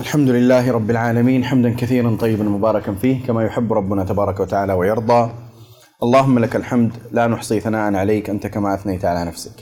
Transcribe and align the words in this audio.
الحمد 0.00 0.28
لله 0.28 0.72
رب 0.72 0.90
العالمين 0.90 1.44
حمدا 1.44 1.74
كثيرا 1.74 2.16
طيبا 2.20 2.44
مباركا 2.44 2.94
فيه 2.94 3.26
كما 3.26 3.44
يحب 3.44 3.72
ربنا 3.72 4.04
تبارك 4.04 4.40
وتعالى 4.40 4.72
ويرضى. 4.72 5.30
اللهم 6.02 6.38
لك 6.38 6.56
الحمد 6.56 6.92
لا 7.12 7.26
نحصي 7.26 7.60
ثناء 7.60 7.94
عليك 7.94 8.30
أنت 8.30 8.46
كما 8.46 8.74
أثنيت 8.74 9.04
على 9.04 9.24
نفسك. 9.24 9.52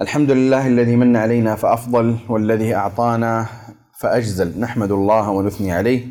الحمد 0.00 0.30
لله 0.30 0.66
الذي 0.66 0.96
من 0.96 1.16
علينا 1.16 1.54
فأفضل 1.54 2.16
والذي 2.28 2.74
أعطانا 2.74 3.46
فأجزل. 4.00 4.60
نحمد 4.60 4.92
الله 4.92 5.30
ونثني 5.30 5.72
عليه 5.72 6.06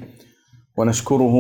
ونشكره 0.78 1.36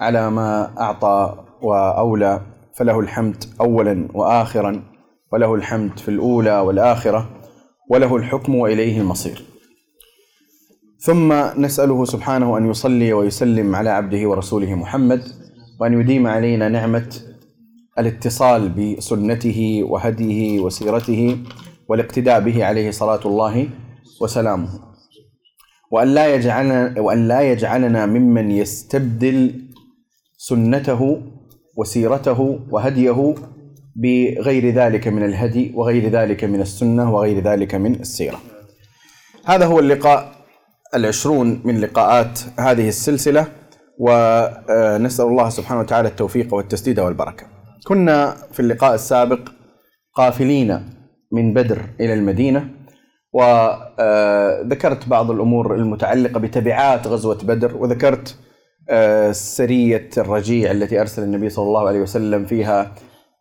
على 0.00 0.30
ما 0.30 0.80
أعطى 0.80 1.44
وأولى. 1.62 2.40
فله 2.74 3.00
الحمد 3.00 3.44
أولا 3.60 4.08
وآخرا 4.14 4.82
وله 5.32 5.54
الحمد 5.54 5.98
في 5.98 6.08
الأولى 6.08 6.60
والآخرة 6.60 7.28
وله 7.90 8.16
الحكم 8.16 8.54
وإليه 8.54 9.00
المصير. 9.00 9.55
ثم 10.98 11.32
نسأله 11.58 12.04
سبحانه 12.04 12.58
أن 12.58 12.70
يصلي 12.70 13.12
ويسلم 13.12 13.76
على 13.76 13.90
عبده 13.90 14.28
ورسوله 14.28 14.74
محمد 14.74 15.22
وأن 15.80 16.00
يديم 16.00 16.26
علينا 16.26 16.68
نعمة 16.68 17.16
الاتصال 17.98 18.68
بسنته 18.68 19.80
وهديه 19.84 20.60
وسيرته 20.60 21.38
والاقتداء 21.88 22.40
به 22.40 22.64
عليه 22.64 22.90
صلاة 22.90 23.20
الله 23.26 23.68
وسلامه. 24.20 24.68
وأن 25.90 26.08
لا 26.08 26.34
يجعلنا 26.34 27.00
وأن 27.00 27.28
لا 27.28 27.40
يجعلنا 27.40 28.06
ممن 28.06 28.50
يستبدل 28.50 29.60
سنته 30.36 31.22
وسيرته 31.76 32.60
وهديه 32.70 33.34
بغير 33.96 34.70
ذلك 34.74 35.08
من 35.08 35.24
الهدي 35.24 35.72
وغير 35.74 36.08
ذلك 36.08 36.44
من 36.44 36.60
السنة 36.60 37.14
وغير 37.14 37.42
ذلك 37.42 37.74
من 37.74 37.94
السيرة. 37.94 38.40
هذا 39.44 39.66
هو 39.66 39.78
اللقاء 39.78 40.35
العشرون 40.94 41.60
من 41.64 41.80
لقاءات 41.80 42.40
هذه 42.58 42.88
السلسلة 42.88 43.46
ونسأل 43.98 45.24
الله 45.24 45.48
سبحانه 45.48 45.80
وتعالى 45.80 46.08
التوفيق 46.08 46.54
والتسديد 46.54 47.00
والبركة. 47.00 47.46
كنا 47.86 48.36
في 48.52 48.60
اللقاء 48.60 48.94
السابق 48.94 49.40
قافلين 50.14 50.80
من 51.32 51.54
بدر 51.54 51.82
إلى 52.00 52.14
المدينة 52.14 52.68
وذكرت 53.32 55.08
بعض 55.08 55.30
الأمور 55.30 55.74
المتعلقة 55.74 56.40
بتبعات 56.40 57.06
غزوة 57.06 57.38
بدر 57.42 57.76
وذكرت 57.76 58.36
سرية 59.30 60.10
الرجيع 60.18 60.70
التي 60.70 61.00
أرسل 61.00 61.22
النبي 61.22 61.48
صلى 61.48 61.64
الله 61.64 61.88
عليه 61.88 62.00
وسلم 62.00 62.44
فيها 62.44 62.92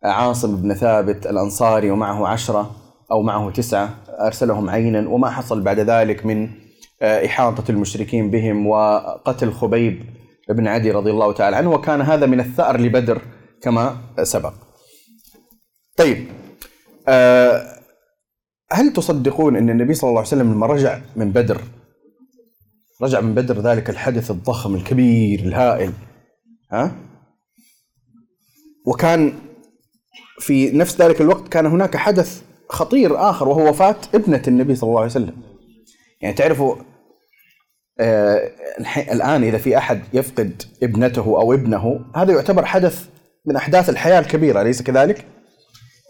عاصم 0.03 0.55
بن 0.55 0.73
ثابت 0.73 1.25
الأنصاري 1.27 1.91
ومعه 1.91 2.27
عشرة 2.27 2.71
أو 3.11 3.21
معه 3.21 3.49
تسعة 3.51 3.89
أرسلهم 4.21 4.69
عينا 4.69 5.09
وما 5.09 5.29
حصل 5.29 5.61
بعد 5.61 5.79
ذلك 5.79 6.25
من 6.25 6.49
إحاطة 7.01 7.71
المشركين 7.71 8.31
بهم 8.31 8.67
وقتل 8.67 9.51
خبيب 9.51 10.03
بن 10.49 10.67
عدي 10.67 10.91
رضي 10.91 11.11
الله 11.11 11.33
تعالى 11.33 11.55
عنه 11.55 11.71
وكان 11.71 12.01
هذا 12.01 12.25
من 12.25 12.39
الثأر 12.39 12.79
لبدر 12.81 13.21
كما 13.61 13.97
سبق. 14.23 14.53
طيب 15.97 16.27
هل 18.71 18.93
تصدقون 18.93 19.55
أن 19.55 19.69
النبي 19.69 19.93
صلى 19.93 20.07
الله 20.09 20.19
عليه 20.19 20.27
وسلم 20.27 20.53
لما 20.53 20.67
رجع 20.67 20.99
من 21.15 21.31
بدر 21.31 21.61
رجع 23.01 23.21
من 23.21 23.33
بدر 23.33 23.59
ذلك 23.59 23.89
الحدث 23.89 24.31
الضخم 24.31 24.75
الكبير 24.75 25.39
الهائل 25.39 25.93
ها؟ 26.71 26.95
وكان 28.85 29.33
في 30.39 30.71
نفس 30.71 31.01
ذلك 31.01 31.21
الوقت 31.21 31.47
كان 31.47 31.65
هناك 31.65 31.97
حدث 31.97 32.41
خطير 32.69 33.29
آخر 33.29 33.47
وهو 33.47 33.69
وفاة 33.69 33.95
ابنة 34.15 34.41
النبي 34.47 34.75
صلى 34.75 34.87
الله 34.87 35.01
عليه 35.01 35.11
وسلم. 35.11 35.44
يعني 36.25 36.37
تعرفوا 36.37 36.75
آه 37.99 38.51
الآن 39.11 39.43
إذا 39.43 39.57
في 39.57 39.77
أحد 39.77 40.01
يفقد 40.13 40.63
ابنته 40.83 41.21
أو 41.21 41.53
ابنه 41.53 41.99
هذا 42.15 42.33
يعتبر 42.33 42.65
حدث 42.65 43.05
من 43.45 43.55
أحداث 43.55 43.89
الحياة 43.89 44.19
الكبيرة 44.19 44.61
أليس 44.61 44.81
كذلك؟ 44.81 45.25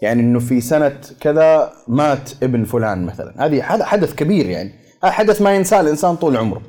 يعني 0.02 0.22
أنه 0.22 0.38
في 0.38 0.60
سنة 0.60 1.00
كذا 1.20 1.72
مات 1.88 2.30
ابن 2.42 2.64
فلان 2.64 3.06
مثلا. 3.06 3.46
هذه 3.46 3.74
هذا 3.74 3.84
حدث 3.84 4.14
كبير 4.14 4.46
يعني. 4.46 4.72
هذا 5.04 5.12
حدث 5.12 5.42
ما 5.42 5.54
ينساه 5.54 5.80
الإنسان 5.80 6.16
طول 6.16 6.36
عمره. 6.36 6.62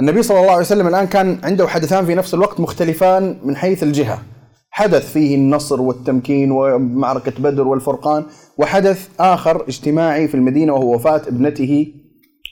النبي 0.00 0.22
صلى 0.22 0.40
الله 0.40 0.50
عليه 0.50 0.60
وسلم 0.60 0.86
الآن 0.88 1.06
كان 1.06 1.38
عنده 1.44 1.68
حدثان 1.68 2.06
في 2.06 2.14
نفس 2.14 2.34
الوقت 2.34 2.60
مختلفان 2.60 3.40
من 3.42 3.56
حيث 3.56 3.82
الجهة. 3.82 4.22
حدث 4.70 5.12
فيه 5.12 5.36
النصر 5.36 5.80
والتمكين 5.80 6.50
ومعركة 6.50 7.32
بدر 7.38 7.68
والفرقان 7.68 8.24
وحدث 8.58 9.08
آخر 9.20 9.64
اجتماعي 9.68 10.28
في 10.28 10.34
المدينة 10.34 10.72
وهو 10.72 10.94
وفاة 10.94 11.22
ابنته 11.28 11.86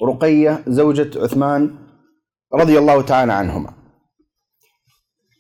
رقية 0.02 0.64
زوجة 0.66 1.22
عثمان 1.22 1.78
رضي 2.54 2.78
الله 2.78 3.02
تعالى 3.02 3.32
عنهما. 3.32 3.72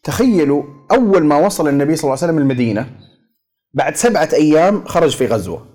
تخيلوا 0.04 0.62
أول 0.92 1.24
ما 1.24 1.46
وصل 1.46 1.68
النبي 1.68 1.96
صلى 1.96 2.04
الله 2.04 2.22
عليه 2.22 2.32
وسلم 2.32 2.38
المدينة 2.38 2.90
بعد 3.74 3.96
سبعة 3.96 4.28
أيام 4.32 4.84
خرج 4.84 5.16
في 5.16 5.26
غزوة. 5.26 5.66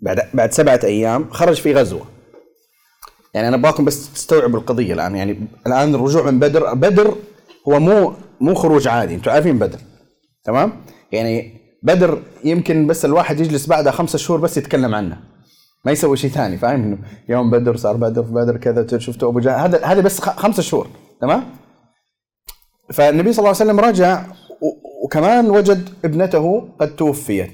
بعد 0.00 0.20
بعد 0.34 0.52
سبعة 0.52 0.80
أيام 0.84 1.30
خرج 1.30 1.60
في 1.60 1.74
غزوة. 1.74 2.06
يعني 3.34 3.48
أنا 3.48 3.56
أبغاكم 3.56 3.84
بس 3.84 4.12
تستوعبوا 4.12 4.58
القضية 4.58 4.94
الآن. 4.94 5.16
يعني 5.16 5.48
الآن 5.66 5.94
الرجوع 5.94 6.30
من 6.30 6.38
بدر 6.38 6.74
بدر 6.74 7.16
هو 7.68 7.80
مو 7.80 8.14
مو 8.40 8.54
خروج 8.54 8.88
عادي. 8.88 9.14
أنتم 9.14 9.30
عارفين 9.30 9.58
بدر. 9.58 9.78
تمام؟ 10.44 10.72
يعني 11.12 11.60
بدر 11.82 12.22
يمكن 12.44 12.86
بس 12.86 13.04
الواحد 13.04 13.40
يجلس 13.40 13.66
بعدها 13.66 13.92
خمسة 13.92 14.18
شهور 14.18 14.40
بس 14.40 14.56
يتكلم 14.56 14.94
عنه. 14.94 15.35
ما 15.84 15.92
يسوي 15.92 16.16
شيء 16.16 16.30
ثاني 16.30 16.58
فاهم؟ 16.58 16.82
إنه 16.82 16.98
يوم 17.28 17.50
بدر 17.50 17.76
صار 17.76 17.96
بدر 17.96 18.22
بدر 18.22 18.56
كذا 18.56 18.98
شفتوا 18.98 19.28
أبو 19.28 19.40
جهل؟ 19.40 19.60
هذا 19.60 19.84
هذا 19.84 20.00
بس 20.00 20.20
خمسة 20.20 20.62
شهور 20.62 20.88
تمام؟ 21.20 21.44
فالنبي 22.92 23.32
صلى 23.32 23.38
الله 23.38 23.60
عليه 23.60 23.70
وسلم 23.70 23.80
رجع 23.80 24.22
وكمان 25.04 25.50
وجد 25.50 25.88
ابنته 26.04 26.68
قد 26.80 26.96
توفيت. 26.96 27.50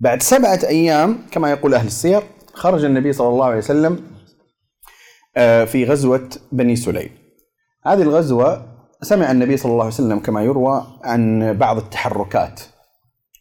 بعد 0.00 0.22
سبعة 0.22 0.60
أيام 0.64 1.18
كما 1.30 1.50
يقول 1.50 1.74
أهل 1.74 1.86
السير 1.86 2.22
خرج 2.54 2.84
النبي 2.84 3.12
صلى 3.12 3.28
الله 3.28 3.46
عليه 3.46 3.58
وسلم 3.58 4.00
في 5.66 5.84
غزوة 5.84 6.28
بني 6.52 6.76
سليم. 6.76 7.10
هذه 7.86 8.02
الغزوة 8.02 8.66
سمع 9.02 9.30
النبي 9.30 9.56
صلى 9.56 9.72
الله 9.72 9.84
عليه 9.84 9.94
وسلم 9.94 10.18
كما 10.18 10.42
يروى 10.42 10.86
عن 11.04 11.52
بعض 11.52 11.76
التحركات. 11.76 12.60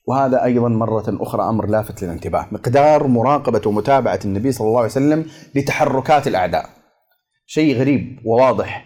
وهذا 0.08 0.44
أيضا 0.44 0.70
مرة 0.70 1.04
أخرى 1.08 1.50
أمر 1.50 1.68
لافت 1.68 2.04
للانتباه، 2.04 2.48
مقدار 2.52 3.08
مراقبة 3.08 3.62
ومتابعة 3.66 4.20
النبي 4.26 4.52
صلى 4.52 4.68
الله 4.68 4.78
عليه 4.78 4.90
وسلم 4.90 5.26
لتحركات 5.56 6.28
الأعداء. 6.28 6.70
شيء 7.46 7.76
غريب 7.76 8.20
وواضح. 8.26 8.86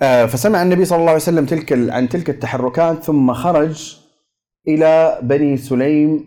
فسمع 0.00 0.62
النبي 0.62 0.84
صلى 0.84 0.98
الله 0.98 1.10
عليه 1.10 1.20
وسلم 1.20 1.46
تلك 1.46 1.72
عن 1.72 2.08
تلك 2.08 2.30
التحركات 2.30 3.04
ثم 3.04 3.32
خرج 3.32 3.98
إلى 4.68 5.18
بني 5.22 5.56
سليم 5.56 6.24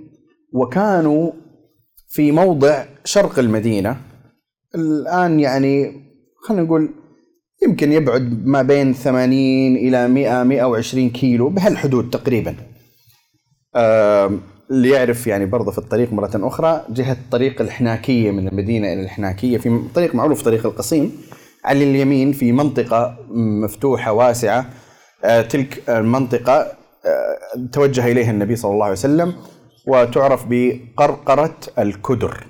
وكانوا 0.54 1.32
في 2.10 2.32
موضع 2.32 2.86
شرق 3.04 3.40
المدينة. 3.40 3.98
الآن 4.76 5.40
يعني 5.40 5.94
خلينا 6.44 6.64
نقول 6.64 6.90
يمكن 7.64 7.92
يبعد 7.92 8.48
ما 8.48 8.62
بين 8.62 8.94
80 8.94 9.76
إلى 9.76 10.08
100 10.08 10.44
120 10.44 11.10
كيلو 11.10 11.50
بهالحدود 11.50 12.10
تقريبا. 12.10 12.56
اللي 13.76 14.90
يعرف 14.90 15.28
يعني 15.28 15.46
برضه 15.46 15.72
في 15.72 15.78
الطريق 15.78 16.14
مرة 16.14 16.32
أخرى 16.36 16.86
جهة 16.90 17.18
طريق 17.32 17.62
الحناكية 17.62 18.32
من 18.32 18.48
المدينة 18.48 18.94
إلى 18.94 19.02
الحناكية 19.02 19.58
في 19.58 19.82
طريق 19.96 20.16
معروف 20.16 20.42
طريق 20.42 20.66
القصيم 20.66 21.12
على 21.66 21.84
اليمين 21.84 22.32
في 22.32 22.52
منطقة 22.52 23.18
مفتوحة 23.64 24.12
واسعة. 24.12 24.70
تلك 25.50 25.90
المنطقة 25.90 26.72
توجه 27.72 28.12
إليها 28.12 28.32
النبي 28.32 28.56
صلى 28.56 28.72
الله 28.72 28.84
عليه 28.86 28.94
وسلم 28.94 29.34
وتعرف 29.88 30.46
بقرقرة 30.50 31.58
الكدر. 31.80 32.46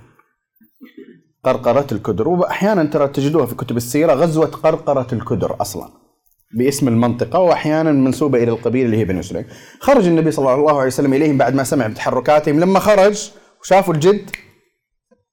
قرقرة 1.43 1.87
الكدر. 1.91 2.27
وأحيانا 2.27 2.83
ترى 2.83 3.07
تجدوها 3.07 3.45
في 3.45 3.55
كتب 3.55 3.77
السيرة 3.77 4.13
غزوة 4.13 4.45
قرقرة 4.45 5.07
الكدر 5.13 5.55
أصلاً. 5.61 6.04
باسم 6.53 6.87
المنطقة 6.87 7.39
وأحيانا 7.39 7.91
منسوبة 7.91 8.43
إلى 8.43 8.51
القبيلة 8.51 8.85
اللي 8.85 8.97
هي 8.97 9.05
بني 9.05 9.23
سليم 9.23 9.45
خرج 9.79 10.07
النبي 10.07 10.31
صلى 10.31 10.53
الله 10.53 10.77
عليه 10.77 10.87
وسلم 10.87 11.13
إليهم 11.13 11.37
بعد 11.37 11.55
ما 11.55 11.63
سمع 11.63 11.87
بتحركاتهم. 11.87 12.59
لما 12.59 12.79
خرج 12.79 13.31
وشافوا 13.61 13.93
الجد 13.93 14.29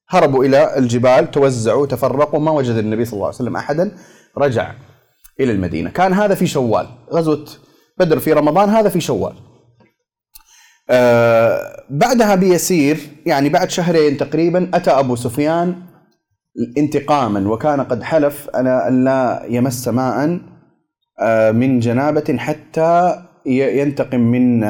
هربوا 0.09 0.45
إلى 0.45 0.79
الجبال 0.79 1.31
توزعوا 1.31 1.87
تفرقوا 1.87 2.41
ما 2.41 2.51
وجد 2.51 2.77
النبي 2.77 3.05
صلى 3.05 3.15
الله 3.15 3.27
عليه 3.27 3.37
وسلم 3.37 3.57
أحدا 3.57 3.97
رجع 4.39 4.73
إلى 5.41 5.53
المدينة. 5.53 5.91
كان 5.91 6.13
هذا 6.13 6.35
في 6.35 6.47
شوال 6.47 6.87
غزوة 7.13 7.45
بدر 7.99 8.19
في 8.19 8.33
رمضان 8.33 8.69
هذا 8.69 8.89
في 8.89 9.01
شوال. 9.01 9.35
آه 10.91 11.85
بعدها 11.91 12.35
بيسير 12.35 13.01
يعني 13.27 13.49
بعد 13.49 13.71
شهرين 13.71 14.17
تقريبا 14.17 14.71
أتى 14.75 14.91
أبو 14.91 15.17
سفيان 15.17 15.83
انتقاما 16.79 17.51
وكان 17.51 17.81
قد 17.81 18.03
حلف 18.03 18.51
أنا 18.55 18.89
أن 18.89 19.05
لا 19.05 19.47
يمس 19.49 19.89
ماء 19.89 20.41
من 21.53 21.81
جنابة 21.81 22.37
حتى 22.39 23.23
ينتقم 23.47 24.21
من 24.21 24.65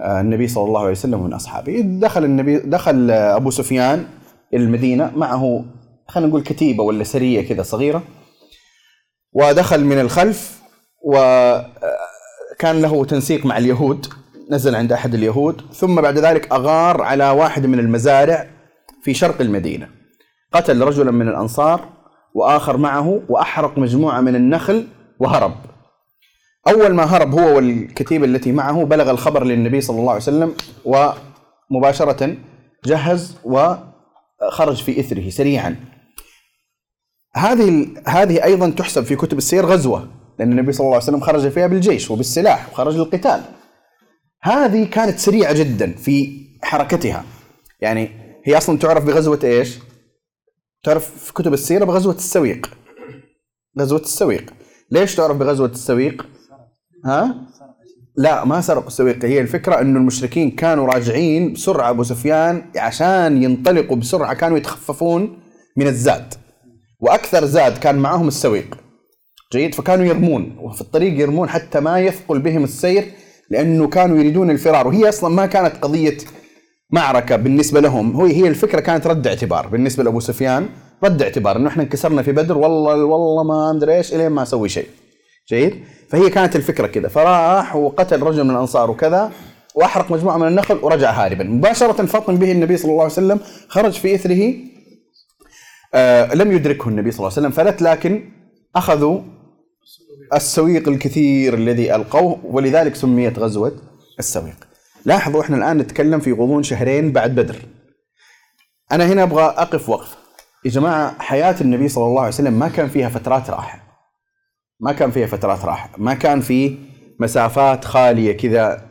النبي 0.00 0.48
صلى 0.48 0.64
الله 0.64 0.80
عليه 0.80 0.90
وسلم 0.90 1.20
ومن 1.20 1.32
أصحابه. 1.32 1.80
دخل 1.80 2.24
النبي 2.24 2.58
دخل 2.58 3.10
أبو 3.10 3.50
سفيان 3.50 4.04
المدينة 4.54 5.12
معه 5.16 5.64
خلينا 6.08 6.28
نقول 6.28 6.42
كتيبة 6.42 6.82
ولا 6.82 7.04
سرية 7.04 7.48
كذا 7.48 7.62
صغيرة 7.62 8.02
ودخل 9.32 9.84
من 9.84 10.00
الخلف 10.00 10.62
وكان 11.04 12.82
له 12.82 13.04
تنسيق 13.04 13.46
مع 13.46 13.58
اليهود 13.58 14.06
نزل 14.50 14.74
عند 14.74 14.92
أحد 14.92 15.14
اليهود 15.14 15.60
ثم 15.72 16.00
بعد 16.00 16.18
ذلك 16.18 16.52
أغار 16.52 17.02
على 17.02 17.30
واحد 17.30 17.66
من 17.66 17.78
المزارع 17.78 18.46
في 19.02 19.14
شرق 19.14 19.40
المدينة. 19.40 19.88
قتل 20.52 20.82
رجلا 20.82 21.10
من 21.10 21.28
الأنصار 21.28 21.88
وآخر 22.34 22.76
معه 22.76 23.20
وأحرق 23.28 23.78
مجموعة 23.78 24.20
من 24.20 24.36
النخل 24.36 24.86
وهرب. 25.18 25.54
أول 26.68 26.94
ما 26.94 27.04
هرب 27.04 27.38
هو 27.38 27.56
والكتيبه 27.56 28.24
التي 28.24 28.52
معه 28.52 28.84
بلغ 28.84 29.10
الخبر 29.10 29.44
للنبي 29.44 29.80
صلى 29.80 29.98
الله 29.98 30.12
عليه 30.12 30.22
وسلم 30.22 30.54
ومباشرة 30.84 32.36
جهز 32.84 33.36
وخرج 33.44 34.82
في 34.82 35.00
إثره 35.00 35.30
سريعا. 35.30 35.76
هذه 37.36 37.88
هذه 38.06 38.44
أيضا 38.44 38.70
تحسب 38.70 39.04
في 39.04 39.16
كتب 39.16 39.38
السير 39.38 39.66
غزوة 39.66 40.08
لأن 40.38 40.52
النبي 40.52 40.72
صلى 40.72 40.84
الله 40.84 40.94
عليه 40.94 41.04
وسلم 41.04 41.20
خرج 41.20 41.48
فيها 41.48 41.66
بالجيش 41.66 42.10
وبالسلاح 42.10 42.72
وخرج 42.72 42.96
للقتال. 42.96 43.42
هذه 44.42 44.84
كانت 44.84 45.18
سريعة 45.18 45.52
جدا 45.52 45.92
في 45.92 46.46
حركتها. 46.62 47.24
يعني 47.80 48.10
هي 48.46 48.56
أصلا 48.56 48.78
تعرف 48.78 49.04
بغزوة 49.04 49.40
إيش؟ 49.44 49.78
تعرف 50.84 51.24
في 51.24 51.32
كتب 51.32 51.52
السيرة 51.52 51.84
بغزوة 51.84 52.14
السويق. 52.14 52.70
غزوه 53.80 54.00
السويق. 54.00 54.54
ليش 54.94 55.14
تعرف 55.14 55.36
بغزوة 55.36 55.68
السويق؟ 55.68 56.26
ها؟ 57.04 57.34
لا 58.16 58.44
ما 58.44 58.60
سرقوا 58.60 58.86
السويق. 58.86 59.24
هي 59.24 59.40
الفكرة 59.40 59.80
إنه 59.80 59.98
المشركين 59.98 60.50
كانوا 60.50 60.86
راجعين 60.86 61.52
بسرعة 61.52 61.90
أبو 61.90 62.02
سفيان 62.02 62.62
عشان 62.76 63.42
ينطلقوا 63.42 63.96
بسرعة 63.96 64.34
كانوا 64.34 64.56
يتخففون 64.56 65.38
من 65.76 65.86
الزاد. 65.86 66.34
وأكثر 67.00 67.44
زاد 67.44 67.78
كان 67.78 67.94
معهم 67.94 68.28
السويق. 68.28 68.76
جيد؟ 69.52 69.74
فكانوا 69.74 70.04
يرمون 70.04 70.56
وفي 70.60 70.80
الطريق 70.80 71.20
يرمون 71.20 71.48
حتى 71.48 71.80
ما 71.80 72.00
يثقل 72.00 72.38
بهم 72.38 72.64
السير 72.64 73.04
لأنه 73.50 73.88
كانوا 73.88 74.18
يريدون 74.18 74.50
الفرار. 74.50 74.86
وهي 74.86 75.08
أصلا 75.08 75.34
ما 75.34 75.46
كانت 75.46 75.76
قضية 75.76 76.18
معركة 76.90 77.36
بالنسبة 77.36 77.80
لهم. 77.80 78.20
هي 78.20 78.36
هي 78.36 78.48
الفكرة 78.48 78.80
كانت 78.80 79.06
رد 79.06 79.26
اعتبار. 79.26 79.66
بالنسبة 79.66 80.04
لأبو 80.04 80.20
سفيان 80.20 80.68
رد 81.04 81.22
اعتبار. 81.22 81.56
إنه 81.56 81.68
إحنا 81.68 81.82
انكسرنا 81.82 82.22
في 82.22 82.32
بدر 82.32 82.58
والله 82.58 83.04
والله 83.04 83.42
ما 83.44 83.70
أدري 83.70 83.96
إيش 83.96 84.14
إلين 84.14 84.28
ما 84.28 84.42
أسوي 84.42 84.68
شيء. 84.68 84.86
جيد؟ 85.48 85.74
فهي 86.08 86.30
كانت 86.30 86.56
الفكرة 86.56 86.86
كذا. 86.86 87.08
فراح 87.08 87.76
وقتل 87.76 88.22
رجل 88.22 88.44
من 88.44 88.50
الأنصار 88.50 88.90
وكذا 88.90 89.32
وأحرق 89.74 90.12
مجموعة 90.12 90.36
من 90.36 90.48
النخل 90.48 90.78
ورجع 90.82 91.10
هاربا. 91.10 91.44
مباشرة 91.44 92.06
فطن 92.06 92.36
به 92.36 92.52
النبي 92.52 92.76
صلى 92.76 92.90
الله 92.90 93.02
عليه 93.02 93.12
وسلم 93.12 93.40
خرج 93.68 93.92
في 93.92 94.14
إثره 94.14 94.54
آه 95.94 96.34
لم 96.34 96.52
يدركه 96.52 96.88
النبي 96.88 97.10
صلى 97.10 97.18
الله 97.18 97.30
عليه 97.36 97.48
وسلم 97.48 97.50
فلت 97.50 97.82
لكن 97.82 98.30
أخذوا 98.76 99.20
السويق 100.34 100.88
الكثير 100.88 101.54
الذي 101.54 101.94
ألقوه 101.94 102.38
ولذلك 102.44 102.94
سميت 102.94 103.38
غزوة 103.38 103.72
السويق. 104.18 104.73
لاحظوا 105.04 105.42
إحنا 105.42 105.56
الآن 105.56 105.78
نتكلم 105.78 106.20
في 106.20 106.32
غضون 106.32 106.62
شهرين 106.62 107.12
بعد 107.12 107.34
بدر. 107.34 107.56
أنا 108.92 109.06
هنا 109.06 109.22
أبغى 109.22 109.44
أقف 109.44 109.88
وقف. 109.88 110.16
يا 110.64 110.70
جماعة 110.70 111.22
حياة 111.22 111.56
النبي 111.60 111.88
صلى 111.88 112.04
الله 112.04 112.20
عليه 112.20 112.28
وسلم 112.28 112.58
ما 112.58 112.68
كان 112.68 112.88
فيها 112.88 113.08
فترات 113.08 113.50
راحة. 113.50 113.80
ما 114.80 114.92
كان 114.92 115.10
فيها 115.10 115.26
فترات 115.26 115.64
راحة. 115.64 115.90
ما 115.98 116.14
كان 116.14 116.40
في 116.40 116.78
مسافات 117.20 117.84
خالية 117.84 118.36
كذا 118.36 118.82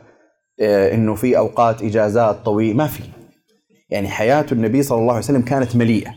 آه، 0.60 0.94
إنه 0.94 1.14
في 1.14 1.38
أوقات 1.38 1.82
إجازات 1.82 2.44
طويله 2.44 2.76
ما 2.76 2.86
في. 2.86 3.02
يعني 3.90 4.08
حياة 4.08 4.46
النبي 4.52 4.82
صلى 4.82 4.98
الله 4.98 5.12
عليه 5.12 5.24
وسلم 5.24 5.42
كانت 5.42 5.76
مليئة. 5.76 6.14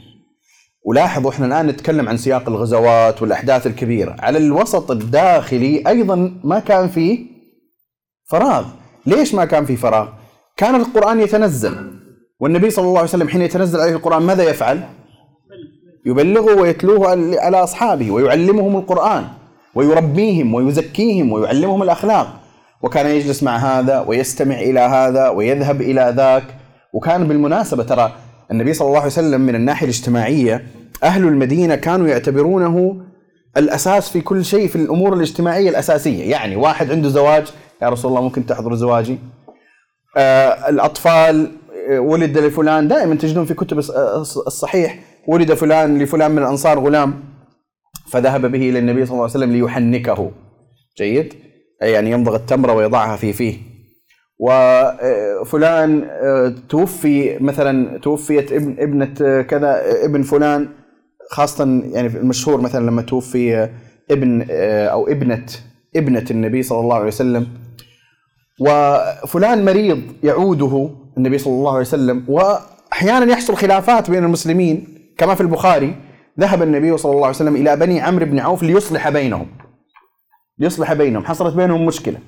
ولاحظوا 0.86 1.32
إحنا 1.32 1.46
الآن 1.46 1.68
نتكلم 1.68 2.10
عن 2.10 2.18
سياق 2.18 2.50
الغزوات 2.50 3.22
والأحداث 3.22 3.68
الكبيرة. 3.68 4.16
على 4.20 4.38
الوسط 4.38 4.92
الداخلي 4.92 5.84
أيضا 5.88 6.40
ما 6.44 6.60
كان 6.60 6.88
فيه 6.88 7.26
فراغ. 8.26 8.66
ليش 9.08 9.36
ما 9.36 9.46
كان 9.46 9.66
في 9.66 9.76
فراغ؟ 9.76 10.08
كان 10.58 10.76
القرآن 10.76 11.20
يتنزل. 11.20 11.76
والنبي 12.40 12.70
صلى 12.70 12.86
الله 12.86 12.98
عليه 12.98 13.10
وسلم 13.10 13.28
حين 13.28 13.42
يتنزل 13.42 13.80
عليه 13.80 13.92
القرآن 13.92 14.24
ماذا 14.24 14.44
يفعل؟ 14.44 14.80
يبلغه 16.06 16.62
ويتلوه 16.62 17.10
على 17.40 17.64
أصحابه 17.64 18.12
ويعلمهم 18.12 18.76
القرآن 18.76 19.24
ويربيهم 19.76 20.54
ويزكيهم 20.54 21.32
ويعلمهم 21.32 21.84
الأخلاق. 21.84 22.40
وكان 22.84 23.06
يجلس 23.06 23.44
مع 23.44 23.58
هذا 23.58 24.06
ويستمع 24.08 24.60
إلى 24.60 24.80
هذا 24.80 25.30
ويذهب 25.30 25.82
إلى 25.82 26.14
ذاك. 26.18 26.44
وكان 26.94 27.28
بالمناسبة 27.28 27.84
ترى 27.84 28.12
النبي 28.52 28.74
صلى 28.74 28.88
الله 28.88 29.00
عليه 29.00 29.08
وسلم 29.08 29.42
من 29.42 29.56
الناحية 29.56 29.86
الاجتماعية 29.86 30.68
أهل 31.04 31.24
المدينة 31.28 31.76
كانوا 31.76 32.08
يعتبرونه 32.08 33.02
الأساس 33.58 34.10
في 34.10 34.22
كل 34.22 34.46
شيء 34.46 34.68
في 34.68 34.76
الأمور 34.76 35.14
الاجتماعية 35.14 35.70
الأساسية، 35.70 36.32
يعني 36.32 36.56
واحد 36.56 36.92
عنده 36.92 37.10
زواج 37.10 37.48
يا 37.82 37.90
رسول 37.90 38.10
الله 38.12 38.22
ممكن 38.22 38.46
تحضر 38.46 38.76
زواجي؟ 38.76 39.18
آه 40.18 40.70
الأطفال 40.70 41.52
آه، 41.90 42.00
ولد 42.00 42.38
لفلان. 42.38 42.88
دائما 42.88 43.16
تجدون 43.16 43.46
في 43.46 43.54
كتب 43.54 43.78
الصحيح 44.48 45.00
ولد 45.28 45.54
فلان 45.54 46.00
لفلان 46.00 46.32
من 46.32 46.38
الأنصار 46.38 46.80
غلام. 46.80 47.24
فذهب 48.12 48.52
به 48.52 48.70
إلى 48.70 48.80
النبي 48.80 49.06
صلى 49.06 49.12
الله 49.14 49.24
عليه 49.24 49.34
وسلم 49.34 49.52
ليحنكه. 49.52 50.32
جيد؟ 50.98 51.34
يعني 51.82 52.12
يمضغ 52.12 52.36
التمره 52.36 52.74
ويضعها 52.74 53.16
في 53.16 53.34
فيه. 53.34 53.58
وفلان 54.40 56.04
آه، 56.04 56.54
توفي 56.70 57.38
مثلا 57.40 57.98
توفيت 57.98 58.52
ابن 58.52 58.76
ابنة 58.80 59.42
كذا 59.42 59.82
ابن 60.06 60.22
فلان. 60.22 60.70
خاصة 61.32 61.82
يعني 61.94 62.08
المشهور 62.08 62.62
مثلا 62.62 62.86
لما 62.86 63.02
توفي 63.02 63.70
ابن 64.12 64.46
آه، 64.50 64.88
أو 64.88 65.08
ابنة 65.08 65.46
ابنة 65.96 66.26
النبي 66.32 66.64
صلى 66.64 66.80
الله 66.80 66.96
عليه 66.96 67.08
وسلم. 67.08 67.48
وفلان 68.60 69.66
مريض 69.66 70.02
يعوده 70.24 70.90
النبي 71.18 71.38
صلى 71.38 71.54
الله 71.54 71.72
عليه 71.72 71.82
وسلم 71.82 72.26
وأحيانا 72.28 73.32
يحصل 73.32 73.56
خلافات 73.56 74.12
بين 74.12 74.24
المسلمين 74.24 74.98
كما 75.18 75.36
في 75.36 75.42
البخاري 75.42 75.96
ذهب 76.40 76.62
النبي 76.62 76.98
صلى 76.98 77.12
الله 77.12 77.26
عليه 77.26 77.36
وسلم 77.36 77.56
إلى 77.56 77.76
بني 77.76 78.02
عمرو 78.02 78.26
بن 78.26 78.40
عوف 78.40 78.64
ليصلح 78.64 79.10
بينهم. 79.10 79.48
ليصلح 80.60 80.94
بينهم 80.94 81.26
حصلت 81.26 81.56
بينهم 81.56 81.86
مشكلة. 81.86 82.20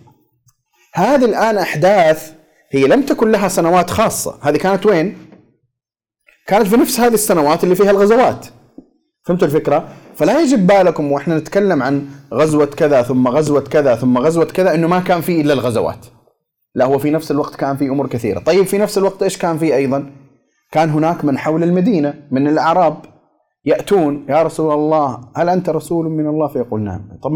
هذه 0.93 1.25
الآن 1.25 1.57
أحداث 1.57 2.33
هي 2.71 2.87
لم 2.87 3.01
تكن 3.01 3.31
لها 3.31 3.47
سنوات 3.47 3.89
خاصة. 3.89 4.39
هذه 4.41 4.57
كانت 4.57 4.85
وين؟ 4.85 5.17
كانت 6.47 6.67
في 6.67 6.77
نفس 6.77 6.99
هذه 6.99 7.13
السنوات 7.13 7.63
اللي 7.63 7.75
فيها 7.75 7.91
الغزوات. 7.91 8.45
فهمتوا 9.25 9.47
الفكرة؟ 9.47 9.87
فلا 10.15 10.41
يجب 10.41 10.67
بالكم 10.67 11.11
وإحنا 11.11 11.37
نتكلم 11.37 11.83
عن 11.83 12.09
غزوة 12.33 12.65
كذا 12.65 13.01
ثم 13.01 13.27
غزوة 13.27 13.61
كذا 13.61 13.95
ثم 13.95 14.17
غزوة 14.17 14.45
كذا 14.45 14.75
إنه 14.75 14.87
ما 14.87 14.99
كان 14.99 15.21
في 15.21 15.41
إلا 15.41 15.53
الغزوات. 15.53 16.05
لا 16.75 16.85
هو 16.85 16.97
في 16.97 17.11
نفس 17.11 17.31
الوقت 17.31 17.55
كان 17.55 17.75
في 17.75 17.89
أمور 17.89 18.07
كثيرة. 18.07 18.39
طيب 18.39 18.65
في 18.65 18.77
نفس 18.77 18.97
الوقت 18.97 19.23
إيش 19.23 19.37
كان 19.37 19.57
في 19.57 19.75
أيضا؟ 19.75 20.11
كان 20.71 20.89
هناك 20.89 21.25
من 21.25 21.37
حول 21.37 21.63
المدينة 21.63 22.13
من 22.31 22.47
الأعراب 22.47 22.97
يأتون 23.65 24.25
يا 24.29 24.43
رسول 24.43 24.73
الله 24.73 25.21
هل 25.35 25.49
أنت 25.49 25.69
رسول 25.69 26.09
من 26.09 26.27
الله؟ 26.27 26.47
فيقول 26.47 26.81
نعم. 26.81 27.19
طب 27.23 27.31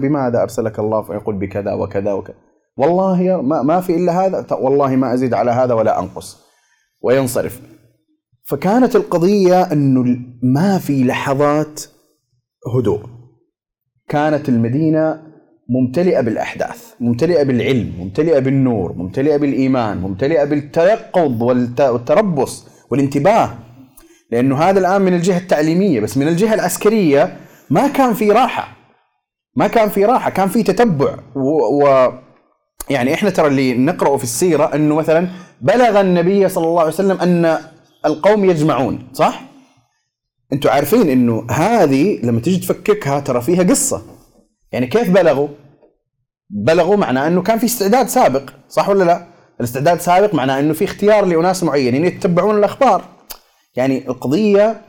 بماذا 0.00 0.42
أرسلك 0.42 0.78
الله؟ 0.78 1.02
فيقول 1.02 1.38
بكذا 1.38 1.72
وكذا 1.72 2.12
وكذا. 2.12 2.36
والله 2.76 3.42
ما, 3.42 3.62
ما 3.62 3.80
في 3.80 3.96
إلا 3.96 4.26
هذا؟ 4.26 4.46
والله 4.52 4.96
ما 4.96 5.14
أزيد 5.14 5.34
على 5.34 5.50
هذا 5.50 5.74
ولا 5.74 6.00
أنقص. 6.00 6.42
وينصرف. 7.02 7.60
فكانت 8.44 8.96
القضية 8.96 9.62
أنه 9.62 10.18
ما 10.42 10.78
في 10.78 11.04
لحظات 11.04 11.82
هدوء. 12.74 13.00
كانت 14.08 14.48
المدينة 14.48 15.31
ممتلئة 15.72 16.20
بالأحداث 16.20 16.94
ممتلئة 17.00 17.42
بالعلم 17.42 17.92
ممتلئة 17.98 18.38
بالنور 18.38 18.92
ممتلئة 18.92 19.36
بالإيمان 19.36 19.96
ممتلئة 19.96 20.44
بالتيقظ 20.44 21.42
والتربص 21.42 22.66
والانتباه 22.90 23.50
لأنه 24.30 24.56
هذا 24.56 24.80
الآن 24.80 25.02
من 25.02 25.14
الجهة 25.14 25.38
التعليمية 25.38 26.00
بس 26.00 26.16
من 26.16 26.28
الجهة 26.28 26.54
العسكرية 26.54 27.36
ما 27.70 27.88
كان 27.88 28.14
في 28.14 28.30
راحة 28.30 28.76
ما 29.56 29.66
كان 29.66 29.88
في 29.88 30.04
راحة 30.04 30.30
كان 30.30 30.48
في 30.48 30.62
تتبع 30.62 31.16
و, 31.34 31.84
و 31.84 32.12
يعني 32.90 33.14
إحنا 33.14 33.30
ترى 33.30 33.46
اللي 33.46 33.74
نقرأه 33.74 34.16
في 34.16 34.24
السيرة 34.24 34.74
إنه 34.74 34.94
مثلا 34.94 35.28
بلغ 35.60 36.00
النبي 36.00 36.48
صلى 36.48 36.64
الله 36.64 36.80
عليه 36.80 36.92
وسلم 36.92 37.20
أن 37.20 37.58
القوم 38.06 38.44
يجمعون 38.44 39.08
صح؟ 39.12 39.42
أنتم 40.52 40.70
عارفين 40.70 41.08
إنه 41.08 41.46
هذه 41.50 42.18
لما 42.22 42.40
تيجي 42.40 42.58
تفككها 42.66 43.20
ترى 43.20 43.40
فيها 43.40 43.62
قصة 43.62 44.02
يعني 44.72 44.86
كيف 44.86 45.10
بلغوا؟ 45.10 45.48
بلغوا 46.52 46.96
معناه 46.96 47.26
أنه 47.26 47.42
كان 47.42 47.58
في 47.58 47.66
استعداد 47.66 48.08
سابق 48.08 48.50
صح 48.68 48.88
ولا 48.88 49.04
لا؟ 49.04 49.26
الاستعداد 49.60 50.00
سابق 50.00 50.34
معناه 50.34 50.60
أنه 50.60 50.72
في 50.72 50.84
اختيار 50.84 51.24
لأناس 51.24 51.64
معينين 51.64 52.04
يتبعون 52.04 52.58
الأخبار 52.58 53.04
يعني 53.76 54.08
القضية 54.08 54.80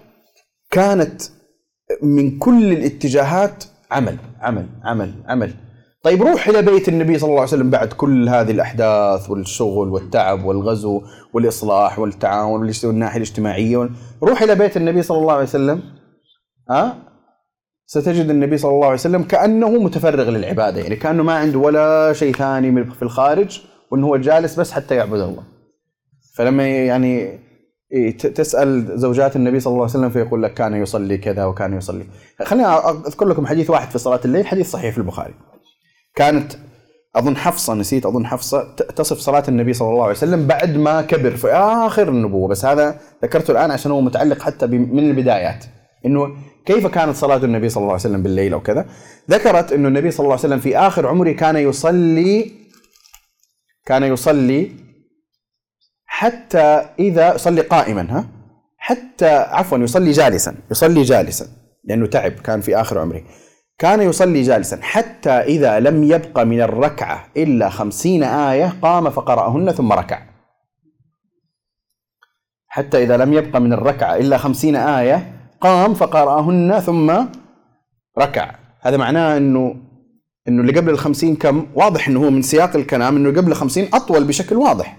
كانت 0.71 1.21
من 2.01 2.39
كل 2.39 2.71
الاتجاهات 2.71 3.63
عمل 3.91 4.17
عمل 4.41 4.67
عمل 4.83 5.13
عمل 5.27 5.53
طيب 6.03 6.23
روح 6.23 6.47
إلى 6.47 6.61
بيت 6.61 6.89
النبي 6.89 7.19
صلى 7.19 7.29
الله 7.29 7.41
عليه 7.41 7.49
وسلم 7.49 7.69
بعد 7.69 7.93
كل 7.93 8.29
هذه 8.29 8.51
الأحداث 8.51 9.29
والشغل 9.29 9.89
والتعب 9.89 10.45
والغزو 10.45 11.01
والإصلاح 11.33 11.99
والتعاون 11.99 12.71
والناحية 12.83 13.17
الاجتماعية 13.17 13.89
روح 14.23 14.41
إلى 14.41 14.55
بيت 14.55 14.77
النبي 14.77 15.01
صلى 15.01 15.17
الله 15.17 15.33
عليه 15.33 15.43
وسلم 15.43 15.81
ها؟ 16.69 17.12
ستجد 17.85 18.29
النبي 18.29 18.57
صلى 18.57 18.71
الله 18.71 18.85
عليه 18.85 18.95
وسلم 18.95 19.23
كأنه 19.23 19.69
متفرغ 19.69 20.29
للعبادة 20.29 20.81
يعني 20.81 20.95
كأنه 20.95 21.23
ما 21.23 21.33
عنده 21.33 21.59
ولا 21.59 22.13
شيء 22.13 22.33
ثاني 22.33 22.85
في 22.85 23.03
الخارج 23.03 23.61
وإنه 23.91 24.07
هو 24.07 24.17
جالس 24.17 24.59
بس 24.59 24.71
حتى 24.71 24.95
يعبد 24.95 25.19
الله. 25.19 25.43
فلما 26.35 26.67
يعني 26.67 27.39
تسأل 28.19 28.99
زوجات 28.99 29.35
النبي 29.35 29.59
صلى 29.59 29.71
الله 29.71 29.83
عليه 29.83 29.91
وسلم 29.91 30.09
فيقول 30.09 30.43
لك 30.43 30.53
كان 30.53 30.73
يصلي 30.81 31.17
كذا 31.17 31.45
وكان 31.45 31.77
يصلي. 31.77 32.05
خليني 32.43 32.65
أذكر 32.67 33.25
لكم 33.25 33.45
حديث 33.45 33.69
واحد 33.69 33.89
في 33.89 33.97
صلاة 33.97 34.19
الليل 34.25 34.47
حديث 34.47 34.71
صحيح 34.71 34.91
في 34.91 34.97
البخاري. 34.97 35.33
كانت 36.15 36.53
أظن 37.15 37.35
حفصة 37.35 37.73
نسيت 37.73 38.05
أظن 38.05 38.25
حفصة 38.25 38.75
تصف 38.75 39.17
صلاة 39.17 39.43
النبي 39.47 39.73
صلى 39.73 39.89
الله 39.89 40.03
عليه 40.03 40.11
وسلم 40.11 40.47
بعد 40.47 40.77
ما 40.77 41.01
كبر 41.01 41.31
في 41.31 41.51
آخر 41.51 42.09
النبوة. 42.09 42.47
بس 42.47 42.65
هذا 42.65 42.99
ذكرته 43.23 43.51
الآن 43.51 43.71
عشان 43.71 43.91
هو 43.91 44.01
متعلق 44.01 44.41
حتى 44.41 44.67
من 44.67 45.09
البدايات. 45.09 45.65
إنه 46.05 46.35
كيف 46.65 46.87
كانت 46.87 47.15
صلاة 47.15 47.37
النبي 47.37 47.69
صلى 47.69 47.81
الله 47.81 47.93
عليه 47.93 48.01
وسلم 48.01 48.23
بالليل 48.23 48.53
أو 48.53 48.61
كذا 48.61 48.85
ذكرت 49.29 49.71
إنه 49.71 49.87
النبي 49.87 50.11
صلى 50.11 50.23
الله 50.23 50.37
عليه 50.37 50.47
وسلم 50.47 50.59
في 50.59 50.77
آخر 50.77 51.07
عمره 51.07 51.31
كان 51.31 51.55
يصلي 51.55 52.51
كان 53.85 54.03
يصلي 54.03 54.71
حتى 56.05 56.85
إذا 56.99 57.35
يصلي 57.35 57.61
قائما 57.61 58.07
ها؟ 58.09 58.25
حتى 58.77 59.29
عفوا 59.29 59.77
يصلي 59.77 60.11
جالسا 60.11 60.55
يصلي 60.71 61.01
جالسا 61.01 61.47
لأنه 61.83 62.07
تعب 62.07 62.31
كان 62.31 62.61
في 62.61 62.75
آخر 62.75 62.99
عمره. 62.99 63.21
كان 63.77 64.01
يصلي 64.01 64.41
جالسا 64.41 64.79
حتى 64.81 65.29
إذا 65.29 65.79
لم 65.79 66.03
يبق 66.03 66.39
من 66.39 66.61
الركعة 66.61 67.27
إلا 67.37 67.69
خمسين 67.69 68.23
آية 68.23 68.75
قام 68.81 69.09
فقرأهن 69.09 69.71
ثم 69.71 69.91
ركع. 69.91 70.21
حتى 72.67 73.03
إذا 73.03 73.17
لم 73.17 73.33
يبق 73.33 73.57
من 73.57 73.73
الركعة 73.73 74.15
إلا 74.15 74.37
خمسين 74.37 74.75
آية 74.75 75.42
قام 75.63 75.93
فقرأهن 75.93 76.79
ثم 76.79 77.11
ركع. 78.19 78.55
هذا 78.81 78.97
معناه 78.97 79.37
أنه 79.37 79.75
أنه 80.47 80.61
اللي 80.61 80.79
قبل 80.79 80.89
الخمسين 80.89 81.35
كم؟ 81.35 81.65
واضح 81.75 82.07
أنه 82.07 82.25
هو 82.25 82.29
من 82.29 82.41
سياق 82.41 82.75
الكلام 82.75 83.15
أنه 83.15 83.29
قبل 83.29 83.51
الخمسين 83.51 83.89
أطول 83.93 84.23
بشكل 84.23 84.55
واضح. 84.55 84.97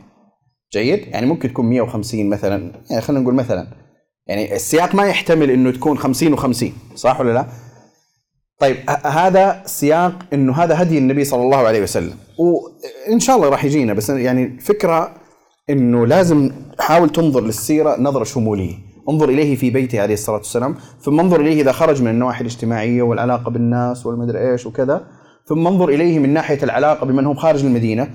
جيد؟ 0.72 1.08
يعني 1.08 1.26
ممكن 1.26 1.48
تكون 1.48 1.66
150 1.66 2.28
مثلا. 2.28 2.72
يعني 2.90 3.02
خلينا 3.02 3.22
نقول 3.22 3.34
مثلا. 3.34 3.66
يعني 4.26 4.56
السياق 4.56 4.94
ما 4.94 5.06
يحتمل 5.06 5.50
إنه 5.50 5.70
تكون 5.70 5.98
50 5.98 6.36
و50 6.36 6.66
صح 6.94 7.20
ولا 7.20 7.32
لا؟ 7.32 7.46
طيب 8.58 8.76
هذا 9.04 9.62
سياق 9.66 10.26
إنه 10.32 10.52
هذا 10.52 10.82
هدي 10.82 10.98
النبي 10.98 11.24
صلى 11.24 11.42
الله 11.42 11.58
عليه 11.58 11.82
وسلم. 11.82 12.14
وإن 12.38 13.20
شاء 13.20 13.36
الله 13.36 13.48
راح 13.48 13.64
يجينا 13.64 13.92
بس 13.92 14.10
يعني 14.10 14.44
الفكرة 14.44 15.14
إنه 15.70 16.06
لازم 16.06 16.50
حاول 16.78 17.10
تنظر 17.10 17.40
للسيرة 17.40 18.00
نظرة 18.00 18.24
شمولية. 18.24 18.93
انظر 19.08 19.28
إليه 19.28 19.56
في 19.56 19.70
بيته 19.70 20.00
عليه 20.00 20.14
الصلاة 20.14 20.36
والسلام. 20.36 20.74
ثم 21.00 21.20
انظر 21.20 21.40
إليه 21.40 21.62
إذا 21.62 21.72
خرج 21.72 22.02
من 22.02 22.10
النواحي 22.10 22.40
الاجتماعية 22.40 23.02
والعلاقة 23.02 23.50
بالناس 23.50 24.06
والمدري 24.06 24.50
إيش 24.52 24.66
وكذا. 24.66 25.06
ثم 25.46 25.66
انظر 25.66 25.88
إليه 25.88 26.18
من 26.18 26.32
ناحية 26.32 26.58
العلاقة 26.62 27.06
بمن 27.06 27.26
هم 27.26 27.34
خارج 27.34 27.64
المدينة. 27.64 28.08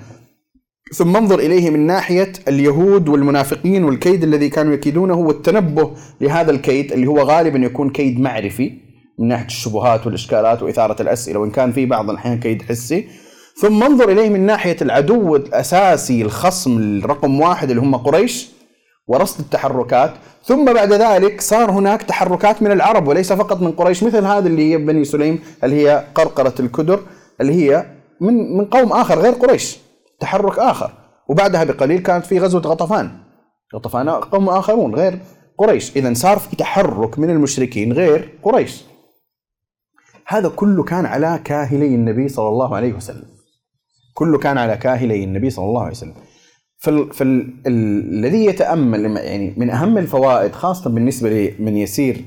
ثم 0.94 1.16
انظر 1.16 1.38
إليه 1.38 1.70
من 1.70 1.86
ناحية 1.86 2.32
اليهود 2.48 3.08
والمنافقين 3.08 3.84
والكيد 3.84 4.22
الذي 4.22 4.48
كانوا 4.48 4.74
يكيدونه 4.74 5.14
والتنبه 5.14 5.90
لهذا 6.20 6.50
الكيد 6.50 6.92
اللي 6.92 7.06
هو 7.06 7.18
غالبا 7.18 7.58
يكون 7.58 7.90
كيد 7.90 8.20
معرفي 8.20 8.72
من 9.18 9.28
ناحية 9.28 9.46
الشبهات 9.46 10.06
والإشكالات 10.06 10.62
وإثارة 10.62 11.02
الأسئلة 11.02 11.38
وإن 11.38 11.50
كان 11.50 11.72
في 11.72 11.86
بعض 11.86 12.10
الأحيان 12.10 12.40
كيد 12.40 12.62
حسي. 12.62 13.08
ثم 13.56 13.82
انظر 13.82 14.08
إليه 14.08 14.28
من 14.28 14.46
ناحية 14.46 14.76
العدو 14.82 15.36
الأساسي 15.36 16.22
الخصم 16.22 16.78
الرقم 16.78 17.40
واحد 17.40 17.70
اللي 17.70 17.82
هم 17.82 17.96
قريش. 17.96 18.59
ورصد 19.06 19.40
التحركات 19.40 20.12
ثم 20.44 20.72
بعد 20.72 20.92
ذلك 20.92 21.40
صار 21.40 21.70
هناك 21.70 22.02
تحركات 22.02 22.62
من 22.62 22.72
العرب 22.72 23.08
وليس 23.08 23.32
فقط 23.32 23.60
من 23.60 23.72
قريش 23.72 24.02
مثل 24.02 24.24
هذه 24.24 24.46
اللي 24.46 24.72
هي 24.72 24.76
بني 24.76 25.04
سليم 25.04 25.38
اللي 25.64 25.76
هي 25.88 26.04
قرقرة 26.14 26.54
الكدر 26.60 27.00
اللي 27.40 27.52
هي 27.54 27.86
من 28.20 28.56
من 28.56 28.64
قوم 28.64 28.92
آخر 28.92 29.18
غير 29.18 29.32
قريش 29.32 29.78
تحرك 30.20 30.58
آخر. 30.58 30.92
وبعدها 31.28 31.64
بقليل 31.64 31.98
كانت 32.02 32.26
في 32.26 32.38
غزوة 32.38 32.62
غطفان. 32.62 33.10
غطفان 33.74 34.08
قوم 34.08 34.48
آخرون 34.48 34.94
غير 34.94 35.18
قريش. 35.58 35.96
إذا 35.96 36.14
صار 36.14 36.38
في 36.38 36.56
تحرك 36.56 37.18
من 37.18 37.30
المشركين 37.30 37.92
غير 37.92 38.38
قريش. 38.42 38.84
هذا 40.26 40.48
كله 40.48 40.82
كان 40.82 41.06
على 41.06 41.40
كاهلي 41.44 41.86
النبي 41.86 42.28
صلى 42.28 42.48
الله 42.48 42.76
عليه 42.76 42.92
وسلم. 42.92 43.28
كله 44.14 44.38
كان 44.38 44.58
على 44.58 44.76
كاهلي 44.76 45.24
النبي 45.24 45.50
صلى 45.50 45.64
الله 45.64 45.82
عليه 45.82 45.90
وسلم. 45.90 46.14
فالذي 46.80 48.44
يتأمل 48.44 49.16
يعني 49.16 49.54
من 49.56 49.70
أهم 49.70 49.98
الفوائد 49.98 50.52
خاصة 50.52 50.90
بالنسبة 50.90 51.30
لمن 51.30 51.76
يسير 51.76 52.24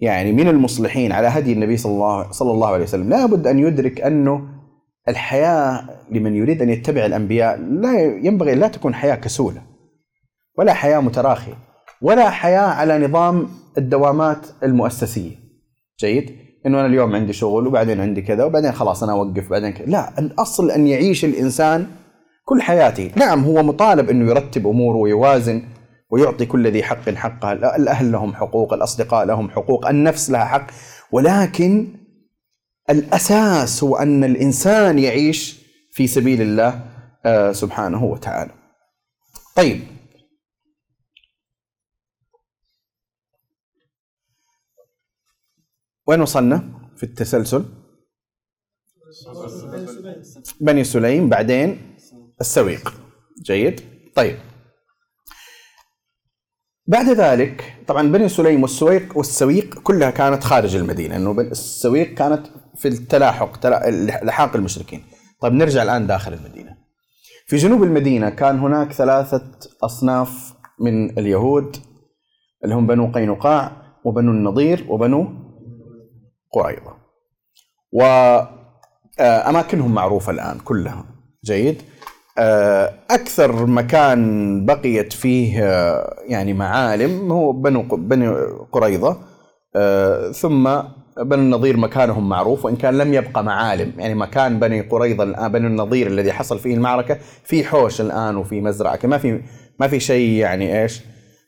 يعني 0.00 0.32
من 0.32 0.48
المصلحين 0.48 1.12
على 1.12 1.26
هدي 1.26 1.52
النبي 1.52 1.76
صلى 1.76 1.92
الله 1.92 2.30
صلى 2.30 2.50
الله 2.50 2.68
عليه 2.68 2.82
وسلم 2.82 3.08
لابد 3.08 3.46
أن 3.46 3.58
يدرك 3.58 4.00
أنه 4.00 4.48
الحياة 5.08 5.88
لمن 6.10 6.36
يريد 6.36 6.62
أن 6.62 6.70
يتبع 6.70 7.06
الأنبياء 7.06 7.58
لا 7.58 8.00
ينبغي 8.00 8.54
لا 8.54 8.68
تكون 8.68 8.94
حياة 8.94 9.14
كسولة 9.14 9.62
ولا 10.58 10.72
حياة 10.72 11.00
متراخية 11.00 11.54
ولا 12.02 12.30
حياة 12.30 12.66
على 12.66 13.06
نظام 13.06 13.48
الدوامات 13.78 14.46
المؤسسية. 14.62 15.30
جيد؟ 16.00 16.30
إنه 16.66 16.80
أنا 16.80 16.86
اليوم 16.86 17.14
عندي 17.14 17.32
شغل 17.32 17.66
وبعدين 17.66 18.00
عندي 18.00 18.22
كذا 18.22 18.44
وبعدين 18.44 18.72
خلاص 18.72 19.02
أنا 19.02 19.12
أوقف 19.12 19.50
بعدين 19.50 19.70
كذا 19.70 19.86
لا 19.86 20.18
الأصل 20.18 20.70
أن 20.70 20.86
يعيش 20.86 21.24
الإنسان 21.24 21.86
كل 22.48 22.62
حياته 22.62 23.12
نعم 23.16 23.44
هو 23.44 23.62
مطالب 23.62 24.10
إنه 24.10 24.30
يرتب 24.30 24.66
أموره 24.66 24.96
ويوازن 24.96 25.68
ويعطي 26.10 26.46
كل 26.46 26.72
ذي 26.72 26.82
حق 26.82 27.10
حقه. 27.10 27.52
الأهل 27.52 28.12
لهم 28.12 28.34
حقوق 28.34 28.72
الأصدقاء 28.72 29.24
لهم 29.24 29.50
حقوق 29.50 29.88
النفس 29.88 30.30
لها 30.30 30.44
حق. 30.44 30.66
ولكن 31.12 31.88
الأساس 32.90 33.84
هو 33.84 33.96
أن 33.96 34.24
الإنسان 34.24 34.98
يعيش 34.98 35.60
في 35.92 36.06
سبيل 36.06 36.42
الله 36.42 36.84
آه، 37.24 37.52
سبحانه 37.52 38.04
وتعالى. 38.04 38.50
طيب. 39.56 39.80
وين 46.06 46.20
وصلنا 46.20 46.62
في 46.96 47.02
التسلسل؟ 47.02 47.64
بني 50.60 50.84
سليم 50.84 51.28
بعدين؟ 51.28 51.85
السويق. 52.40 52.94
جيد. 53.42 53.80
طيب. 54.14 54.36
بعد 56.88 57.08
ذلك 57.08 57.74
طبعا 57.86 58.12
بني 58.12 58.28
سليم 58.28 58.62
والسويق 58.62 59.18
والسويق 59.18 59.78
كلها 59.78 60.10
كانت 60.10 60.44
خارج 60.44 60.76
المدينة 60.76 61.16
إنه 61.16 61.40
السويق 61.40 62.14
كانت 62.14 62.46
في 62.76 62.88
التلاحق 62.88 63.66
لحاق 64.24 64.56
المشركين. 64.56 65.04
طيب 65.40 65.52
نرجع 65.52 65.82
الآن 65.82 66.06
داخل 66.06 66.32
المدينة. 66.32 66.76
في 67.46 67.56
جنوب 67.56 67.82
المدينة 67.82 68.30
كان 68.30 68.58
هناك 68.58 68.92
ثلاثة 68.92 69.50
أصناف 69.82 70.54
من 70.80 71.18
اليهود 71.18 71.76
اللي 72.64 72.74
هم 72.74 72.86
بنو 72.86 73.12
قينقاع 73.12 73.72
وبنو 74.04 74.32
النضير 74.32 74.86
وبنو 74.88 75.28
قريظة. 76.52 76.96
وأماكنهم 77.92 79.94
معروفة 79.94 80.32
الآن 80.32 80.58
كلها. 80.58 81.04
جيد. 81.44 81.82
آه، 82.38 82.92
أكثر 83.10 83.66
مكان 83.66 84.66
بقيت 84.66 85.12
فيه 85.12 85.64
آه، 85.64 86.16
يعني 86.28 86.52
معالم 86.52 87.32
هو 87.32 87.52
بنو 87.52 87.82
بني 87.82 88.28
قريظة 88.72 89.16
آه، 89.76 90.30
ثم 90.32 90.64
بنو 91.16 91.42
النضير 91.42 91.76
مكانهم 91.76 92.28
معروف 92.28 92.64
وإن 92.64 92.76
كان 92.76 92.98
لم 92.98 93.14
يبقى 93.14 93.44
معالم. 93.44 93.92
يعني 93.98 94.14
مكان 94.14 94.58
بني 94.58 94.80
قريظة 94.80 95.24
الآن 95.24 95.52
بني 95.52 95.66
النضير 95.66 96.06
الذي 96.06 96.32
حصل 96.32 96.58
فيه 96.58 96.74
المعركة 96.74 97.18
في 97.44 97.64
حوش 97.64 98.00
الآن 98.00 98.36
وفي 98.36 98.60
مزرعة 98.60 98.98
ما 99.04 99.18
في 99.18 99.40
ما 99.80 99.88
في 99.88 100.00
شيء 100.00 100.30
يعني 100.30 100.82
إيش 100.82 101.00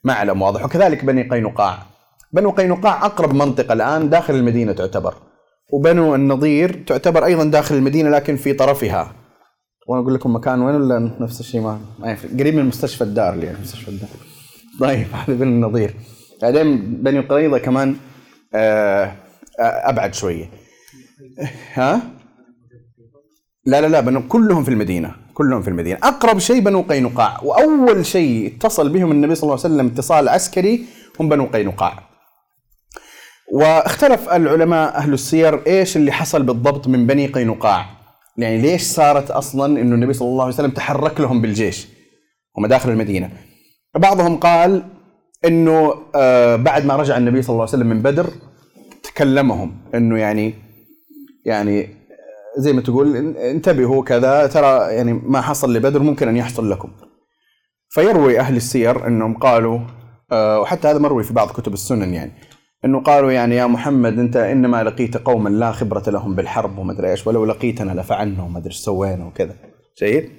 معلم 0.05 0.43
واضح. 0.43 0.65
وكذلك 0.65 1.05
بني 1.05 1.23
قينقاع. 1.23 1.79
بنو 2.33 2.51
قينقاع 2.51 3.07
أقرب 3.07 3.35
منطقة 3.35 3.73
الآن 3.73 4.11
داخل 4.11 4.35
المدينة 4.35 4.73
تعتبر 4.73 5.15
وبنو 5.73 6.15
النضير 6.15 6.85
تعتبر 6.87 7.25
أيضا 7.25 7.45
داخل 7.45 7.75
المدينة 7.75 8.11
لكن 8.11 8.37
في 8.37 8.53
طرفها. 8.53 9.13
وأنا 9.89 10.03
أقول 10.03 10.15
لكم 10.15 10.35
مكان 10.37 10.61
وين 10.61 10.75
ولا 10.75 11.13
نفس 11.21 11.41
الشيء 11.41 11.61
ما 11.61 11.81
ما 11.99 12.13
يفرق. 12.13 12.31
قريب 12.41 12.55
من 12.55 12.65
مستشفى 12.65 13.05
الدار 13.05 13.35
اللي 13.35 13.47
يعني 13.47 13.59
مستشفى 13.61 13.89
الدار. 13.89 14.09
طيب 14.81 15.07
هذا 15.13 15.35
بنو 15.35 15.51
النضير 15.51 15.95
بعدين 16.43 16.79
بني 17.03 17.21
قريظة 17.21 17.59
كمان 17.59 17.97
آه، 18.55 19.05
آه، 19.61 19.91
أبعد 19.91 20.15
شوية. 20.15 20.51
ها؟ 21.75 22.03
لا 23.65 23.81
لا 23.81 23.87
لا 23.87 24.01
بنو 24.01 24.29
كلهم 24.29 24.65
في 24.65 24.71
المدينة 24.71 25.15
كلهم 25.35 25.63
في 25.63 25.69
المدينة. 25.69 25.99
أقرب 26.03 26.39
شيء 26.39 26.61
بنو 26.61 26.83
قينقاع 26.83 27.41
وأول 27.43 28.07
شيء 28.07 28.57
اتصل 28.57 28.89
بهم 28.89 29.11
النبي 29.13 29.35
صلى 29.35 29.43
الله 29.43 29.65
عليه 29.65 29.75
وسلم 29.75 29.87
اتصال 29.87 30.29
عسكري 30.29 30.85
هم 31.21 31.29
بنو 31.29 31.47
قينقاع. 31.47 32.09
واختلف 33.53 34.29
العلماء 34.29 34.97
أهل 34.97 35.13
السير 35.13 35.67
إيش 35.67 35.97
اللي 35.97 36.13
حصل 36.13 36.43
بالضبط 36.43 36.89
من 36.89 37.07
بني 37.07 37.27
قينقاع. 37.27 37.98
يعني 38.39 38.59
ليش 38.59 38.83
صارت 38.83 39.31
أصلا 39.31 39.81
إنه 39.81 39.95
النبي 39.95 40.13
صلى 40.13 40.29
الله 40.29 40.45
عليه 40.45 40.55
وسلم 40.55 40.71
تحرك 40.71 41.21
لهم 41.21 41.41
بالجيش 41.41 41.89
هم 42.59 42.67
داخل 42.67 42.91
المدينة؟ 42.91 43.31
بعضهم 43.97 44.37
قال 44.37 44.83
إنه 45.45 45.95
آه 46.15 46.57
بعد 46.57 46.85
ما 46.85 46.97
رجع 46.97 47.17
النبي 47.17 47.43
صلى 47.43 47.51
الله 47.55 47.63
عليه 47.63 47.73
وسلم 47.73 47.87
من 47.87 48.03
بدر 48.03 48.31
تكلمهم 49.03 49.77
إنه 49.95 50.19
يعني 50.19 50.55
يعني 51.45 51.81
آه، 51.83 51.89
زي 52.61 52.73
ما 52.73 52.81
تقول 52.81 53.17
انتبهوا 53.37 54.05
كذا 54.05 54.47
ترى 54.47 54.95
يعني 54.95 55.13
ما 55.13 55.41
حصل 55.41 55.75
لبدر 55.77 56.03
ممكن 56.03 56.29
أن 56.29 56.37
يحصل 56.37 56.71
لكم. 56.71 56.91
فيروي 57.91 58.41
أهل 58.41 58.57
السير 58.57 59.07
إنهم 59.07 59.39
قالوا 59.39 59.81
آه 60.33 60.61
وحتى 60.61 60.89
هذا 60.89 60.99
مروي 60.99 61.25
في 61.25 61.35
بعض 61.35 61.49
كتب 61.49 61.73
السنن 61.73 62.15
يعني 62.15 62.33
إنه 62.85 63.01
قالوا 63.01 63.33
يعني 63.33 63.57
يا 63.57 63.67
محمد 63.67 64.19
أنت 64.19 64.37
إنما 64.37 64.83
لقيت 64.83 65.17
قوما 65.17 65.49
لا 65.49 65.73
خبرة 65.73 66.11
لهم 66.11 66.35
بالحرب 66.35 66.79
وما 66.79 66.93
أدري 66.93 67.11
إيش 67.11 67.27
ولو 67.27 67.45
لقيتنا 67.45 68.01
لفعلنا 68.01 68.53
أدري 68.57 68.67
إيش 68.67 68.77
سوينا 68.77 69.27
وكذا. 69.27 69.55
جيد؟ 69.99 70.31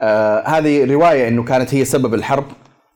آه 0.00 0.42
هذه 0.46 0.92
رواية 0.92 1.28
إنه 1.28 1.44
كانت 1.44 1.74
هي 1.74 1.84
سبب 1.84 2.14
الحرب 2.14 2.44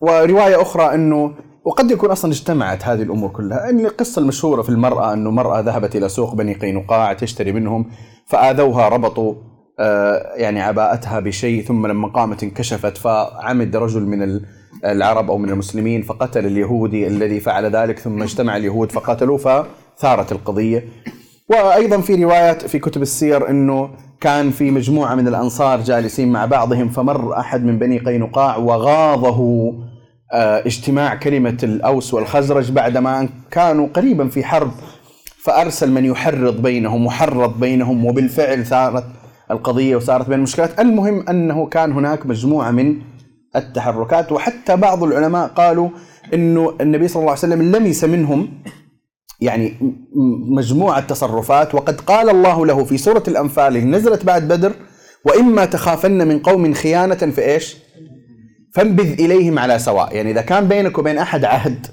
ورواية 0.00 0.62
أخرى 0.62 0.94
إنه 0.94 1.34
وقد 1.64 1.90
يكون 1.90 2.10
أصلا 2.10 2.30
اجتمعت 2.30 2.84
هذه 2.84 3.02
الأمور 3.02 3.30
كلها. 3.30 3.70
إن 3.70 3.86
القصة 3.86 4.20
المشهورة 4.20 4.62
في 4.62 4.68
المرأة 4.68 5.12
إنه 5.12 5.30
مرأة 5.30 5.60
ذهبت 5.60 5.96
إلى 5.96 6.08
سوق 6.08 6.34
بني 6.34 6.54
قينقاع 6.54 7.12
تشتري 7.12 7.52
منهم 7.52 7.90
فآذوها 8.26 8.88
ربطوا 8.88 9.34
آه 9.80 10.34
يعني 10.34 10.60
عباءتها 10.60 11.20
بشيء 11.20 11.64
ثم 11.64 11.86
لما 11.86 12.08
قامت 12.08 12.42
انكشفت 12.42 12.96
فعمد 12.96 13.76
رجل 13.76 14.02
من 14.02 14.40
العرب 14.84 15.30
أو 15.30 15.38
من 15.38 15.50
المسلمين 15.50 16.02
فقتل 16.02 16.46
اليهودي 16.46 17.06
الذي 17.06 17.40
فعل 17.40 17.76
ذلك 17.76 17.98
ثم 17.98 18.22
اجتمع 18.22 18.56
اليهود 18.56 18.92
فقتلوا 18.92 19.38
فثارت 19.38 20.32
القضية. 20.32 20.84
وأيضا 21.48 22.00
في 22.00 22.24
روايات 22.24 22.66
في 22.66 22.78
كتب 22.78 23.02
السير 23.02 23.50
إنه 23.50 23.90
كان 24.20 24.50
في 24.50 24.70
مجموعة 24.70 25.14
من 25.14 25.28
الأنصار 25.28 25.80
جالسين 25.80 26.32
مع 26.32 26.44
بعضهم 26.44 26.88
فمر 26.88 27.38
أحد 27.38 27.64
من 27.64 27.78
بني 27.78 27.98
قينقاع 27.98 28.56
وغاضه 28.56 29.72
آه، 30.32 30.66
اجتماع 30.66 31.14
كلمة 31.14 31.58
الأوس 31.62 32.14
والخزرج 32.14 32.70
بعدما 32.70 33.28
كانوا 33.50 33.88
قريبا 33.94 34.28
في 34.28 34.44
حرب 34.44 34.70
فأرسل 35.42 35.90
من 35.90 36.04
يحرض 36.04 36.62
بينهم 36.62 37.06
وحرض 37.06 37.60
بينهم 37.60 38.06
وبالفعل 38.06 38.66
ثارت 38.66 39.04
القضية 39.50 39.96
وصارت 39.96 40.28
بين 40.28 40.38
المشكلات، 40.38 40.80
المهم 40.80 41.28
أنه 41.28 41.66
كان 41.66 41.92
هناك 41.92 42.26
مجموعة 42.26 42.70
من 42.70 42.96
التحركات. 43.56 44.32
وحتى 44.32 44.76
بعض 44.76 45.02
العلماء 45.02 45.48
قالوا 45.48 45.90
إنه 46.34 46.76
النبي 46.80 47.08
صلى 47.08 47.20
الله 47.20 47.30
عليه 47.30 47.40
وسلم 47.40 47.76
لمس 47.76 48.04
منهم 48.04 48.62
يعني 49.40 49.74
مجموعة 50.50 51.00
تصرفات 51.00 51.74
وقد 51.74 52.00
قال 52.00 52.30
الله 52.30 52.66
له 52.66 52.84
في 52.84 52.98
سورة 52.98 53.22
الأنفال 53.28 53.90
نزلت 53.90 54.24
بعد 54.24 54.48
بدر 54.48 54.72
وإما 55.24 55.64
تخافن 55.64 56.28
من 56.28 56.38
قوم 56.38 56.74
خيانة 56.74 57.14
في 57.14 57.44
إيش 57.44 57.76
فانبذ 58.74 59.12
إليهم 59.12 59.58
على 59.58 59.78
سواء. 59.78 60.16
يعني 60.16 60.30
إذا 60.30 60.42
كان 60.42 60.68
بينك 60.68 60.98
وبين 60.98 61.18
أحد 61.18 61.44
عهد 61.44 61.86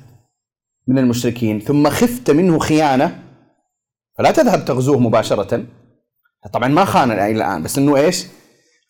من 0.87 0.97
المشركين 0.97 1.59
ثم 1.59 1.89
خفت 1.89 2.31
منه 2.31 2.59
خيانة 2.59 3.19
فلا 4.17 4.31
تذهب 4.31 4.65
تغزوه 4.65 4.99
مباشرة. 4.99 5.65
طبعا 6.53 6.67
ما 6.67 6.85
خان 6.85 7.11
الآن 7.11 7.63
بس 7.63 7.77
إنه 7.77 7.97
إيش؟ 7.97 8.25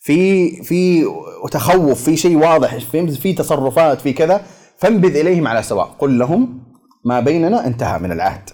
في 0.05 0.51
في 0.63 1.05
تخوف 1.51 2.03
في 2.03 2.17
شيء 2.17 2.37
واضح 2.37 2.77
في 3.09 3.33
تصرفات 3.33 4.01
في 4.01 4.13
كذا 4.13 4.41
فانبذ 4.77 5.15
إليهم 5.15 5.47
على 5.47 5.63
سواء. 5.63 5.95
قل 5.99 6.19
لهم 6.19 6.63
ما 7.05 7.19
بيننا 7.19 7.67
انتهى 7.67 7.99
من 7.99 8.11
العهد. 8.11 8.49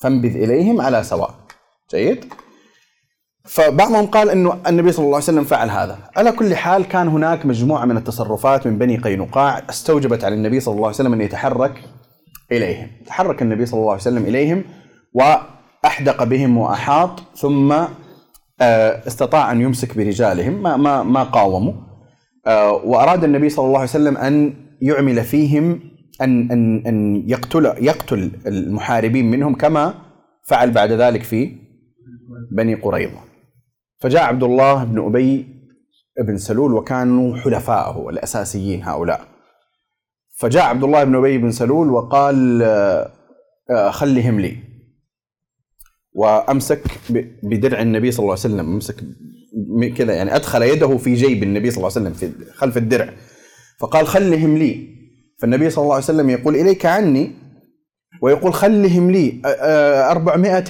فانبذ 0.00 0.36
إليهم 0.36 0.80
على 0.80 1.04
سواء. 1.04 1.34
جيد؟ 1.90 2.24
فبعضهم 3.44 4.06
قال 4.06 4.30
إنه 4.30 4.60
النبي 4.66 4.92
صلى 4.92 5.04
الله 5.04 5.14
عليه 5.14 5.24
وسلم 5.24 5.44
فعل 5.44 5.70
هذا. 5.70 5.98
على 6.16 6.32
كل 6.32 6.56
حال 6.56 6.88
كان 6.88 7.08
هناك 7.08 7.46
مجموعة 7.46 7.84
من 7.84 7.96
التصرفات 7.96 8.66
من 8.66 8.78
بني 8.78 8.96
قينقاع 8.96 9.62
استوجبت 9.70 10.24
على 10.24 10.34
النبي 10.34 10.60
صلى 10.60 10.74
الله 10.74 10.86
عليه 10.86 10.94
وسلم 10.94 11.12
أن 11.12 11.20
يتحرك 11.20 11.84
إليهم. 12.52 12.90
تحرك 13.06 13.42
النبي 13.42 13.66
صلى 13.66 13.80
الله 13.80 13.92
عليه 13.92 14.02
وسلم 14.02 14.24
إليهم 14.24 14.64
وأحدق 15.14 16.24
بهم 16.24 16.58
وأحاط 16.58 17.22
ثم 17.36 17.74
استطاع 18.60 19.52
أن 19.52 19.60
يمسك 19.60 19.96
برجالهم 19.96 20.62
ما 20.62 20.76
ما 20.76 21.02
ما 21.02 21.22
قاوموا. 21.22 21.72
آه، 22.46 22.72
وأراد 22.72 23.24
النبي 23.24 23.48
صلى 23.48 23.66
الله 23.66 23.78
عليه 23.78 23.88
وسلم 23.88 24.16
أن 24.16 24.54
يعمل 24.82 25.24
فيهم 25.24 25.80
أن 26.22 26.50
أن 26.50 26.86
أن 26.86 27.24
يقتل 27.28 27.64
يقتل 27.66 28.30
المحاربين 28.46 29.30
منهم 29.30 29.54
كما 29.54 29.94
فعل 30.48 30.70
بعد 30.70 30.92
ذلك 30.92 31.22
في 31.22 31.52
بني 32.52 32.74
قريظة. 32.74 33.18
فجاء 34.00 34.22
عبد 34.22 34.42
الله 34.42 34.84
بن 34.84 35.04
أبي 35.04 35.46
بن 36.26 36.36
سلول 36.36 36.74
وكانوا 36.74 37.36
حلفائه 37.36 38.08
الاساسيين 38.10 38.82
هؤلاء. 38.82 39.20
فجاء 40.38 40.64
عبد 40.64 40.84
الله 40.84 41.04
بن 41.04 41.16
أبي 41.16 41.38
بن 41.38 41.50
سلول 41.50 41.90
وقال 41.90 42.62
آه، 43.70 43.90
خلهم 43.90 44.40
لي. 44.40 44.56
وأمسك 46.16 46.80
بدرع 47.42 47.80
النبي 47.80 48.10
صلى 48.10 48.24
الله 48.24 48.32
عليه 48.32 48.54
وسلم. 48.54 48.72
أمسك 48.72 48.96
كذا 49.96 50.14
يعني 50.14 50.36
أدخل 50.36 50.62
يده 50.62 50.96
في 50.96 51.14
جيب 51.14 51.42
النبي 51.42 51.70
صلى 51.70 51.76
الله 51.76 51.90
عليه 51.96 52.08
وسلم 52.08 52.12
في 52.12 52.52
خلف 52.54 52.76
الدرع. 52.76 53.08
فقال 53.80 54.06
خلهم 54.06 54.56
لي. 54.56 54.96
فالنبي 55.38 55.70
صلى 55.70 55.82
الله 55.82 55.94
عليه 55.94 56.04
وسلم 56.04 56.30
يقول 56.30 56.56
إليك 56.56 56.86
عني؟ 56.86 57.32
ويقول 58.22 58.54
خلهم 58.54 59.10
لي. 59.10 59.40
400 59.44 60.64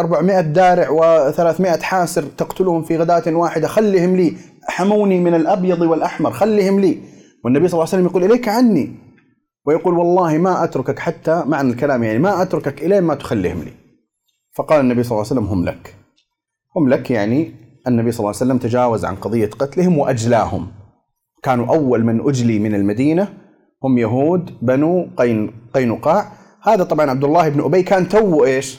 400 0.00 0.40
دارع 0.40 0.88
و300 0.88 1.82
حاسر 1.82 2.22
تقتلهم 2.22 2.82
في 2.82 2.96
غداة 2.96 3.34
واحدة. 3.34 3.68
خلهم 3.68 4.16
لي. 4.16 4.34
حموني 4.68 5.20
من 5.20 5.34
الأبيض 5.34 5.80
والأحمر. 5.80 6.30
خلهم 6.30 6.80
لي. 6.80 6.98
والنبي 7.44 7.68
صلى 7.68 7.78
الله 7.78 7.88
عليه 7.92 8.02
وسلم 8.02 8.06
يقول 8.06 8.24
إليك 8.24 8.48
عني؟ 8.48 8.92
ويقول 9.66 9.98
والله 9.98 10.38
ما 10.38 10.64
أتركك 10.64 10.98
حتى 10.98 11.42
معنى 11.46 11.70
الكلام 11.70 12.02
يعني 12.04 12.18
ما 12.18 12.42
أتركك 12.42 12.82
الين 12.82 13.02
ما 13.02 13.14
تخليهم 13.14 13.62
لي. 13.62 13.79
فقال 14.60 14.80
النبي 14.80 15.02
صلى 15.02 15.10
الله 15.10 15.30
عليه 15.30 15.40
وسلم 15.40 15.52
هم 15.52 15.64
لك. 15.64 15.96
هم 16.76 16.88
لك 16.88 17.10
يعني 17.10 17.54
النبي 17.88 18.12
صلى 18.12 18.18
الله 18.18 18.28
عليه 18.28 18.36
وسلم 18.36 18.58
تجاوز 18.58 19.04
عن 19.04 19.16
قضية 19.16 19.46
قتلهم 19.46 19.98
وأجلاهم. 19.98 20.72
كانوا 21.42 21.66
أول 21.66 22.04
من 22.04 22.28
أجلي 22.28 22.58
من 22.58 22.74
المدينة 22.74 23.34
هم 23.84 23.98
يهود 23.98 24.58
بنو 24.62 25.08
قين 25.16 25.52
قينقاع. 25.74 26.32
هذا 26.62 26.84
طبعا 26.84 27.10
عبد 27.10 27.24
الله 27.24 27.48
بن 27.48 27.60
أبي 27.60 27.82
كان 27.82 28.08
تو 28.08 28.44
إيش؟ 28.44 28.78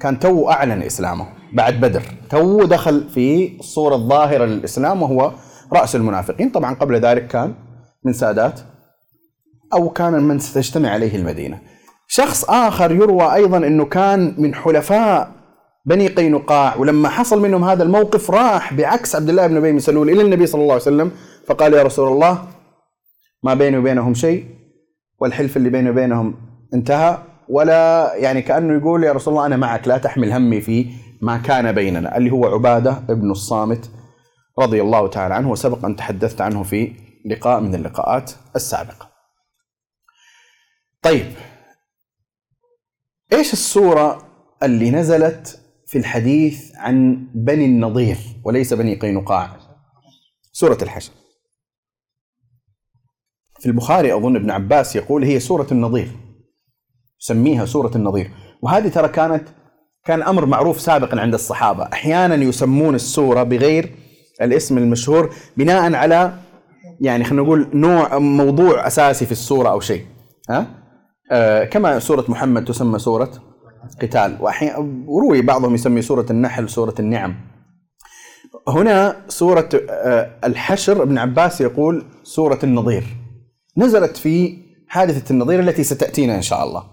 كان 0.00 0.18
تو 0.18 0.50
أعلن 0.50 0.82
إسلامه 0.82 1.26
بعد 1.52 1.80
بدر. 1.80 2.02
تو 2.30 2.64
دخل 2.64 3.08
في 3.08 3.56
الصورة 3.60 3.94
الظاهرة 3.94 4.44
للإسلام 4.44 5.02
وهو 5.02 5.32
رأس 5.72 5.96
المنافقين. 5.96 6.50
طبعا 6.50 6.74
قبل 6.74 7.00
ذلك 7.00 7.26
كان 7.26 7.54
من 8.04 8.12
سادات 8.12 8.60
أو 9.72 9.90
كان 9.90 10.22
من 10.22 10.38
ستجتمع 10.38 10.90
عليه 10.90 11.16
المدينة. 11.16 11.60
شخص 12.08 12.44
آخر 12.44 12.92
يروى 12.92 13.34
أيضا 13.34 13.56
أنه 13.56 13.84
كان 13.84 14.34
من 14.38 14.54
حلفاء 14.54 15.32
بني 15.86 16.08
قينقاع 16.08 16.76
ولما 16.76 17.08
حصل 17.08 17.42
منهم 17.42 17.64
هذا 17.64 17.82
الموقف 17.82 18.30
راح 18.30 18.74
بعكس 18.74 19.16
عبد 19.16 19.28
الله 19.28 19.46
بن 19.46 19.56
أبي 19.56 19.80
سلول 19.80 20.10
إلى 20.10 20.22
النبي 20.22 20.46
صلى 20.46 20.62
الله 20.62 20.72
عليه 20.72 20.82
وسلم 20.82 21.10
فقال 21.46 21.74
يا 21.74 21.82
رسول 21.82 22.12
الله 22.12 22.44
ما 23.42 23.54
بيني 23.54 23.78
وبينهم 23.78 24.14
شيء 24.14 24.46
والحلف 25.20 25.56
اللي 25.56 25.70
بيني 25.70 25.90
وبينهم 25.90 26.34
انتهى 26.74 27.18
ولا 27.48 28.14
يعني 28.14 28.42
كأنه 28.42 28.78
يقول 28.78 29.04
يا 29.04 29.12
رسول 29.12 29.34
الله 29.34 29.46
أنا 29.46 29.56
معك 29.56 29.88
لا 29.88 29.98
تحمل 29.98 30.32
همي 30.32 30.60
في 30.60 30.86
ما 31.22 31.38
كان 31.38 31.72
بيننا 31.72 32.16
اللي 32.16 32.30
هو 32.30 32.46
عبادة 32.46 33.02
ابن 33.10 33.30
الصامت 33.30 33.90
رضي 34.58 34.82
الله 34.82 35.08
تعالى 35.08 35.34
عنه 35.34 35.50
وسبق 35.50 35.84
أن 35.84 35.96
تحدثت 35.96 36.40
عنه 36.40 36.62
في 36.62 36.92
لقاء 37.26 37.60
من 37.60 37.74
اللقاءات 37.74 38.32
السابقة. 38.56 39.08
طيب 41.02 41.26
إيش 43.32 43.52
السوره 43.52 44.22
اللي 44.62 44.90
نزلت 44.90 45.60
في 45.86 45.98
الحديث 45.98 46.76
عن 46.76 47.26
بني 47.34 47.64
النضير 47.64 48.16
وليس 48.44 48.74
بني 48.74 48.94
قينقاع؟ 48.94 49.56
سورة 50.52 50.78
الحشر. 50.82 51.12
في 53.60 53.66
البخاري 53.66 54.14
أظن 54.14 54.36
ابن 54.36 54.50
عباس 54.50 54.96
يقول 54.96 55.24
هي 55.24 55.40
سورة 55.40 55.66
النضير 55.72 56.08
يسميها 57.20 57.66
سورة 57.66 57.96
النضير. 57.96 58.30
وهذه 58.62 58.88
ترى 58.88 59.08
كانت 59.08 59.48
كان 60.04 60.22
أمر 60.22 60.46
معروف 60.46 60.80
سابقا 60.80 61.20
عند 61.20 61.34
الصحابة. 61.34 61.84
أحيانا 61.84 62.34
يسمون 62.34 62.94
السورة 62.94 63.42
بغير 63.42 63.94
الاسم 64.42 64.78
المشهور 64.78 65.34
بناء 65.56 65.94
على 65.94 66.38
يعني 67.00 67.24
خلينا 67.24 67.42
نقول 67.42 67.70
نوع 67.74 68.18
موضوع 68.18 68.86
أساسي 68.86 69.26
في 69.26 69.32
السورة 69.32 69.68
أو 69.68 69.80
شيء. 69.80 70.06
ها؟ 70.50 70.77
كما 71.70 71.98
سورة 71.98 72.24
محمد 72.28 72.64
تسمى 72.64 72.98
سورة 72.98 73.30
قتال. 74.02 74.38
وروي 75.06 75.42
بعضهم 75.42 75.74
يسمي 75.74 76.02
سورة 76.02 76.26
النحل 76.30 76.68
سورة 76.68 76.94
النعم. 77.00 77.34
هنا 78.68 79.24
سورة 79.28 79.68
آه، 79.90 80.30
الحشر 80.44 81.02
ابن 81.02 81.18
عباس 81.18 81.60
يقول 81.60 82.04
سورة 82.22 82.58
النظير. 82.62 83.04
نزلت 83.76 84.16
في 84.16 84.58
حادثة 84.88 85.32
النظير 85.32 85.60
التي 85.60 85.84
ستأتينا 85.84 86.36
إن 86.36 86.42
شاء 86.42 86.64
الله. 86.64 86.84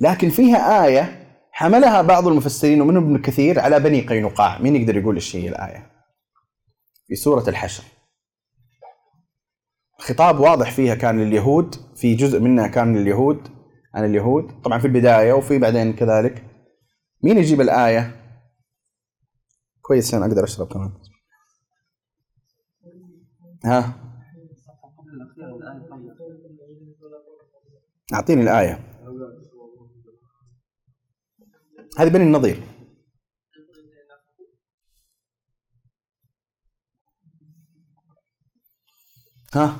لكن 0.00 0.30
فيها 0.30 0.84
آية 0.86 1.26
حملها 1.52 2.02
بعض 2.02 2.28
المفسرين 2.28 2.80
ومنهم 2.80 3.04
ابن 3.04 3.22
كثير 3.22 3.60
على 3.60 3.80
بني 3.80 4.00
قينقاع. 4.00 4.58
مين 4.58 4.76
يقدر 4.76 4.96
يقول 4.96 5.14
إيش 5.14 5.36
هي 5.36 5.48
الآية؟ 5.48 5.90
في 7.06 7.14
سورة 7.14 7.48
الحشر. 7.48 7.84
خطاب 9.98 10.40
واضح 10.40 10.70
فيها 10.70 10.94
كان 10.94 11.20
لليهود 11.20 11.74
في 11.96 12.14
جزء 12.14 12.40
منها 12.40 12.66
كان 12.66 12.96
لليهود. 12.96 13.48
عن 13.94 14.04
اليهود. 14.04 14.62
طبعا 14.62 14.78
في 14.78 14.86
البداية 14.86 15.32
وفي 15.32 15.58
بعدين 15.58 15.92
كذلك. 15.92 16.44
مين 17.22 17.38
يجيب 17.38 17.60
الآية؟ 17.60 18.20
كويس 19.82 20.08
عشان 20.08 20.22
أقدر 20.22 20.44
أشرب 20.44 20.72
كمان. 20.72 20.92
ها؟ 23.64 23.94
أعطيني 28.14 28.42
الآية. 28.42 28.90
هذه 31.98 32.08
بني 32.08 32.24
النظير 32.24 32.62
ها؟ 39.54 39.76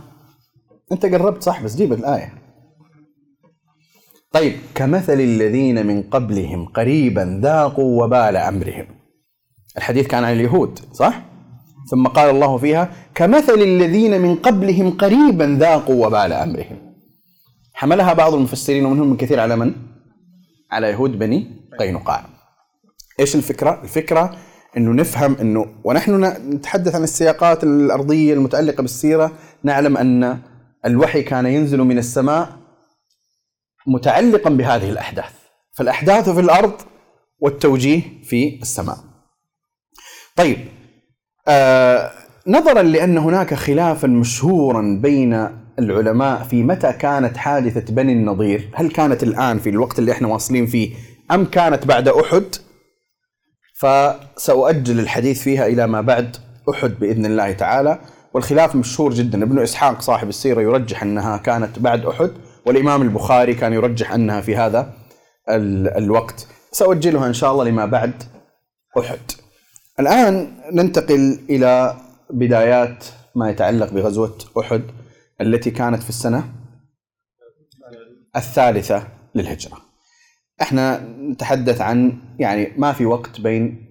أنت 0.93 1.07
قربت 1.07 1.43
صح 1.43 1.63
بس 1.63 1.77
جيب 1.77 1.93
الآية. 1.93 2.44
طيب 4.35 4.53
كمثل 4.75 5.21
الذين 5.21 5.87
من 5.87 6.03
قبلهم 6.03 6.65
قريبا 6.67 7.41
ذاقوا 7.43 8.05
وبال 8.05 8.37
أمرهم 8.37 8.87
الحديث 9.77 10.07
كان 10.07 10.25
عن 10.25 10.33
اليهود 10.33 10.79
صح؟ 10.93 11.23
ثم 11.91 12.07
قال 12.07 12.31
الله 12.31 12.59
فيها 12.59 12.91
كمثل 13.15 13.55
الذين 13.55 14.21
من 14.21 14.35
قبلهم 14.37 14.91
قريبا 14.91 15.57
ذاقوا 15.61 16.07
وبال 16.07 16.33
أمرهم 16.33 16.95
حملها 17.75 18.13
بعض 18.13 18.35
المفسرين 18.35 18.85
ومنهم 18.85 19.11
من 19.11 19.17
كثير 19.17 19.41
على 19.41 19.57
من؟ 19.57 19.73
على 20.71 20.89
يهود 20.91 21.19
بني 21.19 21.47
قينقاع 21.79 22.27
إيش 23.21 23.35
الفكرة؟ 23.37 23.83
الفكرة 23.83 24.37
إنه 24.77 24.93
نفهم 24.93 25.37
إنه 25.41 25.67
ونحن 25.85 26.25
نتحدث 26.55 26.95
عن 26.95 27.03
السياقات 27.03 27.65
الأرضية 27.65 28.35
المتعلقة 28.35 28.81
بالسيرة 28.81 29.33
نعلم 29.63 29.97
أن 29.97 30.39
الوحي 30.87 31.23
كان 31.23 31.47
ينزل 31.47 31.79
من 31.79 31.99
السماء 31.99 32.64
متعلقا 33.87 34.51
بهذه 34.51 34.91
الأحداث. 34.91 35.33
فالأحداث 35.73 36.29
في 36.29 36.41
الأرض 36.41 36.73
والتوجيه 37.39 38.03
في 38.25 38.59
السماء. 38.63 38.97
طيب 40.37 40.59
آه 41.49 42.11
نظرا 42.47 42.83
لأن 42.83 43.19
هناك 43.19 43.55
خلافا 43.55 44.09
مشهورا 44.09 44.99
بين 45.03 45.49
العلماء 45.79 46.43
في 46.43 46.63
متى 46.63 46.93
كانت 46.93 47.37
حادثة 47.37 47.95
بني 47.95 48.13
النضير. 48.13 48.71
هل 48.75 48.91
كانت 48.91 49.23
الآن 49.23 49.59
في 49.59 49.69
الوقت 49.71 49.99
اللي 49.99 50.13
إحنا 50.13 50.29
واصلين 50.29 50.67
فيه 50.67 50.95
أم 51.31 51.45
كانت 51.45 51.87
بعد 51.87 52.09
أحد؟ 52.09 52.45
فسأؤجل 53.75 55.01
الحديث 55.01 55.43
فيها 55.43 55.67
إلى 55.67 55.87
ما 55.87 56.01
بعد 56.01 56.37
أحد 56.71 56.91
بإذن 57.01 57.27
الله 57.27 57.53
تعالى. 57.53 57.99
والخلاف 58.35 58.77
مشهور 58.77 59.15
جدا. 59.15 59.43
ابن 59.43 59.59
إسحاق 59.59 60.01
صاحب 60.01 60.29
السيرة 60.29 60.61
يرجح 60.61 61.03
أنها 61.03 61.37
كانت 61.37 61.79
بعد 61.79 62.07
أحد. 62.07 62.31
والإمام 62.67 63.03
البخاري 63.03 63.55
كان 63.55 63.73
يرجح 63.73 64.13
أنها 64.13 64.41
في 64.41 64.57
هذا 64.57 64.93
الوقت 65.49 66.47
ساؤجلها 66.73 67.27
إن 67.27 67.33
شاء 67.33 67.53
الله 67.53 67.65
لما 67.65 67.87
بعد 67.87 68.23
أحد 68.99 69.21
الآن 70.01 70.57
ننتقل 70.73 71.39
إلى 71.51 71.97
بدايات 72.31 73.05
ما 73.35 73.51
يتعلق 73.51 73.93
بغزوة 73.93 74.39
أحد 74.61 74.83
التي 75.41 75.71
كانت 75.71 76.03
في 76.03 76.09
السنة 76.09 76.45
الثالثة 78.37 79.09
للهجرة. 79.35 79.77
إحنا 80.63 81.09
نتحدث 81.21 81.81
عن 81.81 82.19
يعني 82.39 82.73
ما 82.77 82.93
في 82.93 83.07
وقت 83.07 83.41
بين 83.41 83.91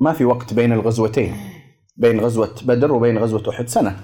ما 0.00 0.12
في 0.12 0.24
وقت 0.24 0.54
بين 0.54 0.72
الغزوتين 0.72 1.36
بين 1.96 2.20
غزوة 2.20 2.54
بدر 2.62 2.92
وبين 2.92 3.18
غزوة 3.18 3.50
أحد 3.50 3.68
سنة. 3.68 4.00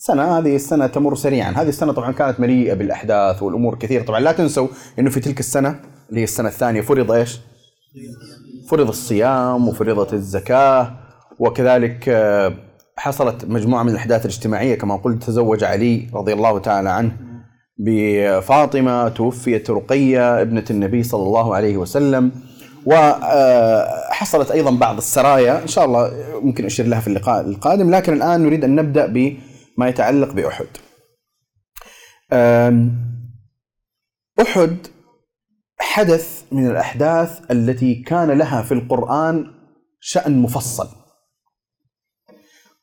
سنة 0.00 0.38
هذه 0.38 0.56
السنة 0.56 0.86
تمر 0.86 1.14
سريعا، 1.14 1.50
هذه 1.50 1.68
السنة 1.68 1.92
طبعا 1.92 2.12
كانت 2.12 2.40
مليئة 2.40 2.74
بالأحداث 2.74 3.42
والأمور 3.42 3.74
كثيرة، 3.74 4.02
طبعا 4.02 4.20
لا 4.20 4.32
تنسوا 4.32 4.68
أنه 4.98 5.10
في 5.10 5.20
تلك 5.20 5.40
السنة 5.40 5.80
اللي 6.08 6.20
هي 6.20 6.24
السنة 6.24 6.48
الثانية 6.48 6.80
فرض 6.80 7.12
إيش؟ 7.12 7.40
فرض 8.70 8.88
الصيام 8.88 9.68
وفرضت 9.68 10.14
الزكاة 10.14 10.92
وكذلك 11.38 12.08
آه، 12.08 12.54
حصلت 12.96 13.44
مجموعة 13.44 13.82
من 13.82 13.88
الأحداث 13.88 14.20
الاجتماعية 14.20 14.74
كما 14.74 14.96
قلت 14.96 15.22
تزوج 15.22 15.64
علي 15.64 16.06
رضي 16.14 16.32
الله 16.32 16.58
تعالى 16.58 16.90
عنه 16.90 17.12
بفاطمة 17.78 19.08
توفيت 19.08 19.70
رقية 19.70 20.42
ابنة 20.42 20.64
النبي 20.70 21.02
صلى 21.02 21.22
الله 21.22 21.54
عليه 21.54 21.76
وسلم. 21.76 22.32
وحصلت 22.86 24.50
أيضا 24.50 24.70
بعض 24.70 24.96
السرايا. 24.96 25.62
إن 25.62 25.66
شاء 25.66 25.84
الله 25.84 26.12
ممكن 26.42 26.64
أشير 26.64 26.86
لها 26.86 27.00
في 27.00 27.08
اللقاء 27.08 27.40
القادم. 27.40 27.90
لكن 27.90 28.12
الآن 28.12 28.42
نريد 28.42 28.64
أن 28.64 28.74
نبدأ 28.74 29.06
بما 29.78 29.88
يتعلق 29.88 30.32
بأحد. 30.32 30.66
أحد 34.40 34.76
حدث 35.80 36.44
من 36.52 36.66
الأحداث 36.66 37.50
التي 37.50 37.94
كان 37.94 38.30
لها 38.30 38.62
في 38.62 38.74
القرآن 38.74 39.46
شأن 40.00 40.42
مفصل. 40.42 40.88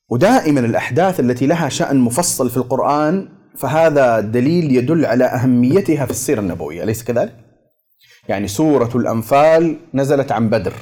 ودائما 0.10 0.60
الأحداث 0.60 1.20
التي 1.20 1.48
لها 1.48 1.70
شأن 1.70 2.00
مفصل 2.00 2.50
في 2.50 2.58
القرآن 2.58 3.30
فهذا 3.58 4.20
دليل 4.20 4.76
يدل 4.76 5.06
على 5.06 5.26
أهميتها 5.26 6.06
في 6.06 6.12
السيرة 6.12 6.40
النبوية 6.40 6.84
أليس 6.84 7.04
كذلك؟ 7.04 7.36
يعني 8.30 8.48
سورة 8.48 8.98
الأنفال 8.98 9.80
نزلت 9.94 10.32
عن 10.32 10.50
بدر. 10.50 10.74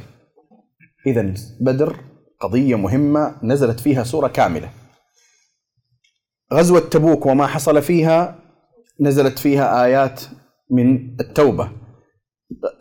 اذا 1.07 1.33
بدر 1.61 1.99
قضية 2.39 2.75
مهمة 2.75 3.35
نزلت 3.43 3.79
فيها 3.79 4.03
سورة 4.03 4.27
كاملة. 4.27 4.82
غزوة 6.53 6.79
تبوك 6.79 7.25
وما 7.25 7.47
حصل 7.47 7.81
فيها 7.81 8.35
نزلت 8.99 9.39
فيها 9.39 9.83
آيات 9.83 10.21
من 10.71 11.15
التوبة. 11.19 11.69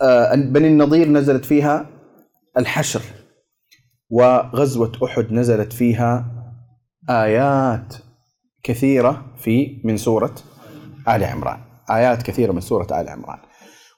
آه، 0.03 0.35
بني 0.35 0.69
النضير 0.69 1.09
نزلت 1.09 1.45
فيها 1.45 1.87
الحشر 2.59 3.03
وغزوة 4.11 4.93
أحد 5.05 5.33
نزلت 5.33 5.73
فيها 5.73 6.27
آيات 7.11 7.95
كثيرة 8.63 9.35
في 9.37 9.83
من 9.85 9.97
سورة 9.97 10.35
آل 11.09 11.25
عمران. 11.25 11.61
آيات 11.91 12.23
كثيرة 12.23 12.53
من 12.53 12.61
سورة 12.61 13.01
آل 13.01 13.09
عمران. 13.09 13.39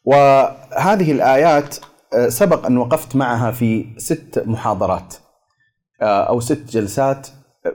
وهذه 0.04 1.12
الآيات 1.12 1.76
آه، 2.14 2.28
سبق 2.28 2.66
أن 2.66 2.76
وقفت 2.78 3.16
معها 3.16 3.50
في 3.50 3.94
ست 3.96 4.42
محاضرات 4.46 5.14
آه، 6.02 6.22
أو 6.22 6.40
ست 6.40 6.70
جلسات 6.70 7.28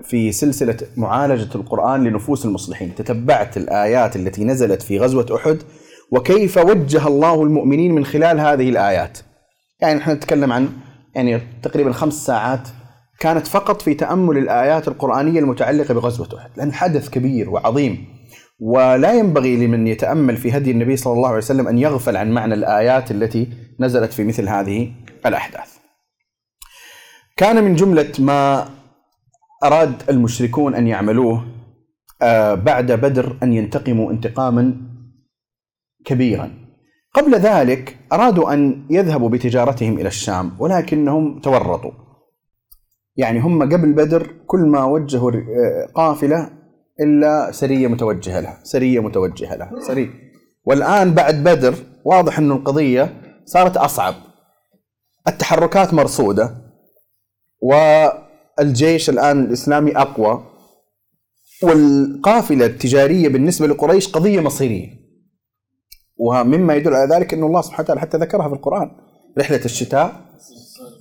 في 0.03 0.31
سلسلة 0.31 0.77
معالجة 0.97 1.55
القرآن 1.55 2.03
لنفوس 2.03 2.45
المصلحين. 2.45 2.95
تتبعت 2.95 3.57
الآيات 3.57 4.15
التي 4.15 4.43
نزلت 4.43 4.81
في 4.81 4.99
غزوة 4.99 5.35
أحد 5.35 5.57
وكيف 6.11 6.57
وجه 6.57 7.07
الله 7.07 7.43
المؤمنين 7.43 7.95
من 7.95 8.05
خلال 8.05 8.39
هذه 8.39 8.69
الآيات. 8.69 9.17
يعني 9.81 9.99
نحن 9.99 10.11
نتكلم 10.11 10.51
عن 10.53 10.69
يعني 11.15 11.41
تقريبا 11.63 11.91
خمس 11.91 12.25
ساعات 12.25 12.67
كانت 13.19 13.47
فقط 13.47 13.81
في 13.81 13.93
تأمل 13.93 14.37
الآيات 14.37 14.87
القرآنية 14.87 15.39
المتعلقة 15.39 15.93
بغزوة 15.93 16.37
أحد. 16.37 16.49
لأن 16.57 16.73
حدث 16.73 17.09
كبير 17.09 17.49
وعظيم 17.49 18.05
ولا 18.59 19.13
ينبغي 19.13 19.67
لمن 19.67 19.87
يتأمل 19.87 20.37
في 20.37 20.57
هدي 20.57 20.71
النبي 20.71 20.97
صلى 20.97 21.13
الله 21.13 21.27
عليه 21.27 21.37
وسلم 21.37 21.67
أن 21.67 21.77
يغفل 21.77 22.17
عن 22.17 22.31
معنى 22.31 22.53
الآيات 22.53 23.11
التي 23.11 23.47
نزلت 23.79 24.13
في 24.13 24.23
مثل 24.23 24.49
هذه 24.49 24.91
الأحداث. 25.25 25.69
كان 27.37 27.63
من 27.63 27.75
جملة 27.75 28.11
ما 28.19 28.69
أراد 29.63 30.03
المشركون 30.09 30.75
أن 30.75 30.87
يعملوه 30.87 31.45
آه، 32.21 32.53
بعد 32.53 32.91
بدر 32.91 33.37
أن 33.43 33.53
ينتقموا 33.53 34.11
انتقاما 34.11 34.75
كبيرا. 36.05 36.51
قبل 37.13 37.35
ذلك 37.35 37.97
أرادوا 38.13 38.53
أن 38.53 38.85
يذهبوا 38.89 39.29
بتجارتهم 39.29 39.93
إلى 39.93 40.07
الشام 40.07 40.51
ولكنهم 40.59 41.39
تورطوا. 41.39 41.91
يعني 43.15 43.39
هم 43.39 43.63
قبل 43.63 43.93
بدر 43.93 44.31
كل 44.47 44.59
ما 44.59 44.83
وجهوا 44.85 45.31
قافلة 45.95 46.49
إلا 46.99 47.51
سرية 47.51 47.87
متوجهة 47.87 48.39
لها 48.39 48.59
سرية 48.63 48.99
متوجهة 48.99 49.55
لها 49.55 49.79
سرية. 49.79 50.09
والآن 50.63 51.13
بعد 51.13 51.35
بدر 51.43 51.75
واضح 52.05 52.39
أن 52.39 52.51
القضية 52.51 53.21
صارت 53.45 53.77
أصعب. 53.77 54.13
التحركات 55.27 55.93
مرصودة 55.93 56.55
والجيش 58.59 59.09
الآن 59.09 59.45
الإسلامي 59.45 59.97
أقوى 59.97 60.45
والقافلة 61.63 62.65
التجارية 62.65 63.29
بالنسبة 63.29 63.67
لقريش 63.67 64.07
قضية 64.07 64.39
مصيرية. 64.39 64.99
ومما 66.17 66.75
يدل 66.75 66.93
على 66.93 67.15
ذلك 67.15 67.33
أن 67.33 67.43
الله 67.43 67.61
سبحانه 67.61 67.83
وتعالى 67.83 68.01
حتى 68.01 68.17
ذكرها 68.17 68.47
في 68.47 68.55
القرآن 68.55 68.91
رحلة 69.37 69.65
الشتاء 69.65 70.21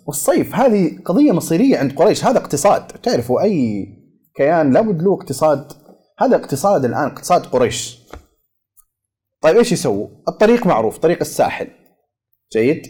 والصيف. 0.07 0.55
هذه 0.55 0.99
قضية 1.05 1.33
مصيرية 1.33 1.79
عند 1.79 1.93
قريش 1.93 2.25
هذا 2.25 2.39
اقتصاد. 2.39 2.87
تعرفوا 2.87 3.43
أي 3.43 3.87
كيان 4.35 4.73
لابد 4.73 5.03
له 5.03 5.15
اقتصاد؟ 5.15 5.73
هذا 6.19 6.37
اقتصاد 6.37 6.85
الآن 6.85 7.07
اقتصاد 7.07 7.47
قريش. 7.47 7.99
طيب 9.41 9.57
إيش 9.57 9.73
يسووا؟ 9.73 10.09
الطريق 10.29 10.67
معروف 10.67 10.99
طريق 10.99 11.19
الساحل. 11.21 11.69
جيد. 12.53 12.83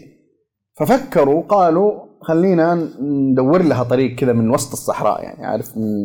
ففكروا 0.75 1.43
قالوا 1.43 2.08
خلينا 2.21 2.75
ندور 3.01 3.61
لها 3.61 3.83
طريق 3.83 4.15
كذا 4.15 4.33
من 4.33 4.49
وسط 4.49 4.71
الصحراء 4.71 5.23
يعني 5.23 5.45
عارف 5.45 5.77
من, 5.77 6.01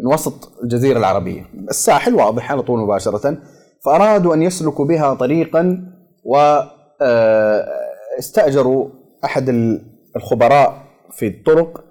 من 0.00 0.12
وسط 0.12 0.52
الجزيرة 0.62 0.98
العربية. 0.98 1.42
الساحل 1.70 2.14
واضح 2.14 2.52
على 2.52 2.62
طول 2.62 2.80
مباشرة. 2.80 3.38
فأرادوا 3.84 4.34
أن 4.34 4.42
يسلكوا 4.42 4.84
بها 4.84 5.14
طريقا 5.14 5.92
واستاجروا 8.18 8.88
أحد 9.24 9.48
الخبراء 10.16 10.82
في 11.12 11.26
الطرق 11.26 11.84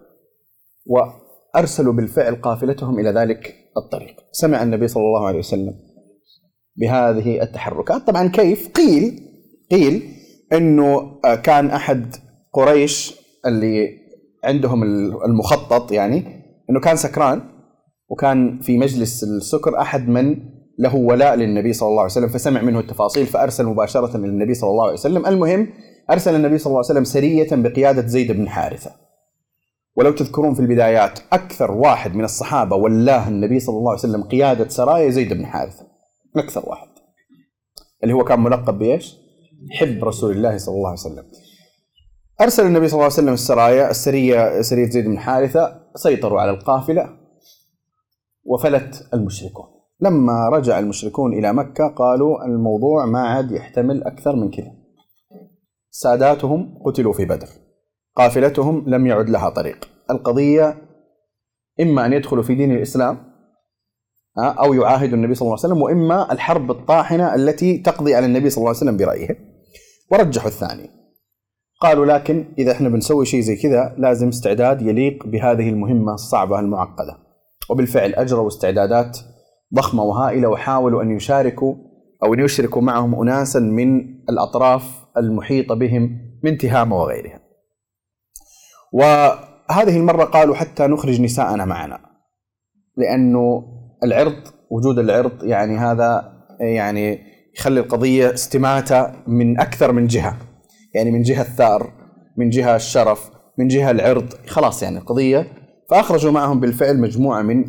وأرسلوا 0.85 1.93
بالفعل 1.93 2.35
قافلتهم 2.35 2.99
إلى 2.99 3.09
ذلك 3.09 3.55
الطريق. 3.77 4.15
سمع 4.31 4.63
النبي 4.63 4.87
صلى 4.87 5.03
الله 5.03 5.27
عليه 5.27 5.39
وسلم 5.39 5.73
بهذه 6.75 7.41
التحركات. 7.41 8.07
طبعا 8.07 8.27
كيف؟ 8.27 8.67
قيل 8.67 9.19
قيل 9.71 10.03
إنه 10.53 11.19
كان 11.43 11.69
أحد 11.69 12.15
قريش 12.53 13.24
اللي 13.45 13.89
عندهم 14.43 14.83
المخطط 15.25 15.91
يعني 15.91 16.23
إنه 16.69 16.79
كان 16.79 16.95
سكران 16.95 17.41
وكان 18.09 18.59
في 18.59 18.77
مجلس 18.77 19.23
السكر 19.23 19.81
أحد 19.81 20.09
من 20.09 20.37
له 20.79 20.95
ولاء 20.95 21.35
للنبي 21.35 21.73
صلى 21.73 21.89
الله 21.89 22.01
عليه 22.01 22.11
وسلم 22.11 22.27
فسمع 22.27 22.61
منه 22.61 22.79
التفاصيل 22.79 23.25
فأرسل 23.25 23.65
مباشرة 23.65 24.17
للنبي 24.17 24.53
صلى 24.53 24.69
الله 24.69 24.83
عليه 24.83 24.93
وسلم. 24.93 25.25
المهم 25.25 25.67
أرسل 26.09 26.35
النبي 26.35 26.57
صلى 26.57 26.71
الله 26.71 26.77
عليه 26.77 26.91
وسلم 26.91 27.03
سرية 27.03 27.47
بقيادة 27.51 28.07
زيد 28.07 28.31
بن 28.31 28.49
حارثة. 28.49 28.91
ولو 29.95 30.11
تذكرون 30.11 30.53
في 30.53 30.59
البدايات 30.59 31.19
أكثر 31.33 31.71
واحد 31.71 32.15
من 32.15 32.23
الصحابة 32.23 32.75
ولاه 32.75 33.27
النبي 33.27 33.59
صلى 33.59 33.77
الله 33.77 33.91
عليه 33.91 33.99
وسلم 33.99 34.23
قيادة 34.23 34.69
سرايا 34.69 35.09
زيد 35.09 35.33
بن 35.33 35.45
حارثة. 35.45 35.87
أكثر 36.37 36.69
واحد. 36.69 36.87
اللي 38.03 38.13
هو 38.13 38.23
كان 38.23 38.39
ملقب 38.39 38.79
بإيش؟ 38.79 39.17
حب 39.71 40.03
رسول 40.03 40.31
الله 40.31 40.57
صلى 40.57 40.75
الله 40.75 40.89
عليه 40.89 40.99
وسلم. 40.99 41.25
أرسل 42.41 42.65
النبي 42.65 42.87
صلى 42.87 42.93
الله 42.93 43.03
عليه 43.03 43.13
وسلم 43.13 43.33
السرايا 43.33 43.91
السرية 43.91 44.61
سرية 44.61 44.89
زيد 44.89 45.07
بن 45.07 45.19
حارثة 45.19 45.81
سيطروا 45.95 46.41
على 46.41 46.51
القافلة 46.51 47.09
وفلت 48.43 49.07
المشركون. 49.13 49.65
لما 49.99 50.49
رجع 50.49 50.79
المشركون 50.79 51.33
إلى 51.33 51.53
مكة 51.53 51.87
قالوا 51.87 52.45
الموضوع 52.45 53.05
ما 53.05 53.19
عاد 53.19 53.51
يحتمل 53.51 54.03
أكثر 54.03 54.35
من 54.35 54.51
كذا. 54.51 54.71
ساداتهم 55.89 56.77
قتلوا 56.85 57.13
في 57.13 57.25
بدر. 57.25 57.47
قافلتهم 58.15 58.83
لم 58.87 59.07
يعد 59.07 59.29
لها 59.29 59.49
طريق. 59.49 59.89
القضية 60.11 60.77
إما 61.81 62.05
أن 62.05 62.13
يدخلوا 62.13 62.43
في 62.43 62.55
دين 62.55 62.71
الإسلام 62.71 63.17
أو 64.37 64.73
يعاهدوا 64.73 65.17
النبي 65.17 65.35
صلى 65.35 65.45
الله 65.45 65.57
عليه 65.63 65.73
وسلم 65.73 65.81
وإما 65.81 66.31
الحرب 66.31 66.71
الطاحنة 66.71 67.35
التي 67.35 67.77
تقضي 67.77 68.15
على 68.15 68.25
النبي 68.25 68.49
صلى 68.49 68.57
الله 68.57 68.69
عليه 68.69 68.77
وسلم 68.77 68.97
برأيه. 68.97 69.37
ورجحوا 70.11 70.47
الثاني. 70.47 71.04
قالوا 71.81 72.05
لكن 72.05 72.53
إذا 72.57 72.71
إحنا 72.71 72.89
بنسوي 72.89 73.25
شيء 73.25 73.41
زي 73.41 73.55
كذا 73.55 73.95
لازم 73.97 74.27
استعداد 74.27 74.81
يليق 74.81 75.25
بهذه 75.25 75.69
المهمة 75.69 76.13
الصعبة 76.13 76.59
المعقدة 76.59 77.17
وبالفعل 77.69 78.13
أجروا 78.13 78.47
استعدادات 78.47 79.19
ضخمة 79.75 80.03
وهائلة 80.03 80.47
وحاولوا 80.47 81.03
أن 81.03 81.11
يشاركوا 81.11 81.75
أو 82.23 82.33
أن 82.33 82.39
يشركوا 82.39 82.81
معهم 82.81 83.21
اناسا 83.21 83.59
من 83.59 84.01
الأطراف 84.29 85.05
المحيطة 85.17 85.75
بهم 85.75 86.19
من 86.43 86.57
تهامه 86.57 86.95
وغيرها. 86.95 87.39
وهذه 88.93 89.97
المرة 89.97 90.23
قالوا 90.23 90.55
حتى 90.55 90.87
نخرج 90.87 91.21
نساءنا 91.21 91.65
معنا. 91.65 91.99
لأنه 92.97 93.63
العرض 94.03 94.35
وجود 94.71 94.99
العرض 94.99 95.43
يعني 95.43 95.77
هذا 95.77 96.33
يعني 96.59 97.19
يخلي 97.57 97.79
القضية 97.79 98.33
استماتة 98.33 99.11
من 99.27 99.59
أكثر 99.59 99.91
من 99.91 100.07
جهة. 100.07 100.37
يعني 100.95 101.11
من 101.11 101.21
جهة 101.21 101.41
الثار، 101.41 101.91
من 102.37 102.49
جهة 102.49 102.75
الشرف، 102.75 103.29
من 103.57 103.67
جهة 103.67 103.91
العرض، 103.91 104.33
خلاص 104.47 104.83
يعني 104.83 104.97
القضية 104.97 105.47
فأخرجوا 105.89 106.31
معهم 106.31 106.59
بالفعل 106.59 106.99
مجموعة 106.99 107.41
من 107.41 107.65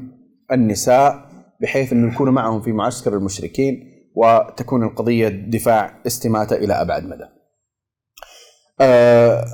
النساء 0.53 1.27
بحيث 1.63 1.93
انه 1.93 2.13
يكونوا 2.13 2.33
معهم 2.33 2.63
في 2.63 2.73
معسكر 2.73 3.17
المشركين 3.17 3.93
وتكون 4.17 4.85
القضية 4.85 5.29
دفاع 5.29 6.03
استماتة 6.07 6.57
إلى 6.57 6.75
أبعد 6.75 7.05
مدى. 7.05 7.25
أه 8.81 9.45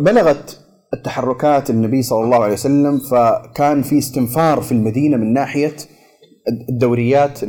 بلغت 0.00 0.60
التحركات 0.94 1.70
النبي 1.70 2.02
صلى 2.02 2.24
الله 2.24 2.44
عليه 2.44 2.52
وسلم 2.52 2.98
فكان 2.98 3.82
في 3.82 3.98
استنفار 3.98 4.60
في 4.60 4.72
المدينة 4.72 5.16
من 5.16 5.32
ناحية 5.32 5.76
الدوريات 6.68 7.40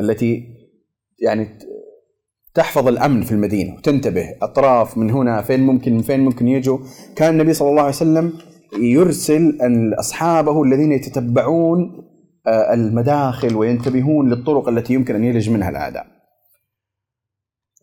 التي 0.00 0.44
يعني 1.22 1.58
تحفظ 2.60 2.88
الأمن 2.88 3.22
في 3.22 3.32
المدينة 3.32 3.74
وتنتبه 3.74 4.34
أطراف 4.42 4.98
من 4.98 5.10
هنا 5.10 5.42
فين 5.42 5.60
ممكن 5.60 5.94
من 5.94 6.02
فين 6.02 6.20
ممكن 6.20 6.48
يجوا. 6.48 6.78
كان 7.16 7.32
النبي 7.32 7.52
صلى 7.52 7.70
الله 7.70 7.82
عليه 7.82 7.92
وسلم 7.92 8.32
يرسل 8.80 9.58
أصحابه 9.98 10.62
الذين 10.62 10.92
يتتبعون 10.92 12.06
آه، 12.46 12.74
المداخل 12.74 13.56
وينتبهون 13.56 14.30
للطرق 14.30 14.68
التي 14.68 14.94
يمكن 14.94 15.14
أن 15.14 15.24
يلج 15.24 15.50
منها 15.50 15.70
الأعداء. 15.70 16.06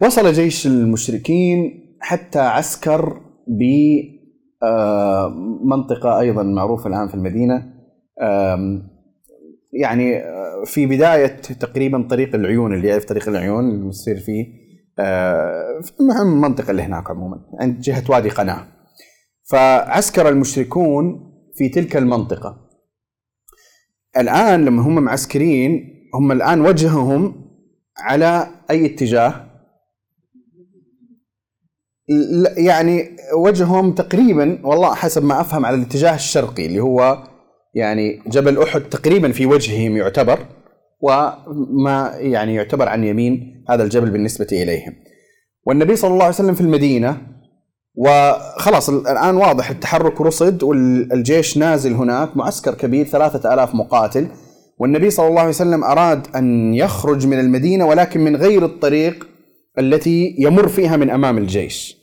وصل 0.01 0.31
جيش 0.31 0.67
المشركين 0.67 1.71
حتى 2.01 2.39
عسكر 2.39 3.21
بمنطقه 4.61 6.09
آه، 6.09 6.19
أيضا 6.19 6.43
معروفة 6.43 6.87
الآن 6.87 7.07
في 7.07 7.15
المدينة. 7.15 7.73
يعني 9.73 10.17
آه، 10.17 10.63
في 10.65 10.85
بداية 10.85 11.27
تقريبا 11.59 12.07
طريق 12.09 12.35
العيون 12.35 12.73
اللي 12.73 12.87
يعرف 12.87 13.05
طريق 13.05 13.29
العيون 13.29 13.69
اللي 13.69 14.19
فيه. 14.19 14.66
في 15.81 15.93
المنطقة 16.21 16.71
اللي 16.71 16.81
هناك 16.81 17.09
عموما 17.09 17.39
عند 17.61 17.79
جهة 17.79 18.03
وادي 18.09 18.29
قناة. 18.29 18.67
فعسكر 19.49 20.29
المشركون 20.29 21.33
في 21.57 21.69
تلك 21.69 21.97
المنطقة. 21.97 22.67
الآن 24.17 24.65
لما 24.65 24.81
هم 24.81 25.03
معسكرين 25.03 25.93
هم 26.15 26.31
الآن 26.31 26.61
وجههم 26.61 27.47
على 27.97 28.47
أي 28.69 28.85
اتجاه؟ 28.85 29.47
يعني 32.57 33.15
وجههم 33.37 33.91
تقريبا 33.91 34.61
والله 34.63 34.95
حسب 34.95 35.23
ما 35.23 35.41
أفهم 35.41 35.65
على 35.65 35.75
الاتجاه 35.75 36.15
الشرقي 36.15 36.65
اللي 36.65 36.79
هو 36.79 37.23
يعني 37.75 38.23
جبل 38.27 38.61
أحد 38.61 38.81
تقريبا 38.81 39.31
في 39.31 39.45
وجههم 39.45 39.97
يعتبر. 39.97 40.45
وما 40.99 42.11
يعني 42.15 42.55
يعتبر 42.55 42.89
عن 42.89 43.03
يمين 43.03 43.63
هذا 43.69 43.83
الجبل 43.83 44.09
بالنسبة 44.09 44.47
إليهم. 44.51 44.93
والنبي 45.65 45.95
صلى 45.95 46.11
الله 46.11 46.23
عليه 46.23 46.35
وسلم 46.35 46.53
في 46.53 46.61
المدينة 46.61 47.17
وخلاص 47.95 48.89
الآن 48.89 49.35
واضح 49.35 49.69
التحرك 49.69 50.21
رصد 50.21 50.63
والجيش 50.63 51.57
نازل 51.57 51.93
هناك 51.93 52.37
معسكر 52.37 52.73
كبير 52.73 53.05
ثلاثة 53.05 53.53
ألاف 53.53 53.75
مقاتل 53.75 54.27
والنبي 54.79 55.09
صلى 55.09 55.27
الله 55.27 55.39
عليه 55.39 55.49
وسلم 55.49 55.83
أراد 55.83 56.27
أن 56.35 56.73
يخرج 56.73 57.27
من 57.27 57.39
المدينة 57.39 57.85
ولكن 57.85 58.19
من 58.19 58.35
غير 58.35 58.65
الطريق 58.65 59.27
التي 59.79 60.35
يمر 60.39 60.67
فيها 60.67 60.97
من 60.97 61.09
أمام 61.09 61.37
الجيش 61.37 61.97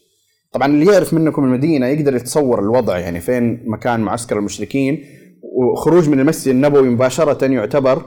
طبعا 0.53 0.67
اللي 0.67 0.93
يعرف 0.93 1.15
منكم 1.15 1.45
المدينة 1.45 1.87
يقدر 1.87 2.17
يتصور 2.17 2.61
الوضع 2.61 2.99
يعني 2.99 3.21
فين 3.21 3.63
مكان 3.67 4.01
معسكر 4.01 4.39
المشركين 4.39 5.05
وخروج 5.43 6.09
من 6.09 6.21
المسجد 6.21 6.49
النبوي 6.55 6.89
مباشرة 6.89 7.47
يعتبر 7.47 8.03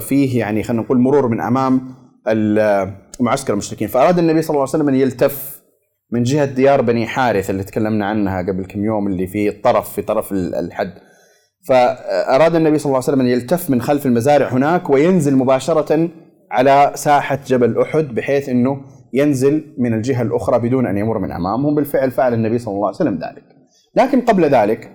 فيه 0.00 0.38
يعني 0.38 0.62
خلينا 0.62 0.82
نقول 0.82 0.98
مرور 0.98 1.28
من 1.28 1.40
أمام 1.40 1.80
معسكر 3.20 3.52
المشركين. 3.52 3.88
فأراد 3.88 4.18
النبي 4.18 4.42
صلى 4.42 4.50
الله 4.50 4.60
عليه 4.60 4.70
وسلم 4.70 4.88
أن 4.88 4.94
يلتف 4.94 5.62
من 6.10 6.22
جهة 6.22 6.44
ديار 6.44 6.82
بني 6.82 7.06
حارث 7.06 7.50
اللي 7.50 7.64
تكلمنا 7.64 8.06
عنها 8.06 8.42
قبل 8.42 8.64
كم 8.64 8.84
يوم 8.84 9.06
اللي 9.06 9.26
في 9.26 9.48
الطرف 9.48 9.92
في 9.92 10.02
طرف 10.02 10.32
الحد. 10.32 10.92
فأراد 11.68 12.54
النبي 12.54 12.78
صلى 12.78 12.86
الله 12.86 12.96
عليه 12.96 13.08
وسلم 13.08 13.20
أن 13.20 13.26
يلتف 13.26 13.70
من 13.70 13.82
خلف 13.82 14.06
المزارع 14.06 14.48
هناك 14.48 14.90
وينزل 14.90 15.36
مباشرة 15.36 16.08
على 16.50 16.92
ساحة 16.94 17.38
جبل 17.46 17.80
أحد 17.80 18.04
بحيث 18.14 18.48
إنه 18.48 18.80
ينزل 19.12 19.74
من 19.78 19.94
الجهة 19.94 20.22
الأخرى 20.22 20.58
بدون 20.58 20.86
أن 20.86 20.96
يمر 20.96 21.18
من 21.18 21.32
أمامهم. 21.32 21.74
بالفعل 21.74 22.10
فعل 22.10 22.34
النبي 22.34 22.58
صلى 22.58 22.74
الله 22.74 22.86
عليه 22.86 22.96
وسلم 22.96 23.14
ذلك. 23.14 23.44
لكن 23.96 24.20
قبل 24.20 24.44
ذلك 24.44 24.90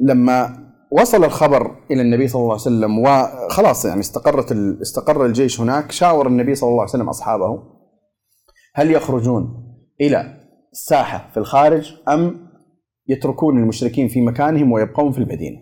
لما 0.00 0.67
وصل 0.90 1.24
الخبر 1.24 1.76
إلى 1.90 2.02
النبي 2.02 2.28
صلى 2.28 2.40
الله 2.40 2.52
عليه 2.52 2.62
وسلم 2.62 2.98
وخلاص 2.98 3.84
يعني 3.84 4.00
استقرت 4.00 4.52
استقر 4.82 5.26
الجيش 5.26 5.60
هناك 5.60 5.92
شاور 5.92 6.26
النبي 6.26 6.54
صلى 6.54 6.68
الله 6.68 6.80
عليه 6.80 6.90
وسلم 6.90 7.08
أصحابه. 7.08 7.62
هل 8.74 8.90
يخرجون 8.90 9.74
إلى 10.00 10.40
الساحة 10.72 11.30
في 11.30 11.36
الخارج 11.36 11.94
أم 12.08 12.48
يتركون 13.08 13.58
المشركين 13.58 14.08
في 14.08 14.20
مكانهم 14.20 14.72
ويبقون 14.72 15.12
في 15.12 15.18
المدينة. 15.18 15.56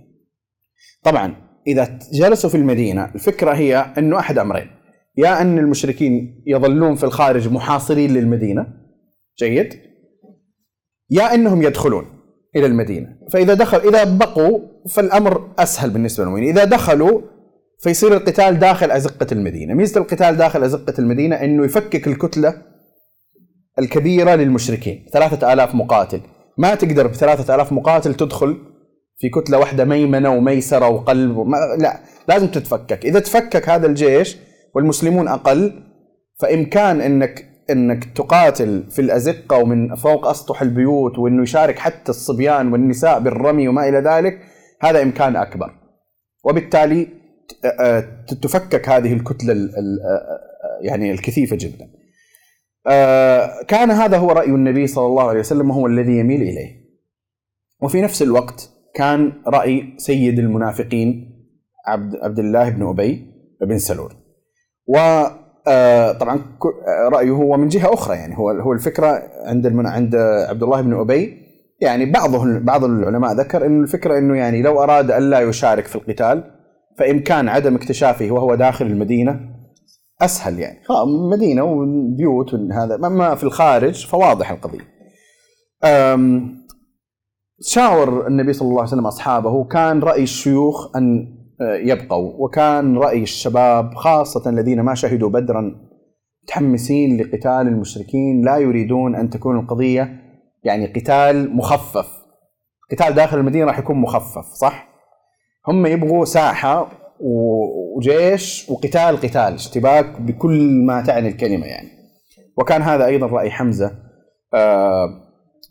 طبعا 1.03 1.37
إذا 1.67 1.99
جلسوا 2.13 2.51
في 2.51 2.57
المدينة 2.57 3.05
الفكرة 3.15 3.53
هي 3.53 3.77
إنه 3.99 4.19
أحد 4.19 4.39
أمرين. 4.39 4.71
يا 5.17 5.41
أن 5.41 5.59
المشركين 5.59 6.45
يظلون 6.47 6.95
في 6.95 7.05
الخارج 7.05 7.49
محاصرين 7.49 8.11
للمدينة. 8.11 8.67
جيد. 9.39 9.75
يا 11.11 11.35
أنهم 11.35 11.63
يدخلون. 11.63 12.16
إلى 12.57 12.67
المدينة. 12.67 13.17
فإذا 13.33 13.55
دخل 13.55 13.79
إذا 13.79 14.05
بقوا 14.05 14.61
فالأمر 14.91 15.49
أسهل 15.59 15.91
بالنسبة 15.91 16.25
للمؤمنين. 16.25 16.59
إذا 16.59 16.65
دخلوا 16.65 17.21
فيصير 17.81 18.13
القتال 18.17 18.59
داخل 18.59 18.91
أزقة 18.91 19.27
المدينة. 19.33 19.75
ميزة 19.75 20.01
القتال 20.01 20.37
داخل 20.37 20.65
أزقة 20.65 20.95
المدينة 20.99 21.37
إنه 21.37 21.65
يفكك 21.65 22.07
الكتلة 22.07 22.63
الكبيرة 23.79 24.35
للمشركين. 24.35 25.07
ثلاثة 25.13 25.53
آلاف 25.53 25.75
مقاتل. 25.75 26.21
ما 26.59 26.75
تقدر 26.75 27.07
بثلاثة 27.07 27.55
آلاف 27.55 27.73
مقاتل 27.73 28.15
تدخل 28.15 28.59
في 29.19 29.29
كتلة 29.29 29.59
واحدة 29.59 29.85
ميمنة 29.85 30.31
وميسرة 30.31 30.89
وقلب 30.89 31.37
وما 31.37 31.57
لا 31.79 32.01
لازم 32.29 32.47
تتفكك. 32.47 33.07
إذا 33.07 33.21
تفكك 33.21 33.69
هذا 33.69 33.87
الجيش 33.87 34.37
والمسلمون 34.75 35.29
أقل 35.29 35.83
فإمكان 36.41 37.01
أنك 37.01 37.56
أنك 37.71 38.05
تقاتل 38.05 38.85
في 38.91 38.99
الأزقة 38.99 39.59
ومن 39.59 39.95
فوق 39.95 40.27
أسطح 40.27 40.63
البيوت 40.63 41.19
وأنه 41.19 41.43
يشارك 41.43 41.79
حتى 41.79 42.11
الصبيان 42.11 42.73
والنساء 42.73 43.21
بالرمي 43.21 43.69
وما 43.69 43.89
إلى 43.89 43.99
ذلك 43.99 44.41
هذا 44.81 45.03
إمكان 45.03 45.37
أكبر. 45.37 45.71
وبالتالي 46.45 47.09
تفكك 48.43 48.89
هذه 48.89 49.13
الكتلة 49.13 49.71
يعني 50.81 51.13
الكثيفة 51.13 51.57
جدا. 51.57 51.91
كان 53.69 53.91
هذا 53.91 54.17
هو 54.17 54.33
رأي 54.33 54.51
النبي 54.51 54.87
صلى 54.87 55.07
الله 55.07 55.29
عليه 55.29 55.41
وسلم 55.41 55.71
وهو 55.71 55.87
الذي 55.87 56.19
يميل 56.19 56.43
إليه. 56.43 56.87
وفي 57.83 58.03
نفس 58.03 58.23
الوقت 58.23 58.71
كان 58.95 59.33
رأي 59.47 59.95
سيد 59.97 60.39
المنافقين 60.39 61.37
عبد 61.87 62.17
عبد 62.23 62.39
الله 62.39 62.69
بن 62.69 62.83
أبي 62.83 63.27
بن 63.61 63.79
سلول. 63.79 64.13
وطبعا 65.69 66.41
رأيه 67.13 67.31
هو 67.31 67.57
من 67.57 67.69
جهة 67.69 67.95
أخرى 67.95 68.17
يعني 68.17 68.39
هو 68.39 68.51
هو 68.51 68.73
الفكرة 68.73 69.23
عند 69.45 69.67
عند 69.87 70.17
عبد 70.49 70.63
الله 70.63 70.81
بن 70.81 70.95
أبي. 70.95 71.47
يعني 71.81 72.07
بعضه 72.13 72.59
بعض 72.59 72.85
العلماء 72.85 73.33
ذكر 73.33 73.67
انه 73.67 73.83
الفكرة 73.83 74.19
إنه 74.19 74.37
يعني 74.37 74.63
لو 74.63 74.83
أراد 74.83 75.11
الا 75.11 75.41
يشارك 75.41 75.87
في 75.87 75.97
القتال 75.97 76.45
فامكان 76.99 77.49
عدم 77.49 77.75
اكتشافه 77.75 78.31
وهو 78.31 78.55
داخل 78.55 78.87
المدينة 78.87 79.41
أسهل 80.23 80.59
يعني. 80.59 80.79
مدينة 81.33 81.63
وبيوت 81.63 82.55
هذا. 82.55 82.95
أما 82.95 83.35
في 83.35 83.45
الخارج 83.45 84.07
فواضح 84.07 84.51
القضية. 84.51 84.97
شاور 87.61 88.27
النبي 88.27 88.53
صلى 88.53 88.69
الله 88.69 88.81
عليه 88.81 88.91
وسلم 88.91 89.07
أصحابه 89.07 89.65
كان 89.65 90.01
رأي 90.01 90.23
الشيوخ 90.23 90.97
أن 90.97 91.19
آه، 91.19 91.36
يبقوا. 91.61 92.33
وكان 92.39 92.99
رأي 92.99 93.23
الشباب 93.23 93.95
خاصة 93.95 94.51
الذين 94.51 94.81
ما 94.81 94.95
شهدوا 94.95 95.31
بدرا 95.31 95.87
متحمسين 96.43 97.21
لقتال 97.21 97.51
المشركين 97.69 98.45
لا 98.45 98.57
يريدون 98.57 99.15
أن 99.15 99.31
تكون 99.31 99.59
القضية 99.59 100.21
يعني 100.65 100.87
قتال 100.87 101.57
مخفف. 101.57 102.09
قتال 102.91 103.15
داخل 103.15 103.39
المدينة 103.39 103.65
راح 103.67 103.79
يكون 103.79 103.97
مخفف 103.97 104.45
صح؟ 104.45 104.89
هم 105.69 105.87
يبغوا 105.87 106.25
ساحة 106.25 106.89
وجيش 107.21 108.71
وقتال 108.71 109.17
قتال 109.17 109.55
اشتباك 109.55 110.21
بكل 110.21 110.85
ما 110.87 111.03
تعني 111.03 111.29
الكلمة 111.29 111.67
يعني. 111.67 111.89
وكان 112.59 112.83
هذا 112.83 113.07
أيضا 113.07 113.27
رأي 113.27 113.51
حمزة 113.51 113.99
آه 114.55 115.09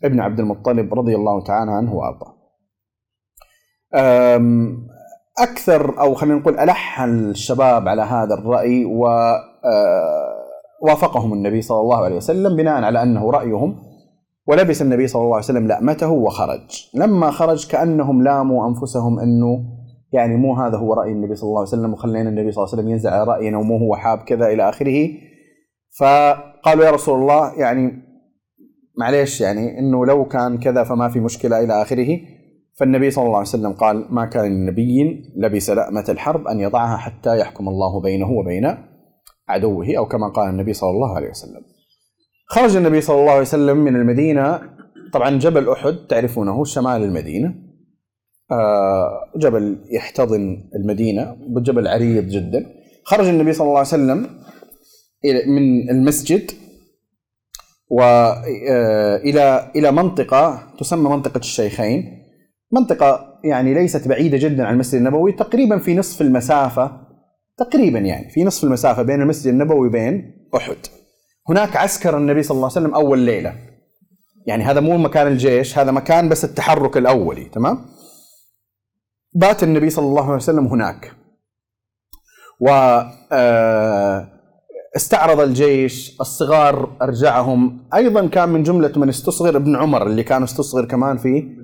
ابن 0.04 0.20
عبد 0.20 0.40
المطلب 0.40 0.94
رضي 0.94 1.14
الله 1.14 1.44
تعالى 1.44 1.70
عنه 1.70 1.94
وأرضاه. 1.94 2.36
أكثر 5.38 6.00
أو 6.00 6.14
خلينا 6.14 6.38
نقول 6.38 6.58
ألح 6.58 7.00
الشباب 7.00 7.88
على 7.88 8.02
هذا 8.02 8.34
الرأي 8.34 8.84
و 8.84 9.06
آه، 9.06 10.36
وافقهم 10.82 11.32
النبي 11.32 11.62
صلى 11.62 11.80
الله 11.80 12.04
عليه 12.04 12.16
وسلم 12.16 12.56
بناء 12.56 12.82
على 12.82 13.02
أنه 13.02 13.30
رأيهم 13.30 13.76
ولبس 14.46 14.82
النبي 14.82 15.06
صلى 15.06 15.22
الله 15.22 15.34
عليه 15.34 15.44
وسلم 15.44 15.66
لأمته 15.66 16.10
وخرج. 16.10 16.88
لما 16.94 17.30
خرج 17.30 17.68
كأنهم 17.68 18.22
لاموا 18.22 18.68
أنفسهم 18.68 19.18
أنه 19.18 19.64
يعني 20.12 20.36
مو 20.36 20.54
هذا 20.54 20.76
هو 20.76 20.94
رأي 20.94 21.12
النبي 21.12 21.34
صلى 21.34 21.48
الله 21.48 21.60
عليه 21.60 21.68
وسلم 21.68 21.92
وخلينا 21.92 22.28
النبي 22.28 22.52
صلى 22.52 22.64
الله 22.64 22.72
عليه 22.72 22.82
وسلم 22.82 22.92
ينزل 22.92 23.10
على 23.10 23.24
رأينا 23.24 23.58
ومو 23.58 23.76
هو 23.76 23.96
حاب 23.96 24.18
كذا 24.18 24.46
إلى 24.46 24.68
آخره. 24.68 25.08
فقالوا 25.98 26.84
يا 26.84 26.90
رسول 26.90 27.20
الله 27.20 27.54
يعني 27.54 28.02
معليش 28.98 29.40
يعني 29.40 29.78
إنه 29.78 30.06
لو 30.06 30.24
كان 30.24 30.58
كذا 30.58 30.84
فما 30.84 31.08
في 31.08 31.20
مشكلة 31.20 31.64
إلى 31.64 31.82
آخره. 31.82 32.18
فالنبي 32.76 33.10
صلى 33.10 33.24
الله 33.24 33.36
عليه 33.36 33.48
وسلم 33.48 33.72
قال 33.72 34.06
ما 34.10 34.24
كان 34.24 34.44
لنبي 34.44 35.24
لبس 35.36 35.70
لأمة 35.70 36.04
الحرب 36.08 36.46
أن 36.46 36.60
يضعها 36.60 36.96
حتى 36.96 37.38
يحكم 37.38 37.68
الله 37.68 38.00
بينه 38.00 38.30
وبين 38.30 38.76
عدوه 39.48 39.86
أو 39.98 40.06
كما 40.06 40.28
قال 40.28 40.50
النبي 40.50 40.72
صلى 40.72 40.90
الله 40.90 41.16
عليه 41.16 41.30
وسلم. 41.30 41.62
خرج 42.48 42.76
النبي 42.76 43.00
صلى 43.00 43.20
الله 43.20 43.30
عليه 43.30 43.40
وسلم 43.40 43.76
من 43.76 43.96
المدينة. 43.96 44.60
طبعا 45.12 45.30
جبل 45.30 45.68
أحد 45.68 45.96
تعرفونه 46.08 46.64
شمال 46.64 47.02
المدينة. 47.02 47.54
آه، 48.50 49.10
جبل 49.36 49.78
يحتضن 49.90 50.70
المدينة 50.74 51.36
جبل 51.48 51.88
عريض 51.88 52.28
جدا. 52.28 52.66
خرج 53.04 53.26
النبي 53.28 53.52
صلى 53.52 53.66
الله 53.66 53.78
عليه 53.78 53.88
وسلم 53.88 54.30
من 55.46 55.90
المسجد 55.90 56.50
والى 57.90 58.42
آه، 58.70 59.70
إلى 59.76 59.92
منطقة 59.92 60.72
تسمى 60.78 61.10
منطقة 61.10 61.38
الشيخين. 61.38 62.25
منطقة 62.72 63.40
يعني 63.44 63.74
ليست 63.74 64.08
بعيدة 64.08 64.38
جدا 64.38 64.64
عن 64.66 64.74
المسجد 64.74 64.94
النبوي 64.94 65.32
تقريبا 65.32 65.78
في 65.78 65.94
نصف 65.94 66.20
المسافة 66.22 67.06
تقريبا 67.58 67.98
يعني 67.98 68.30
في 68.30 68.44
نصف 68.44 68.64
المسافة 68.64 69.02
بين 69.02 69.22
المسجد 69.22 69.46
النبوي 69.46 69.88
وبين 69.88 70.46
أحد. 70.56 70.76
هناك 71.48 71.76
عسكر 71.76 72.16
النبي 72.16 72.42
صلى 72.42 72.54
الله 72.54 72.68
عليه 72.68 72.86
وسلم 72.86 72.94
أول 72.94 73.18
ليلة. 73.18 73.54
يعني 74.46 74.64
هذا 74.64 74.80
مو 74.80 74.96
مكان 74.96 75.26
الجيش 75.26 75.78
هذا 75.78 75.90
مكان 75.90 76.28
بس 76.28 76.44
التحرك 76.44 76.96
الأولي 76.96 77.44
تمام؟ 77.44 77.86
بات 79.32 79.62
النبي 79.62 79.90
صلى 79.90 80.06
الله 80.06 80.24
عليه 80.24 80.34
وسلم 80.34 80.66
هناك. 80.66 81.12
و 82.60 82.68
آه، 83.32 84.28
استعرض 84.96 85.40
الجيش 85.40 86.20
الصغار 86.20 86.96
أرجعهم. 87.02 87.88
أيضا 87.94 88.26
كان 88.26 88.48
من 88.48 88.62
جملة 88.62 88.92
من 88.96 89.08
استصغر 89.08 89.56
ابن 89.56 89.76
عمر 89.76 90.06
اللي 90.06 90.22
كان 90.22 90.42
استصغر 90.42 90.84
كمان 90.84 91.16
في 91.16 91.56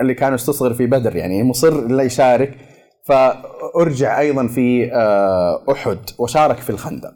اللي 0.00 0.14
كان 0.14 0.34
استصغر 0.34 0.74
في 0.74 0.86
بدر 0.86 1.16
يعني 1.16 1.42
مصر 1.42 1.86
لا 1.86 2.02
يشارك. 2.02 2.58
فأرجع 3.04 4.20
أيضا 4.20 4.46
في 4.46 4.92
آه، 4.92 5.72
أحد 5.72 5.98
وشارك 6.18 6.56
في 6.56 6.70
الخندق. 6.70 7.14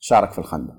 شارك 0.00 0.32
في 0.32 0.38
الخندق. 0.38 0.74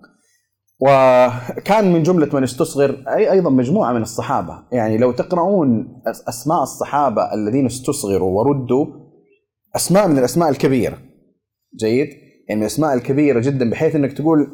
وكان 0.80 1.94
من 1.94 2.04
جملة 2.04 2.30
من 2.34 2.44
استصغر 2.44 3.04
أي 3.08 3.32
أيضا 3.32 3.50
مجموعة 3.50 3.94
من 3.94 4.02
الصحابة. 4.02 4.60
يعني 4.72 4.98
لو 4.98 5.12
تقرؤون 5.12 6.02
أسماء 6.30 6.64
الصحابة 6.64 7.34
الذين 7.34 7.66
استصغروا 7.66 8.40
وردوا 8.40 8.86
أسماء 9.76 10.08
من 10.08 10.18
الأسماء 10.18 10.50
الكبيرة. 10.50 10.98
جيد؟ 11.80 12.08
يعني 12.50 12.60
من 12.60 12.62
الأسماء 12.62 12.94
الكبيرة 12.94 13.40
جدا 13.40 13.70
بحيث 13.70 13.96
أنك 13.96 14.14
تقول 14.14 14.48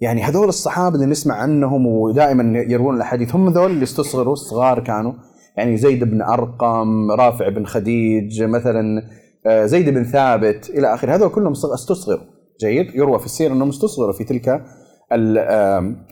يعني 0.00 0.22
هذول 0.22 0.48
الصحابة 0.48 0.94
اللي 0.94 1.06
نسمع 1.06 1.34
عنهم 1.34 1.86
ودائما 1.86 2.58
يروون 2.58 2.96
الأحاديث 2.96 3.34
هم 3.34 3.48
ذول 3.48 3.70
اللي 3.70 3.82
استصغروا 3.82 4.32
الصغار 4.32 4.80
كانوا. 4.80 5.12
يعني 5.56 5.76
زيد 5.76 6.04
بن 6.04 6.22
أرقم 6.22 7.10
رافع 7.10 7.48
بن 7.48 7.66
خديج 7.66 8.42
مثلا 8.42 9.02
آه، 9.46 9.66
زيد 9.66 9.88
بن 9.88 10.04
ثابت 10.04 10.70
إلى 10.70 10.94
آخره. 10.94 11.14
هذول 11.14 11.28
كلهم 11.28 11.52
استصغروا. 11.52 12.24
جيد. 12.60 12.94
يروى 12.94 13.18
في 13.18 13.24
السيرة 13.24 13.52
أنهم 13.52 13.68
استصغروا 13.68 14.12
في 14.12 14.24
تلك 14.24 14.64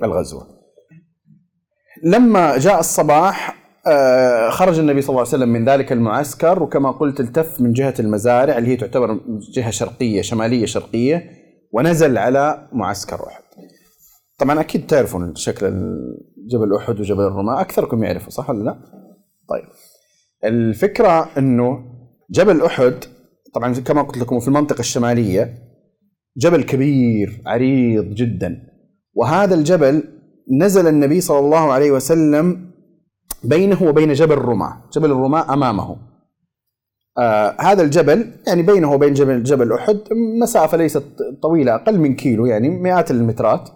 الغزوة. 0.03 0.47
لما 2.05 2.59
جاء 2.59 2.81
الصباح 2.81 3.63
آه، 3.87 4.51
خرج 4.51 4.79
النبي 4.79 5.03
صلى 5.03 5.09
الله 5.09 5.21
عليه 5.21 5.29
وسلم 5.29 5.49
من 5.49 5.69
ذلك 5.69 5.93
المعسكر 5.93 6.63
وكما 6.63 6.91
قلت 6.91 7.21
التف 7.21 7.61
من 7.61 7.73
جهة 7.73 7.95
المزارع 8.01 8.59
اللي 8.59 8.69
هي 8.69 8.77
تعتبر 8.77 9.21
جهة 9.55 9.71
شرقية 9.71 10.23
شمالية 10.23 10.67
شرقية 10.67 11.25
ونزل 11.73 12.19
على 12.19 12.69
معسكر 12.73 13.27
أحد. 13.27 13.43
طبعا 14.39 14.61
أكيد 14.61 14.87
تعرفون 14.87 15.35
شكل 15.35 15.67
جبل 16.51 16.77
أحد 16.77 17.01
وجبل 17.01 17.21
الرماة. 17.21 17.61
أكثركم 17.61 18.05
يعرفوا 18.05 18.31
صح 18.31 18.51
ولا 18.51 18.65
لا؟ 18.65 19.02
طيب. 19.49 19.65
الفكرة 20.45 21.31
أنه 21.39 21.85
جبل 22.31 22.63
أحد 22.63 22.95
طبعا 23.55 23.75
كما 23.75 24.03
قلت 24.03 24.19
لكم 24.19 24.41
في 24.41 24.49
المنطقة 24.49 24.81
الشمالية 24.81 25.59
جبل 26.37 26.63
كبير 26.63 27.43
عريض 27.47 28.15
جدا. 28.15 28.63
وهذا 29.15 29.55
الجبل 29.55 30.05
نزل 30.53 30.87
النبي 30.87 31.21
صلى 31.21 31.39
الله 31.39 31.73
عليه 31.73 31.91
وسلم 31.91 32.73
بينه 33.45 33.83
وبين 33.83 34.13
جبل 34.13 34.33
الرماة 34.33 34.83
جبل 34.93 35.11
الرماة 35.11 35.55
أمامه. 35.55 35.97
آه 37.19 37.57
هذا 37.61 37.83
الجبل 37.83 38.33
يعني 38.47 38.63
بينه 38.63 38.93
وبين 38.93 39.15
جبل 39.15 39.43
جبل 39.43 39.73
أحد 39.73 39.99
مسافة 40.43 40.77
ليست 40.77 41.05
طويلة 41.43 41.75
أقل 41.75 41.99
من 41.99 42.15
كيلو 42.17 42.47
يعني 42.47 42.69
مئات 42.69 43.11
المترات. 43.11 43.69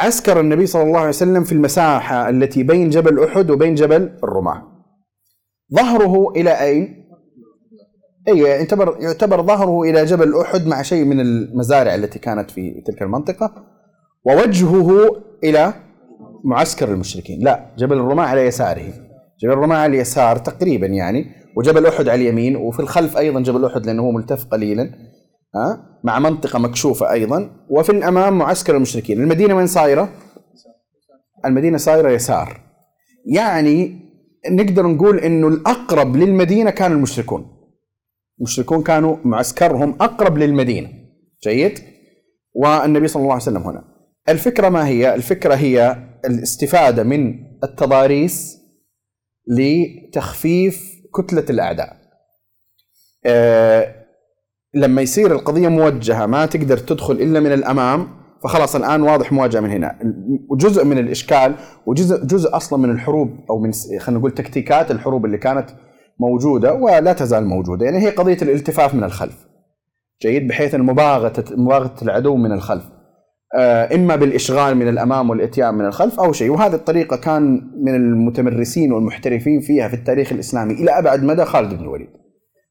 فعسكر 0.00 0.40
النبي 0.40 0.66
صلى 0.66 0.82
الله 0.82 0.98
عليه 0.98 1.08
وسلم 1.08 1.44
في 1.44 1.52
المساحة 1.52 2.28
التي 2.28 2.62
بين 2.62 2.90
جبل 2.90 3.24
أحد 3.24 3.50
وبين 3.50 3.74
جبل 3.74 4.10
الرماة. 4.24 4.62
ظهره 5.74 6.32
إلى 6.36 6.50
أين؟ 6.50 7.06
أيوه 8.28 8.48
يعتبر 8.48 8.96
يعتبر 9.00 9.42
ظهره 9.42 9.82
إلى 9.82 10.04
جبل 10.04 10.40
أحد 10.40 10.66
مع 10.66 10.82
شيء 10.82 11.04
من 11.04 11.20
المزارع 11.20 11.94
التي 11.94 12.18
كانت 12.18 12.50
في 12.50 12.82
تلك 12.86 13.02
المنطقة 13.02 13.52
ووجهه 14.24 15.16
إلى 15.44 15.72
معسكر 16.44 16.92
المشركين. 16.92 17.44
لا 17.44 17.74
جبل 17.78 17.96
الرماة 17.96 18.24
على 18.24 18.46
يساره. 18.46 18.92
جبل 19.40 19.52
الرماة 19.52 19.76
على 19.76 19.96
اليسار 19.96 20.36
تقريبا 20.36 20.86
يعني 20.86 21.26
وجبل 21.56 21.86
أحد 21.86 22.08
على 22.08 22.22
اليمين 22.22 22.56
وفي 22.56 22.80
الخلف 22.80 23.18
أيضا 23.18 23.40
جبل 23.40 23.64
أحد 23.64 23.86
لأنه 23.86 24.02
هو 24.02 24.10
ملتف 24.10 24.44
قليلا. 24.44 24.90
ها؟ 25.54 26.00
مع 26.04 26.18
منطقة 26.18 26.58
مكشوفة 26.58 27.12
أيضا. 27.12 27.50
وفي 27.68 27.92
الأمام 27.92 28.38
معسكر 28.38 28.76
المشركين. 28.76 29.20
المدينة 29.20 29.54
وين 29.54 29.66
صايرة؟ 29.66 30.08
المدينة 31.44 31.78
صايرة 31.78 32.10
يسار. 32.10 32.60
يعني 33.26 34.00
نقدر 34.50 34.86
نقول 34.86 35.18
إنه 35.18 35.48
الأقرب 35.48 36.16
للمدينة 36.16 36.70
كانوا 36.70 36.96
المشركون. 36.96 37.56
المشركون 38.38 38.82
كانوا 38.82 39.16
معسكرهم 39.24 39.96
أقرب 40.00 40.38
للمدينة. 40.38 40.92
جيد؟ 41.44 41.80
والنبي 42.54 43.08
صلى 43.08 43.20
الله 43.20 43.32
عليه 43.32 43.42
وسلم 43.42 43.62
هنا. 43.62 43.84
الفكرة 44.28 44.68
ما 44.68 44.86
هي؟ 44.86 45.14
الفكرة 45.14 45.54
هي 45.54 45.96
الاستفادة 46.24 47.02
من 47.02 47.34
التضاريس 47.64 48.56
لتخفيف 49.48 50.92
كتلة 51.14 51.44
الأعداء. 51.50 51.96
أه 53.26 53.95
لما 54.76 55.02
يصير 55.02 55.32
القضية 55.32 55.68
موجهة 55.68 56.26
ما 56.26 56.46
تقدر 56.46 56.78
تدخل 56.78 57.14
إلا 57.14 57.40
من 57.40 57.52
الأمام 57.52 58.08
فخلاص 58.42 58.76
الآن 58.76 59.02
واضح 59.02 59.32
مواجهة 59.32 59.60
من 59.60 59.70
هنا. 59.70 59.98
وجزء 60.50 60.84
من 60.84 60.98
الإشكال 60.98 61.54
وجزء 61.86 62.24
جزء 62.24 62.56
أصلا 62.56 62.78
من 62.78 62.90
الحروب 62.90 63.30
أو 63.50 63.58
من 63.58 63.72
خلينا 63.72 64.20
نقول 64.20 64.30
تكتيكات 64.30 64.90
الحروب 64.90 65.24
اللي 65.24 65.38
كانت 65.38 65.66
موجودة 66.20 66.74
ولا 66.74 67.12
تزال 67.12 67.46
موجودة. 67.46 67.84
يعني 67.84 67.98
هي 67.98 68.10
قضية 68.10 68.38
الالتفاف 68.42 68.94
من 68.94 69.04
الخلف. 69.04 69.46
جيد 70.22 70.48
بحيث 70.48 70.74
المباغته 70.74 71.56
مباغتة 71.56 72.04
العدو 72.04 72.36
من 72.36 72.52
الخلف. 72.52 72.84
آه، 73.58 73.94
إما 73.94 74.16
بالإشغال 74.16 74.74
من 74.74 74.88
الأمام 74.88 75.30
والإتيان 75.30 75.74
من 75.74 75.86
الخلف 75.86 76.20
أو 76.20 76.32
شيء. 76.32 76.50
وهذه 76.50 76.74
الطريقة 76.74 77.16
كان 77.16 77.70
من 77.82 77.94
المتمرسين 77.94 78.92
والمحترفين 78.92 79.60
فيها 79.60 79.88
في 79.88 79.94
التاريخ 79.94 80.32
الإسلامي 80.32 80.74
إلى 80.74 80.90
أبعد 80.90 81.22
مدى 81.22 81.44
خالد 81.44 81.74
بن 81.74 81.84
الوليد. 81.84 82.25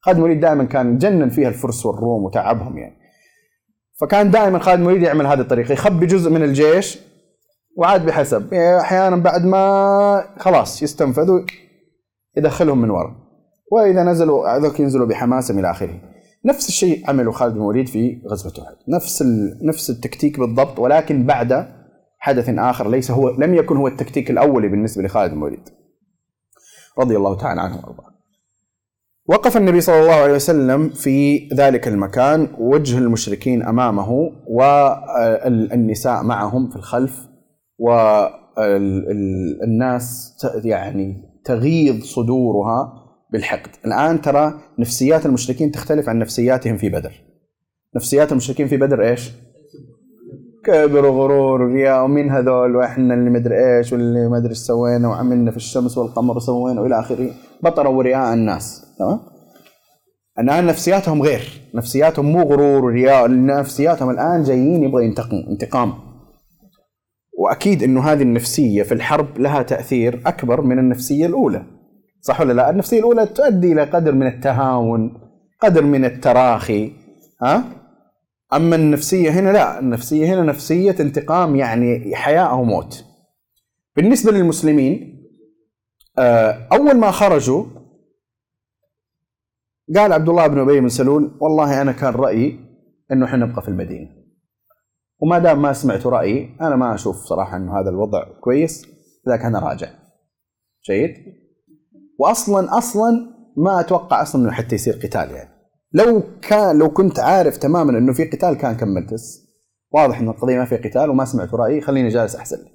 خالد 0.06 0.18
الوليد 0.18 0.39
دائما 0.39 0.64
كان 0.64 0.97
جنن 0.97 1.30
فيها 1.30 1.47
الفرس 1.47 1.86
والروم 1.86 2.24
وتعبهم 2.24 2.78
يعني. 2.78 2.95
فكان 4.01 4.32
دائما 4.32 4.60
خالد 4.60 4.82
الوليد 4.82 5.01
يعمل 5.01 5.28
هذه 5.28 5.39
الطريقة 5.39 5.74
يخبي 5.74 6.06
جزء 6.06 6.32
من 6.32 6.43
الجيش 6.43 6.99
وعاد 7.78 8.06
بحسب. 8.06 8.53
يعني 8.53 8.80
أحيانا 8.82 9.16
بعد 9.16 9.45
ما 9.45 10.24
خلاص 10.39 10.84
يستنفذوا 10.84 11.41
يدخلهم 12.38 12.82
من 12.82 12.89
وراء 12.89 13.16
وإذا 13.72 14.03
نزلوا 14.03 14.58
هذوك 14.58 14.80
ينزلوا 14.80 15.08
بحماسهم 15.08 15.60
إلى 15.60 15.72
آخره. 15.72 16.01
نفس 16.45 16.70
الشيء 16.70 17.10
عمله 17.10 17.32
خالد 17.32 17.53
بن 17.53 17.62
الوليد 17.62 17.88
في 17.88 18.22
غزوة 18.32 18.66
أحد. 18.66 18.76
نفس 18.88 19.24
نفس 19.64 19.89
التكتيك 19.89 20.39
بالضبط 20.39 20.80
ولكن 20.80 21.26
بعد 21.26 21.68
حدث 22.20 22.49
آخر 22.49 22.89
ليس 22.89 23.12
هو 23.12 23.30
لم 23.30 23.56
يكن 23.56 23.78
هو 23.78 23.88
التكتيك 23.88 24.32
الاولي 24.32 24.68
بالنسبة 24.68 25.03
لخالد 25.03 25.32
بن 25.32 25.38
الوليد 25.38 25.70
رضي 26.99 27.18
الله 27.18 27.38
تعالى 27.38 27.62
عنه 27.62 27.76
وأرضاه. 27.76 28.14
وقف 29.28 29.57
النبي 29.57 29.82
صلى 29.82 30.01
الله 30.01 30.13
عليه 30.13 30.34
وسلم 30.34 30.89
في 30.89 31.47
ذلك 31.53 31.88
المكان 31.88 32.47
وجه 32.59 32.97
المشركين 32.97 33.63
أمامه 33.63 34.32
والنساء 34.47 36.23
معهم 36.23 36.69
في 36.69 36.76
الخلف 36.76 37.28
والناس 38.99 40.38
يعني 40.63 41.23
تغيظ 41.45 42.03
صدورها 42.03 42.93
بالحقد. 43.32 43.69
الآن 43.86 44.21
ترى 44.21 44.53
نفسيات 44.80 45.26
المشركين 45.26 45.71
تختلف 45.71 46.09
عن 46.09 46.19
نفسياتهم 46.19 46.78
في 46.78 46.89
بدر. 46.89 47.13
نفسيات 47.95 48.32
المشركين 48.32 48.67
في 48.67 48.78
بدر 48.78 49.03
إيش؟ 49.09 49.32
كبر 50.66 51.05
وغرور 51.05 51.61
ورياء 51.61 52.03
ومين 52.03 52.32
هذول؟ 52.32 52.76
وإحنا 52.76 53.13
اللي 53.13 53.30
مدري 53.30 53.78
إيش 53.78 53.93
واللي 53.93 54.30
ما 54.30 54.38
أدري 54.38 54.49
إيش 54.49 54.57
سوينا 54.57 55.07
وعملنا 55.07 55.51
في 55.51 55.57
الشمس 55.57 55.97
والقمر 55.97 56.38
وسوينا 56.38 56.82
وإلى 56.82 56.99
آخره. 56.99 57.30
بطروا 57.63 57.93
ورياء 57.97 58.34
الناس 58.34 58.95
تمام؟ 58.99 59.20
الان 60.39 60.66
نفسياتهم 60.66 61.22
غير 61.22 61.61
نفسياتهم 61.76 62.26
مو 62.26 62.41
غرور 62.41 62.86
ورياء 62.86 63.32
نفسياتهم 63.45 64.09
الآن 64.09 64.43
جايين 64.43 64.84
يبغى 64.84 65.05
ينتقم 65.05 65.43
انتقام. 65.49 65.93
وأكيد 67.38 67.84
إنه 67.84 68.01
هذه 68.01 68.22
النفسية 68.22 68.84
في 68.84 68.93
الحرب 68.93 69.39
لها 69.39 69.61
تأثير 69.61 70.22
أكبر 70.26 70.61
من 70.61 70.80
النفسية 70.80 71.26
الأولى. 71.26 71.63
صح 72.22 72.41
ولا 72.41 72.53
لا؟ 72.53 72.70
النفسية 72.70 72.99
الأولى 72.99 73.26
تؤدي 73.26 73.72
إلى 73.72 73.84
قدر 73.84 74.11
من 74.11 74.28
التهاون 74.28 75.13
قدر 75.61 75.84
من 75.84 76.05
التراخي 76.05 76.91
ها؟ 77.41 77.63
أما 78.56 78.76
النفسية 78.76 79.30
هنا 79.32 79.49
لا 79.49 79.80
النفسية 79.80 80.34
هنا 80.34 80.43
نفسية 80.43 80.95
انتقام 80.99 81.56
يعني 81.56 82.16
حياة 82.16 82.43
أو 82.43 82.64
موت. 82.64 83.06
بالنسبة 83.95 84.32
للمسلمين 84.32 85.16
آه، 86.18 86.68
أول 86.72 86.97
ما 86.97 87.12
خرجوا 87.12 87.66
قال 89.95 90.14
عبد 90.14 90.30
الله 90.30 90.47
بن 90.47 90.60
أبي 90.60 90.80
بن 90.80 90.89
سلول 90.89 91.38
والله 91.41 91.82
أنا 91.82 91.91
كان 91.91 92.14
رأيي 92.14 92.60
إنه 93.12 93.26
إحنا 93.26 93.45
نبقى 93.45 93.62
في 93.62 93.68
المدينة. 93.68 94.10
وما 95.20 95.39
دام 95.39 95.62
ما 95.62 95.74
سمعت 95.74 96.06
رأيي 96.06 96.58
أنا 96.62 96.76
ما 96.76 96.95
أشوف 96.95 97.16
صراحة 97.16 97.58
إنه 97.58 97.80
هذا 97.80 97.89
الوضع 97.89 98.24
كويس 98.41 98.88
لذلك 99.28 99.41
أنا 99.45 99.60
راجع. 99.60 99.89
جيد؟ 100.89 101.16
واصلا 102.20 102.78
أصلا 102.78 103.36
ما 103.58 103.80
أتوقع 103.80 104.22
أصلا 104.22 104.41
إنه 104.41 104.51
حتى 104.51 104.76
يصير 104.76 104.93
قتال 104.93 105.32
يعني. 105.32 105.55
لو 105.95 106.23
كان 106.41 106.77
لو 106.77 106.89
كنت 106.89 107.19
عارف 107.19 107.57
تماما 107.57 107.97
إنه 107.97 108.13
في 108.13 108.23
قتال 108.23 108.53
كان 108.57 108.75
كملت 108.75 109.13
بس 109.13 109.45
واضح 109.91 110.19
إن 110.19 110.29
القضية 110.29 110.57
ما 110.57 110.65
في 110.65 110.77
قتال 110.77 111.09
وما 111.09 111.25
سمعت 111.25 111.53
رأيي 111.53 111.81
خليني 111.81 112.09
جالس 112.09 112.35
احسن 112.35 112.57
لي 112.57 112.71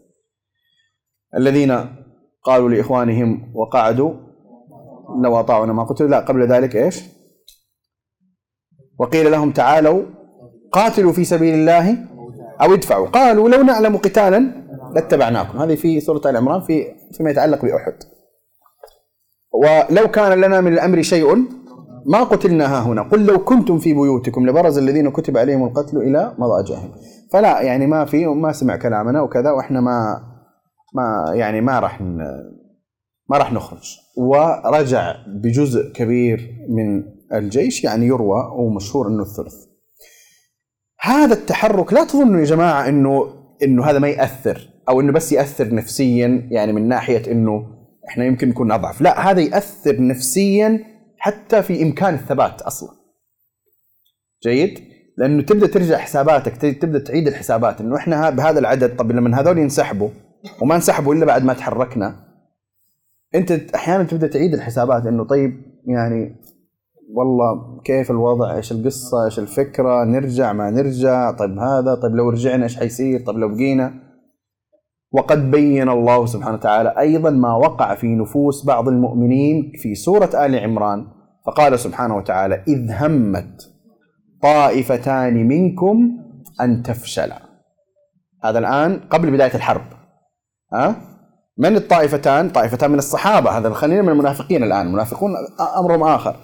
الذين 1.37 1.87
قالوا 2.43 2.69
لإخوانهم 2.69 3.53
وقعدوا 3.57 4.13
لو 5.23 5.41
أطاعونا 5.41 5.73
ما 5.73 5.85
قتلوا 5.85 6.11
لا 6.11 6.21
قبل 6.21 6.47
ذلك 6.47 6.77
إيش؟ 6.77 7.03
وقيل 8.99 9.31
لهم 9.31 9.51
تعالوا 9.51 10.03
قاتلوا 10.73 11.13
في 11.13 11.25
سبيل 11.25 11.55
الله 11.55 11.97
أو 12.61 12.75
ادفعوا. 12.75 13.07
قالوا 13.07 13.49
لو 13.49 13.63
نعلم 13.63 13.97
قتالا 13.97 14.53
لاتبعناكم. 14.95 15.59
هذه 15.59 15.75
في 15.75 16.01
سورة 16.01 16.31
آل 16.31 16.37
عمران 16.37 16.61
في 16.61 16.87
فيما 17.13 17.31
يتعلق 17.31 17.63
بأحد. 17.63 17.95
ولو 19.53 20.11
كان 20.11 20.41
لنا 20.41 20.61
من 20.61 20.73
الأمر 20.73 21.03
شيء 21.03 21.47
ما 22.07 22.25
قتلنا 22.25 22.67
ها 22.67 22.83
هنا. 22.83 23.03
قل 23.03 23.27
لو 23.27 23.45
كنتم 23.45 23.79
في 23.79 23.93
بيوتكم 23.93 24.47
لبرز 24.49 24.79
الذين 24.79 25.11
كتب 25.11 25.37
عليهم 25.37 25.65
القتل 25.65 25.97
إلى 25.97 26.35
مضاجعهم 26.39 26.91
فلا 27.33 27.61
يعني 27.63 27.87
ما 27.87 28.05
في 28.05 28.27
ما 28.27 28.53
سمع 28.53 28.77
كلامنا 28.77 29.23
وكذا 29.23 29.51
وإحنا 29.51 29.81
ما 29.81 30.23
ما 30.95 31.33
يعني 31.35 31.61
ما 31.61 31.81
راح 31.81 32.01
ما 33.31 33.39
راح 33.39 33.53
نخرج. 33.53 33.97
ورجع 34.17 35.15
بجزء 35.27 35.93
كبير 35.93 36.51
من 36.69 37.03
الجيش 37.33 37.85
يعني 37.85 38.07
يروى 38.07 38.53
ومشهور 38.57 39.09
إنه 39.09 39.23
الثلث. 39.23 39.55
هذا 41.01 41.35
التحرك 41.35 41.93
لا 41.93 42.05
تظنوا 42.05 42.41
يا 42.41 42.45
جماعة 42.45 42.89
إنه 42.89 43.27
إنه 43.63 43.85
هذا 43.85 43.99
ما 43.99 44.09
يأثر 44.09 44.69
أو 44.89 45.01
إنه 45.01 45.13
بس 45.13 45.33
يأثر 45.33 45.75
نفسيا 45.75 46.49
يعني 46.51 46.73
من 46.73 46.89
ناحية 46.89 47.33
إنه 47.33 47.67
إحنا 48.09 48.25
يمكن 48.25 48.49
نكون 48.49 48.73
أضعف. 48.73 49.01
لا 49.01 49.31
هذا 49.31 49.41
يأثر 49.41 50.07
نفسيا 50.07 50.85
حتى 51.21 51.63
في 51.63 51.83
إمكان 51.83 52.15
الثبات 52.15 52.63
أصلا. 52.63 52.91
جيد؟ 54.45 54.79
لأنه 55.19 55.43
تبدأ 55.43 55.67
ترجع 55.67 55.99
حساباتك 55.99 56.57
تبدا 56.57 56.99
تعيد 56.99 57.29
الحسابات. 57.29 57.81
انه 57.81 57.97
إحنا 57.97 58.31
بهذا 58.31 58.59
العدد 58.59 58.97
طب 58.97 59.13
لما 59.13 59.41
هذول 59.41 59.59
ينسحبوا 59.59 60.09
وما 60.63 60.75
انسحبوا 60.75 61.15
إلا 61.15 61.27
بعد 61.27 61.45
ما 61.45 61.53
تحركنا 61.53 62.17
أنت 63.35 63.53
أحيانا 63.75 64.05
تبدأ 64.05 64.27
تعيد 64.27 64.55
الحسابات. 64.55 65.07
انه 65.07 65.25
طيب 65.25 65.63
يعني 65.87 66.37
والله 67.15 67.81
كيف 67.85 68.11
الوضع؟ 68.11 68.57
إيش 68.57 68.73
القصة؟ 68.73 69.25
إيش 69.25 69.39
الفكرة؟ 69.39 70.05
نرجع 70.05 70.53
ما 70.53 70.71
نرجع؟ 70.71 71.31
طيب 71.31 71.59
هذا 71.59 71.95
طيب 71.95 72.13
لو 72.13 72.31
رجعنا 72.31 72.65
إيش 72.65 72.77
حيصير؟ 72.77 73.25
طيب 73.27 73.39
لو 73.39 73.49
بقينا 73.49 74.10
وقد 75.13 75.51
بين 75.51 75.89
الله 75.89 76.27
سبحانه 76.27 76.55
وتعالى 76.55 76.95
أيضا 76.99 77.31
ما 77.31 77.55
وقع 77.55 77.95
في 77.95 78.07
نفوس 78.07 78.65
بعض 78.65 78.89
المؤمنين 78.89 79.73
في 79.75 79.95
سورة 79.95 80.31
آل 80.47 80.59
عمران. 80.59 81.07
فقال 81.47 81.79
سبحانه 81.79 82.17
وتعالى 82.17 82.65
إذ 82.69 82.93
همت 82.93 83.71
طائفتان 84.43 85.49
منكم 85.49 86.11
أن 86.61 86.83
تفشلا 86.83 87.43
هذا 88.45 88.59
الآن 88.59 89.01
قبل 89.11 89.31
بداية 89.31 89.55
الحرب. 89.55 89.83
ها؟ 90.73 90.97
من 91.59 91.77
الطائفتان؟ 91.77 92.51
طائفتان 92.51 92.91
من 92.91 92.99
الصحابة. 92.99 93.51
هذا 93.51 93.71
خلينا 93.71 94.03
من 94.03 94.09
المنافقين 94.09 94.63
الآن. 94.65 94.87
المنافقون 94.87 95.31
أمرهم 95.79 96.03
آخر. 96.03 96.37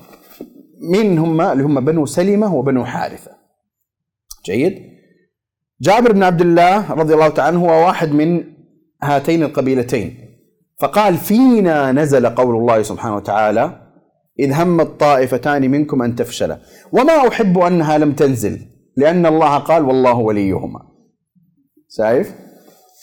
مين 0.93 1.19
هم 1.19 1.41
اللي 1.41 1.65
هم 1.65 1.81
بنو 1.81 2.07
سلمة 2.07 2.55
وبنو 2.55 2.85
حارثة. 2.85 3.31
جيد. 4.47 4.97
جابر 5.81 6.13
بن 6.13 6.23
عبد 6.23 6.41
الله 6.41 6.93
رضي 6.93 7.15
الله 7.15 7.29
تعالى 7.29 7.57
عنه 7.57 7.67
هو 7.67 7.87
واحد 7.87 8.13
من 8.13 8.56
هاتين 9.03 9.43
القبيلتين. 9.43 10.19
فقال 10.81 11.17
فينا 11.17 11.93
نزل 11.93 12.27
قول 12.27 12.57
الله 12.57 12.83
سبحانه 12.83 13.17
وتعالى 13.17 13.83
إذ 14.39 14.53
همت 14.53 15.01
طائفتان 15.01 15.71
منكم 15.71 16.03
أن 16.03 16.15
تفشلا 16.15 16.59
وما 16.93 17.29
أحب 17.29 17.59
أنها 17.59 17.99
لم 17.99 18.13
تنزل 18.13 18.61
لأن 18.97 19.27
الله 19.27 19.59
قال 19.59 19.85
والله 19.85 20.19
وليهما. 20.19 20.81
شايف؟ 21.89 22.33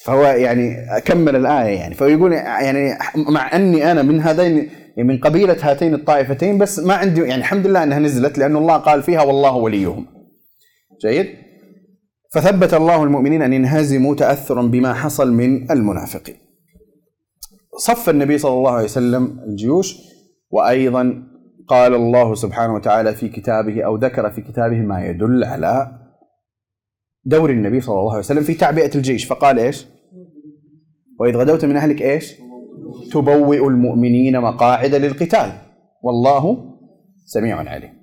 فهو 0.06 0.24
يعني 0.24 0.98
أكمل 0.98 1.36
الآية 1.36 1.80
يعني. 1.80 1.96
فيقول 1.96 2.34
يعني 2.34 2.98
مع 3.16 3.56
أني 3.56 3.91
أنا 3.91 4.02
من 4.02 4.22
هذين 4.22 4.70
من 4.98 5.20
قبيلة 5.20 5.58
هاتين 5.62 5.94
الطائفتين 5.94 6.58
بس 6.58 6.80
ما 6.80 6.94
عندي 6.94 7.22
يعني 7.22 7.36
الحمد 7.36 7.68
لله 7.68 7.84
أنها 7.84 8.00
نزلت 8.00 8.38
لأن 8.38 8.56
الله 8.56 8.78
قال 8.78 9.04
فيها 9.04 9.22
والله 9.22 9.56
وليهما. 9.56 10.06
جيد؟ 11.06 11.43
فثبت 12.34 12.74
الله 12.74 13.04
المؤمنين 13.04 13.42
أن 13.42 13.54
ينهزموا 13.54 14.16
تأثرا 14.16 14.62
بما 14.62 14.94
حصل 14.94 15.34
من 15.34 15.72
المنافقين. 15.72 16.36
صف 17.78 18.10
النبي 18.10 18.38
صلى 18.38 18.54
الله 18.54 18.72
عليه 18.72 18.84
وسلم 18.84 19.40
الجيوش 19.48 19.98
وأيضا 20.50 21.24
قال 21.68 21.94
الله 21.94 22.36
سبحانه 22.36 22.74
وتعالى 22.74 23.14
في 23.14 23.30
كتابه 23.30 23.84
أو 23.84 23.96
ذكر 23.96 24.30
في 24.30 24.42
كتابه 24.42 24.78
ما 24.78 25.06
يدل 25.06 25.44
على 25.44 26.00
دور 27.26 27.50
النبي 27.50 27.82
صلى 27.82 28.00
الله 28.00 28.12
عليه 28.12 28.20
وسلم 28.20 28.44
في 28.44 28.54
تعبئة 28.54 28.96
الجيش. 28.96 29.26
فقال 29.26 29.60
إيش؟ 29.60 29.88
وإذ 31.20 31.38
غدوت 31.38 31.66
من 31.66 31.76
أهلك 31.76 32.02
إيش؟ 32.02 32.34
تبوئ 33.12 33.68
المؤمنين 33.68 34.42
مقاعد 34.42 34.96
للقتال. 34.96 35.52
والله 36.04 36.74
سميع 37.26 37.58
عليم. 37.58 38.03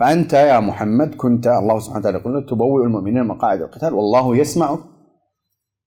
فأنت 0.00 0.32
يا 0.32 0.60
محمد 0.60 1.14
كنت 1.14 1.46
الله 1.46 1.78
سبحانه 1.78 2.00
وتعالى 2.00 2.18
يقول 2.18 2.46
تبوئ 2.46 2.84
المؤمنين 2.84 3.24
مقاعد 3.24 3.62
القتال 3.62 3.94
والله 3.94 4.36
يسمع 4.36 4.78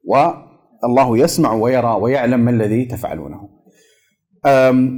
والله 0.05 1.17
يسمع 1.17 1.53
ويرى 1.53 1.97
ويعلم 2.01 2.39
ما 2.39 2.51
الذي 2.51 2.85
تفعلونه. 2.85 3.49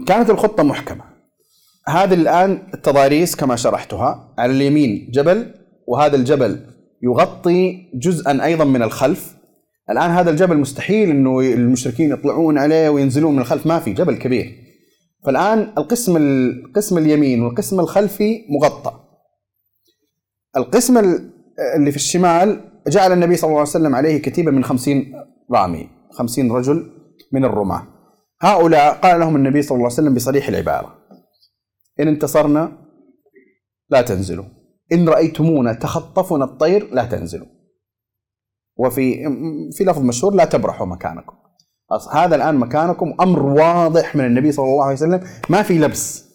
كانت 0.08 0.30
الخطة 0.30 0.64
محكمة. 0.64 1.04
هذه 1.88 2.14
الآن 2.14 2.68
التضاريس 2.74 3.36
كما 3.36 3.56
شرحتها 3.56 4.34
على 4.38 4.52
اليمين 4.52 5.10
جبل 5.14 5.54
وهذا 5.88 6.16
الجبل 6.16 6.60
يغطي 7.04 7.92
جزءا 7.94 8.46
أيضا 8.46 8.66
من 8.66 8.82
الخلف. 8.82 9.36
الآن 9.90 10.10
هذا 10.12 10.30
الجبل 10.30 10.58
مستحيل 10.58 11.10
أنه 11.10 11.40
المشركين 11.40 12.10
يطلعون 12.12 12.58
عليه 12.58 12.90
وينزلون 12.90 13.34
من 13.34 13.40
الخلف 13.40 13.68
ما 13.68 13.80
في 13.80 13.94
جبل 13.94 14.16
كبير. 14.16 14.52
فالآن 15.26 15.74
القسم 15.78 16.18
القسم 16.18 16.98
اليمين 16.98 17.44
والقسم 17.44 17.80
الخلفي 17.80 18.42
مغطى. 18.50 19.05
القسم 20.58 20.98
اللي 21.76 21.92
في 21.92 21.98
الشمال 21.98 22.72
جعل 22.88 23.12
النبي 23.12 23.36
صلى 23.36 23.48
الله 23.48 23.60
عليه 23.60 23.70
وسلم 23.70 23.96
عليه 23.96 24.22
كتيبة 24.22 24.52
من 24.52 24.64
خمسين 24.64 25.14
رامي 25.52 25.90
خمسين 26.12 26.52
رجل 26.52 26.92
من 27.32 27.46
الرماة. 27.46 27.88
هؤلاء 28.42 28.94
قال 28.94 29.20
لهم 29.20 29.36
النبي 29.36 29.62
صلى 29.62 29.76
الله 29.76 29.86
عليه 29.86 29.94
وسلم 29.94 30.14
بصريح 30.14 30.48
العبارة 30.48 30.96
إن 32.00 32.08
انتصرنا 32.08 32.72
لا 33.90 34.02
تنزلوا 34.02 34.46
إن 34.92 35.10
رأيتمونا 35.10 35.74
تخطفنا 35.74 36.46
الطير 36.46 36.90
لا 36.92 37.06
تنزلوا 37.06 37.48
وفي 38.78 39.16
في 39.72 39.84
لفظ 39.84 40.02
مشهور 40.02 40.34
لا 40.34 40.46
تبرحوا 40.46 40.88
مكانكم. 40.88 41.36
هذا 42.14 42.36
الآن 42.36 42.56
مكانكم 42.56 43.14
أمر 43.22 43.46
واضح 43.46 44.16
من 44.16 44.26
النبي 44.26 44.52
صلى 44.52 44.66
الله 44.66 44.84
عليه 44.84 44.94
وسلم 44.94 45.20
ما 45.50 45.64
في 45.64 45.78
لبس. 45.78 46.26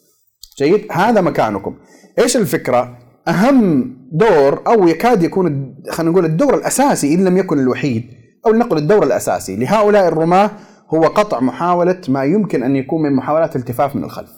جيد؟ 0.59 0.87
هذا 0.93 1.21
مكانكم. 1.21 1.79
إيش 2.19 2.37
الفكرة؟ 2.37 2.99
أهم 3.31 3.97
دور 4.13 4.63
أو 4.67 4.89
يكاد 4.89 5.23
يكون 5.23 5.75
خلينا 5.91 6.13
نقول 6.13 6.25
الدور 6.25 6.55
الأساسي 6.55 7.15
إن 7.15 7.25
لم 7.25 7.37
يكن 7.37 7.59
الوحيد 7.59 8.05
أو 8.47 8.53
لنقل 8.53 8.79
الدور 8.79 9.03
الأساسي 9.03 9.57
لهؤلاء 9.57 10.09
الرماة 10.09 10.51
هو 10.95 11.03
قطع 11.03 11.41
محاولة 11.41 12.01
ما 12.09 12.25
يمكن 12.25 12.63
أن 12.63 12.77
يكون 12.77 13.03
من 13.03 13.13
محاولات 13.13 13.57
التفاف 13.57 13.97
من 13.97 14.05
الخلف. 14.05 14.31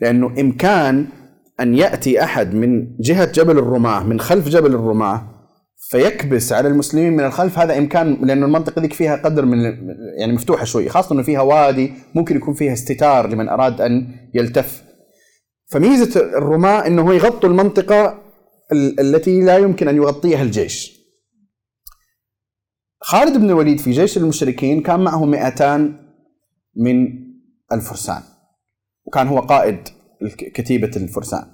لأنه 0.00 0.40
إمكان 0.40 1.06
أن 1.60 1.74
يأتي 1.74 2.24
أحد 2.24 2.54
من 2.54 2.86
جهة 3.00 3.32
جبل 3.32 3.58
الرماة 3.58 4.04
من 4.04 4.20
خلف 4.20 4.48
جبل 4.48 4.74
الرماة 4.74 5.22
فيكبس 5.90 6.52
على 6.52 6.68
المسلمين 6.68 7.12
من 7.12 7.24
الخلف 7.24 7.58
هذا 7.58 7.78
إمكان 7.78 8.18
لأنه 8.22 8.46
المنطقة 8.46 8.82
ذيك 8.82 8.92
فيها 8.92 9.16
قدر 9.16 9.44
من 9.44 9.58
يعني 10.18 10.32
مفتوحة 10.32 10.64
شوي 10.64 10.88
خاصة 10.88 11.14
إنه 11.14 11.22
فيها 11.22 11.40
وادي 11.40 11.92
ممكن 12.14 12.36
يكون 12.36 12.54
فيها 12.54 12.72
استتار 12.72 13.28
لمن 13.28 13.48
أراد 13.48 13.80
أن 13.80 14.06
يلتف 14.34 14.83
فميزة 15.66 16.20
الرماة 16.20 16.86
إنه 16.86 17.14
يغطوا 17.14 17.48
المنطقة 17.48 18.22
التي 18.72 19.42
لا 19.42 19.58
يمكن 19.58 19.88
أن 19.88 19.96
يغطيها 19.96 20.42
الجيش. 20.42 20.94
خالد 23.00 23.36
بن 23.36 23.50
الوليد 23.50 23.80
في 23.80 23.90
جيش 23.90 24.16
المشركين 24.16 24.82
كان 24.82 25.00
معه 25.00 25.24
200 25.24 25.76
من 26.76 27.08
الفرسان 27.72 28.22
وكان 29.04 29.28
هو 29.28 29.40
قائد 29.40 29.78
كتيبة 30.54 30.90
الفرسان 30.96 31.44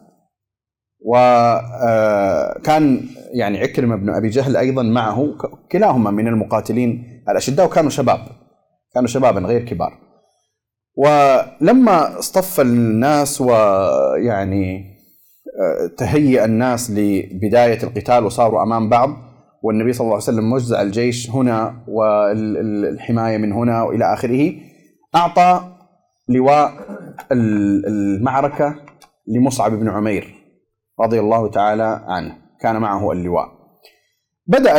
وكان 1.00 2.96
آه، 2.96 3.02
يعني 3.32 3.58
عكرمة 3.58 3.96
بن 3.96 4.10
أبي 4.10 4.28
جهل 4.28 4.56
أيضا 4.56 4.82
معه 4.82 5.34
كلاهما 5.72 6.10
من 6.10 6.28
المقاتلين 6.28 7.22
الأشداء 7.28 7.66
وكانوا 7.66 7.90
شباب 7.90 8.26
كانوا 8.94 9.08
شبابا 9.08 9.40
غير 9.40 9.64
كبار 9.64 10.09
ولما 11.04 12.18
اصطف 12.18 12.60
الناس 12.60 13.40
ويعني 13.40 14.84
آه، 15.60 15.86
تهيأ 15.96 16.44
الناس 16.44 16.90
لبداية 16.90 17.82
القتال 17.82 18.24
وصاروا 18.24 18.62
أمام 18.62 18.88
بعض 18.88 19.10
والنبي 19.62 19.92
صلى 19.92 20.04
الله 20.04 20.14
عليه 20.14 20.24
وسلم 20.24 20.52
وزع 20.52 20.82
الجيش 20.82 21.30
هنا 21.30 21.84
والحماية 21.88 23.38
من 23.38 23.52
هنا 23.52 23.82
وإلى 23.82 24.12
آخره 24.12 24.52
أعطى 25.14 25.76
لواء 26.28 26.72
المعركة 27.32 28.74
لمصعب 29.28 29.72
بن 29.72 29.88
عمير 29.88 30.34
رضي 31.00 31.20
الله 31.20 31.50
تعالى 31.50 32.04
عنه 32.06 32.36
كان 32.60 32.76
معه 32.76 33.12
اللواء. 33.12 33.48
بدأ 34.46 34.78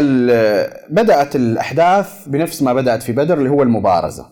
بدأت 0.90 1.36
الأحداث 1.36 2.28
بنفس 2.28 2.62
ما 2.62 2.74
بدأت 2.74 3.04
في 3.04 3.12
بدر 3.12 3.38
اللي 3.38 3.50
هو 3.50 3.64
المبارزة. 3.64 4.26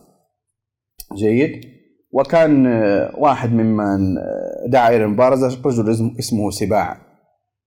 جيد؟ 1.18 1.79
وكان 2.12 2.68
آه، 2.68 3.12
واحد 3.18 3.53
ممن 3.53 4.18
آه، 4.18 4.68
دعا 4.68 4.89
إلى 4.89 5.03
المبارزة 5.03 5.47
رجل 5.66 6.16
اسمه 6.20 6.49
سباع. 6.49 6.97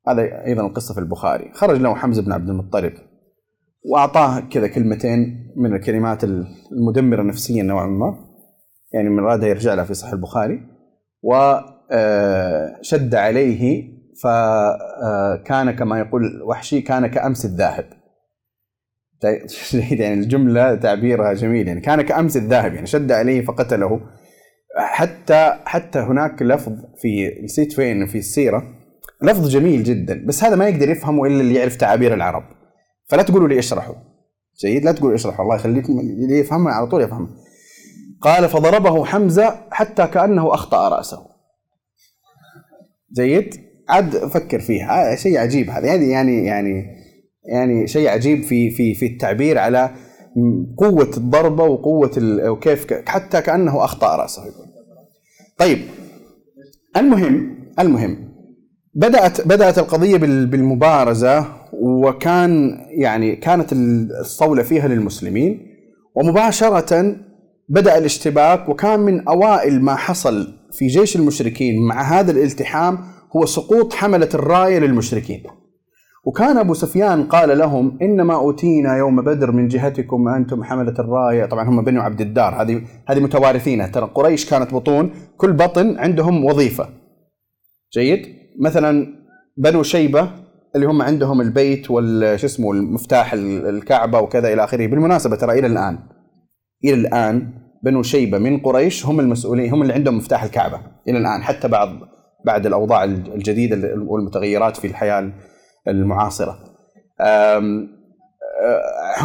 هذا 0.09 0.45
أيضا 0.47 0.67
القصة 0.67 0.95
في 0.95 1.01
البخاري. 1.01 1.51
خرج 1.55 1.81
له 1.81 1.95
حمزة 1.95 2.23
بن 2.23 2.33
عبد 2.33 2.49
المطلب 2.49 2.93
وأعطاه 3.85 4.41
كذا 4.41 4.69
كلمتين 4.69 5.53
من 5.57 5.75
الكلمات 5.75 6.25
المدمرة 6.25 7.23
نفسيا 7.23 7.63
نوعا 7.63 7.87
ما 7.87 8.15
يعني 8.95 9.09
من 9.09 9.19
اراد 9.19 9.43
يرجع 9.43 9.75
لها 9.75 9.85
في 9.85 9.95
صحيح 9.95 10.13
البخاري. 10.13 10.61
وشد 11.23 13.15
آه، 13.15 13.21
عليه 13.21 13.93
فكان 14.23 15.71
كما 15.71 15.99
يقول 15.99 16.43
وحشي 16.43 16.81
كان 16.81 17.07
كأمس 17.07 17.45
الذاهب. 17.45 17.85
يعني 20.01 20.15
الجملة 20.15 20.75
تعبيرها 20.75 21.33
جميل 21.33 21.69
يعني 21.69 21.81
كان 21.81 22.03
كأمس 22.03 22.37
الذاهب 22.37 22.75
يعني 22.75 22.87
شد 22.87 23.13
عليه 23.13 23.45
فقتله. 23.45 24.01
حتى 24.77 25.59
حتى 25.65 25.99
هناك 25.99 26.43
لفظ 26.43 26.73
في 27.03 27.41
نسيت 27.45 27.73
فين 27.73 28.07
في 28.07 28.19
السيرة. 28.19 28.63
لفظ 29.23 29.49
جميل 29.49 29.85
جدا 29.85 30.25
بس 30.27 30.45
هذا 30.45 30.57
ما 30.57 30.69
يقدر 30.69 30.91
يفهمه 30.91 31.27
إلا 31.27 31.41
اللي 31.41 31.55
يعرف 31.55 31.77
تعابير 31.77 32.15
العرب. 32.15 32.45
فلا 33.09 33.23
تقولوا 33.23 33.49
لي 33.49 33.59
اشرحوا. 33.59 33.95
جيد؟ 34.61 34.85
لا 34.85 34.93
تقولوا 34.93 35.15
اشرحوا. 35.15 35.45
الله 35.45 35.57
يخليكم 35.57 36.01
اللي 36.01 36.39
يفهمها 36.39 36.73
على 36.73 36.87
طول 36.87 37.03
يفهمها 37.03 37.31
قال 38.21 38.49
فضربه 38.49 39.05
حمزة 39.05 39.61
حتى 39.71 40.07
كأنه 40.07 40.55
أخطأ 40.55 40.89
رأسه. 40.89 41.19
جيد؟ 43.17 43.55
عاد 43.89 44.17
فكر 44.17 44.61
فيها. 44.61 45.17
شيء 45.17 45.39
عجيب 45.39 45.71
هذا 45.71 45.87
يعني 45.87 46.11
يعني 46.11 46.47
يعني 46.47 47.03
يعني 47.45 47.87
شيء 47.87 48.09
عجيب 48.09 48.43
في 48.43 48.71
في 48.71 48.95
في 48.95 49.07
التعبير 49.07 49.59
على 49.59 49.91
قوة 50.77 51.11
الضربة 51.17 51.65
وقوة 51.65 52.11
وكيف 52.49 52.87
حتى 53.07 53.41
كأنه 53.41 53.85
أخطأ 53.85 54.17
رأسه. 54.17 54.43
طيب 55.59 55.79
المهم 56.97 57.59
المهم 57.79 58.33
بدأت 58.95 59.47
بدأت 59.47 59.79
القضية 59.79 60.17
بالمبارزة 60.17 61.47
وكان 61.73 62.79
يعني 62.91 63.37
كانت 63.37 63.73
الصولة 63.73 64.63
فيها 64.63 64.89
للمسلمين 64.89 65.67
ومباشرة 66.15 67.17
بدأ 67.69 67.99
الاشتباك 67.99 68.69
وكان 68.69 69.01
من 69.01 69.29
أوائل 69.29 69.83
ما 69.83 69.95
حصل 69.95 70.55
في 70.73 70.87
جيش 70.87 71.17
المشركين 71.17 71.87
مع 71.87 72.03
هذا 72.03 72.31
الالتحام 72.31 72.99
هو 73.37 73.47
سقوط 73.47 73.93
حملة 73.93 74.29
الراية 74.35 74.79
للمشركين. 74.79 75.43
وكان 76.25 76.59
أبو 76.59 76.75
سفيان 76.75 77.25
قال 77.25 77.59
لهم 77.59 77.99
إنما 78.03 78.35
أوتينا 78.35 78.97
يوم 78.97 79.23
بدر 79.23 79.53
من 79.53 79.69
جهتكم 79.69 80.29
أنتم 80.29 80.65
حملة 80.65 80.95
الراية. 80.99 81.47
طبعا 81.47 81.69
هم 81.69 81.85
بنو 81.85 82.01
عبد 82.01 82.21
الدار. 82.21 82.63
هذه 82.63 82.83
هذه 83.07 83.21
متوارثينها 83.21 83.87
ترى 83.87 84.11
قريش 84.15 84.51
كانت 84.51 84.75
بطون. 84.75 85.11
كل 85.37 85.53
بطن 85.53 85.99
عندهم 85.99 86.45
وظيفة. 86.45 86.89
جيد؟ 87.95 88.27
مثلا 88.61 89.07
بنو 89.57 89.83
شيبة 89.83 90.29
اللي 90.75 90.87
هم 90.87 91.03
عندهم 91.03 91.41
البيت 91.41 91.91
وال 91.91 92.25
اسمه 92.25 92.73
المفتاح 92.73 93.33
الكعبة 93.35 94.21
وكذا 94.21 94.53
إلى 94.53 94.65
آخره. 94.65 94.87
بالمناسبة 94.87 95.37
ترى 95.37 95.59
إلى 95.59 95.67
الآن 95.67 95.99
إلى 96.85 96.95
الآن 96.95 97.49
بنو 97.85 98.03
شيبة 98.03 98.39
من 98.39 98.59
قريش 98.59 99.07
هم 99.07 99.21
المسؤولين 99.21 99.73
هم 99.73 99.83
اللي 99.83 99.93
عندهم 99.93 100.17
مفتاح 100.17 100.43
الكعبة. 100.43 100.81
إلى 101.09 101.19
الآن 101.19 101.43
حتى 101.43 101.69
بعد 101.69 101.89
بعد 102.47 102.67
الأوضاع 102.67 103.05
الجديدة 103.05 103.95
والمتغيرات 104.07 104.77
في 104.77 104.87
الحياة 104.87 105.33
المعاصرة. 105.89 106.59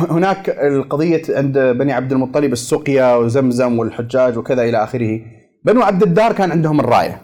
هناك 0.09 0.49
القضية 0.49 1.21
عند 1.29 1.59
بني 1.59 1.93
عبد 1.93 2.11
المطلب 2.11 2.51
السقيا 2.51 3.15
وزمزم 3.15 3.79
والحجاج 3.79 4.37
وكذا 4.37 4.63
إلى 4.63 4.83
آخره. 4.83 5.21
بنو 5.65 5.81
عبد 5.81 6.03
الدار 6.03 6.33
كان 6.33 6.51
عندهم 6.51 6.79
الراية. 6.79 7.21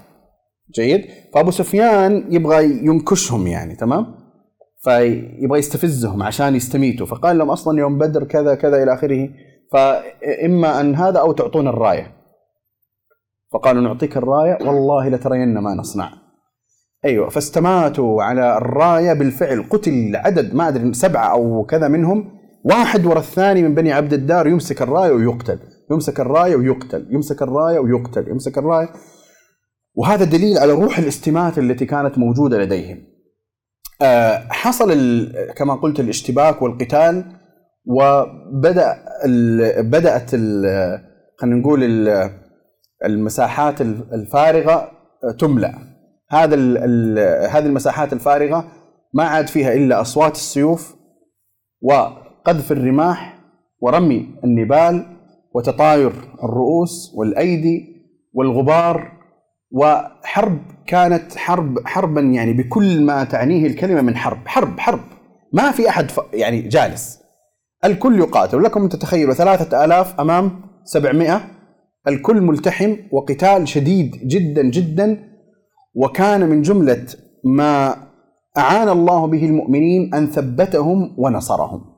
جيد؟ 0.75 1.05
فأبو 1.33 1.51
سفيان 1.51 2.25
يبغى 2.29 2.65
ينكشهم 2.65 3.47
يعني 3.47 3.75
تمام؟ 3.75 4.15
فيبغى 4.83 5.59
يستفزهم 5.59 6.23
عشان 6.23 6.55
يستميتوا 6.55 7.05
فقال 7.05 7.37
لهم 7.37 7.49
أصلا 7.49 7.79
يوم 7.79 7.97
بدر 7.97 8.23
كذا 8.23 8.55
كذا 8.55 8.83
إلى 8.83 8.93
آخره 8.93 9.29
فإما 9.71 10.81
أن 10.81 10.95
هذا 10.95 11.19
أو 11.19 11.31
تعطون 11.31 11.67
الراية 11.67 12.11
فقالوا 13.53 13.81
نعطيك 13.81 14.17
الراية 14.17 14.57
والله 14.61 15.09
لترين 15.09 15.57
ما 15.57 15.75
نصنع 15.75 16.11
أيوه 17.05 17.29
فاستماتوا 17.29 18.23
على 18.23 18.57
الراية 18.57 19.13
بالفعل. 19.13 19.63
قتل 19.69 20.15
عدد 20.15 20.55
ما 20.55 20.67
أدري 20.67 20.93
سبعة 20.93 21.31
أو 21.31 21.65
كذا 21.65 21.87
منهم. 21.87 22.39
واحد 22.65 23.05
ورا 23.05 23.19
الثاني 23.19 23.63
من 23.63 23.75
بني 23.75 23.91
عبد 23.91 24.13
الدار 24.13 24.47
يمسك 24.47 24.81
الراية 24.81 25.11
ويقتل. 25.11 25.59
يمسك 25.91 26.19
الراية 26.19 26.55
ويقتل. 26.55 27.07
يمسك 27.09 27.41
الراية 27.41 27.79
ويقتل. 27.79 28.27
يمسك 28.27 28.57
الراية. 28.57 28.89
وهذا 29.95 30.25
دليل 30.25 30.57
على 30.57 30.73
روح 30.73 30.97
الاستماتة 30.97 31.59
التي 31.59 31.85
كانت 31.85 32.17
موجودة 32.17 32.57
لديهم. 32.57 32.97
آه، 34.01 34.47
حصل 34.49 34.91
كما 35.55 35.73
قلت 35.75 35.99
الاشتباك 35.99 36.61
والقتال 36.61 37.25
وبدأ 37.85 38.97
بدأت 39.79 40.31
خلينا 41.39 41.59
نقول 41.61 42.09
المساحات 43.05 43.81
الفارغة 43.81 44.91
تملأ. 45.39 45.92
هذا 46.33 46.55
هذه 47.49 47.65
المساحات 47.65 48.13
الفارغة 48.13 48.67
ما 49.13 49.23
عاد 49.23 49.47
فيها 49.47 49.73
إلا 49.73 50.01
أصوات 50.01 50.35
السيوف 50.35 50.95
وقذف 51.81 52.71
الرماح 52.71 53.39
ورمي 53.81 54.29
النبال 54.43 55.05
وتطاير 55.55 56.11
الرؤوس 56.43 57.13
والأيدي 57.15 57.93
والغبار 58.33 59.11
وحرب 59.71 60.59
كانت 60.87 61.37
حرب 61.37 61.87
حربا 61.87 62.21
يعني 62.21 62.53
بكل 62.53 63.01
ما 63.01 63.23
تعنيه 63.23 63.67
الكلمة 63.67 64.01
من 64.01 64.15
حرب، 64.15 64.47
حرب 64.47 64.79
حرب. 64.79 64.99
ما 65.53 65.71
في 65.71 65.89
أحد 65.89 66.11
يعني 66.33 66.61
جالس. 66.61 67.19
الكل 67.85 68.19
يقاتل. 68.19 68.63
لكم 68.63 68.87
تتخيلوا 68.87 69.33
ثلاثة 69.33 69.85
آلاف 69.85 70.19
أمام 70.19 70.61
سبعمائة. 70.83 71.41
الكل 72.07 72.41
ملتحم 72.41 72.95
وقتال 73.11 73.67
شديد 73.67 74.27
جدا 74.27 74.61
جدا 74.63 75.32
وكان 75.93 76.49
من 76.49 76.61
جملة 76.61 77.05
ما 77.43 77.95
أعان 78.57 78.89
الله 78.89 79.27
به 79.27 79.45
المؤمنين 79.45 80.13
أن 80.13 80.27
ثبتهم 80.27 81.15
ونصرهم. 81.17 81.93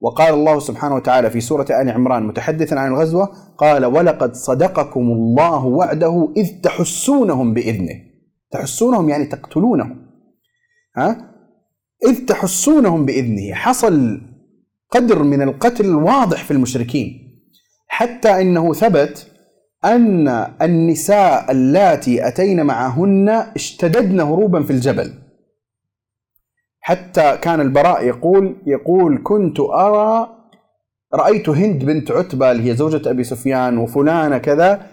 وقال 0.00 0.34
الله 0.34 0.58
سبحانه 0.58 0.94
وتعالى 0.94 1.30
في 1.30 1.40
سورة 1.40 1.66
آل 1.70 1.90
عمران 1.90 2.26
متحدثا 2.26 2.74
عن 2.74 2.92
الغزوة 2.92 3.28
قال 3.58 3.84
ولقد 3.84 4.34
صدقكم 4.34 5.00
الله 5.00 5.64
وعده 5.64 6.32
إذ 6.36 6.60
تحسونهم 6.60 7.54
بإذنه. 7.54 8.00
تحسونهم 8.50 9.08
يعني 9.08 9.26
تقتلونهم. 9.26 10.06
ها؟ 10.96 11.34
إذ 12.06 12.26
تحسونهم 12.26 13.06
بإذنه. 13.06 13.54
حصل 13.54 14.20
قدر 14.90 15.22
من 15.22 15.42
القتل 15.42 15.94
واضح 15.94 16.44
في 16.44 16.50
المشركين. 16.50 17.12
حتى 17.88 18.40
إنه 18.40 18.72
ثبت 18.72 19.35
أن 19.84 20.28
النساء 20.62 21.50
اللاتي 21.52 22.28
أتين 22.28 22.66
معهن 22.66 23.28
اشتددن 23.28 24.20
هروبا 24.20 24.62
في 24.62 24.70
الجبل. 24.70 25.12
حتى 26.80 27.38
كان 27.42 27.60
البراء 27.60 28.04
يقول 28.04 28.56
يقول 28.66 29.20
كنت 29.22 29.60
أرى 29.60 30.28
رأيت 31.14 31.48
هند 31.48 31.84
بنت 31.84 32.10
عتبة 32.10 32.50
اللي 32.50 32.70
هي 32.70 32.76
زوجة 32.76 33.10
أبي 33.10 33.24
سفيان 33.24 33.78
وفلانة 33.78 34.38
كذا 34.38 34.86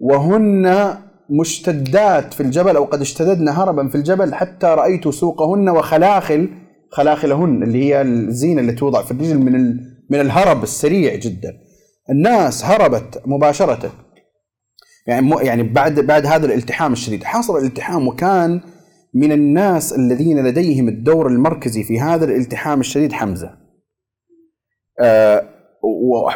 وهن 0.00 0.94
مشتدات 1.30 2.34
في 2.34 2.40
الجبل 2.42 2.76
أو 2.76 2.84
قد 2.84 3.00
اشتددن 3.00 3.48
هربا 3.48 3.88
في 3.88 3.94
الجبل 3.94 4.34
حتى 4.34 4.66
رأيت 4.66 5.08
سوقهن 5.08 5.68
وخلاخل 5.68 6.48
خلاخلهن 6.92 7.62
اللي 7.62 7.84
هي 7.84 8.02
الزينة 8.02 8.60
اللي 8.60 8.72
توضع 8.72 9.02
في 9.02 9.10
الرجل 9.10 9.38
من 9.38 9.52
من 10.10 10.20
الهرب 10.20 10.62
السريع 10.62 11.14
جدا. 11.14 11.52
الناس 12.10 12.64
هربت 12.64 13.22
مباشرة. 13.26 14.05
يعني 15.06 15.34
يعني 15.42 15.62
بعد 15.62 16.00
بعد 16.00 16.26
هذا 16.26 16.46
الالتحام 16.46 16.92
الشديد. 16.92 17.24
حصل 17.24 17.58
الالتحام 17.58 18.08
وكان 18.08 18.60
من 19.14 19.32
الناس 19.32 19.92
الذين 19.92 20.46
لديهم 20.46 20.88
الدور 20.88 21.26
المركزي 21.26 21.82
في 21.82 22.00
هذا 22.00 22.24
الالتحام 22.24 22.80
الشديد 22.80 23.12
حمزة. 23.12 23.50
آه، 25.00 25.48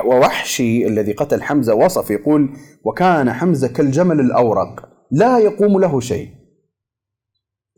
ووحشي 0.05 0.87
الذي 0.87 1.12
قتل 1.12 1.43
حمزة 1.43 1.75
وصف 1.75 2.11
يقول 2.11 2.51
وكان 2.85 3.33
حمزة 3.33 3.68
كالجمل 3.68 4.21
الأورق 4.21 4.89
لا 5.11 5.39
يقوم 5.39 5.81
له 5.81 6.01
شيء. 6.01 6.29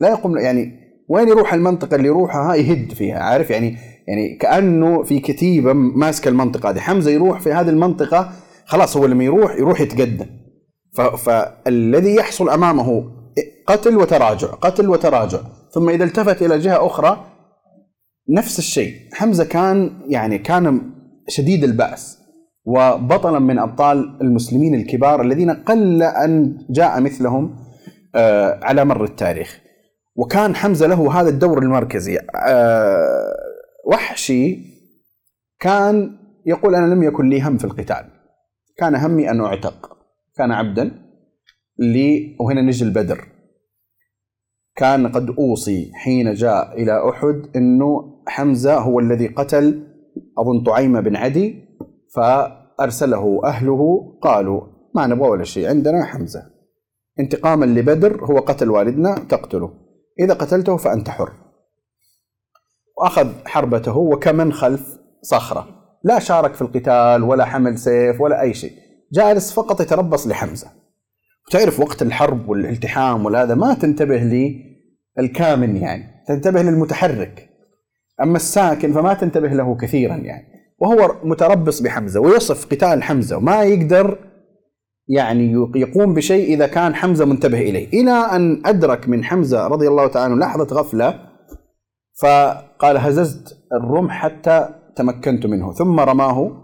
لا 0.01 0.09
يقوم 0.09 0.39
يعني 0.39 0.83
وين 1.09 1.29
يروح 1.29 1.55
المنطقة 1.55 1.95
اللي 1.95 2.09
يروحها؟ 2.09 2.55
يهد 2.55 2.93
فيها 2.93 3.19
عارف؟ 3.19 3.51
يعني 3.51 3.77
يعني 4.09 4.37
كأنه 4.37 5.03
في 5.03 5.21
كتيبة 5.21 5.73
ماسكة 5.73 6.29
المنطقة 6.29 6.71
هذه. 6.71 6.79
حمزة 6.79 7.11
يروح 7.11 7.41
في 7.41 7.53
هذه 7.53 7.69
المنطقة 7.69 8.33
خلاص 8.65 8.97
هو 8.97 9.07
لما 9.07 9.25
يروح 9.25 9.55
يروح 9.57 9.81
يتقدم. 9.81 10.42
فالذي 10.95 12.15
يحصل 12.15 12.49
أمامه 12.49 13.13
قتل 13.67 13.97
وتراجع 13.97 14.49
قتل 14.49 14.89
وتراجع 14.89 15.39
ثم 15.71 15.89
إذا 15.89 16.05
التفت 16.05 16.43
إلى 16.43 16.59
جهة 16.59 16.87
أخرى 16.87 17.27
نفس 18.31 18.59
الشيء. 18.59 18.95
حمزة 19.13 19.45
كان 19.45 19.91
يعني 20.09 20.39
كان 20.39 20.81
شديد 21.29 21.65
البأس 21.65 22.19
وبطلا 22.65 23.39
من 23.39 23.59
أبطال 23.59 24.19
المسلمين 24.21 24.75
الكبار 24.75 25.23
الذين 25.23 25.51
قل 25.51 26.03
أن 26.03 26.59
جاء 26.71 27.01
مثلهم 27.01 27.57
آه، 28.15 28.61
على 28.63 28.85
مر 28.85 29.05
التاريخ. 29.05 29.61
وكان 30.17 30.55
حمزة 30.57 30.87
له 30.87 31.21
هذا 31.21 31.29
الدور 31.29 31.59
المركزي. 31.59 32.19
آه، 32.47 33.35
وحشي 33.87 34.59
كان 35.61 36.17
يقول 36.47 36.75
أنا 36.75 36.95
لم 36.95 37.03
يكن 37.03 37.29
لي 37.29 37.43
هم 37.43 37.59
في 37.59 37.65
القتال 37.65 38.05
كان 38.77 38.95
همي 38.95 39.31
أن 39.31 39.41
أعتق. 39.41 40.02
كان 40.37 40.53
عبدا 40.53 40.91
لي 41.79 42.37
وهنا 42.41 42.61
نجي 42.61 42.85
البدر. 42.85 43.29
كان 44.77 45.07
قد 45.09 45.31
أوصي 45.31 45.91
حين 45.95 46.35
جاء 46.35 46.83
إلى 46.83 47.11
أحد 47.11 47.57
أنه 47.57 48.23
حمزة 48.29 48.79
هو 48.79 49.01
الذي 49.01 49.27
قتل 49.27 49.87
أظن 50.39 50.63
طعيمة 50.65 51.01
بن 51.01 51.17
عدي 51.17 51.65
فأرسله 52.15 53.41
أهله 53.45 54.13
قالوا 54.23 54.61
ما 54.95 55.07
نبغى 55.07 55.29
ولا 55.29 55.45
شيء 55.45 55.69
عندنا 55.69 56.05
حمزة. 56.05 56.43
انتقاما 57.21 57.65
لبدر 57.65 58.25
هو 58.25 58.39
قتل 58.39 58.71
والدنا 58.71 59.15
تقتله. 59.29 59.75
إذا 60.21 60.35
قتلته 60.35 60.77
فأنت 60.77 61.11
حر. 61.11 61.33
وأخذ 62.99 63.33
حربته 63.47 63.97
وكمن 63.97 64.53
خلف 64.53 64.99
صخرة. 65.23 65.69
لا 66.05 66.19
شارك 66.19 66.55
في 66.55 66.63
القتال 66.63 67.23
ولا 67.23 67.45
حمل 67.45 67.79
سيف 67.79 68.21
ولا 68.21 68.41
أي 68.41 68.55
شيء. 68.55 68.73
جالس 69.13 69.53
فقط 69.53 69.81
يتربص 69.81 70.27
لحمزة. 70.27 70.69
وتعرف 71.49 71.81
وقت 71.81 72.03
الحرب 72.03 72.49
والالتحام 72.49 73.25
والهذا 73.25 73.55
ما 73.55 73.75
تنتبه 73.75 74.55
للكامن 75.19 75.77
يعني 75.77 76.25
تنتبه 76.29 76.63
للمتحرك 76.63 77.49
أما 78.23 78.37
الساكن 78.37 78.93
فما 78.93 79.15
تنتبه 79.15 79.49
له 79.49 79.77
كثيرا 79.77 80.17
يعني. 80.17 80.47
وهو 80.79 81.15
متربص 81.25 81.81
بحمزة 81.81 82.21
ويصف 82.21 82.67
قتال 82.67 83.03
حمزة 83.03 83.37
وما 83.37 83.63
يقدر 83.63 84.19
يعني 85.09 85.53
يقوم 85.77 86.15
بشيء 86.15 86.55
إذا 86.55 86.67
كان 86.67 86.95
حمزة 86.95 87.25
منتبه 87.25 87.61
إليه. 87.61 87.89
إلى 87.89 88.11
أن 88.11 88.63
أدرك 88.67 89.09
من 89.09 89.25
حمزة 89.25 89.67
رضي 89.67 89.89
الله 89.89 90.07
تعالى 90.07 90.35
لحظة 90.35 90.77
غفلة 90.77 91.21
فقال 92.21 92.97
هززت 92.97 93.57
الرمح 93.73 94.23
حتى 94.23 94.69
تمكنت 94.97 95.47
منه. 95.47 95.73
ثم 95.73 96.01
رماه 96.01 96.63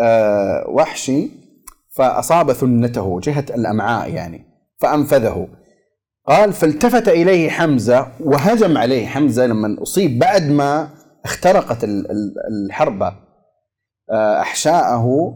آه، 0.00 0.68
وحشي 0.68 1.41
فأصاب 1.92 2.52
ثنته 2.52 3.20
جهة 3.20 3.44
الأمعاء 3.50 4.10
يعني 4.10 4.46
فأنفذه. 4.80 5.48
قال 6.26 6.52
فالتفت 6.52 7.08
إليه 7.08 7.50
حمزة 7.50 8.06
وهجم 8.20 8.78
عليه 8.78 9.06
حمزة 9.06 9.46
لما 9.46 9.82
أصيب 9.82 10.18
بعد 10.18 10.50
ما 10.50 10.88
اخترقت 11.24 11.84
الحربة. 11.84 13.12
آه، 14.10 14.40
أحشاءه 14.40 15.34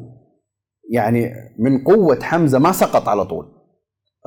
يعني 0.91 1.33
من 1.59 1.85
قوة 1.85 2.19
حمزة 2.23 2.59
ما 2.59 2.73
سقط 2.73 3.09
على 3.09 3.25
طول. 3.25 3.47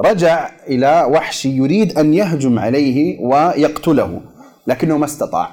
رجع 0.06 0.50
إلى 0.68 1.08
وحشي 1.12 1.50
يريد 1.50 1.98
أن 1.98 2.14
يهجم 2.14 2.60
عليه 2.60 3.20
ويقتله 3.26 4.22
لكنه 4.68 4.98
ما 4.98 5.06
استطاع. 5.06 5.52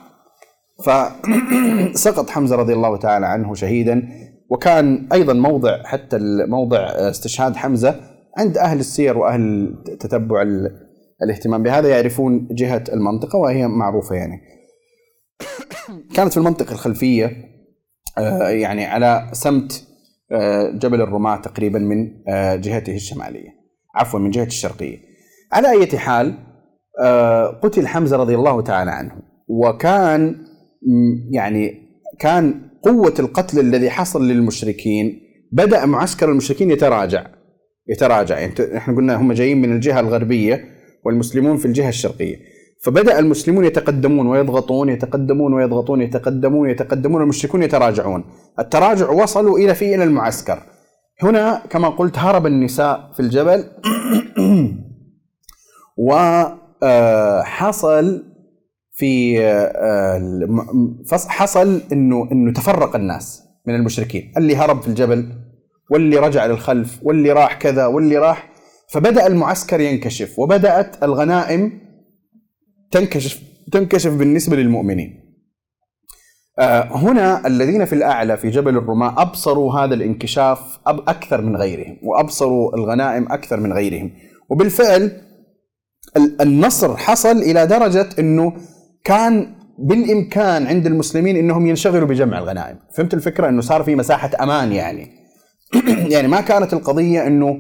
فسقط 0.85 2.31
حمزة 2.35 2.57
رضي 2.57 2.73
الله 2.73 2.97
تعالى 2.97 3.27
عنه 3.27 3.55
شهيدا. 3.55 4.09
وكان 4.51 5.09
أيضا 5.13 5.33
موضع 5.33 5.83
حتى 5.83 6.19
موضع 6.49 6.79
استشهاد 6.87 7.57
حمزة 7.57 8.01
عند 8.39 8.59
أهل 8.59 8.79
السير 8.79 9.19
وأهل 9.19 9.75
تتبع 10.01 10.43
الاهتمام 11.23 11.63
بهذا 11.63 11.89
يعرفون 11.89 12.49
جهة 12.51 12.85
المنطقة 12.93 13.39
وهي 13.39 13.67
معروفة 13.67 14.15
يعني. 14.15 14.41
كانت 16.15 16.33
في 16.33 16.37
المنطقة 16.37 16.73
الخلفية 16.73 17.33
آه، 18.19 18.49
يعني 18.49 18.85
على 18.85 19.31
سمت 19.33 19.87
آه، 20.33 20.71
جبل 20.71 21.03
الرماة 21.03 21.37
تقريبا 21.37 21.79
من 21.79 22.11
آه، 22.29 22.55
جهته 22.55 22.95
الشمالية. 22.95 23.49
عفوا 23.95 24.21
من 24.21 24.31
جهه 24.31 24.45
الشرقية. 24.45 24.99
على 25.53 25.71
أي 25.71 25.99
حال 25.99 26.35
آه، 27.03 27.47
قتل 27.47 27.87
حمزة 27.87 28.17
رضي 28.17 28.35
الله 28.35 28.61
تعالى 28.61 28.91
عنه 28.91 29.13
وكان 29.49 30.37
يعني 31.33 31.73
كان 32.19 32.61
قوة 32.87 33.15
القتل 33.19 33.59
الذي 33.59 33.91
حصل 33.91 34.29
للمشركين 34.29 35.21
بدأ 35.53 35.87
معسكر 35.87 36.31
المشركين 36.31 36.71
يتراجع. 36.71 37.27
يتراجع 37.89 38.39
يعني 38.39 38.55
إحنا 38.77 38.97
قلنا 38.97 39.17
هم 39.17 39.33
جايين 39.33 39.63
من 39.63 39.73
الجهة 39.73 40.01
الغربية 40.01 40.65
والمسلمون 41.05 41.57
في 41.57 41.65
الجهة 41.65 41.89
الشرقية. 41.89 42.37
فبدأ 42.83 43.19
المسلمون 43.19 43.65
يتقدمون 43.65 44.27
ويضغطون 44.27 44.89
يتقدمون 44.89 45.55
ويضغطون 45.55 46.03
يتقدمون 46.03 46.71
يتقدمون 46.71 47.23
المشركون 47.23 47.63
يتراجعون. 47.63 48.25
التراجع 48.59 49.11
وصلوا 49.11 49.59
إلى 49.59 49.75
في 49.75 49.95
إلى 49.95 50.05
المعسكر. 50.05 50.63
هنا 51.23 51.63
كما 51.71 51.89
قلت 51.89 52.19
هرب 52.19 52.47
النساء 52.47 53.11
في 53.15 53.21
الجبل. 53.21 53.65
وحصل 56.83 58.25
في 58.99 59.41
آه، 59.45 60.21
فص- 61.11 61.29
حصل 61.29 61.81
إنه 61.93 62.29
إنه 62.33 62.53
تفرق 62.53 62.97
الناس 62.97 63.43
من 63.67 63.75
المشركين. 63.75 64.33
اللي 64.37 64.57
هرب 64.57 64.83
في 64.83 64.89
الجبل 64.89 65.29
واللي 65.91 66.17
رجع 66.19 66.47
للخلف 66.47 66.99
واللي 67.03 67.33
راح 67.33 67.55
كذا 67.59 67.87
واللي 67.87 68.19
راح 68.19 68.51
فبدأ 68.93 69.27
المعسكر 69.27 69.81
ينكشف 69.81 70.39
وبدأت 70.39 71.03
الغنائم 71.05 71.81
تنكشف 72.91 73.43
تنكشف 73.73 74.13
بالنسبة 74.13 74.57
للمؤمنين. 74.57 75.23
آه، 76.59 76.83
هنا 76.97 77.47
الذين 77.47 77.85
في 77.85 77.93
الأعلى 77.93 78.37
في 78.37 78.51
جبل 78.51 78.77
الرماة 78.77 79.23
أبصروا 79.23 79.73
هذا 79.75 79.95
الانكشاف 79.95 80.79
أكثر 80.87 81.41
من 81.43 81.57
غيرهم 81.57 81.97
وأبصروا 82.03 82.77
الغنائم 82.77 83.33
أكثر 83.33 83.61
من 83.61 83.73
غيرهم. 83.73 84.11
وبالفعل 84.51 85.03
ال- 86.17 86.43
النصر 86.43 86.97
حصل 86.97 87.37
إلى 87.37 87.67
درجة 87.67 88.09
إنه 88.19 88.53
كان 89.07 89.55
بالإمكان 89.79 90.67
عند 90.67 90.87
المسلمين 90.87 91.37
إنهم 91.37 91.67
ينشغلوا 91.67 92.09
بجمع 92.09 92.39
الغنائم، 92.39 92.79
فهمت 92.95 93.15
الفكرة؟ 93.15 93.49
إنه 93.49 93.61
صار 93.61 93.83
في 93.83 93.95
مساحة 93.95 94.31
أمان 94.43 94.73
يعني. 94.73 95.11
يعني 96.13 96.29
ما 96.29 96.41
كانت 96.41 96.73
القضية 96.73 97.27
إنه 97.27 97.59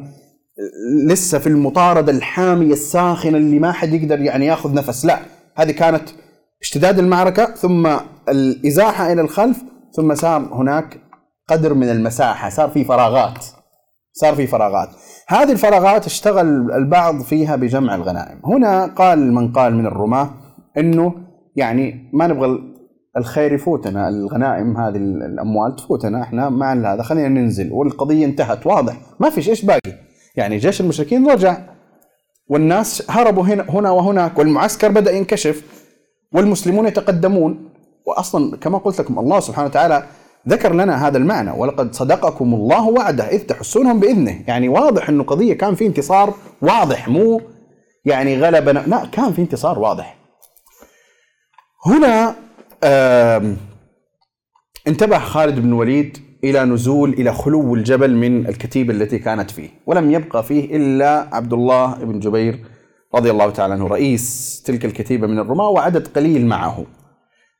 لسه 1.06 1.38
في 1.38 1.46
المطاردة 1.46 2.12
الحامية 2.12 2.72
الساخنة 2.72 3.38
اللي 3.38 3.58
ما 3.58 3.72
حد 3.72 3.92
يقدر 3.92 4.20
يعني 4.20 4.46
ياخذ 4.46 4.74
نفس، 4.74 5.04
لا، 5.04 5.18
هذه 5.56 5.70
كانت 5.70 6.08
اشتداد 6.62 6.98
المعركة 6.98 7.54
ثم 7.54 7.96
الإزاحة 8.28 9.12
إلى 9.12 9.20
الخلف 9.20 9.56
ثم 9.96 10.14
صار 10.14 10.54
هناك 10.54 11.00
قدر 11.48 11.74
من 11.74 11.90
المساحة، 11.90 12.48
صار 12.48 12.68
في 12.68 12.84
فراغات. 12.84 13.44
صار 14.12 14.34
في 14.34 14.46
فراغات. 14.46 14.88
هذه 15.28 15.52
الفراغات 15.52 16.06
اشتغل 16.06 16.72
البعض 16.72 17.22
فيها 17.22 17.56
بجمع 17.56 17.94
الغنائم. 17.94 18.40
هنا 18.44 18.86
قال 18.86 19.32
من 19.32 19.52
قال 19.52 19.74
من 19.74 19.86
الرماة 19.86 20.30
إنه 20.78 21.25
يعني 21.56 22.10
ما 22.12 22.26
نبغى 22.26 22.76
الخير 23.16 23.52
يفوتنا 23.52 24.08
الغنائم 24.08 24.76
هذه 24.76 24.96
الأموال 24.96 25.76
تفوتنا 25.76 26.22
إحنا 26.22 26.48
مع 26.48 26.72
هذا. 26.72 27.02
خلينا 27.02 27.28
ننزل. 27.28 27.72
والقضية 27.72 28.24
انتهت. 28.24 28.66
واضح. 28.66 28.96
ما 29.20 29.30
فيش. 29.30 29.48
إيش 29.48 29.64
باقي؟ 29.64 29.92
يعني 30.36 30.56
جيش 30.56 30.80
المشركين 30.80 31.30
رجع. 31.30 31.58
والناس 32.48 33.10
هربوا 33.10 33.42
هنا 33.42 33.66
هنا 33.68 33.90
وهناك. 33.90 34.38
والمعسكر 34.38 34.88
بدأ 34.88 35.12
ينكشف. 35.12 35.62
والمسلمون 36.32 36.86
يتقدمون. 36.86 37.68
واصلا 38.06 38.56
كما 38.56 38.78
قلت 38.78 39.00
لكم 39.00 39.18
الله 39.18 39.40
سبحانه 39.40 39.68
وتعالى 39.68 40.02
ذكر 40.48 40.72
لنا 40.72 41.06
هذا 41.08 41.18
المعنى. 41.18 41.50
ولقد 41.50 41.94
صدقكم 41.94 42.54
الله 42.54 42.88
وعده. 42.88 43.24
إذ 43.24 43.46
تحسونهم 43.46 44.00
بإذنه. 44.00 44.42
يعني 44.46 44.68
واضح 44.68 45.08
إنه 45.08 45.24
قضية 45.24 45.54
كان 45.54 45.74
في 45.74 45.86
انتصار 45.86 46.34
واضح. 46.62 47.08
مو 47.08 47.40
يعني 48.04 48.40
غلبنا. 48.40 48.84
لا 48.86 49.06
كان 49.12 49.32
في 49.32 49.42
انتصار 49.42 49.78
واضح. 49.78 50.25
هنا 51.86 52.34
انتبه 54.88 55.18
خالد 55.18 55.60
بن 55.60 55.68
الوليد 55.68 56.18
إلى 56.44 56.64
نزول 56.64 57.12
إلى 57.12 57.32
خلو 57.32 57.74
الجبل 57.74 58.14
من 58.16 58.46
الكتيبة 58.46 58.94
التي 58.94 59.18
كانت 59.18 59.50
فيه 59.50 59.68
ولم 59.86 60.10
يبقى 60.10 60.44
فيه 60.44 60.76
إلا 60.76 61.28
عبد 61.32 61.52
الله 61.52 61.94
بن 61.94 62.20
جبير 62.20 62.58
رضي 63.14 63.30
الله 63.30 63.50
تعالى 63.50 63.74
عنه 63.74 63.86
رئيس 63.86 64.62
تلك 64.66 64.84
الكتيبة 64.84 65.26
من 65.26 65.38
الرماة 65.38 65.68
وعدد 65.68 66.06
قليل 66.08 66.46
معه. 66.46 66.84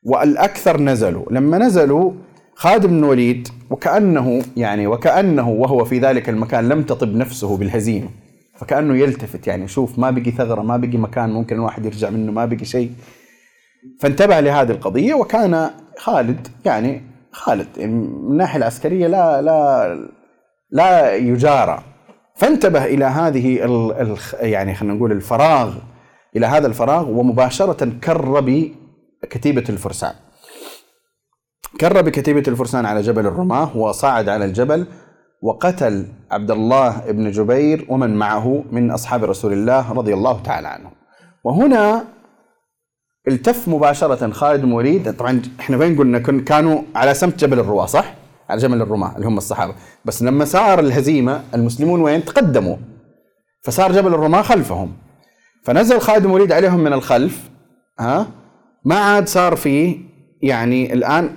والأكثر 0.03 0.81
نزلوا. 0.81 1.25
لما 1.31 1.57
نزلوا 1.57 2.11
خالد 2.55 2.85
بن 2.85 2.97
الوليد 2.97 3.47
وكأنه 3.69 4.41
يعني 4.57 4.87
وكأنه 4.87 5.49
وهو 5.49 5.85
في 5.85 5.99
ذلك 5.99 6.29
المكان 6.29 6.69
لم 6.69 6.83
تطب 6.83 7.15
نفسه 7.15 7.57
بالهزيمة. 7.57 8.09
فكأنه 8.55 8.97
يلتفت 8.97 9.47
يعني 9.47 9.67
شوف 9.67 9.99
ما 9.99 10.09
بقي 10.11 10.31
ثغرة 10.31 10.61
ما 10.61 10.77
بقي 10.77 10.97
مكان 10.97 11.29
ممكن 11.29 11.55
الواحد 11.55 11.85
يرجع 11.85 12.09
منه 12.09 12.31
ما 12.31 12.45
بقي 12.45 12.65
شيء. 12.65 12.91
فانتبه 13.99 14.39
لهذه 14.39 14.71
القضية 14.71 15.13
وكان 15.13 15.69
خالد 15.97 16.47
يعني 16.65 17.01
خالد 17.31 17.67
من 17.79 18.03
الناحية 18.31 18.57
العسكرية 18.57 19.07
لا 19.07 19.41
لا 19.41 20.09
لا 20.71 21.15
يجارى. 21.15 21.83
فانتبه 22.35 22.85
إلى 22.85 23.05
هذه 23.05 23.55
يعني 24.39 24.75
خلينا 24.75 24.95
نقول 24.95 25.11
الفراغ 25.11 25.73
إلى 26.35 26.45
هذا 26.45 26.67
الفراغ 26.67 27.09
ومباشرة 27.09 27.91
كر 28.03 28.39
بكتيبة 29.23 29.63
الفرسان. 29.69 30.13
كر 31.81 32.01
بكتيبة 32.01 32.43
الفرسان 32.47 32.85
على 32.85 33.01
جبل 33.01 33.25
الرماة 33.25 33.77
وصعد 33.77 34.29
على 34.29 34.45
الجبل 34.45 34.85
وقتل 35.41 36.07
عبد 36.31 36.51
الله 36.51 37.11
بن 37.11 37.31
جبير 37.31 37.85
ومن 37.89 38.15
معه 38.15 38.63
من 38.71 38.91
أصحاب 38.91 39.23
رسول 39.23 39.53
الله 39.53 39.93
رضي 39.93 40.13
الله 40.13 40.41
تعالى 40.43 40.67
عنه. 40.67 40.91
وهنا 41.43 42.05
التف 43.27 43.67
مباشرة 43.67 44.31
خالد 44.31 44.63
وليد 44.63 45.13
طبعا 45.13 45.41
إحنا 45.59 45.77
وين 45.77 45.97
قلنا 45.97 46.19
كانوا 46.19 46.81
على 46.95 47.13
سمت 47.13 47.39
جبل 47.39 47.59
الرواة 47.59 47.85
صح؟ 47.85 48.13
على 48.49 48.61
جبل 48.61 48.81
الرماة 48.81 49.15
اللي 49.15 49.27
هم 49.27 49.37
الصحابة. 49.37 49.73
بس 50.05 50.23
لما 50.23 50.45
صار 50.45 50.79
الهزيمة 50.79 51.43
المسلمون 51.53 52.01
وين؟ 52.01 52.25
تقدموا. 52.25 52.77
فصار 53.61 53.91
جبل 53.91 54.13
الرماة 54.13 54.41
خلفهم. 54.41 54.93
فنزل 55.63 55.99
خالد 55.99 56.25
وليد 56.25 56.51
عليهم 56.51 56.79
من 56.79 56.93
الخلف 56.93 57.49
ها؟ 57.99 58.27
ما 58.85 58.95
عاد 58.95 59.27
صار 59.27 59.55
فيه 59.55 59.97
يعني 60.41 60.93
الآن 60.93 61.29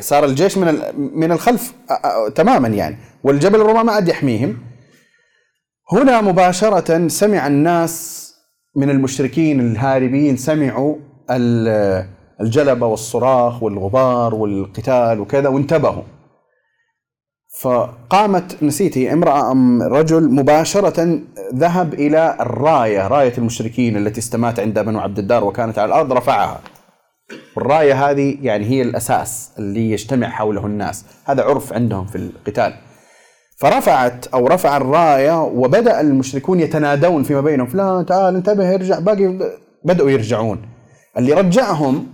صار 0.00 0.24
الجيش 0.24 0.58
من 0.58 0.78
من 0.96 1.32
الخلف 1.32 1.72
تماما 2.34 2.68
يعني. 2.68 2.96
والجبل 3.24 3.60
الرماة 3.60 3.82
ما 3.82 3.92
عاد 3.92 4.08
يحميهم. 4.08 4.58
هنا 5.92 6.20
مباشرة 6.20 7.08
سمع 7.08 7.46
الناس 7.46 8.22
من 8.76 8.90
المشركين 8.90 9.60
الهاربين 9.60 10.36
سمعوا 10.36 10.96
الجلبة 12.40 12.86
والصراخ 12.86 13.62
والغبار 13.62 14.34
والقتال 14.34 15.20
وكذا 15.20 15.48
وانتبهوا. 15.48 16.02
فقامت 17.60 18.62
نسيتي 18.62 19.12
امرأة 19.12 19.52
أم 19.52 19.82
رجل 19.82 20.34
مباشرة 20.34 21.18
ذهب 21.54 21.94
إلى 21.94 22.36
الراية 22.40 23.08
راية 23.08 23.32
المشركين 23.38 23.96
التي 23.96 24.20
استمات 24.20 24.60
عند 24.60 24.78
بنو 24.78 25.00
عبد 25.00 25.18
الدار 25.18 25.44
وكانت 25.44 25.78
على 25.78 25.88
الأرض 25.88 26.12
رفعها. 26.12 26.60
والراية 27.56 28.10
هذه 28.10 28.38
يعني 28.42 28.64
هي 28.64 28.82
الأساس 28.82 29.50
اللي 29.58 29.90
يجتمع 29.90 30.28
حوله 30.28 30.66
الناس. 30.66 31.04
هذا 31.24 31.42
عرف 31.42 31.72
عندهم 31.72 32.06
في 32.06 32.16
القتال. 32.16 32.74
فرفعت 33.58 34.26
أو 34.26 34.46
رفع 34.46 34.76
الراية 34.76 35.42
وبدأ 35.42 36.00
المشركون 36.00 36.60
يتنادون 36.60 37.22
فيما 37.22 37.40
بينهم. 37.40 37.66
فلان 37.66 38.06
تعال 38.06 38.34
انتبه 38.34 38.74
ارجع 38.74 38.98
باقي 38.98 39.38
بدأوا 39.84 40.10
يرجعون. 40.10 40.71
اللي 41.18 41.32
رجعهم 41.32 42.06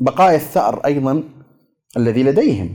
بقايا 0.00 0.36
الثأر 0.36 0.80
أيضا 0.84 1.22
الذي 1.96 2.22
لديهم. 2.22 2.72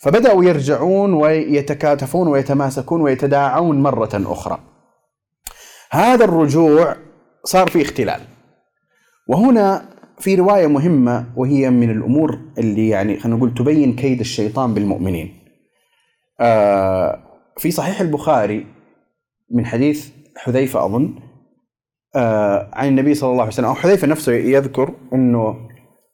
فبدأوا 0.00 0.44
يرجعون 0.44 1.14
ويتكاتفون 1.14 2.28
ويتماسكون 2.28 3.00
ويتداعون 3.00 3.82
مرة 3.82 4.10
أخرى. 4.14 4.58
هذا 5.90 6.24
الرجوع 6.24 6.96
صار 7.44 7.68
في 7.70 7.82
اختلال. 7.82 8.20
وهنا 9.28 9.84
في 10.18 10.34
رواية 10.34 10.66
مهمة 10.66 11.26
وهي 11.36 11.70
من 11.70 11.90
الأمور 11.90 12.38
اللي 12.58 12.88
يعني 12.88 13.20
خلينا 13.20 13.36
نقول 13.38 13.54
تبين 13.54 13.96
كيد 13.96 14.20
الشيطان 14.20 14.74
بالمؤمنين. 14.74 15.38
آه 16.40 17.22
في 17.56 17.70
صحيح 17.70 18.00
البخاري 18.00 18.66
من 19.50 19.66
حديث 19.66 20.08
حذيفة 20.36 20.84
أظن 20.84 21.14
عن 22.72 22.88
النبي 22.88 23.14
صلى 23.14 23.30
الله 23.30 23.42
عليه 23.42 23.52
وسلم. 23.52 23.64
أو 23.66 23.74
حذيفة 23.74 24.06
نفسه 24.06 24.32
يذكر 24.32 24.94
أنه 25.12 25.56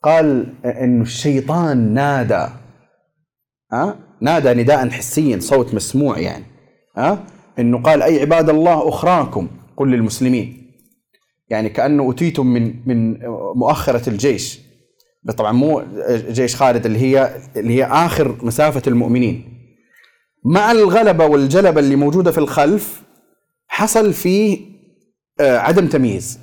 قال 0.03 0.55
أنه 0.64 1.03
الشيطان 1.03 1.94
نادى 1.94 2.46
ها 3.72 3.96
نادى 4.20 4.62
نداء 4.62 4.90
حسيا 4.90 5.38
صوت 5.40 5.74
مسموع 5.74 6.18
يعني 6.18 6.44
ها 6.96 7.24
إنه 7.59 7.82
قال 7.82 8.03
أي 8.03 8.20
عباد 8.20 8.48
الله 8.50 8.88
أخراكم؟ 8.88 9.48
قل 9.76 9.90
للمسلمين. 9.90 10.72
يعني 11.48 11.68
كأنه 11.68 12.11
اتيتم 12.11 12.46
من 12.46 12.74
من 12.86 13.18
مؤخرة 13.57 14.09
الجيش. 14.09 14.61
طبعا 15.38 15.53
مو 15.53 15.82
جيش 16.30 16.57
خالد 16.57 16.86
اللي 16.86 16.98
هي 16.98 17.30
اللي 17.57 17.74
هي 17.74 17.84
آخر 17.84 18.36
مسافة 18.42 18.82
المؤمنين. 18.86 19.44
مع 20.44 20.72
الغلبة 20.72 21.26
والجلبة 21.26 21.80
اللي 21.80 21.96
موجودة 21.96 22.30
في 22.30 22.38
الخلف 22.38 23.03
حصل 23.68 24.12
فيه 24.12 24.59
آه، 24.59 24.71
عدم 25.40 25.86
تمييز. 25.86 26.38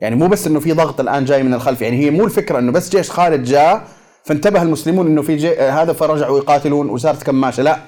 يعني 0.00 0.16
مو 0.16 0.28
بس 0.28 0.46
إنه 0.46 0.60
في 0.60 0.72
ضغط 0.72 1.00
الآن 1.00 1.24
جاي 1.24 1.42
من 1.42 1.54
الخلف 1.54 1.82
يعني 1.82 1.96
هي 1.96 2.10
مو 2.10 2.24
الفكرة 2.24 2.58
إنه 2.58 2.72
بس 2.72 2.90
جيش 2.90 3.10
خالد 3.10 3.44
جاء 3.44 3.88
فانتبه 4.24 4.62
المسلمون 4.62 5.06
إنه 5.06 5.22
في 5.22 5.36
جي 5.36 5.56
هذا 5.56 5.92
فرجعوا 5.92 6.38
يقاتلون 6.38 6.90
وصارت 6.90 7.22
كماشه 7.22 7.62
لا 7.62 7.78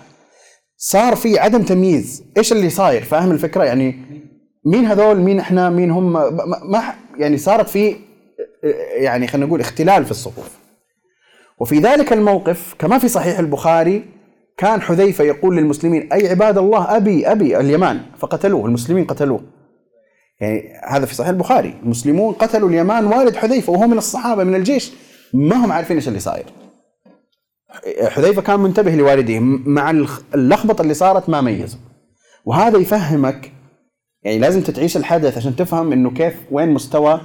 صار 0.76 1.16
في 1.16 1.38
عدم 1.38 1.62
تمييز. 1.62 2.24
إيش 2.36 2.53
اللي 2.53 2.70
صاير؟ 2.70 3.03
فاهم 3.03 3.30
الفكرة؟ 3.30 3.64
يعني 3.64 3.96
مين 4.64 4.84
هذول؟ 4.84 5.20
مين 5.20 5.40
إحنا؟ 5.40 5.70
مين 5.70 5.90
هم؟ 5.90 6.12
ما 6.72 6.94
يعني 7.16 7.38
صارت 7.38 7.68
في 7.68 7.96
يعني 8.96 9.26
خلينا 9.26 9.46
نقول 9.46 9.61
اختلال 9.61 10.05
في 10.05 10.11
الصفوف. 10.11 10.59
وفي 11.59 11.78
ذلك 11.78 12.12
الموقف 12.12 12.74
كما 12.78 12.99
في 12.99 13.09
صحيح 13.09 13.38
البخاري 13.38 14.05
كان 14.57 14.80
حذيفة 14.80 15.24
يقول 15.24 15.57
للمسلمين 15.57 16.12
أي 16.12 16.28
عباد 16.28 16.59
الله 16.59 16.96
أبي 16.96 17.32
أبي 17.32 17.61
اليمان. 17.61 18.01
فقتلوه 18.18 18.66
المسلمين 18.66 19.05
قتلوه. 19.05 19.58
يعني 20.41 20.72
هذا 20.89 21.07
في 21.07 21.14
صحيح 21.14 21.28
البخاري. 21.28 21.74
المسلمون 21.82 22.34
قتلوا 22.34 22.68
اليمان 22.68 23.07
والد 23.07 23.36
حذيفة 23.36 23.72
وهو 23.72 23.86
من 23.86 23.99
الصحابة 23.99 24.45
من 24.45 24.55
الجيش. 24.55 24.93
ما 25.34 25.57
هم 25.57 25.72
عارفين 25.72 25.97
إيش 25.97 26.09
اللي 26.09 26.20
صاير. 26.20 26.45
حذيفة 28.09 28.43
كان 28.43 28.61
منتبه 28.61 28.95
لوالديه 28.95 29.41
مع 29.41 29.91
اللخبطة 30.34 30.82
اللي 30.82 30.95
صارت 30.95 31.28
ما 31.28 31.41
ميزوا 31.41 31.80
وهذا 32.45 32.78
يفهمك 32.78 33.53
يعني 34.22 34.39
لازم 34.39 34.61
تعيش 34.61 34.97
الحدث 34.97 35.36
عشان 35.36 35.57
تفهم 35.57 35.93
إنه 35.93 36.11
كيف 36.11 36.34
وين 36.51 36.68
مستوى. 36.68 37.20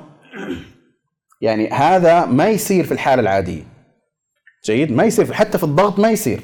يعني 1.42 1.70
هذا 1.70 2.26
ما 2.26 2.48
يصير 2.48 2.84
في 2.84 2.92
الحالة 2.92 3.22
العادية. 3.22 3.64
جيد؟ 4.66 4.92
ما 4.92 5.04
يصير 5.04 5.34
حتى 5.34 5.58
في 5.58 5.64
الضغط 5.64 6.00
ما 6.00 6.12
يصير. 6.12 6.42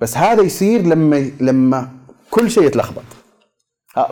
بس 0.00 0.16
هذا 0.16 0.42
يصير 0.42 0.82
لما 0.82 1.30
لما 1.40 1.90
كل 2.30 2.50
شيء 2.50 2.62
يتلخبط. 2.62 3.04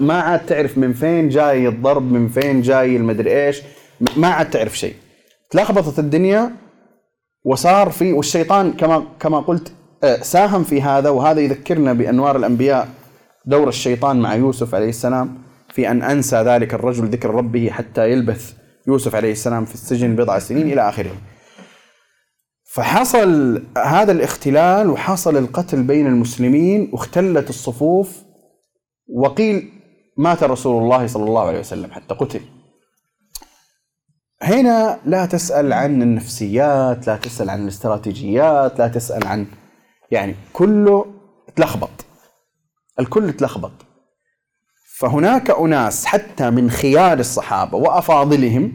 ما 0.01 0.21
عاد 0.21 0.47
تعرف 0.47 0.79
من 0.79 0.93
فين 0.93 1.29
جاي 1.29 1.69
الضرب 1.69 2.13
من 2.13 2.29
فين 2.29 2.61
جاي 2.61 2.97
المدري 2.97 3.47
إيش. 3.47 3.63
ما 4.17 4.29
عاد 4.29 4.51
تعرف 4.51 4.79
شيء. 4.79 4.95
تلخبطت 5.51 5.99
الدنيا 5.99 6.51
وصار 7.45 7.91
في 7.91 8.13
والشيطان 8.13 8.73
كما 8.73 9.05
كما 9.21 9.41
قلت 9.41 9.73
آه، 10.05 10.17
ساهم 10.17 10.65
في 10.65 10.83
هذا. 10.83 11.11
وهذا 11.11 11.41
يذكرنا 11.41 11.93
بأنوار 11.93 12.37
الأنبياء. 12.37 12.89
دور 13.47 13.69
الشيطان 13.69 14.21
مع 14.21 14.35
يوسف 14.35 14.75
عليه 14.75 14.89
السلام 14.89 15.39
في 15.75 15.91
أن 15.91 16.03
أنسى 16.03 16.37
ذلك 16.37 16.75
الرجل 16.75 17.07
ذكر 17.07 17.31
ربه 17.31 17.71
حتى 17.71 18.13
يلبث 18.13 18.53
يوسف 18.87 19.15
عليه 19.15 19.33
السلام 19.33 19.65
في 19.65 19.75
السجن 19.75 20.17
بضع 20.17 20.39
سنين 20.39 20.73
إلى 20.73 20.89
آخره. 20.89 21.13
فحصل 22.65 23.63
هذا 23.79 24.13
الاختلال 24.13 24.91
وحصل 24.91 25.37
القتل 25.37 25.83
بين 25.83 26.07
المسلمين 26.07 26.91
واختلت 26.93 27.51
الصفوف 27.51 28.25
وقيل 29.09 29.71
مات 30.17 30.43
رسول 30.43 30.83
الله 30.83 31.07
صلى 31.07 31.25
الله 31.25 31.47
عليه 31.47 31.59
وسلم 31.59 31.91
حتى 31.91 32.15
قتل. 32.15 32.41
هنا 34.43 35.01
لا 35.05 35.27
تسأل 35.27 35.73
عن 35.73 36.03
النفسيات 36.03 37.07
لا 37.07 37.17
تسأل 37.17 37.51
عن 37.51 37.63
الاستراتيجيات 37.63 38.79
لا 38.79 38.89
تسأل 38.89 39.27
عن 39.27 39.47
يعني 40.11 40.35
كله 40.53 41.07
تلخبط. 41.57 42.05
الكل 43.01 43.33
تلخبط. 43.33 43.73
فهناك 44.99 45.51
أناس 45.51 46.07
حتى 46.07 46.51
من 46.51 46.71
خيار 46.71 47.19
الصحابة 47.19 47.79
وأفاضلهم 47.79 48.73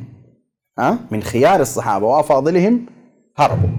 ها؟ 0.80 1.00
من 1.12 1.24
خيار 1.24 1.62
الصحابة 1.62 2.06
وأفاضلهم 2.06 2.86
هربوا. 3.38 3.70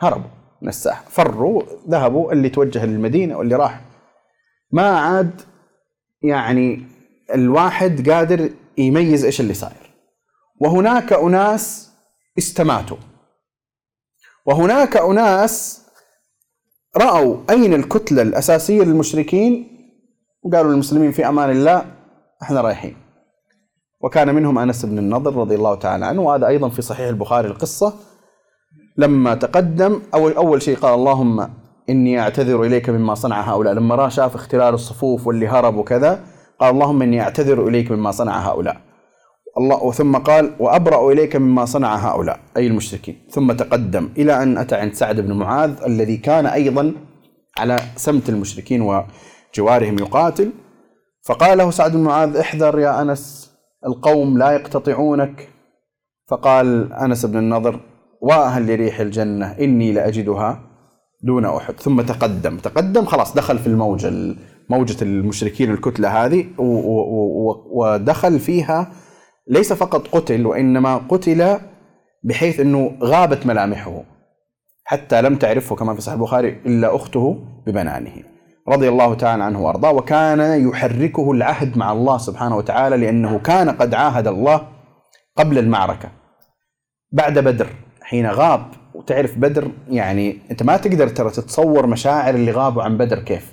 هربوا 0.00 0.30
من 0.62 0.68
الساحة. 0.68 1.04
فروا 1.08 1.62
ذهبوا 1.88 2.32
اللي 2.32 2.48
توجه 2.48 2.86
للمدينة 2.86 3.36
واللي 3.36 3.56
راح. 3.56 3.89
ما 4.72 4.98
عاد 4.98 5.40
يعني 6.22 6.86
الواحد 7.34 8.10
قادر 8.10 8.50
يميز 8.78 9.24
إيش 9.24 9.40
اللي 9.40 9.54
صاير. 9.54 9.90
وهناك 10.60 11.12
أناس 11.12 11.90
استماتوا. 12.38 12.96
وهناك 14.46 14.96
أناس 14.96 15.86
رأوا 16.96 17.36
أين 17.50 17.74
الكتلة 17.74 18.22
الأساسية 18.22 18.82
للمشركين 18.82 19.76
وقالوا 20.42 20.72
للمسلمين 20.72 21.12
في 21.12 21.28
أمان 21.28 21.50
الله 21.50 21.84
إحنا 22.42 22.60
رايحين. 22.60 22.96
وكان 24.00 24.34
منهم 24.34 24.58
أنس 24.58 24.84
بن 24.84 24.98
النضر 24.98 25.36
رضي 25.36 25.54
الله 25.54 25.74
تعالى 25.74 26.06
عنه 26.06 26.22
وهذا 26.22 26.46
أيضا 26.46 26.68
في 26.68 26.82
صحيح 26.82 27.08
البخاري 27.08 27.48
القصة. 27.48 27.94
لما 28.96 29.34
تقدم 29.34 30.02
أول, 30.14 30.32
أول 30.32 30.62
شيء 30.62 30.76
قال 30.76 30.94
اللهم 30.94 31.50
إني 31.90 32.20
أعتذر 32.20 32.62
إليك 32.62 32.90
مما 32.90 33.14
صنع 33.14 33.40
هؤلاء. 33.40 33.74
لما 33.74 33.94
رأى 33.94 34.10
شاف 34.10 34.34
اختلال 34.34 34.74
الصفوف 34.74 35.26
واللي 35.26 35.48
هرب 35.48 35.76
وكذا 35.76 36.20
قال 36.60 36.74
اللهم 36.74 37.02
إني 37.02 37.20
أعتذر 37.20 37.68
إليك 37.68 37.90
مما 37.90 38.10
صنع 38.10 38.38
هؤلاء. 38.38 38.76
الله 39.58 39.84
وثم 39.84 40.16
قال 40.16 40.50
وأبرأ 40.58 41.12
إليك 41.12 41.36
مما 41.36 41.64
صنع 41.64 41.96
هؤلاء 41.96 42.40
أي 42.56 42.66
المشركين. 42.66 43.26
ثم 43.30 43.52
تقدم 43.52 44.08
إلى 44.18 44.42
أن 44.42 44.58
أتى 44.58 44.76
عند 44.76 44.94
سعد 44.94 45.20
بن 45.20 45.32
معاذ 45.32 45.82
الذي 45.86 46.16
كان 46.16 46.46
أيضا 46.46 46.92
على 47.58 47.80
سمت 47.96 48.28
المشركين 48.28 48.82
وجوارهم 48.82 49.98
يقاتل. 49.98 50.52
فقال 51.26 51.58
له 51.58 51.70
سعد 51.70 51.92
بن 51.92 52.02
معاذ 52.02 52.36
احذر 52.36 52.78
يا 52.78 53.02
أنس 53.02 53.50
القوم 53.86 54.38
لا 54.38 54.50
يقتطعونك. 54.50 55.48
فقال 56.28 56.92
أنس 56.92 57.26
بن 57.26 57.38
النضر 57.38 57.80
وأهل 58.20 58.74
لريح 58.74 59.00
الجنة 59.00 59.46
إني 59.46 59.92
لأجدها 59.92 60.69
دون 61.22 61.44
أحد. 61.44 61.80
ثم 61.80 62.00
تقدم. 62.00 62.56
تقدم 62.56 63.04
خلاص 63.04 63.34
دخل 63.34 63.58
في 63.58 63.66
الموجة 63.66 64.34
موجة 64.70 65.04
المشركين 65.04 65.70
الكتلة 65.70 66.24
هذه 66.24 66.46
ودخل 67.72 68.38
فيها 68.38 68.92
ليس 69.48 69.72
فقط 69.72 70.08
قتل 70.08 70.46
وإنما 70.46 70.96
قتل 70.96 71.58
بحيث 72.24 72.60
أنه 72.60 72.92
غابت 73.02 73.46
ملامحه. 73.46 74.02
حتى 74.84 75.22
لم 75.22 75.36
تعرفه 75.36 75.76
كما 75.76 75.94
في 75.94 76.00
صحيح 76.00 76.14
البخاري 76.14 76.48
إلا 76.66 76.96
أخته 76.96 77.44
ببنانه. 77.66 78.12
رضي 78.68 78.88
الله 78.88 79.14
تعالى 79.14 79.44
عنه 79.44 79.62
وأرضاه. 79.62 79.92
وكان 79.92 80.68
يحركه 80.68 81.32
العهد 81.32 81.78
مع 81.78 81.92
الله 81.92 82.18
سبحانه 82.18 82.56
وتعالى 82.56 82.96
لأنه 82.96 83.38
كان 83.38 83.70
قد 83.70 83.94
عاهد 83.94 84.26
الله 84.26 84.68
قبل 85.36 85.58
المعركة. 85.58 86.08
بعد 87.12 87.38
بدر 87.38 87.66
حين 88.02 88.26
غاب 88.26 88.79
وتعرف 89.00 89.38
بدر 89.38 89.70
يعني 89.88 90.38
أنت 90.50 90.62
ما 90.62 90.76
تقدر 90.76 91.08
ترى 91.08 91.30
تتصور 91.30 91.86
مشاعر 91.86 92.34
اللي 92.34 92.50
غابوا 92.50 92.82
عن 92.82 92.98
بدر 92.98 93.18
كيف 93.18 93.52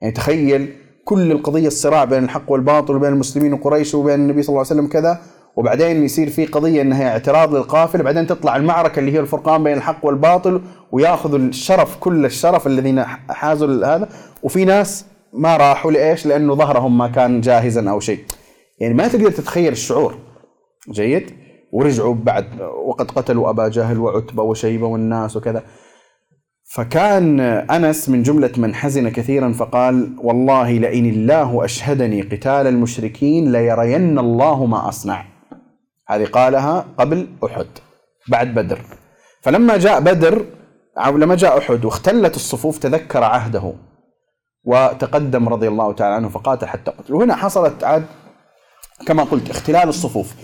يعني 0.00 0.14
تخيل 0.14 0.72
كل 1.04 1.32
القضية 1.32 1.66
الصراع 1.66 2.04
بين 2.04 2.24
الحق 2.24 2.52
والباطل 2.52 2.96
وبين 2.96 3.12
المسلمين 3.12 3.52
وقريش 3.52 3.94
وبين 3.94 4.14
النبي 4.14 4.42
صلى 4.42 4.48
الله 4.48 4.66
عليه 4.70 4.80
وسلم 4.80 4.86
كذا 4.86 5.20
وبعدين 5.56 6.04
يصير 6.04 6.30
في 6.30 6.46
قضية 6.46 6.82
إنها 6.82 7.08
اعتراض 7.08 7.54
للقافلة 7.54 8.02
بعدين 8.02 8.26
تطلع 8.26 8.56
المعركة 8.56 9.00
اللي 9.00 9.12
هي 9.12 9.20
الفرقان 9.20 9.64
بين 9.64 9.76
الحق 9.76 10.06
والباطل 10.06 10.60
وياخذوا 10.92 11.38
الشرف 11.38 11.96
كل 11.96 12.24
الشرف 12.24 12.66
الذين 12.66 13.04
حازوا 13.30 13.96
هذا 13.96 14.08
وفي 14.42 14.64
ناس 14.64 15.04
ما 15.32 15.56
راحوا 15.56 15.92
لإيش؟ 15.92 16.26
لأنه 16.26 16.54
ظهرهم 16.54 16.98
ما 16.98 17.08
كان 17.08 17.40
جاهزا 17.40 17.90
أو 17.90 18.00
شيء. 18.00 18.24
يعني 18.78 18.94
ما 18.94 19.08
تقدر 19.08 19.30
تتخيل 19.30 19.72
الشعور. 19.72 20.14
جيد؟ 20.90 21.30
ورجعوا 21.72 22.14
بعد 22.14 22.60
وقد 22.86 23.10
قتلوا 23.10 23.50
أبا 23.50 23.68
جهل 23.68 23.98
وعتبة 23.98 24.42
وشيبة 24.42 24.86
والناس 24.86 25.36
وكذا. 25.36 25.62
فكان 26.74 27.40
أنس 27.40 28.08
من 28.08 28.22
جملة 28.22 28.52
من 28.56 28.74
حزن 28.74 29.08
كثيرا 29.08 29.52
فقال: 29.52 30.16
والله 30.18 30.72
لئن 30.72 31.06
الله 31.06 31.64
أشهدني 31.64 32.22
قتال 32.22 32.66
المشركين 32.66 33.52
ليرين 33.52 34.18
الله 34.18 34.66
ما 34.66 34.88
أصنع. 34.88 35.24
هذه 36.08 36.24
قالها 36.24 36.86
قبل 36.98 37.28
أحد 37.44 37.66
بعد 38.28 38.54
بدر. 38.54 38.80
فلما 39.40 39.76
جاء 39.76 40.00
بدر 40.00 40.46
أو 40.98 41.16
لما 41.18 41.34
جاء 41.34 41.58
أحد 41.58 41.84
واختلت 41.84 42.36
الصفوف 42.36 42.78
تذكر 42.78 43.24
عهده 43.24 43.72
وتقدم 44.64 45.48
رضي 45.48 45.68
الله 45.68 45.92
تعالى 45.92 46.14
عنه 46.14 46.28
فقاتل 46.28 46.66
حتى 46.66 46.90
قتل 46.90 47.14
وهنا 47.14 47.34
حصلت 47.34 47.84
عاد 47.84 48.06
كما 49.06 49.22
قلت 49.22 49.50
اختلال 49.50 49.88
الصفوف 49.88 50.34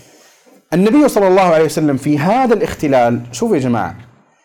النبي 0.74 1.08
صلى 1.08 1.28
الله 1.28 1.42
عليه 1.42 1.64
وسلم 1.64 1.96
في 1.96 2.18
هذا 2.18 2.54
الاختلال 2.54 3.22
شوفوا 3.32 3.56
يا 3.56 3.60
جماعة 3.60 3.96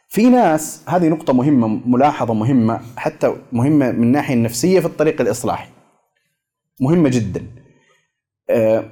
في 0.09 0.29
ناس 0.29 0.81
هذه 0.87 1.07
نقطة 1.07 1.33
مهمة 1.33 1.67
ملاحظة 1.85 2.33
مهمة 2.33 2.81
حتى 2.97 3.35
مهمة 3.51 3.91
من 3.91 4.03
الناحية 4.03 4.33
النفسية 4.33 4.79
في 4.79 4.85
الطريق 4.85 5.21
الإصلاحي. 5.21 5.69
مهمة 6.81 7.09
جدا. 7.09 7.45
أه 8.49 8.83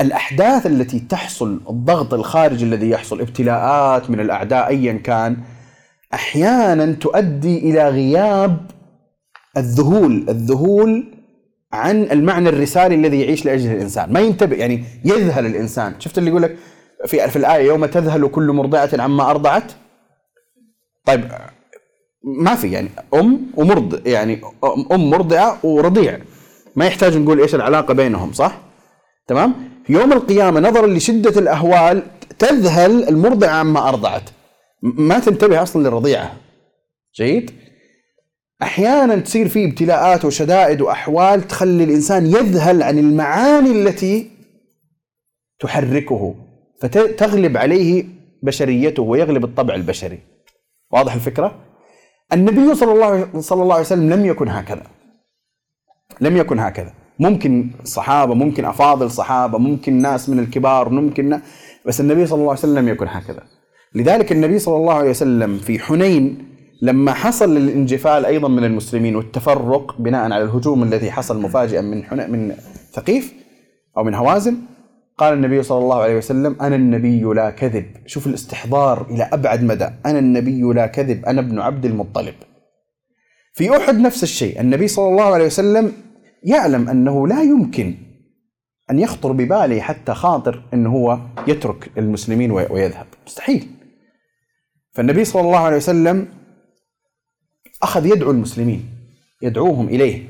الأحداث 0.00 0.66
التي 0.66 1.00
تحصل 1.00 1.60
الضغط 1.70 2.14
الخارجي 2.14 2.64
الذي 2.64 2.90
يحصل 2.90 3.20
ابتلاءات 3.20 4.10
من 4.10 4.20
الأعداء 4.20 4.68
أيا 4.68 4.92
كان 4.92 5.36
أحيانا 6.14 6.92
تؤدي 6.92 7.58
إلى 7.58 7.88
غياب 7.88 8.66
الذهول 9.56 10.26
الذهول 10.28 11.17
عن 11.72 12.02
المعنى 12.02 12.48
الرسالي 12.48 12.94
الذي 12.94 13.20
يعيش 13.20 13.44
لأجله 13.44 13.72
الإنسان. 13.72 14.12
ما 14.12 14.20
ينتبه 14.20 14.56
يعني 14.56 14.84
يذهل 15.04 15.46
الإنسان. 15.46 15.94
شفت 15.98 16.18
اللي 16.18 16.30
يقول 16.30 16.42
لك 16.42 16.56
في, 17.06 17.28
في 17.28 17.36
الآية 17.36 17.66
يوم 17.66 17.86
تذهل 17.86 18.28
كل 18.28 18.52
مرضعة 18.52 18.90
عما 18.98 19.30
أرضعت؟ 19.30 19.72
طيب 21.06 21.28
ما 22.24 22.54
في 22.54 22.72
يعني 22.72 22.88
أم 23.14 23.46
ومرض 23.56 24.06
يعني 24.06 24.40
أم 24.92 25.10
مرضعة 25.10 25.58
ورضيع. 25.62 26.18
ما 26.76 26.86
يحتاج 26.86 27.16
نقول 27.16 27.40
إيش 27.40 27.54
العلاقة 27.54 27.94
بينهم 27.94 28.32
صح؟ 28.32 28.60
تمام؟ 29.26 29.54
يوم 29.88 30.12
القيامة 30.12 30.60
نظرا 30.60 30.86
لشدة 30.86 31.40
الأهوال 31.40 32.02
تذهل 32.38 33.08
المرضعة 33.08 33.50
عما 33.50 33.88
أرضعت. 33.88 34.22
ما 34.82 35.18
تنتبه 35.18 35.62
أصلا 35.62 35.82
للرضيعة. 35.82 36.32
جيد؟ 37.16 37.50
أحيانا 38.62 39.16
تصير 39.16 39.48
في 39.48 39.64
ابتلاءات 39.64 40.24
وشدائد 40.24 40.80
وأحوال 40.80 41.48
تخلي 41.48 41.84
الإنسان 41.84 42.26
يذهل 42.26 42.82
عن 42.82 42.98
المعاني 42.98 43.70
التي 43.70 44.30
تحركه 45.60 46.34
فتغلب 46.80 47.56
عليه 47.56 48.04
بشريته 48.42 49.02
ويغلب 49.02 49.44
الطبع 49.44 49.74
البشري. 49.74 50.18
واضح 50.90 51.14
الفكرة؟ 51.14 51.54
النبي 52.32 52.74
صلى 52.74 52.92
الله 52.92 53.40
صلى 53.40 53.62
الله 53.62 53.74
عليه 53.74 53.84
وسلم 53.84 54.12
لم 54.12 54.26
يكن 54.26 54.48
هكذا. 54.48 54.82
لم 56.20 56.36
يكن 56.36 56.58
هكذا. 56.58 56.92
ممكن 57.18 57.70
صحابة 57.84 58.34
ممكن 58.34 58.64
أفاضل 58.64 59.10
صحابة 59.10 59.58
ممكن 59.58 60.02
ناس 60.02 60.28
من 60.28 60.38
الكبار 60.38 60.88
ممكن 60.88 61.40
بس 61.86 62.00
النبي 62.00 62.26
صلى 62.26 62.38
الله 62.38 62.50
عليه 62.50 62.60
وسلم 62.60 62.78
لم 62.78 62.88
يكن 62.88 63.06
هكذا. 63.08 63.42
لذلك 63.94 64.32
النبي 64.32 64.58
صلى 64.58 64.76
الله 64.76 64.94
عليه 64.94 65.10
وسلم 65.10 65.58
في 65.58 65.78
حنين 65.78 66.48
لما 66.82 67.12
حصل 67.12 67.56
الانجفال 67.56 68.26
أيضا 68.26 68.48
من 68.48 68.64
المسلمين 68.64 69.16
والتفرق 69.16 70.00
بناء 70.00 70.24
على 70.24 70.42
الهجوم 70.42 70.82
الذي 70.82 71.10
حصل 71.10 71.42
مفاجئا 71.42 71.80
من 71.80 72.04
من 72.30 72.54
ثقيف 72.92 73.32
أو 73.96 74.04
من 74.04 74.14
هوازن 74.14 74.56
قال 75.18 75.34
النبي 75.34 75.62
صلى 75.62 75.78
الله 75.78 76.02
عليه 76.02 76.16
وسلم 76.16 76.56
أنا 76.60 76.76
النبي 76.76 77.20
لا 77.20 77.50
كذب. 77.50 77.86
شوف 78.06 78.26
الاستحضار 78.26 79.06
إلى 79.10 79.28
أبعد 79.32 79.62
مدى. 79.62 79.88
أنا 80.06 80.18
النبي 80.18 80.60
لا 80.60 80.86
كذب 80.86 81.24
أنا 81.24 81.40
ابن 81.40 81.58
عبد 81.58 81.84
المطلب. 81.84 82.34
في 83.54 83.76
أحد 83.76 83.98
نفس 83.98 84.22
الشيء 84.22 84.60
النبي 84.60 84.88
صلى 84.88 85.08
الله 85.08 85.24
عليه 85.24 85.46
وسلم 85.46 85.92
يعلم 86.42 86.88
أنه 86.88 87.28
لا 87.28 87.42
يمكن 87.42 87.94
أن 88.90 88.98
يخطر 88.98 89.32
بباله 89.32 89.80
حتى 89.80 90.14
خاطر 90.14 90.62
انه 90.74 90.90
هو 90.90 91.18
يترك 91.46 91.90
المسلمين 91.98 92.50
ويذهب. 92.50 93.06
مستحيل. 93.26 93.66
فالنبي 94.92 95.24
صلى 95.24 95.42
الله 95.42 95.58
عليه 95.58 95.76
وسلم 95.76 96.28
أخذ 97.82 98.06
يدعو 98.06 98.30
المسلمين 98.30 98.84
يدعوهم 99.42 99.88
إليه. 99.88 100.22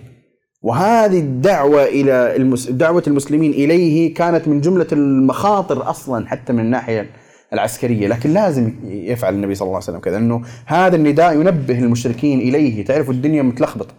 وهذه 0.62 1.18
الدعوة 1.18 1.84
إلى 1.84 2.36
المس... 2.36 2.70
دعوة 2.70 3.02
المسلمين 3.06 3.52
إليه 3.52 4.14
كانت 4.14 4.48
من 4.48 4.60
جملة 4.60 4.86
المخاطر 4.92 5.90
أصلا 5.90 6.28
حتى 6.28 6.52
من 6.52 6.60
الناحية 6.60 7.10
العسكرية. 7.52 8.08
لكن 8.08 8.30
لازم 8.30 8.74
يفعل 8.84 9.34
النبي 9.34 9.54
صلى 9.54 9.66
الله 9.66 9.76
عليه 9.76 9.84
وسلم 9.84 9.98
كذا 9.98 10.16
انه 10.16 10.42
هذا 10.66 10.96
النداء 10.96 11.34
ينبه 11.34 11.78
المشركين 11.78 12.40
إليه 12.40 12.84
تعرفوا 12.84 13.14
الدنيا 13.14 13.42
متلخبطة. 13.42 13.94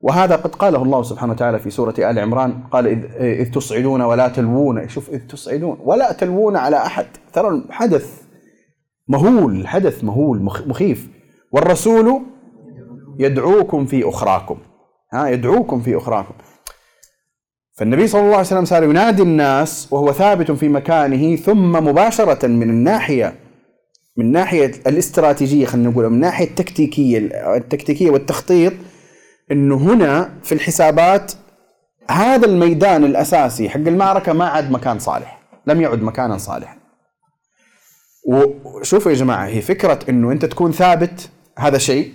وهذا 0.00 0.36
قد 0.36 0.54
قاله 0.54 0.82
الله 0.82 1.02
سبحانه 1.02 1.32
وتعالى 1.32 1.58
في 1.58 1.70
سورة 1.70 1.94
آل 1.98 2.18
عمران 2.18 2.62
قال 2.70 2.86
إذ, 2.86 3.04
إذ 3.20 3.50
تصعدون 3.50 4.02
ولا 4.02 4.28
تلوون. 4.28 4.88
شوف 4.88 5.10
إذ 5.10 5.20
تصعدون 5.28 5.78
ولا 5.84 6.12
تلوون 6.12 6.56
على 6.56 6.76
أحد. 6.76 7.06
ترى 7.32 7.48
الحدث 7.48 8.22
مهول 9.08 9.68
حدث 9.68 10.04
مهول 10.04 10.42
مخيف. 10.42 11.15
والرسول 11.52 12.22
يدعوكم 13.18 13.86
في 13.86 14.08
أخراكم. 14.08 14.58
ها 15.12 15.28
يدعوكم 15.28 15.80
في 15.80 15.96
أخراكم. 15.96 16.34
فالنبي 17.78 18.06
صلى 18.06 18.20
الله 18.20 18.32
عليه 18.32 18.46
وسلم 18.46 18.64
صار 18.64 18.84
ينادي 18.84 19.22
الناس 19.22 19.88
وهو 19.90 20.12
ثابت 20.12 20.50
في 20.50 20.68
مكانه 20.68 21.36
ثم 21.36 21.72
مباشرة 21.72 22.46
من 22.46 22.70
الناحية 22.70 23.34
من 24.16 24.32
ناحية 24.32 24.72
الاستراتيجية 24.86 25.66
خلينا 25.66 25.90
نقول 25.90 26.10
من 26.10 26.20
ناحية 26.20 26.44
التكتيكية 26.46 27.18
التكتيكية 27.56 28.10
والتخطيط 28.10 28.72
إنه 29.52 29.76
هنا 29.76 30.30
في 30.42 30.52
الحسابات 30.52 31.32
هذا 32.10 32.46
الميدان 32.46 33.04
الأساسي 33.04 33.68
حق 33.68 33.76
المعركة 33.76 34.32
ما 34.32 34.44
عاد 34.48 34.70
مكان 34.70 34.98
صالح 34.98 35.38
لم 35.66 35.80
يعد 35.80 36.02
مكانا 36.02 36.38
صالحا. 36.38 36.76
وشوفوا 38.64 39.10
يا 39.10 39.16
جماعة 39.16 39.46
هي 39.46 39.60
فكرة 39.60 39.98
إنه 40.08 40.32
أنت 40.32 40.44
تكون 40.44 40.72
ثابت 40.72 41.30
هذا 41.58 41.78
شيء 41.78 42.12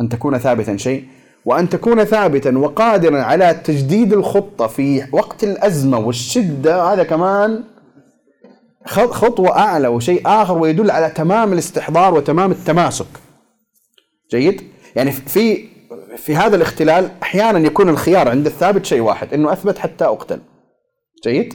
أن 0.00 0.08
تكون 0.08 0.38
ثابتا 0.38 0.76
شيء. 0.76 1.04
وأن 1.44 1.68
تكون 1.68 2.04
ثابتا 2.04 2.58
وقادرا 2.58 3.22
على 3.22 3.60
تجديد 3.64 4.12
الخطة 4.12 4.66
في 4.66 5.06
وقت 5.12 5.44
الأزمة 5.44 5.98
والشدة 5.98 6.82
هذا 6.92 7.02
كمان 7.02 7.64
خطوة 8.86 9.58
أعلى 9.58 9.88
وشيء 9.88 10.22
آخر 10.26 10.58
ويدل 10.58 10.90
على 10.90 11.10
تمام 11.10 11.52
الاستحضار 11.52 12.14
وتمام 12.14 12.50
التماسك. 12.50 13.06
جيد؟ 14.30 14.62
يعني 14.96 15.12
في 15.12 15.64
في 16.16 16.36
هذا 16.36 16.56
الاختلال 16.56 17.10
أحيانا 17.22 17.58
يكون 17.58 17.88
الخيار 17.88 18.28
عند 18.28 18.46
الثابت 18.46 18.86
شيء 18.86 19.00
واحد 19.00 19.34
أنه 19.34 19.52
أثبت 19.52 19.78
حتى 19.78 20.04
أقتل. 20.04 20.40
جيد؟ 21.24 21.54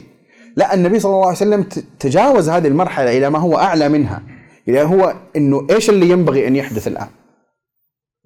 لا 0.55 0.73
النبي 0.73 0.99
صلى 0.99 1.09
الله 1.09 1.27
عليه 1.27 1.37
وسلم 1.37 1.63
تجاوز 1.99 2.49
هذه 2.49 2.67
المرحلة 2.67 3.17
إلى 3.17 3.29
ما 3.29 3.39
هو 3.39 3.57
أعلى 3.57 3.89
منها. 3.89 4.21
إلى 4.67 4.81
هو 4.81 5.15
أنه 5.35 5.67
إيش 5.69 5.89
اللي 5.89 6.09
ينبغي 6.09 6.47
أن 6.47 6.55
يحدث 6.55 6.87
الآن؟ 6.87 7.07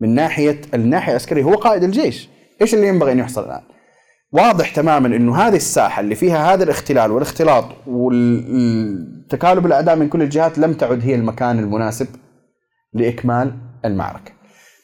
من 0.01 0.15
ناحيه 0.15 0.61
الناحية 0.73 1.11
العسكرية 1.11 1.43
هو 1.43 1.55
قائد 1.55 1.83
الجيش. 1.83 2.29
إيش 2.61 2.73
اللي 2.73 2.88
ينبغي 2.88 3.11
أن 3.11 3.19
يحصل 3.19 3.45
الآن؟ 3.45 3.61
واضح 4.31 4.69
تماما 4.75 5.07
إنه 5.07 5.38
هذه 5.38 5.55
الساحة 5.55 5.99
اللي 5.99 6.15
فيها 6.15 6.53
هذا 6.53 6.63
الاختلال 6.63 7.11
والاختلاط 7.11 7.65
والتكالب 7.88 9.65
الأعداء 9.65 9.95
من 9.95 10.09
كل 10.09 10.21
الجهات 10.21 10.57
لم 10.57 10.73
تعد 10.73 11.01
هي 11.03 11.15
المكان 11.15 11.59
المناسب 11.59 12.07
لإكمال 12.93 13.53
المعركة. 13.86 14.31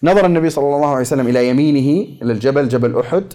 نظر 0.04 0.26
النبي 0.26 0.50
صلى 0.50 0.76
الله 0.76 0.90
عليه 0.90 1.02
وسلم 1.02 1.28
إلى 1.28 1.50
يمينه 1.50 2.08
إلى 2.22 2.34
الجبل 2.34 2.68
جبل 2.68 3.00
أحد 3.00 3.34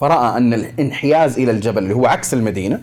فرأى 0.00 0.36
أن 0.36 0.54
الانحياز 0.54 1.38
إلى 1.38 1.50
الجبل 1.50 1.82
اللي 1.82 1.94
هو 1.94 2.06
عكس 2.06 2.34
المدينة 2.34 2.82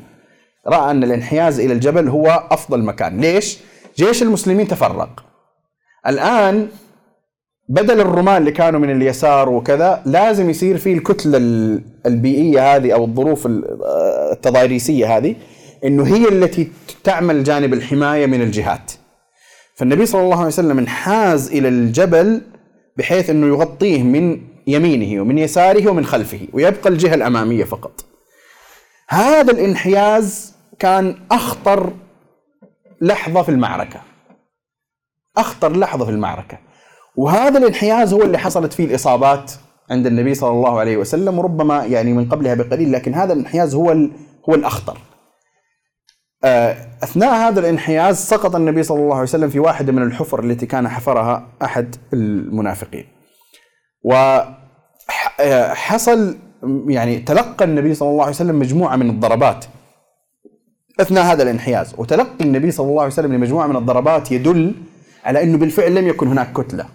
رأى 0.67 0.91
أن 0.91 1.03
الانحياز 1.03 1.59
إلى 1.59 1.73
الجبل 1.73 2.09
هو 2.09 2.47
أفضل 2.51 2.83
مكان. 2.83 3.21
ليش؟ 3.21 3.59
جيش 3.97 4.23
المسلمين 4.23 4.67
تفرق 4.67 5.23
الآن 6.07 6.67
بدل 7.69 8.01
الرمال 8.01 8.37
اللي 8.37 8.51
كانوا 8.51 8.79
من 8.79 8.91
اليسار 8.91 9.49
وكذا 9.49 10.01
لازم 10.05 10.49
يصير 10.49 10.77
في 10.77 10.93
الكتلة 10.93 11.37
البيئية 12.05 12.75
هذه 12.75 12.91
أو 12.93 13.05
الظروف 13.05 13.47
التضاريسية 14.31 15.17
هذه 15.17 15.35
إنه 15.85 16.03
هي 16.03 16.27
التي 16.29 16.71
تعمل 17.03 17.43
جانب 17.43 17.73
الحماية 17.73 18.25
من 18.25 18.41
الجهات. 18.41 18.91
فالنبي 19.75 20.05
صلى 20.05 20.21
الله 20.21 20.37
عليه 20.37 20.47
وسلم 20.47 20.77
انحاز 20.77 21.51
إلى 21.51 21.67
الجبل 21.67 22.41
بحيث 22.97 23.29
إنه 23.29 23.47
يغطيه 23.47 24.03
من 24.03 24.41
يمينه 24.67 25.21
ومن 25.21 25.37
يساره 25.37 25.89
ومن 25.89 26.05
خلفه 26.05 26.39
ويبقى 26.53 26.89
الجهة 26.89 27.13
الأمامية 27.13 27.63
فقط. 27.63 28.05
هذا 29.09 29.51
الانحياز 29.51 30.53
كان 30.79 31.15
أخطر 31.31 31.93
لحظة 33.03 33.41
في 33.41 33.49
المعركة. 33.49 34.01
أخطر 35.37 35.77
لحظة 35.77 36.05
في 36.05 36.11
المعركة. 36.11 36.57
وهذا 37.15 37.57
الانحياز 37.57 38.13
هو 38.13 38.21
اللي 38.21 38.37
حصلت 38.37 38.73
فيه 38.73 38.85
الإصابات 38.85 39.51
عند 39.91 40.07
النبي 40.07 40.33
صلى 40.33 40.49
الله 40.51 40.79
عليه 40.79 40.97
وسلم 40.97 41.39
وربما 41.39 41.85
يعني 41.85 42.13
من 42.13 42.29
قبلها 42.29 42.53
بقليل 42.53 42.91
لكن 42.91 43.13
هذا 43.13 43.33
الانحياز 43.33 43.75
هو 43.75 43.91
هو 44.49 44.55
الأخطر. 44.55 44.97
آه، 46.43 46.77
أثناء 47.03 47.33
هذا 47.33 47.59
الانحياز 47.59 48.17
سقط 48.17 48.55
النبي 48.55 48.83
صلى 48.83 48.99
الله 48.99 49.13
عليه 49.13 49.23
وسلم 49.23 49.49
في 49.49 49.59
واحدة 49.59 49.91
من 49.91 50.03
الحفر 50.03 50.43
التي 50.43 50.65
كان 50.65 50.89
حفرها 50.89 51.47
أحد 51.63 51.95
المنافقين. 52.13 53.05
وحصل 55.39 56.37
يعني 56.87 57.19
تلقى 57.19 57.65
النبي 57.65 57.93
صلى 57.93 58.09
الله 58.09 58.23
عليه 58.23 58.33
وسلم 58.33 58.59
مجموعة 58.59 58.95
من 58.95 59.09
الضربات 59.09 59.65
أثناء 60.99 61.23
هذا 61.23 61.43
الانحياز. 61.43 61.95
وتلقي 61.97 62.41
النبي 62.45 62.71
صلى 62.71 62.87
الله 62.87 63.01
عليه 63.01 63.11
وسلم 63.11 63.33
لمجموعة 63.33 63.67
من 63.67 63.75
الضربات 63.75 64.31
يدل 64.31 64.73
على 65.23 65.43
إنه 65.43 65.57
بالفعل 65.57 65.95
لم 65.95 66.07
يكن 66.07 66.27
هناك 66.27 66.53
كتلة. 66.53 66.85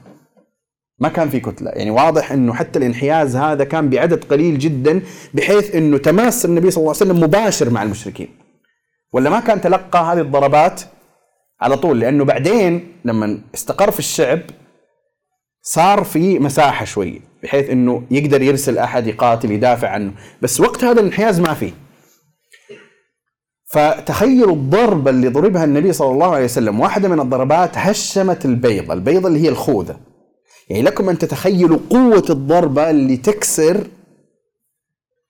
ما 0.99 1.09
كان 1.09 1.29
في 1.29 1.41
كتلة. 1.41 1.71
يعني 1.71 1.91
واضح 1.91 2.33
إنه 2.33 2.55
حتى 2.55 2.79
الانحياز 2.79 3.37
هذا 3.37 3.65
كان 3.65 3.91
بعدد 3.91 4.25
قليل 4.25 4.59
جدا 4.59 5.03
بحيث 5.35 5.75
إنه 5.75 5.99
تماس 5.99 6.45
النبي 6.45 6.71
صلى 6.71 6.83
الله 6.83 6.95
عليه 7.01 7.13
وسلم 7.13 7.25
مباشر 7.25 7.71
مع 7.71 7.83
المشركين. 7.83 8.29
ولا 9.13 9.31
ما 9.31 9.41
كان 9.41 9.61
تلقى 9.61 9.99
هذه 9.99 10.21
الضربات 10.21 10.83
على 11.61 11.77
طول؟ 11.77 12.01
لأنه 12.01 12.25
بعدين 12.25 12.93
لما 13.05 13.39
استقر 13.55 13.91
في 13.91 13.99
الشعب 13.99 14.41
صار 15.63 16.05
في 16.05 16.39
مساحة 16.39 16.85
شوي 16.85 17.21
بحيث 17.43 17.71
إنه 17.71 18.03
يقدر 18.11 18.43
يرسل 18.43 18.79
أحد 18.79 19.07
يقاتل 19.07 19.51
يدافع 19.53 19.89
عنه. 19.89 20.13
بس 20.43 20.61
وقت 20.61 20.85
هذا 20.85 21.01
الانحياز 21.01 21.41
ما 21.41 21.55
في 21.55 21.73
فتخيلوا 23.73 24.53
الضربة 24.53 25.11
اللي 25.11 25.29
ضربها 25.29 25.65
النبي 25.65 25.93
صلى 25.93 26.11
الله 26.11 26.35
عليه 26.35 26.45
وسلم. 26.45 26.81
واحدة 26.81 27.09
من 27.09 27.21
الضربات 27.21 27.71
هشمت 27.75 28.45
البيضة. 28.45 28.95
البيضة 28.95 29.29
اللي 29.29 29.41
هي 29.41 29.49
الخوذة. 29.49 29.97
يعني 30.71 30.83
لكم 30.83 31.09
أن 31.09 31.19
تتخيلوا 31.19 31.79
قوة 31.91 32.25
الضربة 32.31 32.91
اللي 32.91 33.17
تكسر 33.17 33.87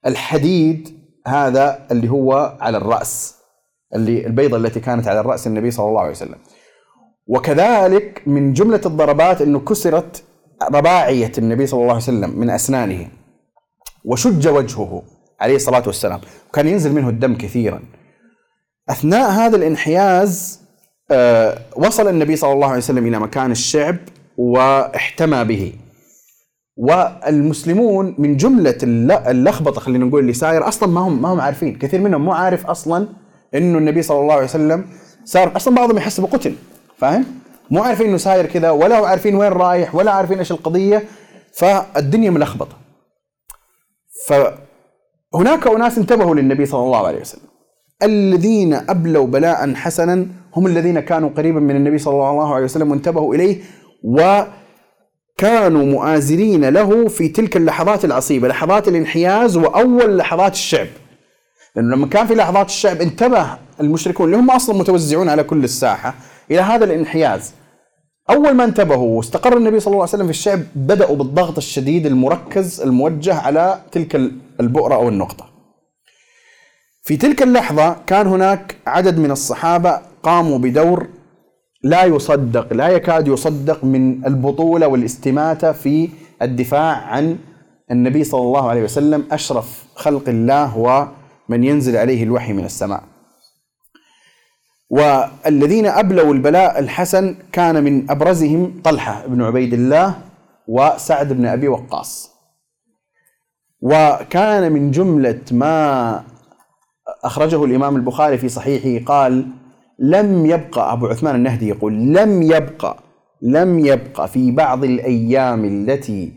الحديد 0.07 0.99
هذا 1.27 1.87
اللي 1.91 2.09
هو 2.09 2.57
على 2.61 2.79
الرأس. 2.79 3.35
اللي 3.95 4.27
البيضة 4.27 4.57
التي 4.57 4.81
كانت 4.81 5.09
على 5.09 5.21
الرأس 5.21 5.47
النبي 5.47 5.71
صلى 5.71 5.89
الله 5.89 6.01
عليه 6.01 6.11
وسلم. 6.11 6.39
وكذلك 7.27 8.23
من 8.27 8.53
جملة 8.53 8.81
الضربات 8.87 9.43
أنه 9.43 9.61
كسرت 9.61 10.23
رباعية 10.73 11.33
النبي 11.39 11.67
صلى 11.67 11.81
الله 11.81 11.93
عليه 11.93 12.03
وسلم 12.03 12.31
من 12.31 12.51
أسنانه. 12.51 13.09
وشج 14.05 14.49
وجهه 14.49 15.03
عليه 15.41 15.57
الصلاة 15.57 15.83
والسلام. 15.87 16.21
وكان 16.49 16.69
ينزل 16.69 16.93
منه 16.93 17.09
الدم 17.09 17.35
كثيرا. 17.35 17.83
أثناء 18.91 19.31
هذا 19.31 19.57
الانحياز 19.57 20.61
آه، 21.11 21.59
وصل 21.77 22.09
النبي 22.09 22.37
صلى 22.37 22.53
الله 22.53 22.67
عليه 22.67 22.79
وسلم 22.79 23.07
إلى 23.07 23.19
مكان 23.19 23.51
الشعب 23.51 23.97
واحتمى 24.37 25.45
به. 25.45 25.73
والمسلمون 26.77 28.15
من 28.19 28.37
جملة 28.37 28.79
اللخبطة 28.83 29.81
خلينا 29.81 30.05
نقول 30.05 30.21
اللي 30.21 30.33
ساير 30.33 30.69
أصلا 30.69 30.89
ما 30.89 31.01
هم 31.01 31.23
ما 31.23 31.29
هم 31.29 31.41
عارفين. 31.41 31.79
كثير 31.79 32.01
منهم 32.01 32.25
مو 32.25 32.33
عارف 32.33 32.67
أصلا 32.67 33.09
إنه 33.55 33.79
النبي 33.79 34.03
صلى 34.03 34.21
الله 34.21 34.35
عليه 34.35 34.45
وسلم 34.45 34.85
صار 35.25 35.57
أصلا 35.57 35.75
بعضهم 35.75 35.97
يحسبه 35.97 36.27
قتل 36.27 36.55
فاهم؟ 36.99 37.25
مو 37.71 37.83
عارفين 37.83 38.07
إنه 38.07 38.17
ساير 38.17 38.47
كذا 38.47 38.71
ولا 38.71 38.97
عارفين 38.97 39.35
وين 39.35 39.53
رايح 39.53 39.95
ولا 39.95 40.11
عارفين 40.11 40.39
إيش 40.39 40.53
القضية. 40.53 41.05
فالدنيا 41.53 42.31
ملخبطة. 42.31 42.77
فهناك 44.27 45.67
أناس 45.67 45.99
انتبهوا 45.99 46.35
للنبي 46.35 46.67
صلى 46.67 46.81
الله 46.81 47.07
عليه 47.07 47.21
وسلم. 47.21 47.49
الذين 48.03 48.75
أبلوا 48.75 49.27
بلاء 49.27 49.75
حسنا 49.75 50.27
هم 50.57 50.67
الذين 50.67 51.01
كانوا 51.01 51.31
قريبا 51.37 51.61
من 51.61 51.77
النبي 51.77 51.99
صلى 51.99 52.15
الله 52.15 52.55
عليه 52.55 52.65
وسلم 52.65 52.91
وانتبهوا 52.91 53.35
إليه 53.35 53.61
وكانوا 54.05 55.85
مؤازرين 55.85 56.65
له 56.65 57.09
في 57.09 57.29
تلك 57.29 57.57
اللحظات 57.57 58.05
العصيبة 58.05 58.49
لحظات 58.49 58.89
الانحياز 58.89 59.57
وأول 59.57 60.17
لحظات 60.17 60.53
الشعب. 60.53 60.87
لأنه 61.77 61.97
لما 61.97 62.07
كان 62.07 62.27
في 62.27 62.35
لحظات 62.35 62.67
الشعب 62.67 63.01
انتبه 63.01 63.47
المشركون 63.81 64.27
اللي 64.27 64.37
هم 64.37 64.51
أصلا 64.51 64.77
متوزعون 64.77 65.29
على 65.29 65.43
كل 65.45 65.65
الساحة 65.65 66.15
إلى 66.51 66.61
هذا 66.61 66.85
الانحياز. 66.85 67.53
أول 68.31 68.53
ما 68.53 68.65
انتبهوا 68.65 69.17
واستقر 69.17 69.57
النبي 69.57 69.81
صلى 69.81 69.93
الله 69.93 70.03
عليه 70.03 70.13
وسلم 70.13 70.27
في 70.27 70.31
الشعب 70.31 70.61
بدأوا 70.77 71.17
بالضغط 71.17 71.57
الشديد 71.57 72.07
المركز 72.07 72.81
الموجه 72.81 73.35
على 73.35 73.79
تلك 73.93 74.31
البؤرة 74.61 74.95
أو 74.95 75.09
النقطة. 75.09 75.48
في 77.09 77.17
تلك 77.17 77.43
اللحظة 77.43 77.97
كان 78.07 78.27
هناك 78.27 78.77
عدد 78.87 79.19
من 79.19 79.31
الصحابة 79.31 80.01
قاموا 80.23 80.59
بدور 80.59 81.07
لا 81.83 82.05
يصدق 82.05 82.73
لا 82.73 82.89
يكاد 82.89 83.29
يصدق 83.29 83.85
من 83.85 84.27
البطولة 84.27 84.87
والاستماتة 84.89 85.73
في 85.73 86.09
الدفاع 86.43 86.97
عن 86.97 87.39
النبي 87.91 88.25
صلى 88.25 88.41
الله 88.41 88.69
عليه 88.69 88.83
وسلم 88.83 89.25
أشرف 89.31 89.85
خلق 89.95 90.29
الله 90.29 90.79
ومن 90.79 91.65
ينزل 91.65 91.97
عليه 91.97 92.23
الوحي 92.23 92.53
من 92.53 92.65
السماء. 92.65 93.03
والذين 94.91 95.87
أبلوا 95.87 96.35
البلاء 96.35 96.79
الحسن 96.79 97.37
كان 97.53 97.85
من 97.85 98.11
أبرزهم 98.11 98.81
طلحة 98.85 99.27
بن 99.27 99.43
عبيد 99.43 99.73
الله 99.73 100.19
وسعد 100.67 101.33
بن 101.33 101.47
أبي 101.47 101.69
وقاص. 101.69 102.31
وكان 103.83 104.73
من 104.73 104.91
جملة 104.91 105.41
ما 105.53 106.23
أخرجه 107.25 107.65
الإمام 107.65 107.97
البخاري 107.97 108.39
في 108.39 108.49
صحيحه 108.49 109.05
قال 109.05 109.47
لم 109.99 110.47
يبقى 110.47 110.93
أبو 110.93 111.07
عثمان 111.07 111.35
النهدي 111.35 111.69
يقول 111.69 111.93
لم 111.93 112.43
يبقى 112.43 112.97
لم 113.43 113.79
يبقى 113.79 114.29
في 114.29 114.51
بعض 114.51 114.85
الأيام 114.85 115.65
التي 115.65 116.33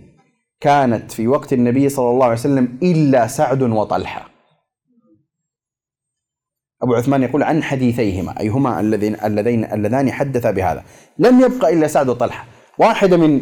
كانت 0.59 1.11
في 1.11 1.27
وقت 1.27 1.53
النبي 1.53 1.89
صلى 1.89 2.09
الله 2.09 2.25
عليه 2.25 2.35
وسلم 2.35 2.77
إلا 2.83 3.27
سعد 3.27 3.61
وطلحة. 3.61 4.29
أبو 6.83 6.95
عثمان 6.95 7.23
يقول 7.23 7.43
عن 7.43 7.63
حديثيهما 7.63 8.39
أي 8.39 8.47
هما 8.47 8.79
الذين 8.79 9.15
اللذين 9.25 9.65
اللذان 9.65 10.11
حدثا 10.11 10.51
بهذا. 10.51 10.83
لم 11.19 11.41
يبقى 11.41 11.73
إلا 11.73 11.87
سعد 11.87 12.09
وطلحة. 12.09 12.45
واحدة 12.77 13.17
من 13.17 13.41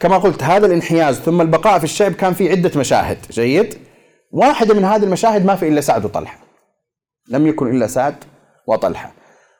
كما 0.00 0.18
قلت 0.18 0.42
هذا 0.42 0.66
الانحياز 0.66 1.20
ثم 1.20 1.40
البقاء 1.40 1.78
في 1.78 1.84
الشعب 1.84 2.12
كان 2.12 2.32
في 2.32 2.50
عدة 2.50 2.70
مشاهد. 2.80 3.18
جيد؟ 3.30 3.74
واحدة 4.30 4.74
من 4.74 4.84
هذه 4.84 5.04
المشاهد 5.04 5.46
ما 5.46 5.56
في 5.56 5.68
إلا 5.68 5.80
سعد 5.80 6.04
وطلحة. 6.04 6.38
لم 7.28 7.46
يكن 7.46 7.70
إلا 7.70 7.86
سعد 7.86 8.14
وطلحة. 8.66 9.12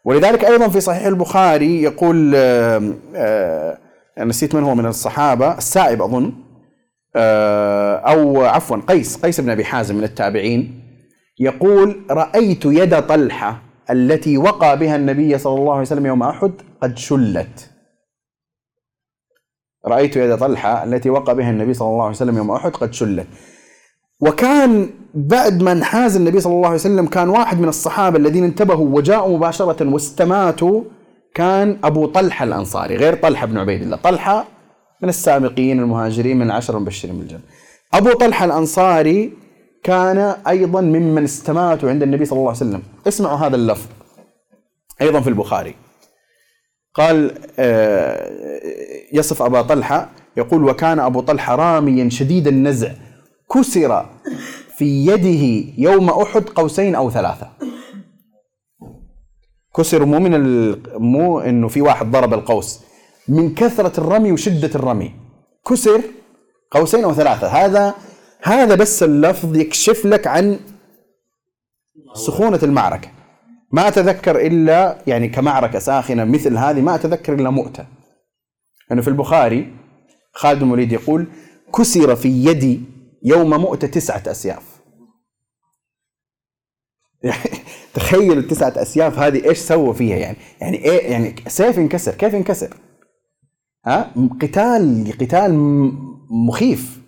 ولذلك 0.04 0.44
أيضا 0.44 0.68
في 0.68 0.80
صحيح 0.80 1.06
البخاري 1.06 1.82
يقول 1.82 2.32
آه، 2.36 2.92
آه، 3.14 3.78
نسيت 4.18 4.54
من 4.54 4.62
هو 4.62 4.74
من 4.74 4.86
الصحابة 4.86 5.58
السائب 5.58 6.02
أظن 6.02 6.32
آه، 7.16 7.96
أو 7.96 8.44
عفوا 8.44 8.76
قيس 8.76 9.16
قيس 9.16 9.40
بن 9.40 9.50
أبي 9.50 9.64
حازم 9.64 9.94
من 9.96 10.04
التابعين 10.04 10.80
يقول 11.38 12.06
رأيت 12.10 12.64
يد 12.64 13.02
طلحة 13.02 13.62
التي 13.90 14.38
وقى 14.38 14.78
بها 14.78 14.96
النبي 14.96 15.38
صلى 15.38 15.54
الله 15.58 15.72
عليه 15.72 15.82
وسلم 15.82 16.06
يوم 16.06 16.22
أحد 16.22 16.52
قد 16.82 16.98
شلت. 16.98 17.70
رأيت 19.86 20.16
يد 20.16 20.38
طلحة 20.38 20.84
التي 20.84 21.10
وقى 21.10 21.34
بها 21.34 21.50
النبي 21.50 21.74
صلى 21.74 21.88
الله 21.88 22.02
عليه 22.02 22.14
وسلم 22.16 22.36
يوم 22.36 22.50
أحد 22.50 22.70
قد 22.70 22.92
شلت. 22.92 23.26
وكان 24.20 24.90
بعد 25.14 25.62
ما 25.62 25.72
انحاز 25.72 26.16
النبي 26.16 26.40
صلى 26.40 26.52
الله 26.52 26.66
عليه 26.66 26.76
وسلم 26.76 27.06
كان 27.06 27.28
واحد 27.28 27.60
من 27.60 27.68
الصحابة 27.68 28.18
الذين 28.18 28.44
انتبهوا 28.44 28.96
وجاءوا 28.96 29.36
مباشرة 29.36 29.92
واستماتوا 29.92 30.82
كان 31.34 31.78
أبو 31.84 32.06
طلحة 32.06 32.44
الأنصاري 32.44 32.96
غير 32.96 33.14
طلحة 33.14 33.46
بن 33.46 33.58
عبيد 33.58 33.82
الله 33.82 33.96
طلحة 33.96 34.44
من 35.02 35.08
السابقين 35.08 35.80
المهاجرين 35.80 36.36
من 36.36 36.46
العشر 36.46 36.76
المبشرين 36.76 37.18
بالجنة. 37.18 37.40
أبو 37.94 38.12
طلحة 38.12 38.44
الأنصاري 38.44 39.32
كان 39.82 40.18
أيضا 40.48 40.80
ممن 40.80 41.24
استماتوا 41.24 41.90
عند 41.90 42.02
النبي 42.02 42.24
صلى 42.24 42.36
الله 42.36 42.48
عليه 42.48 42.58
وسلم. 42.58 42.82
اسمعوا 43.08 43.38
هذا 43.38 43.56
اللفظ 43.56 43.86
أيضا 45.00 45.20
في 45.20 45.28
البخاري. 45.28 45.74
قال 46.94 47.34
آه، 47.58 48.30
يصف 49.12 49.42
أبا 49.42 49.62
طلحة 49.62 50.08
يقول 50.36 50.64
وكان 50.64 50.98
أبو 50.98 51.20
طلحة 51.20 51.54
راميا 51.54 52.08
شديد 52.08 52.46
النزع 52.48 52.90
كسر 53.52 54.06
في 54.76 55.06
يده 55.06 55.72
يوم 55.78 56.10
أحد 56.10 56.42
قوسين 56.42 56.94
أو 56.94 57.10
ثلاثة. 57.10 57.50
كسر 59.76 60.04
مو 60.04 60.18
من 60.18 60.76
مو 60.98 61.40
إنه 61.40 61.68
في 61.68 61.80
واحد 61.80 62.10
ضرب 62.10 62.34
القوس. 62.34 62.80
من 63.28 63.54
كثرة 63.54 64.00
الرمي 64.00 64.32
وشدة 64.32 64.70
الرمي. 64.74 65.14
كسر 65.66 66.02
قوسين 66.70 67.04
أو 67.04 67.14
ثلاثة. 67.14 67.46
هذا 67.46 67.94
هذا 68.42 68.74
بس 68.74 69.02
اللفظ 69.02 69.56
يكشف 69.56 70.06
لك 70.06 70.26
عن 70.26 70.58
سخونة 72.14 72.60
المعركة. 72.62 73.08
ما 73.72 73.88
أتذكر 73.88 74.46
إلا 74.46 74.98
يعني 75.06 75.28
كمعركة 75.28 75.78
ساخنة 75.78 76.24
مثل 76.24 76.56
هذه 76.56 76.80
ما 76.80 76.94
أتذكر 76.94 77.34
إلا 77.34 77.50
مؤتة. 77.50 77.86
أنه 78.92 79.02
في 79.02 79.08
البخاري 79.08 79.72
خالد 80.34 80.60
بن 80.60 80.66
الوليد 80.66 80.92
يقول 80.92 81.26
كسر 81.78 82.16
في 82.16 82.28
يدي 82.28 82.99
يوم 83.22 83.50
مؤتة 83.50 83.86
تسعة 83.86 84.22
أسياف. 84.26 84.80
تخيل 87.94 88.38
التسعة 88.38 88.72
أسياف 88.76 89.18
هذه 89.18 89.48
إيش 89.48 89.58
سووا 89.58 89.92
فيها 89.92 90.16
يعني؟ 90.16 90.36
يعني 90.60 90.76
إيه 90.84 91.10
يعني 91.10 91.34
سيف 91.48 91.78
انكسر 91.78 92.14
كيف 92.14 92.34
انكسر؟ 92.34 92.76
ها؟ 93.86 94.12
قتال 94.40 95.12
قتال 95.20 95.54
مخيف. 96.30 97.00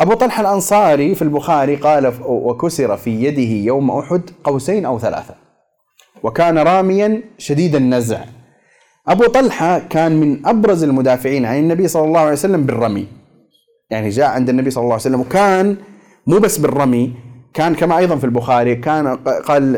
أبو 0.00 0.14
طلحة 0.14 0.40
الأنصاري 0.40 1.14
في 1.14 1.22
البخاري 1.22 1.76
قال 1.76 2.14
وكسر 2.26 2.96
في 2.96 3.24
يده 3.24 3.42
يوم 3.42 3.90
أحد 3.90 4.30
قوسين 4.44 4.84
أو 4.84 4.98
ثلاثة 4.98 5.34
وكان 6.22 6.58
راميا 6.58 7.22
شديد 7.38 7.74
النزع. 7.74 8.24
أبو 9.08 9.24
طلحة 9.24 9.78
كان 9.78 10.20
من 10.20 10.46
أبرز 10.46 10.82
المدافعين 10.84 11.44
عن 11.44 11.58
النبي 11.58 11.88
صلى 11.88 12.04
الله 12.04 12.20
عليه 12.20 12.32
وسلم 12.32 12.66
بالرمي. 12.66 13.06
يعني 13.90 14.08
جاء 14.08 14.26
عند 14.26 14.48
النبي 14.48 14.70
صلى 14.70 14.82
الله 14.82 14.92
عليه 14.92 15.02
وسلم 15.02 15.20
وكان 15.20 15.76
مو 16.26 16.38
بس 16.38 16.58
بالرمي 16.58 17.14
كان 17.54 17.74
كما 17.74 17.98
أيضا 17.98 18.16
في 18.16 18.24
البخاري 18.24 18.76
كان 18.76 19.16
قال 19.16 19.76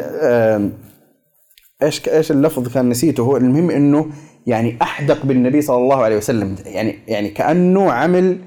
إيش 1.82 2.08
إيش 2.08 2.30
اللفظ 2.30 2.74
كان 2.74 2.88
نسيته؟ 2.88 3.22
هو 3.22 3.36
المهم 3.36 3.70
إنه 3.70 4.06
يعني 4.46 4.76
أحدق 4.82 5.26
بالنبي 5.26 5.62
صلى 5.62 5.76
الله 5.76 5.96
عليه 5.96 6.16
وسلم 6.16 6.56
يعني 6.64 6.98
يعني 7.08 7.28
كأنه 7.28 7.92
عمل 7.92 8.38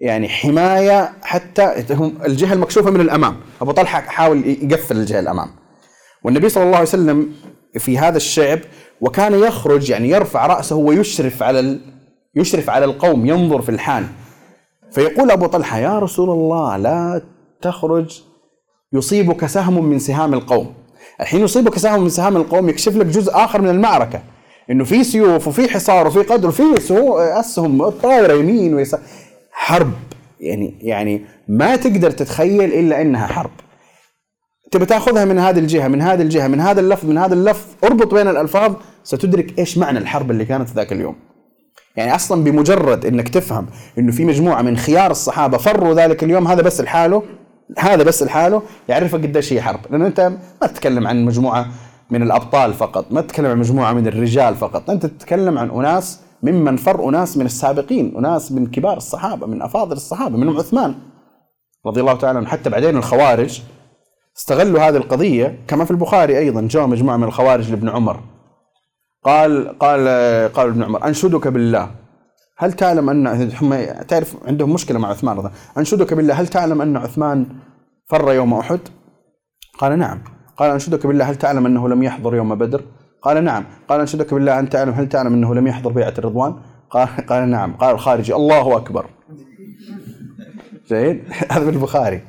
يعني 0.00 0.28
حماية 0.28 1.12
حتى 1.22 1.74
الجهة 2.26 2.52
المكشوفة 2.52 2.90
من 2.90 3.00
الأمام. 3.00 3.36
أبو 3.60 3.72
طلحة 3.72 4.00
حاول 4.00 4.46
يقفل 4.46 4.96
الجهة 4.96 5.20
الأمام. 5.20 5.48
والنبي 6.24 6.48
صلى 6.48 6.64
الله 6.64 6.76
عليه 6.76 6.88
وسلم 6.88 7.32
في 7.78 7.98
هذا 7.98 8.16
الشعب 8.16 8.58
وكان 9.00 9.34
يخرج 9.34 9.90
يعني 9.90 10.08
يرفع 10.08 10.46
رأسه 10.46 10.76
ويشرف 10.76 11.42
على 11.42 11.78
يشرف 12.36 12.70
على 12.70 12.84
القوم 12.84 13.26
ينظر 13.26 13.62
في 13.62 13.68
الحال. 13.68 14.04
فيقول 14.94 15.30
أبو 15.30 15.46
طلحة 15.46 15.78
يا 15.78 15.98
رسول 15.98 16.30
الله 16.30 16.76
لا 16.76 17.22
تخرج 17.62 18.22
يصيبك 18.92 19.46
سهم 19.46 19.84
من 19.84 19.98
سهام 19.98 20.34
القوم. 20.34 20.74
الحين 21.20 21.40
يصيبك 21.40 21.78
سهم 21.78 22.02
من 22.02 22.08
سهام 22.08 22.36
القوم 22.36 22.68
يكشف 22.68 22.96
لك 22.96 23.06
جزء 23.06 23.32
آخر 23.34 23.60
من 23.60 23.68
المعركة 23.68 24.20
إنه 24.70 24.84
في 24.84 25.04
سيوف 25.04 25.48
وفي 25.48 25.68
حصار 25.68 26.06
وفي 26.06 26.18
قدر 26.18 26.48
وفي 26.48 26.62
اسهم 27.40 27.88
طايره 27.88 28.32
يمين 28.32 28.74
ويسار. 28.74 29.00
حرب 29.52 29.92
يعني 30.40 30.78
يعني 30.80 31.24
ما 31.48 31.76
تقدر 31.76 32.10
تتخيل 32.10 32.72
إلا 32.72 33.02
إنها 33.02 33.26
حرب. 33.26 33.50
تبي 34.70 34.86
تاخذها 34.86 35.24
من 35.24 35.38
هذه 35.38 35.58
الجهة 35.58 35.88
من 35.88 36.02
هذه 36.02 36.22
الجهة 36.22 36.46
من 36.46 36.60
هذا 36.60 36.80
اللفظ 36.80 37.08
من 37.08 37.18
هذا 37.18 37.34
اللفظ 37.34 37.66
اربط 37.84 38.14
بين 38.14 38.28
الألفاظ 38.28 38.74
ستدرك 39.04 39.58
إيش 39.58 39.78
معنى 39.78 39.98
الحرب 39.98 40.30
اللي 40.30 40.44
كانت 40.44 40.68
ذاك 40.70 40.92
اليوم. 40.92 41.16
يعني 41.96 42.14
أصلا 42.14 42.44
بمجرد 42.44 43.06
إنك 43.06 43.28
تفهم 43.28 43.66
إنه 43.98 44.12
في 44.12 44.24
مجموعة 44.24 44.62
من 44.62 44.76
خيار 44.76 45.10
الصحابة 45.10 45.58
فروا 45.58 45.94
ذلك 45.94 46.24
اليوم 46.24 46.48
هذا 46.48 46.62
بس 46.62 46.80
لحاله 46.80 47.22
هذا 47.78 48.02
بس 48.02 48.22
لحاله 48.22 48.62
يعرفك 48.88 49.22
قديش 49.22 49.52
هي 49.52 49.62
حرب. 49.62 49.80
لأن 49.90 50.02
أنت 50.02 50.32
ما 50.62 50.66
تتكلم 50.66 51.06
عن 51.06 51.24
مجموعة 51.24 51.66
من 52.10 52.22
الأبطال 52.22 52.74
فقط 52.74 53.12
ما 53.12 53.20
تتكلم 53.20 53.46
عن 53.46 53.58
مجموعة 53.58 53.92
من 53.92 54.06
الرجال 54.06 54.56
فقط 54.56 54.90
أنت 54.90 55.06
تتكلم 55.06 55.58
عن 55.58 55.70
أناس 55.70 56.20
ممن 56.42 56.76
فر 56.76 57.08
أناس 57.08 57.36
من 57.36 57.46
السابقين 57.46 58.14
أناس 58.16 58.52
من 58.52 58.66
كبار 58.66 58.96
الصحابة 58.96 59.46
من 59.46 59.62
أفاضل 59.62 59.96
الصحابة 59.96 60.36
منهم 60.36 60.56
عثمان 60.56 60.94
رضي 61.86 62.00
الله 62.00 62.14
تعالى 62.14 62.38
عنه 62.38 62.48
حتى 62.48 62.70
بعدين 62.70 62.96
الخوارج 62.96 63.62
استغلوا 64.36 64.88
هذه 64.88 64.96
القضية 64.96 65.58
كما 65.68 65.84
في 65.84 65.90
البخاري 65.90 66.38
أيضا 66.38 66.68
جاء 66.70 66.86
مجموعة 66.86 67.16
من 67.16 67.24
الخوارج 67.24 67.70
لابن 67.70 67.88
عمر. 67.88 68.20
قال 69.24 69.78
قال 69.78 70.08
قال 70.52 70.68
ابن 70.68 70.82
عمر 70.82 71.06
أنشدك 71.06 71.48
بالله. 71.48 71.90
هل 72.58 72.72
تعلم 72.72 73.10
أن 73.10 73.48
تعرف 74.08 74.36
عندهم 74.46 74.72
مشكلة 74.72 74.98
مع 74.98 75.08
عثمان 75.08 75.36
رضي 75.36 75.50
أنشدك 75.78 76.14
بالله 76.14 76.34
هل 76.34 76.48
تعلم 76.48 76.82
أن 76.82 76.96
عثمان 76.96 77.46
فر 78.06 78.32
يوم 78.32 78.54
أحد؟ 78.54 78.80
قال 79.78 79.98
نعم. 79.98 80.20
قال 80.56 80.70
أنشدك 80.70 81.06
بالله 81.06 81.30
هل 81.30 81.36
تعلم 81.36 81.66
أنه 81.66 81.88
لم 81.88 82.02
يحضر 82.02 82.34
يوم 82.34 82.54
بدر؟ 82.54 82.82
قال 83.22 83.44
نعم. 83.44 83.64
قال 83.88 84.00
أنشدك 84.00 84.34
بالله 84.34 84.58
أن 84.58 84.68
تعلم 84.68 84.92
هل 84.92 85.08
تعلم 85.08 85.32
أنه 85.32 85.54
لم 85.54 85.66
يحضر 85.66 85.92
بيعة 85.92 86.14
الرضوان؟ 86.18 86.54
قال 86.90 87.08
قال 87.28 87.48
نعم. 87.48 87.72
قال 87.76 87.94
الخارجي 87.94 88.34
الله 88.34 88.76
أكبر. 88.76 89.06
زين؟ 90.86 91.24
هذا 91.52 91.70
البخاري 91.70 92.22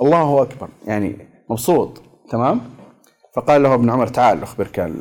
الله 0.00 0.42
أكبر. 0.42 0.68
يعني 0.86 1.16
مبسوط. 1.50 2.02
تمام؟ 2.30 2.60
فقال 3.36 3.62
له 3.62 3.74
ابن 3.74 3.90
عمر 3.90 4.06
تعال 4.06 4.42
أخبرك 4.42 4.92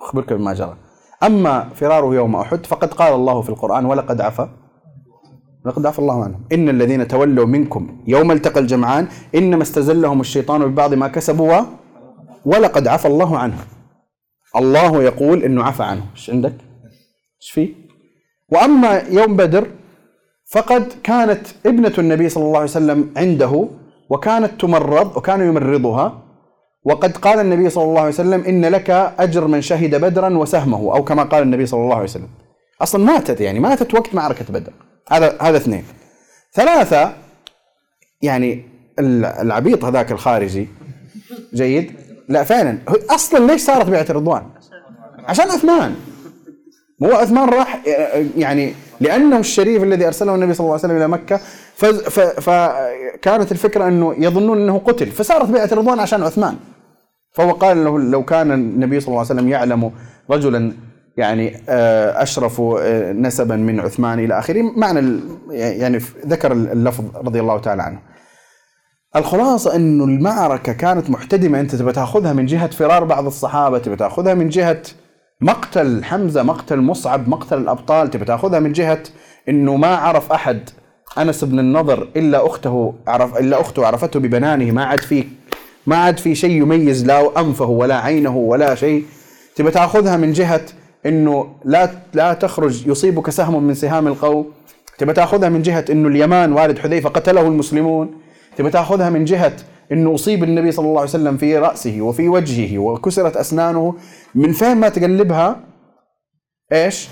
أخبرك 0.00 0.32
بما 0.32 0.54
جرى. 0.54 0.76
أما 1.22 1.68
فراره 1.74 2.14
يوم 2.14 2.36
أحد 2.36 2.66
فقد 2.66 2.94
قال 2.94 3.14
الله 3.14 3.42
في 3.42 3.48
القرآن 3.48 3.84
ولقد 3.84 4.20
عفا 4.20 4.50
لقد 5.66 5.86
عفى 5.86 5.98
الله 5.98 6.24
عنهم. 6.24 6.40
إن 6.52 6.68
الذين 6.68 7.08
تولوا 7.08 7.46
منكم 7.46 8.02
يوم 8.06 8.30
التقى 8.32 8.60
الجمعان 8.60 9.08
إنما 9.34 9.62
استزلهم 9.62 10.20
الشيطان 10.20 10.66
ببعض 10.66 10.94
ما 10.94 11.08
كسبوا 11.08 11.60
ولقد 12.44 12.88
عفى 12.88 13.08
الله 13.08 13.38
عنهم. 13.38 13.64
الله 14.56 15.02
يقول 15.02 15.42
إنه 15.42 15.64
عفى 15.64 15.82
عنه 15.82 16.02
إيش 16.14 16.30
عندك؟ 16.30 16.54
إيش 17.42 17.50
فيه 17.50 17.74
وأما 18.52 19.02
يوم 19.10 19.36
بدر 19.36 19.66
فقد 20.52 20.92
كانت 21.02 21.46
ابنة 21.66 21.92
النبي 21.98 22.28
صلى 22.28 22.44
الله 22.44 22.58
عليه 22.58 22.70
وسلم 22.70 23.10
عنده 23.16 23.68
وكانت 24.10 24.60
تمرض 24.60 25.16
وكان 25.16 25.40
يمرضها. 25.40 26.22
وقد 26.84 27.16
قال 27.16 27.40
النبي 27.40 27.70
صلى 27.70 27.84
الله 27.84 28.00
عليه 28.00 28.08
وسلم 28.10 28.44
إن 28.44 28.64
لك 28.64 28.90
أجر 29.18 29.46
من 29.46 29.62
شهد 29.62 29.94
بدرا 29.94 30.38
وسهمه 30.38 30.96
أو 30.96 31.04
كما 31.04 31.22
قال 31.22 31.42
النبي 31.42 31.66
صلى 31.66 31.80
الله 31.80 31.94
عليه 31.94 32.04
وسلم. 32.04 32.28
أصلا 32.82 33.04
ماتت 33.04 33.40
يعني 33.40 33.60
ماتت 33.60 33.94
وقت 33.94 34.14
معركة 34.14 34.44
بدر. 34.48 34.72
هذا 35.10 35.36
هذا 35.40 35.56
اثنين. 35.56 35.84
ثلاثة 36.52 37.12
يعني 38.22 38.64
العبيط 38.98 39.84
هذاك 39.84 40.12
الخارجي 40.12 40.68
جيد؟ 41.54 41.92
لا 42.28 42.44
فعلا. 42.44 42.78
أصلا 43.10 43.52
ليش 43.52 43.60
صارت 43.60 43.86
بيعه 43.86 44.06
الرضوان؟ 44.10 44.42
عشان 45.24 45.50
عثمان. 45.50 45.94
هو 47.02 47.12
عثمان 47.12 47.48
راح 47.48 47.80
يعني 48.36 48.74
لأنه 49.00 49.38
الشريف 49.38 49.82
الذي 49.82 50.06
أرسله 50.06 50.34
النبي 50.34 50.54
صلى 50.54 50.64
الله 50.64 50.72
عليه 50.72 50.84
وسلم 50.84 50.96
إلى 50.96 51.08
مكة 51.08 51.40
فكانت 52.40 53.52
الفكرة 53.52 53.88
أنه 53.88 54.14
يظنون 54.18 54.60
أنه 54.60 54.78
قتل 54.78 55.06
فصارت 55.06 55.48
بيعه 55.48 55.68
الرضوان 55.72 56.00
عشان 56.00 56.22
عثمان 56.22 56.56
فهو 57.32 57.52
قال 57.52 57.84
له 57.84 57.98
لو 57.98 58.24
كان 58.24 58.52
النبي 58.52 59.00
صلى 59.00 59.08
الله 59.08 59.18
عليه 59.18 59.30
وسلم 59.30 59.48
يعلم 59.48 59.90
رجلا 60.30 60.72
يعني 61.16 61.56
آه، 61.68 62.22
أشرف 62.22 62.60
آه، 62.60 63.12
نسبا 63.12 63.56
من 63.56 63.80
عثمان 63.80 64.18
إلى 64.18 64.38
آخره 64.38 64.62
معنى 64.62 65.20
يعني 65.50 65.98
ذكر 66.26 66.52
اللفظ 66.52 67.04
رضي 67.16 67.40
الله 67.40 67.58
تعالى 67.58 67.82
عنه. 67.82 67.98
الخلاصة 69.16 69.76
انه 69.76 70.04
المعركة 70.04 70.72
كانت 70.72 71.10
محتدمة 71.10 71.60
أنت 71.60 71.74
تبى 71.74 71.92
تأخذها 71.92 72.32
من 72.32 72.46
جهة 72.46 72.70
فرار 72.70 73.04
بعض 73.04 73.26
الصحابة 73.26 73.78
تبى 73.78 73.96
تأخذها 73.96 74.34
من 74.34 74.48
جهة 74.48 74.82
مقتل 75.42 76.04
حمزة 76.04 76.42
مقتل 76.42 76.76
مصعب 76.76 77.28
مقتل 77.28 77.58
الأبطال 77.58 78.10
تبى 78.10 78.24
تأخذها 78.24 78.58
من 78.58 78.72
جهة 78.72 79.02
إنه 79.48 79.76
ما 79.76 79.96
عرف 79.96 80.32
أحد 80.32 80.70
أنس 81.18 81.44
بن 81.44 81.58
النضر 81.58 82.08
إلا 82.16 82.46
أخته 82.46 82.94
عرف 83.06 83.36
إلا 83.36 83.60
أخته 83.60 83.86
عرفته 83.86 84.20
ببنانه. 84.20 84.70
ما 84.70 84.84
عاد 84.84 85.00
في 85.00 85.24
ما 85.86 85.96
عاد 85.96 86.18
في 86.18 86.34
شيء 86.34 86.50
يميز 86.50 87.06
لا 87.06 87.40
أنفه 87.40 87.64
ولا 87.64 87.96
عينه 87.96 88.36
ولا 88.36 88.74
شيء. 88.74 89.04
تبى 89.56 89.70
تأخذها 89.70 90.16
من 90.16 90.32
جهة 90.32 90.62
إنه 91.06 91.54
لا 91.64 91.90
لا 92.14 92.34
تخرج 92.34 92.86
يصيبك 92.86 93.30
سهم 93.30 93.62
من 93.62 93.74
سهام 93.74 94.06
القوم. 94.06 94.52
تبى 94.98 95.12
تأخذها 95.12 95.48
من 95.48 95.62
جهة 95.62 95.84
إنه 95.90 96.08
اليمان 96.08 96.52
والد 96.52 96.78
حذيفة 96.78 97.08
قتله 97.08 97.40
المسلمون. 97.40 98.10
تبى 98.56 98.70
تأخذها 98.70 99.10
من 99.10 99.24
جهة 99.24 99.52
إنه 99.92 100.14
أصيب 100.14 100.44
النبي 100.44 100.72
صلى 100.72 100.86
الله 100.86 101.00
عليه 101.00 101.10
وسلم 101.10 101.36
في 101.36 101.58
رأسه 101.58 102.00
وفي 102.00 102.28
وجهه 102.28 102.78
وكسرت 102.78 103.36
أسنانه 103.36 103.94
من 104.34 104.52
فين 104.52 104.76
ما 104.76 104.88
تقلبها 104.88 105.60
إيش؟ 106.72 107.08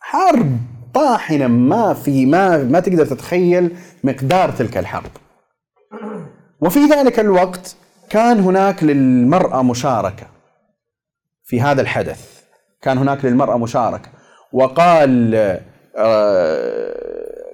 حرب 0.00 0.56
طاحنة 0.94 1.46
ما 1.46 1.94
في 1.94 2.26
ما 2.26 2.64
ما 2.64 2.80
تقدر 2.80 3.06
تتخيل 3.06 3.76
مقدار 4.04 4.50
تلك 4.50 4.78
الحرب. 4.78 5.10
وفي 6.60 6.84
ذلك 6.84 7.20
الوقت 7.20 7.76
كان 8.10 8.40
هناك 8.40 8.84
للمرأة 8.84 9.62
مشاركة 9.62 10.26
في 11.44 11.60
هذا 11.60 11.80
الحدث. 11.80 12.38
كان 12.82 12.98
هناك 12.98 13.24
للمرأة 13.24 13.58
مشاركة 13.58 14.08
وقال 14.52 15.34
آه 15.96 16.94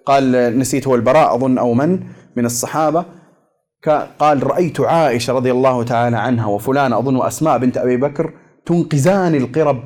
قال 0.07 0.59
نسيت 0.59 0.87
هو 0.87 0.95
البراء 0.95 1.35
أظن 1.35 1.59
أو 1.59 1.75
من 1.75 2.01
من 2.37 2.47
الصحابة 2.47 3.05
قال 4.19 4.47
رأيت 4.47 4.81
عائشة 4.81 5.33
رضي 5.33 5.51
الله 5.51 5.83
تعالى 5.83 6.17
عنها 6.17 6.47
وفلان 6.47 6.93
أظن 6.93 7.27
أسماء 7.27 7.59
بنت 7.59 7.79
أبي 7.79 7.97
بكر 7.97 8.33
تنقذان 8.67 9.35
القرب. 9.35 9.83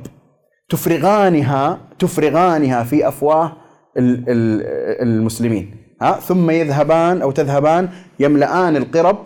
تفرغانها 0.69 1.79
تفرغانها 1.99 2.85
في 2.85 3.09
أفواه 3.09 3.53
المسلمين. 3.97 5.77
ها؟ 6.03 6.12
ثم 6.12 6.51
يذهبان 6.51 7.23
أو 7.23 7.31
تذهبان 7.31 7.89
يملآن 8.20 8.77
القرب. 8.77 9.19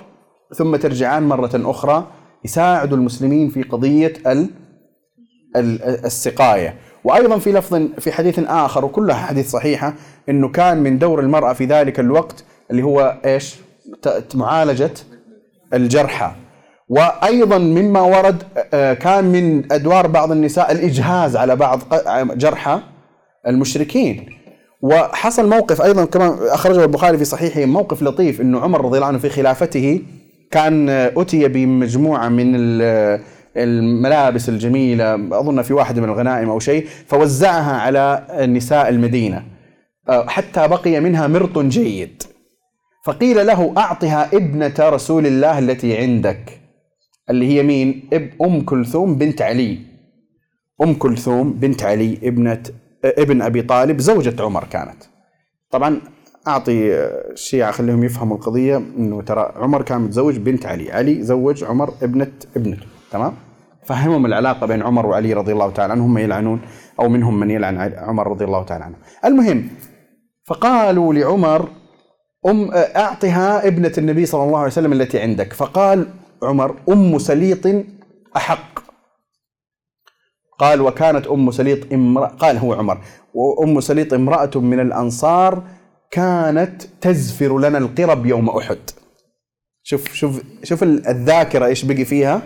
ثم 0.55 0.77
ترجعان 0.77 1.23
مرة 1.23 1.51
أخرى 1.55 2.07
يساعدوا 2.45 2.97
المسلمين 2.97 3.49
في 3.49 3.63
قضية 3.63 4.13
السقاية. 5.57 6.75
وأيضا 7.05 7.39
في 7.39 7.53
لفظ 7.53 7.75
في 7.99 8.13
حديث 8.13 8.39
آخر 8.39 8.85
وكلها 8.85 9.17
حديث 9.17 9.51
صحيحة 9.51 9.95
أنه 10.29 10.49
كان 10.49 10.79
من 10.79 10.99
دور 10.99 11.21
المرأة 11.21 11.53
في 11.53 11.65
ذلك 11.65 12.01
الوقت 12.01 12.45
اللي 12.71 12.83
هو 12.83 13.21
إيش؟ 13.25 13.62
معالجة 14.35 14.91
الجرحى. 15.75 16.33
وأيضا 16.89 17.59
مما 17.59 18.01
ورد 18.01 18.43
آه، 18.75 18.95
كان 18.95 19.25
من 19.25 19.73
أدوار 19.73 20.07
بعض 20.07 20.33
النساء 20.33 20.73
الإجهاز 20.73 21.37
على 21.37 21.57
بعض 21.57 21.81
جرحى 22.37 22.81
المشركين. 23.47 24.27
وحصل 24.83 25.49
موقف 25.49 25.83
أيضا 25.83 26.05
كما 26.05 26.55
أخرجه 26.55 26.83
البخاري 26.85 27.19
في 27.19 27.25
صحيحه 27.25 27.65
موقف 27.65 28.03
لطيف 28.03 28.41
أنه 28.41 28.61
عمر 28.61 28.85
رضي 28.85 28.97
الله 28.97 29.07
عنه 29.07 29.19
في 29.19 29.29
خلافته 29.29 30.01
كان 30.51 30.89
أتي 30.89 31.49
بمجموعة 31.49 32.29
من 32.29 32.55
الملابس 33.57 34.49
الجميلة 34.49 35.15
أظن 35.15 35.63
في 35.63 35.75
واحدة 35.75 36.03
من 36.03 36.09
الغنائم 36.09 36.51
أو 36.51 36.59
شيء 36.59 36.87
فوزعها 37.07 37.77
على 37.81 38.27
نساء 38.49 38.89
المدينة. 38.89 39.43
آه، 40.09 40.27
حتى 40.27 40.69
بقي 40.69 41.01
منها 41.01 41.27
مرط 41.27 41.59
جيد. 41.59 42.23
فقيل 43.03 43.47
له 43.47 43.73
أعطها 43.79 44.37
ابنة 44.37 44.75
رسول 44.81 45.27
الله 45.27 45.59
التي 45.59 45.99
عندك 45.99 46.61
اللي 47.31 47.47
هي 47.47 47.63
مين؟ 47.63 48.09
أم 48.43 48.61
كلثوم 48.61 49.15
بنت 49.15 49.43
علي. 49.43 49.79
أم 50.83 50.95
كلثوم 50.95 51.53
بنت 51.53 51.83
علي 51.83 52.19
ابنة 52.23 52.63
ابن 53.05 53.43
أبي 53.43 53.63
طالب 53.63 54.01
زوجة 54.01 54.43
عمر 54.43 54.65
كانت. 54.65 55.03
طبعا 55.71 56.01
أعطي 56.49 56.95
الشيعة 57.33 57.71
خليهم 57.71 58.05
يفهموا 58.05 58.37
القضية 58.37 58.77
أنه 58.77 59.23
ترى 59.23 59.53
عمر 59.57 59.83
كان 59.83 60.01
متزوج 60.01 60.37
بنت 60.37 60.67
علي. 60.67 60.93
علي 60.93 61.23
زوج 61.23 61.65
عمر 61.65 61.95
ابنة 62.03 62.33
ابنته. 62.57 62.87
تمام؟ 63.11 63.35
فهمهم 63.85 64.27
العلاقة 64.27 64.67
بين 64.67 64.83
عمر 64.83 65.07
وعلي 65.07 65.33
رضي 65.33 65.53
الله 65.53 65.71
تعالى 65.71 65.93
عنهم 65.93 66.19
يلعنون 66.19 66.61
أو 67.01 67.09
منهم 67.09 67.41
من 67.41 67.51
يلعن 67.51 67.93
عمر 67.97 68.27
رضي 68.31 68.45
الله 68.45 68.63
تعالى 68.63 68.85
عنه. 68.85 68.97
المهم 69.25 69.69
فقالوا 70.45 71.15
لعمر 71.15 71.69
أم 72.47 72.71
أعطها 72.75 73.67
ابنة 73.67 73.93
النبي 73.99 74.27
صلى 74.27 74.43
الله 74.45 74.59
عليه 74.59 74.67
وسلم 74.67 74.93
التي 74.93 75.21
عندك. 75.21 75.53
فقال 75.53 76.07
عمر 76.43 76.77
أم 76.89 77.19
سليط 77.19 77.85
أحق. 78.37 78.83
قال 80.59 80.81
وكانت 80.81 81.27
أم 81.27 81.51
سليط 81.51 81.93
امرأة 81.93 82.27
قال 82.27 82.59
هو 82.59 82.75
عمر 82.75 82.99
وأم 83.35 83.81
سليط 83.81 84.13
امرأة 84.15 84.51
من 84.55 84.81
الأنصار 84.81 85.63
كانت 86.11 86.83
تزفر 87.01 87.59
لنا 87.59 87.79
القرب 87.79 88.27
يوم 88.27 88.49
أحد. 88.49 88.79
شوف 89.83 90.13
شوف 90.13 90.43
شوف 90.63 90.83
الذاكرة 90.83 91.67
إيش 91.67 91.85
بقي 91.85 92.05
فيها. 92.05 92.43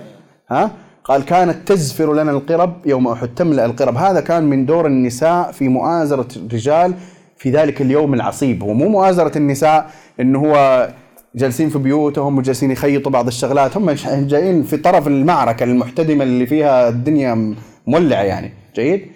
ها؟ 0.51 0.71
قال 1.05 1.25
كانت 1.25 1.69
تزفر 1.69 2.15
لنا 2.15 2.31
القرب 2.31 2.87
يوم 2.87 3.09
أحد 3.09 3.35
تملأ 3.35 3.65
القرب. 3.65 3.97
هذا 3.97 4.21
كان 4.21 4.45
من 4.45 4.67
دور 4.67 4.87
النساء 4.87 5.53
في 5.53 5.69
مؤازرة 5.69 6.29
الرجال 6.37 6.95
في 7.37 7.51
ذلك 7.51 7.83
اليوم 7.83 8.15
العصيب. 8.15 8.63
هو 8.63 8.75
مو 8.75 8.89
مؤازرة 8.89 9.39
النساء 9.39 9.91
إنه 10.21 10.39
هو 10.39 10.89
جالسين 11.35 11.69
في 11.69 11.79
بيوتهم 11.79 12.39
وجالسين 12.39 12.71
يخيطوا 12.71 13.13
بعض 13.13 13.27
الشغلات. 13.27 13.77
هم 13.77 13.91
جايين 14.07 14.63
في 14.63 14.77
طرف 14.77 15.07
المعركة 15.07 15.65
المحتدمة 15.65 16.25
اللي 16.25 16.47
فيها 16.47 16.89
الدنيا 16.89 17.55
مولعة 17.87 18.23
يعني. 18.23 18.53
جيد؟ 18.75 19.07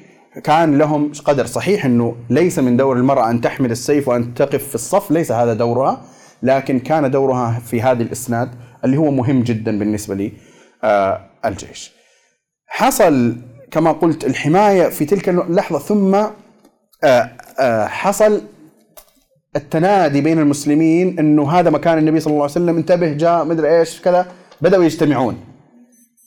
كان 0.44 0.78
لهم 0.78 1.12
قدر 1.24 1.46
صحيح 1.46 1.84
إنه 1.84 2.16
ليس 2.30 2.58
من 2.58 2.76
دور 2.76 2.96
المرأة 2.96 3.30
أن 3.30 3.40
تحمل 3.40 3.70
السيف 3.70 4.08
وأن 4.08 4.34
تقف 4.34 4.68
في 4.68 4.74
الصف 4.74 5.10
ليس 5.10 5.32
هذا 5.32 5.54
دورها 5.54 6.02
لكن 6.42 6.78
كان 6.78 7.10
دورها 7.10 7.60
في 7.66 7.82
هذا 7.82 8.02
الإسناد 8.02 8.50
اللي 8.84 8.96
هو 8.96 9.10
مهم 9.10 9.42
جدا 9.42 9.78
بالنسبة 9.78 10.14
لي 10.14 10.32
آه 10.84 11.20
الجيش. 11.44 11.92
حصل 12.66 13.36
كما 13.70 13.92
قلت 13.92 14.24
الحماية 14.24 14.88
في 14.88 15.04
تلك 15.04 15.28
اللحظة 15.28 15.78
ثم 15.78 16.16
حصل 17.86 18.42
التنادي 19.56 20.20
بين 20.20 20.38
المسلمين 20.38 21.18
إنه 21.18 21.50
هذا 21.50 21.70
مكان 21.70 21.98
النبي 21.98 22.20
صلى 22.20 22.30
الله 22.30 22.42
عليه 22.42 22.52
وسلم 22.52 22.76
انتبه 22.76 23.12
جاء 23.12 23.44
مدري 23.44 23.78
إيش 23.78 24.00
كذا 24.00 24.26
بدأوا 24.60 24.84
يجتمعون. 24.84 25.38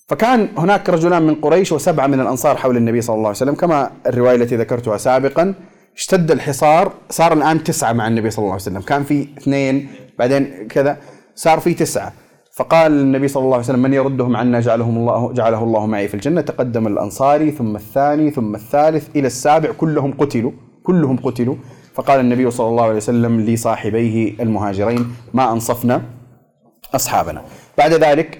فكان 0.07 0.47
هناك 0.57 0.89
رجلان 0.89 1.21
من 1.21 1.35
قريش 1.35 1.71
وسبعة 1.71 2.07
من 2.07 2.19
الأنصار 2.19 2.57
حول 2.57 2.77
النبي 2.77 3.01
صلى 3.01 3.15
الله 3.15 3.27
عليه 3.27 3.37
وسلم 3.37 3.55
كما 3.55 3.91
الرواية 4.07 4.35
التي 4.35 4.55
ذكرتها 4.55 4.97
سابقا. 4.97 5.53
اشتد 5.95 6.31
الحصار 6.31 6.93
صار 7.09 7.33
الآن 7.33 7.63
تسعة 7.63 7.93
مع 7.93 8.07
النبي 8.07 8.29
صلى 8.29 8.39
الله 8.43 8.53
عليه 8.53 8.61
وسلم. 8.61 8.81
كان 8.81 9.03
في 9.03 9.27
اثنين 9.37 9.87
بعدين 10.19 10.67
كذا 10.67 10.97
صار 11.35 11.59
في 11.59 11.73
تسعة. 11.73 12.13
فقال 12.55 12.91
النبي 12.91 13.27
صلى 13.27 13.43
الله 13.43 13.53
عليه 13.53 13.65
وسلم 13.65 13.81
من 13.81 13.93
يردهم 13.93 14.35
عنا 14.35 14.59
جعلهم 14.59 14.97
الله 14.97 15.33
جعله 15.33 15.63
الله 15.63 15.85
معي 15.85 16.07
في 16.07 16.13
الجنة 16.13 16.41
تقدم 16.41 16.87
الأنصاري 16.87 17.51
ثم 17.51 17.75
الثاني 17.75 18.31
ثم 18.31 18.55
الثالث 18.55 19.09
إلى 19.15 19.27
السابع 19.27 19.71
كلهم 19.71 20.13
قتلوا 20.19 20.51
كلهم 20.83 21.17
قتلوا. 21.17 21.55
فقال 21.93 22.19
النبي 22.19 22.51
صلى 22.51 22.67
الله 22.67 22.83
عليه 22.83 22.95
وسلم 22.95 23.41
لصاحبيه 23.41 24.33
المهاجرين 24.39 25.15
ما 25.33 25.51
أنصفنا 25.51 26.01
أصحابنا 26.95 27.41
بعد 27.77 27.93
ذلك 27.93 28.39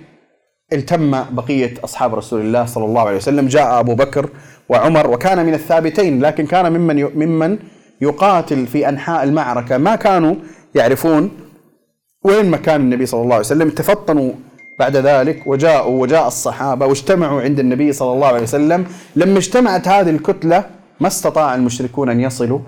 التم 0.74 1.12
بقية 1.32 1.74
أصحاب 1.84 2.16
رسول 2.16 2.42
الله 2.42 2.66
صلى 2.66 2.86
الله 2.86 3.02
عليه 3.02 3.18
وسلم. 3.18 3.48
جاء 3.48 3.80
أبو 3.80 3.96
بكر 3.96 4.30
وعمر 4.70 5.10
وكان 5.10 5.46
من 5.46 5.54
الثابتين 5.54 6.22
لكن 6.22 6.46
كان 6.46 6.72
ممن 6.72 7.04
ممن 7.16 7.58
يقاتل 8.02 8.68
في 8.68 8.90
أنحاء 8.90 9.24
المعركة. 9.24 9.78
ما 9.78 9.96
كانوا 9.96 10.36
يعرفون 10.76 11.32
وين 12.24 12.52
مكان 12.52 12.82
النبي 12.82 13.06
صلى 13.06 13.22
الله 13.22 13.36
عليه 13.36 13.46
وسلم؟ 13.46 13.70
تفطنوا 13.70 14.32
بعد 14.80 14.98
ذلك 14.98 15.48
وجاءوا 15.48 16.02
وجاء 16.02 16.28
الصحابة 16.28 16.86
واجتمعوا 16.86 17.42
عند 17.42 17.60
النبي 17.60 17.94
صلى 17.94 18.14
الله 18.14 18.28
عليه 18.28 18.42
وسلم. 18.42 18.86
لما 19.16 19.38
اجتمعت 19.38 19.88
هذه 19.88 20.10
الكتلة 20.10 20.66
ما 21.00 21.08
استطاع 21.08 21.56
المشركون 21.56 22.10
أن 22.10 22.20
يصلوا 22.20 22.60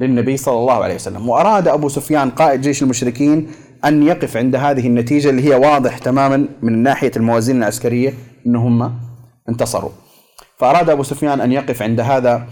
للنبي 0.00 0.36
صلى 0.36 0.58
الله 0.58 0.84
عليه 0.84 0.94
وسلم. 0.94 1.28
وأراد 1.28 1.68
أبو 1.68 1.88
سفيان 1.88 2.30
قائد 2.30 2.60
جيش 2.60 2.82
المشركين 2.82 3.50
أن 3.84 4.02
يقف 4.02 4.36
عند 4.36 4.56
هذه 4.56 4.86
النتيجة 4.86 5.30
اللي 5.30 5.44
هي 5.44 5.54
واضح 5.54 5.98
تماما 5.98 6.48
من 6.62 6.82
ناحية 6.82 7.12
الموازين 7.16 7.58
العسكرية 7.58 8.14
أنهم 8.46 8.94
انتصروا. 9.48 9.90
فأراد 10.58 10.90
أبو 10.90 11.02
سفيان 11.02 11.40
أن 11.40 11.52
يقف 11.52 11.82
عند 11.82 12.00
هذا 12.00 12.46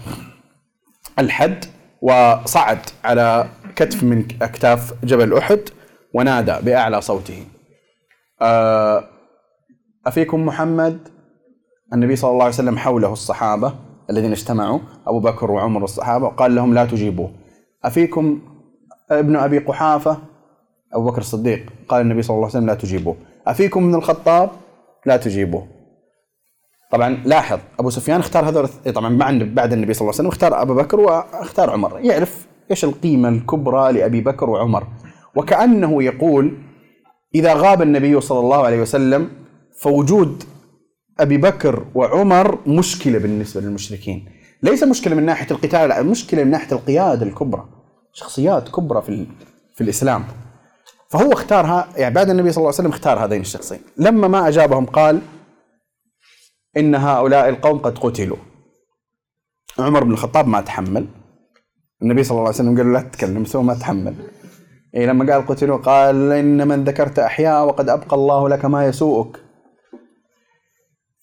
الحد 1.19 1.65
وصعد 2.01 2.79
على 3.03 3.47
كتف 3.75 4.03
من 4.03 4.25
أكتاف 4.41 4.93
جبل 5.03 5.37
أحد. 5.37 5.59
ونادى 6.13 6.55
بأعلى 6.61 7.01
صوته. 7.01 7.45
آه، 8.41 9.03
أفيكم 10.07 10.45
محمد؟ 10.45 11.07
النبي 11.93 12.15
صلى 12.15 12.31
الله 12.31 12.43
عليه 12.43 12.53
وسلم 12.53 12.77
حوله 12.77 13.13
الصحابة 13.13 13.73
الذين 14.09 14.31
اجتمعوا 14.31 14.79
أبو 15.07 15.19
بكر 15.19 15.51
وعمر 15.51 15.81
والصحابه 15.81 16.25
وقال 16.25 16.55
لهم 16.55 16.73
لا 16.73 16.85
تجيبوه. 16.85 17.31
أفيكم 17.85 18.41
ابن 19.11 19.35
أبي 19.35 19.59
قحافة؟ 19.59 20.17
أبو 20.93 21.05
بكر 21.05 21.17
الصديق 21.17 21.65
قال 21.87 22.01
النبي 22.01 22.21
صلى 22.21 22.35
الله 22.35 22.45
عليه 22.45 22.57
وسلم 22.57 22.67
لا 22.67 22.73
تجيبوه. 22.73 23.15
أفيكم 23.47 23.83
من 23.83 23.95
الخطاب؟ 23.95 24.49
لا 25.05 25.17
تجيبوه. 25.17 25.67
طبعا 26.91 27.09
لاحظ 27.25 27.59
أبو 27.79 27.89
سفيان 27.89 28.19
اختار 28.19 28.49
هذول 28.49 28.67
طبعا 28.67 29.17
بعد 29.43 29.73
النبي 29.73 29.93
صلى 29.93 30.01
الله 30.01 30.13
عليه 30.13 30.19
وسلم 30.19 30.27
اختار 30.27 30.61
أبو 30.61 30.75
بكر 30.75 30.99
واختار 30.99 31.69
عمر. 31.69 31.99
يعرف 31.99 32.47
إيش 32.71 32.83
القيمة 32.83 33.29
الكبرى 33.29 33.91
لأبي 33.91 34.21
بكر 34.21 34.49
وعمر. 34.49 34.87
وكأنه 35.35 36.03
يقول 36.03 36.57
إذا 37.35 37.53
غاب 37.53 37.81
النبي 37.81 38.21
صلى 38.21 38.39
الله 38.39 38.65
عليه 38.65 38.81
وسلم 38.81 39.31
فوجود 39.81 40.43
أبي 41.19 41.37
بكر 41.37 41.85
وعمر 41.95 42.59
مشكلة 42.67 43.19
بالنسبة 43.19 43.61
للمشركين. 43.61 44.29
ليس 44.63 44.83
مشكلة 44.83 45.15
من 45.15 45.25
ناحية 45.25 45.51
القتال 45.51 45.89
لا 45.89 46.01
مشكلة 46.01 46.43
من 46.43 46.51
ناحية 46.51 46.75
القيادة 46.75 47.25
الكبرى 47.25 47.69
شخصيات 48.13 48.69
كبرى 48.69 49.01
في 49.01 49.27
في 49.75 49.81
الإسلام. 49.81 50.23
فهو 51.09 51.33
اختارها 51.33 51.87
يعني 51.97 52.15
بعد 52.15 52.29
النبي 52.29 52.51
صلى 52.51 52.57
الله 52.57 52.67
عليه 52.67 52.79
وسلم 52.79 52.91
اختار 52.91 53.25
هذين 53.25 53.41
الشخصين. 53.41 53.79
لما 53.97 54.27
ما 54.27 54.47
أجابهم 54.47 54.85
قال 54.85 55.21
إن 56.77 56.95
هؤلاء 56.95 57.49
القوم 57.49 57.77
قد 57.77 57.97
قتلوا. 57.97 58.37
عمر 59.79 60.03
بن 60.03 60.11
الخطاب 60.11 60.47
ما 60.47 60.61
تحمل. 60.61 61.07
النبي 62.01 62.23
صلى 62.23 62.31
الله 62.31 62.47
عليه 62.47 62.55
وسلم 62.55 62.77
قال 62.77 62.85
له 62.85 62.93
لا 62.93 63.01
تتكلم 63.01 63.45
سوى 63.45 63.63
ما 63.63 63.73
تحمل. 63.73 64.15
إيه 64.95 65.05
لما 65.05 65.33
قال 65.33 65.47
قتلوا 65.47 65.77
قال 65.77 66.31
إن 66.31 66.67
من 66.67 66.83
ذكرت 66.83 67.19
أحياء 67.19 67.65
وقد 67.65 67.89
أبقى 67.89 68.15
الله 68.15 68.49
لك 68.49 68.65
ما 68.65 68.85
يسوءك. 68.85 69.37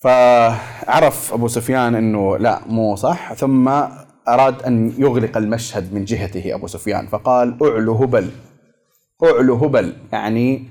فعرف 0.01 1.33
أبو 1.35 1.49
سفيان 1.49 1.95
أنه 1.95 2.39
لا 2.39 2.61
مو 2.67 2.97
صح. 2.97 3.33
ثم 3.33 3.69
أراد 4.29 4.63
أن 4.63 4.93
يغلق 4.99 5.37
المشهد 5.37 5.95
من 5.95 6.05
جهته 6.05 6.55
أبو 6.55 6.67
سفيان 6.67 7.07
فقال 7.07 7.59
أعلو 7.63 7.95
هبل 7.95 8.31
أعلو 9.25 9.55
هبل. 9.55 9.93
يعني 10.13 10.65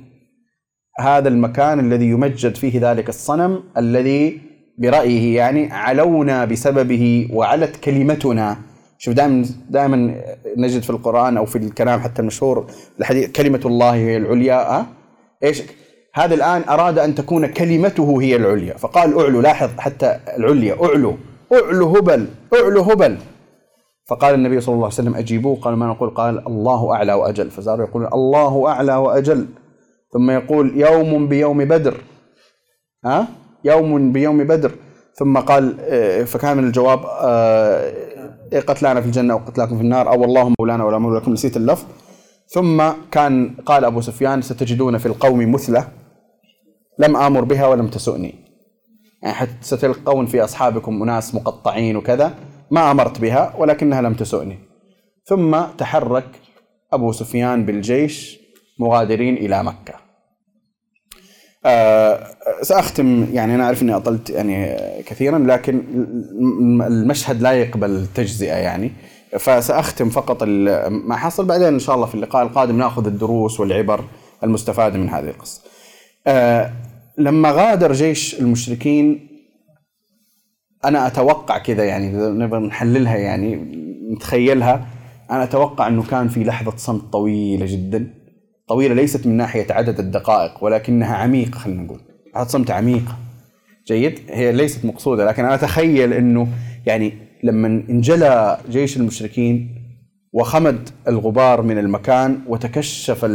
هذا 0.99 1.27
المكان 1.27 1.79
الذي 1.79 2.05
يمجد 2.05 2.55
فيه 2.55 2.91
ذلك 2.91 3.09
الصنم 3.09 3.63
الذي 3.77 4.41
برأيه 4.77 5.35
يعني 5.35 5.71
علونا 5.71 6.45
بسببه 6.45 7.29
وعلت 7.33 7.75
كلمتنا. 7.75 8.57
شوف 8.97 9.13
دائما 9.13 9.45
دائما 9.69 10.21
نجد 10.57 10.81
في 10.81 10.89
القرآن 10.89 11.37
أو 11.37 11.45
في 11.45 11.57
الكلام 11.57 11.99
حتى 11.99 12.21
المشهور 12.21 12.65
الحديث 12.99 13.31
كلمة 13.31 13.61
الله 13.65 13.93
هي 13.93 14.17
العليا 14.17 14.79
أه؟ 14.79 14.85
إيش؟ 15.43 15.63
هذا 16.13 16.33
الآن 16.33 16.63
أراد 16.69 16.99
أن 16.99 17.15
تكون 17.15 17.45
كلمته 17.45 18.21
هي 18.21 18.35
العليا. 18.35 18.77
فقال 18.77 19.19
أعلو 19.19 19.41
لاحظ 19.41 19.69
حتى 19.77 20.19
العليا 20.37 20.77
أعلو 20.83 21.15
أعلو 21.53 21.87
هبل 21.87 22.27
أعلو 22.53 22.81
هبل. 22.81 23.17
فقال 24.09 24.35
النبي 24.35 24.61
صلى 24.61 24.73
الله 24.73 24.85
عليه 24.85 24.93
وسلم 24.93 25.15
أجيبوه. 25.15 25.55
قال 25.55 25.75
ما 25.75 25.87
نقول؟ 25.87 26.09
قال 26.09 26.47
الله 26.47 26.93
أعلى 26.93 27.13
وأجل. 27.13 27.51
فصاروا 27.51 27.87
يقولون 27.87 28.13
الله 28.13 28.67
أعلى 28.67 28.95
وأجل. 28.95 29.47
ثم 30.13 30.31
يقول 30.31 30.77
يوم 30.77 31.27
بيوم 31.27 31.65
بدر. 31.65 31.97
ها؟ 33.05 33.27
يوم 33.63 34.11
بيوم 34.11 34.43
بدر. 34.43 34.71
ثم 35.13 35.37
قال 35.37 35.77
آه، 35.79 36.23
فكان 36.23 36.57
من 36.57 36.63
الجواب 36.63 36.99
آه، 37.21 37.93
قتلانا 38.53 39.01
في 39.01 39.07
الجنة 39.07 39.35
وقتلاكم 39.35 39.77
في 39.77 39.81
النار. 39.81 40.09
أو 40.09 40.23
الله 40.23 40.53
مولانا 40.59 40.83
ولا 40.83 40.97
مولى 40.97 41.19
لكم 41.19 41.33
نسيت 41.33 41.57
اللفظ. 41.57 41.85
ثم 42.47 42.83
كان 43.11 43.55
قال 43.65 43.85
أبو 43.85 44.01
سفيان 44.01 44.41
ستجدون 44.41 44.97
في 44.97 45.05
القوم 45.05 45.51
مثلة 45.51 45.87
لم 46.99 47.17
آمر 47.17 47.43
بها 47.43 47.67
ولم 47.67 47.87
تسؤني. 47.87 48.35
يعني 49.23 49.35
حتى 49.35 49.51
ستلقون 49.61 50.25
في 50.25 50.43
أصحابكم 50.43 51.01
أناس 51.03 51.35
مقطعين 51.35 51.95
وكذا 51.95 52.33
ما 52.71 52.91
أمرت 52.91 53.21
بها 53.21 53.55
ولكنها 53.57 54.01
لم 54.01 54.13
تسؤني. 54.13 54.59
ثم 55.25 55.61
تحرك 55.77 56.25
أبو 56.93 57.11
سفيان 57.11 57.65
بالجيش 57.65 58.39
مغادرين 58.79 59.37
إلى 59.37 59.63
مكة. 59.63 60.04
آه 61.65 62.27
سأختم 62.61 63.27
يعني 63.33 63.55
أنا 63.55 63.63
أعرف 63.63 63.81
أني 63.81 63.95
أطلت 63.95 64.29
يعني 64.29 64.77
كثيرا 65.05 65.39
لكن 65.39 65.83
المشهد 66.81 67.41
لا 67.41 67.51
يقبل 67.51 68.07
تجزئة 68.15 68.55
يعني. 68.55 68.91
فسأختم 69.39 70.09
فقط 70.09 70.43
ما 70.89 71.15
حصل 71.15 71.45
بعدين 71.45 71.67
إن 71.67 71.79
شاء 71.79 71.95
الله 71.95 72.05
في 72.05 72.15
اللقاء 72.15 72.43
القادم 72.43 72.77
نأخذ 72.77 73.07
الدروس 73.07 73.59
والعبر 73.59 74.03
المستفادة 74.43 74.97
من 74.97 75.09
هذه 75.09 75.29
القصة. 75.29 75.61
آه 76.27 76.71
لما 77.17 77.51
غادر 77.51 77.93
جيش 77.93 78.39
المشركين 78.39 79.27
أنا 80.85 81.07
أتوقع 81.07 81.57
كذا 81.57 81.83
يعني 81.83 82.11
نبغى 82.13 82.59
نحللها 82.59 83.17
يعني 83.17 83.55
نتخيلها. 84.13 84.87
أنا 85.31 85.43
أتوقع 85.43 85.87
إنه 85.87 86.03
كان 86.03 86.27
في 86.27 86.43
لحظة 86.43 86.73
صمت 86.77 87.13
طويلة 87.13 87.65
جدا. 87.69 88.24
طويلة 88.67 88.95
ليست 88.95 89.27
من 89.27 89.37
ناحية 89.37 89.73
عدد 89.73 89.99
الدقائق 89.99 90.63
ولكنها 90.63 91.15
عميقة 91.15 91.57
خلينا 91.57 91.83
نقول. 91.83 91.99
لحظه 92.35 92.47
صمت 92.47 92.71
عميقه 92.71 93.15
جيد؟ 93.87 94.19
هي 94.29 94.51
ليست 94.51 94.85
مقصودة 94.85 95.25
لكن 95.25 95.45
أنا 95.45 95.55
أتخيل 95.55 96.13
إنه 96.13 96.47
يعني 96.85 97.13
لما 97.43 97.67
انجلى 97.67 98.57
جيش 98.69 98.97
المشركين 98.97 99.75
وخمد 100.33 100.89
الغبار 101.07 101.61
من 101.61 101.77
المكان 101.77 102.39
وتكشف 102.47 103.25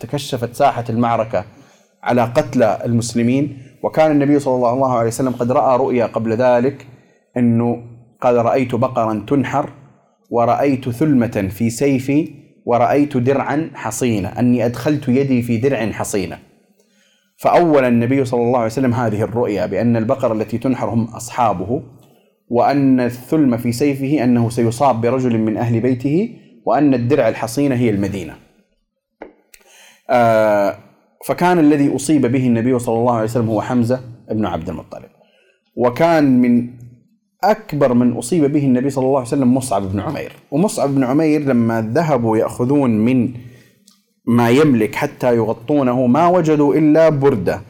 تكشفت 0.00 0.54
ساحة 0.54 0.84
المعركة 0.90 1.44
على 2.02 2.22
قتلى 2.22 2.78
المسلمين 2.84 3.58
وكان 3.82 4.10
النبي 4.10 4.38
صلى 4.38 4.54
الله 4.54 4.98
عليه 4.98 5.08
وسلم 5.08 5.32
قد 5.32 5.52
رأى 5.52 5.78
رؤيا 5.78 6.06
قبل 6.06 6.32
ذلك 6.32 6.86
إنه 7.36 7.82
قال 8.20 8.36
رأيت 8.36 8.74
بقرا 8.74 9.24
تنحر 9.28 9.70
ورأيت 10.30 10.88
ثلمة 10.88 11.48
في 11.50 11.70
سيفي 11.70 12.43
ورأيت 12.64 13.16
درعا 13.16 13.70
حصينة 13.74 14.28
أني 14.28 14.66
أدخلت 14.66 15.08
يدي 15.08 15.42
في 15.42 15.56
درع 15.56 15.90
حصينة. 15.90 16.38
فأول 17.36 17.84
النبي 17.84 18.24
صلى 18.24 18.42
الله 18.42 18.58
عليه 18.58 18.66
وسلم 18.66 18.94
هذه 18.94 19.22
الرؤيا 19.22 19.66
بأن 19.66 19.96
البقر 19.96 20.32
التي 20.32 20.58
تنحر 20.58 20.88
هم 20.88 21.04
أصحابه 21.04 21.82
وأن 22.48 23.00
الثلم 23.00 23.56
في 23.56 23.72
سيفه 23.72 24.24
أنه 24.24 24.50
سيصاب 24.50 25.00
برجل 25.00 25.38
من 25.38 25.56
أهل 25.56 25.80
بيته 25.80 26.36
وأن 26.64 26.94
الدرع 26.94 27.28
الحصينة 27.28 27.74
هي 27.74 27.90
المدينة. 27.90 28.34
آه 30.10 30.76
فكان 31.26 31.58
الذي 31.58 31.96
أصيب 31.96 32.26
به 32.26 32.46
النبي 32.46 32.78
صلى 32.78 32.98
الله 32.98 33.14
عليه 33.14 33.24
وسلم 33.24 33.48
هو 33.48 33.62
حمزة 33.62 34.00
بن 34.30 34.46
عبد 34.46 34.68
المطلب. 34.68 35.08
وكان 35.76 36.40
من 36.40 36.70
أكبر 37.50 37.94
من 37.94 38.12
أصيب 38.16 38.52
به 38.52 38.64
النبي 38.64 38.90
صلى 38.90 39.04
الله 39.04 39.18
عليه 39.18 39.28
وسلم 39.28 39.54
مصعب 39.54 39.92
بن 39.92 40.00
عمير. 40.00 40.32
ومصعب 40.50 40.94
بن 40.94 41.04
عمير 41.04 41.40
لما 41.40 41.90
ذهبوا 41.94 42.36
يأخذون 42.36 42.90
من 42.90 43.30
ما 44.26 44.50
يملك 44.50 44.94
حتى 44.94 45.36
يغطونه 45.36 46.06
ما 46.06 46.28
وجدوا 46.28 46.74
إلا 46.74 47.08
بردة 47.08 47.60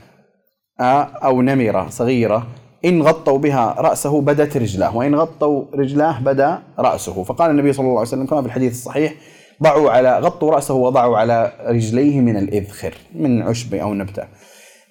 آه، 0.80 1.02
أو 1.02 1.42
نمرة 1.42 1.88
صغيرة. 1.90 2.46
إن 2.84 3.02
غطوا 3.02 3.38
بها 3.38 3.74
رأسه 3.78 4.20
بدت 4.20 4.56
رجلاه 4.56 4.96
وإن 4.96 5.14
غطوا 5.14 5.64
رجلاه 5.74 6.20
بدا 6.20 6.58
رأسه. 6.78 7.22
فقال 7.22 7.50
النبي 7.50 7.72
صلى 7.72 7.84
الله 7.84 7.98
عليه 7.98 8.08
وسلم 8.08 8.26
كما 8.26 8.40
في 8.40 8.46
الحديث 8.46 8.72
الصحيح 8.72 9.14
ضعوا 9.62 9.90
على 9.90 10.18
غطوا 10.18 10.50
رأسه 10.50 10.74
وضعوا 10.74 11.18
على 11.18 11.52
رجليه 11.66 12.20
من 12.20 12.36
الإذخر 12.36 12.94
من 13.14 13.42
عشب 13.42 13.74
أو 13.74 13.94
نبتة. 13.94 14.24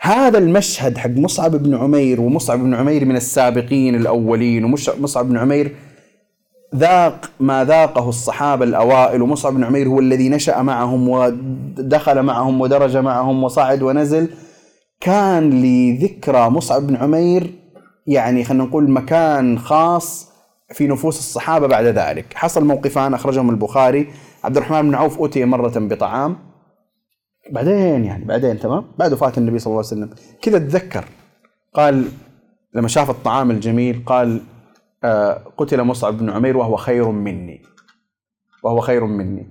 هذا 0.05 0.37
المشهد 0.37 0.97
حق 0.97 1.09
مصعب 1.09 1.55
بن 1.55 1.75
عمير 1.75 2.21
ومصعب 2.21 2.59
بن 2.59 2.73
عمير 2.73 3.05
من 3.05 3.15
السابقين 3.15 3.95
الأولين 3.95 4.63
ومصعب 4.63 5.29
بن 5.29 5.37
عمير 5.37 5.75
ذاق 6.75 7.31
ما 7.39 7.63
ذاقه 7.63 8.09
الصحابة 8.09 8.65
الأوائل 8.65 9.21
ومصعب 9.21 9.53
بن 9.53 9.63
عمير 9.63 9.87
هو 9.87 9.99
الذي 9.99 10.29
نشأ 10.29 10.61
معهم 10.61 11.09
ودخل 11.09 12.21
معهم 12.21 12.61
ودرج 12.61 12.97
معهم 12.97 13.43
وصعد 13.43 13.81
ونزل. 13.81 14.29
كان 14.99 15.49
لذكرى 15.49 16.49
مصعب 16.49 16.87
بن 16.87 16.95
عمير 16.95 17.53
يعني 18.07 18.43
خلينا 18.43 18.63
نقول 18.63 18.91
مكان 18.91 19.59
خاص 19.59 20.29
في 20.73 20.87
نفوس 20.87 21.19
الصحابة 21.19 21.67
بعد 21.67 21.85
ذلك. 21.85 22.25
حصل 22.35 22.65
موقفان 22.65 23.13
أخرجهم 23.13 23.49
البخاري. 23.49 24.07
عبد 24.43 24.57
الرحمن 24.57 24.81
بن 24.81 24.95
عوف 24.95 25.21
أتي 25.21 25.45
مرة 25.45 25.73
بطعام. 25.75 26.52
بعدين 27.51 28.05
يعني 28.05 28.25
بعدين 28.25 28.59
تمام؟ 28.59 28.85
بعد 28.97 29.13
وفاة 29.13 29.33
النبي 29.37 29.59
صلى 29.59 29.71
الله 29.71 29.83
عليه 29.91 30.03
وسلم. 30.03 30.09
كذا 30.41 30.59
تذكر. 30.59 31.05
قال 31.73 32.05
لما 32.73 32.87
شاف 32.87 33.09
الطعام 33.09 33.51
الجميل 33.51 34.03
قال 34.05 34.41
آه 35.03 35.41
قتل 35.57 35.83
مصعب 35.83 36.17
بن 36.17 36.29
عمير 36.29 36.57
وهو 36.57 36.75
خير 36.75 37.11
مني. 37.11 37.61
وهو 38.63 38.79
خير 38.79 39.05
مني. 39.05 39.47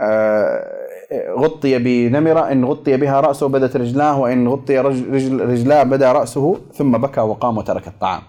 آه 0.00 0.76
غطي 1.38 1.78
بنمرة 1.78 2.52
إن 2.52 2.64
غطي 2.64 2.96
بها 2.96 3.20
رأسه 3.20 3.48
بدت 3.48 3.76
رجلاه 3.76 4.20
وإن 4.20 4.48
غطي 4.48 4.78
رجل 4.78 5.40
رجلاه 5.40 5.82
بدا 5.82 6.12
رأسه 6.12 6.60
ثم 6.74 6.98
بكى 6.98 7.20
وقام 7.20 7.58
وترك 7.58 7.88
الطعام. 7.88 8.22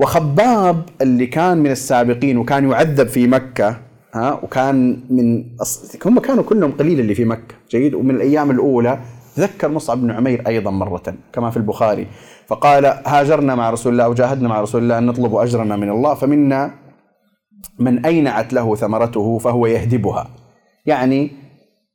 وخباب 0.00 0.82
اللي 1.00 1.26
كان 1.26 1.58
من 1.58 1.70
السابقين 1.70 2.38
وكان 2.38 2.70
يعذب 2.70 3.08
في 3.08 3.26
مكة 3.26 3.76
ها 4.16 4.40
وكان 4.42 5.00
من. 5.10 5.44
هم 6.06 6.18
كانوا 6.18 6.44
كلهم 6.44 6.72
قليل 6.72 7.00
اللي 7.00 7.14
في 7.14 7.24
مكة 7.24 7.54
جيد؟ 7.70 7.94
ومن 7.94 8.14
الأيام 8.14 8.50
الأولى 8.50 8.98
ذكر 9.38 9.68
مصعب 9.68 10.00
بن 10.00 10.10
عمير 10.10 10.42
أيضا 10.46 10.70
مرة 10.70 11.14
كما 11.32 11.50
في 11.50 11.56
البخاري. 11.56 12.06
فقال 12.46 12.84
هاجرنا 13.06 13.54
مع 13.54 13.70
رسول 13.70 13.92
الله 13.92 14.08
وجاهدنا 14.08 14.48
مع 14.48 14.60
رسول 14.60 14.82
الله 14.82 14.98
أن 14.98 15.06
نطلب 15.06 15.34
أجرنا 15.34 15.76
من 15.76 15.90
الله 15.90 16.14
فمنا 16.14 16.70
من 17.78 18.06
أينعت 18.06 18.52
له 18.52 18.76
ثمرته 18.76 19.38
فهو 19.38 19.66
يهدبها. 19.66 20.28
يعني 20.86 21.30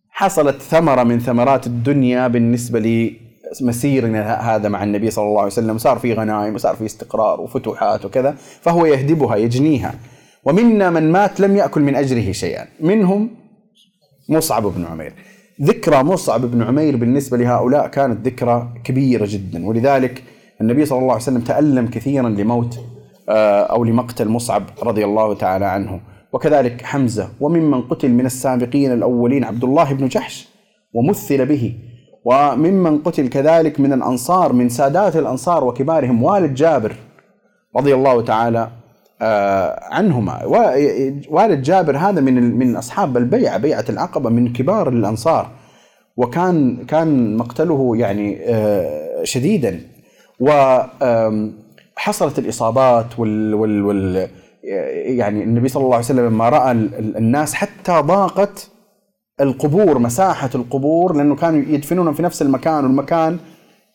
حصلت 0.09 0.61
ثمرة 0.61 1.03
من 1.03 1.19
ثمرات 1.19 1.67
الدنيا 1.67 2.27
بالنسبة 2.27 2.79
لمسيرنا 3.61 4.55
هذا 4.55 4.69
مع 4.69 4.83
النبي 4.83 5.11
صلى 5.11 5.25
الله 5.25 5.39
عليه 5.39 5.51
وسلم. 5.51 5.77
صار 5.77 5.99
في 5.99 6.13
غنائم 6.13 6.55
وصار 6.55 6.75
في 6.75 6.85
استقرار 6.85 7.41
وفتوحات 7.41 8.05
وكذا 8.05 8.35
فهو 8.61 8.85
يهدبها 8.85 9.35
يجنيها. 9.35 9.93
ومنا 10.45 10.89
من 10.89 11.11
مات 11.11 11.39
لم 11.39 11.57
يأكل 11.57 11.81
من 11.81 11.95
أجره 11.95 12.31
شيئا. 12.31 12.67
منهم 12.79 13.29
مصعب 14.29 14.63
بن 14.63 14.85
عمير. 14.85 15.13
ذكرى 15.61 16.03
مصعب 16.03 16.41
بن 16.41 16.63
عمير 16.63 16.95
بالنسبة 16.95 17.37
لهؤلاء 17.37 17.87
كانت 17.87 18.27
ذكرى 18.27 18.73
كبيرة 18.83 19.27
جدا. 19.29 19.67
ولذلك 19.67 20.23
النبي 20.61 20.85
صلى 20.85 20.99
الله 20.99 21.11
عليه 21.11 21.23
وسلم 21.23 21.41
تألم 21.41 21.87
كثيرا 21.87 22.29
لموت 22.29 22.79
آه، 23.29 23.61
أو 23.61 23.83
لمقتل 23.83 24.29
مصعب 24.29 24.63
رضي 24.83 25.05
الله 25.05 25.33
تعالى 25.33 25.65
عنه. 25.65 25.99
وكذلك 26.33 26.81
حمزة 26.81 27.29
وممن 27.39 27.81
قتل 27.81 28.09
من 28.09 28.25
السابقين 28.25 28.93
الأولين 28.93 29.43
عبد 29.43 29.63
الله 29.63 29.93
بن 29.93 30.07
جحش 30.07 30.47
ومثل 30.93 31.45
به. 31.45 31.75
وممن 32.25 32.97
قتل 32.97 33.27
كذلك 33.27 33.79
من 33.79 33.93
الأنصار 33.93 34.53
من 34.53 34.69
سادات 34.69 35.15
الأنصار 35.15 35.63
وكبارهم 35.63 36.23
والد 36.23 36.53
جابر 36.53 36.95
رضي 37.77 37.95
الله 37.95 38.21
تعالى 38.21 38.80
عنهما. 39.91 40.45
والد 41.29 41.61
جابر 41.61 41.97
هذا 41.97 42.21
من 42.21 42.57
من 42.57 42.75
أصحاب 42.75 43.17
البيعة 43.17 43.57
بيعة 43.57 43.85
العقبة 43.89 44.29
من 44.29 44.53
كبار 44.53 44.89
الأنصار. 44.89 45.51
وكان 46.17 46.85
كان 46.85 47.37
مقتله 47.37 47.97
يعني 47.97 48.39
آه، 48.45 49.23
شديدا. 49.23 49.79
وحصلت 50.39 52.39
الإصابات 52.39 53.19
وال, 53.19 53.53
وال, 53.53 53.83
وال 53.83 54.27
يعني 55.17 55.43
النبي 55.43 55.67
صلى 55.67 55.83
الله 55.83 55.95
عليه 55.95 56.05
وسلم 56.05 56.25
لما 56.25 56.49
رأى 56.49 56.71
الناس 56.71 57.53
حتى 57.53 57.91
ضاقت 57.91 58.69
القبور 59.41 59.99
مساحة 59.99 60.49
القبور 60.55 61.15
لأنه 61.15 61.35
كانوا 61.35 61.59
يدفنونهم 61.59 62.13
في 62.13 62.23
نفس 62.23 62.41
المكان 62.41 62.83
والمكان 62.83 63.37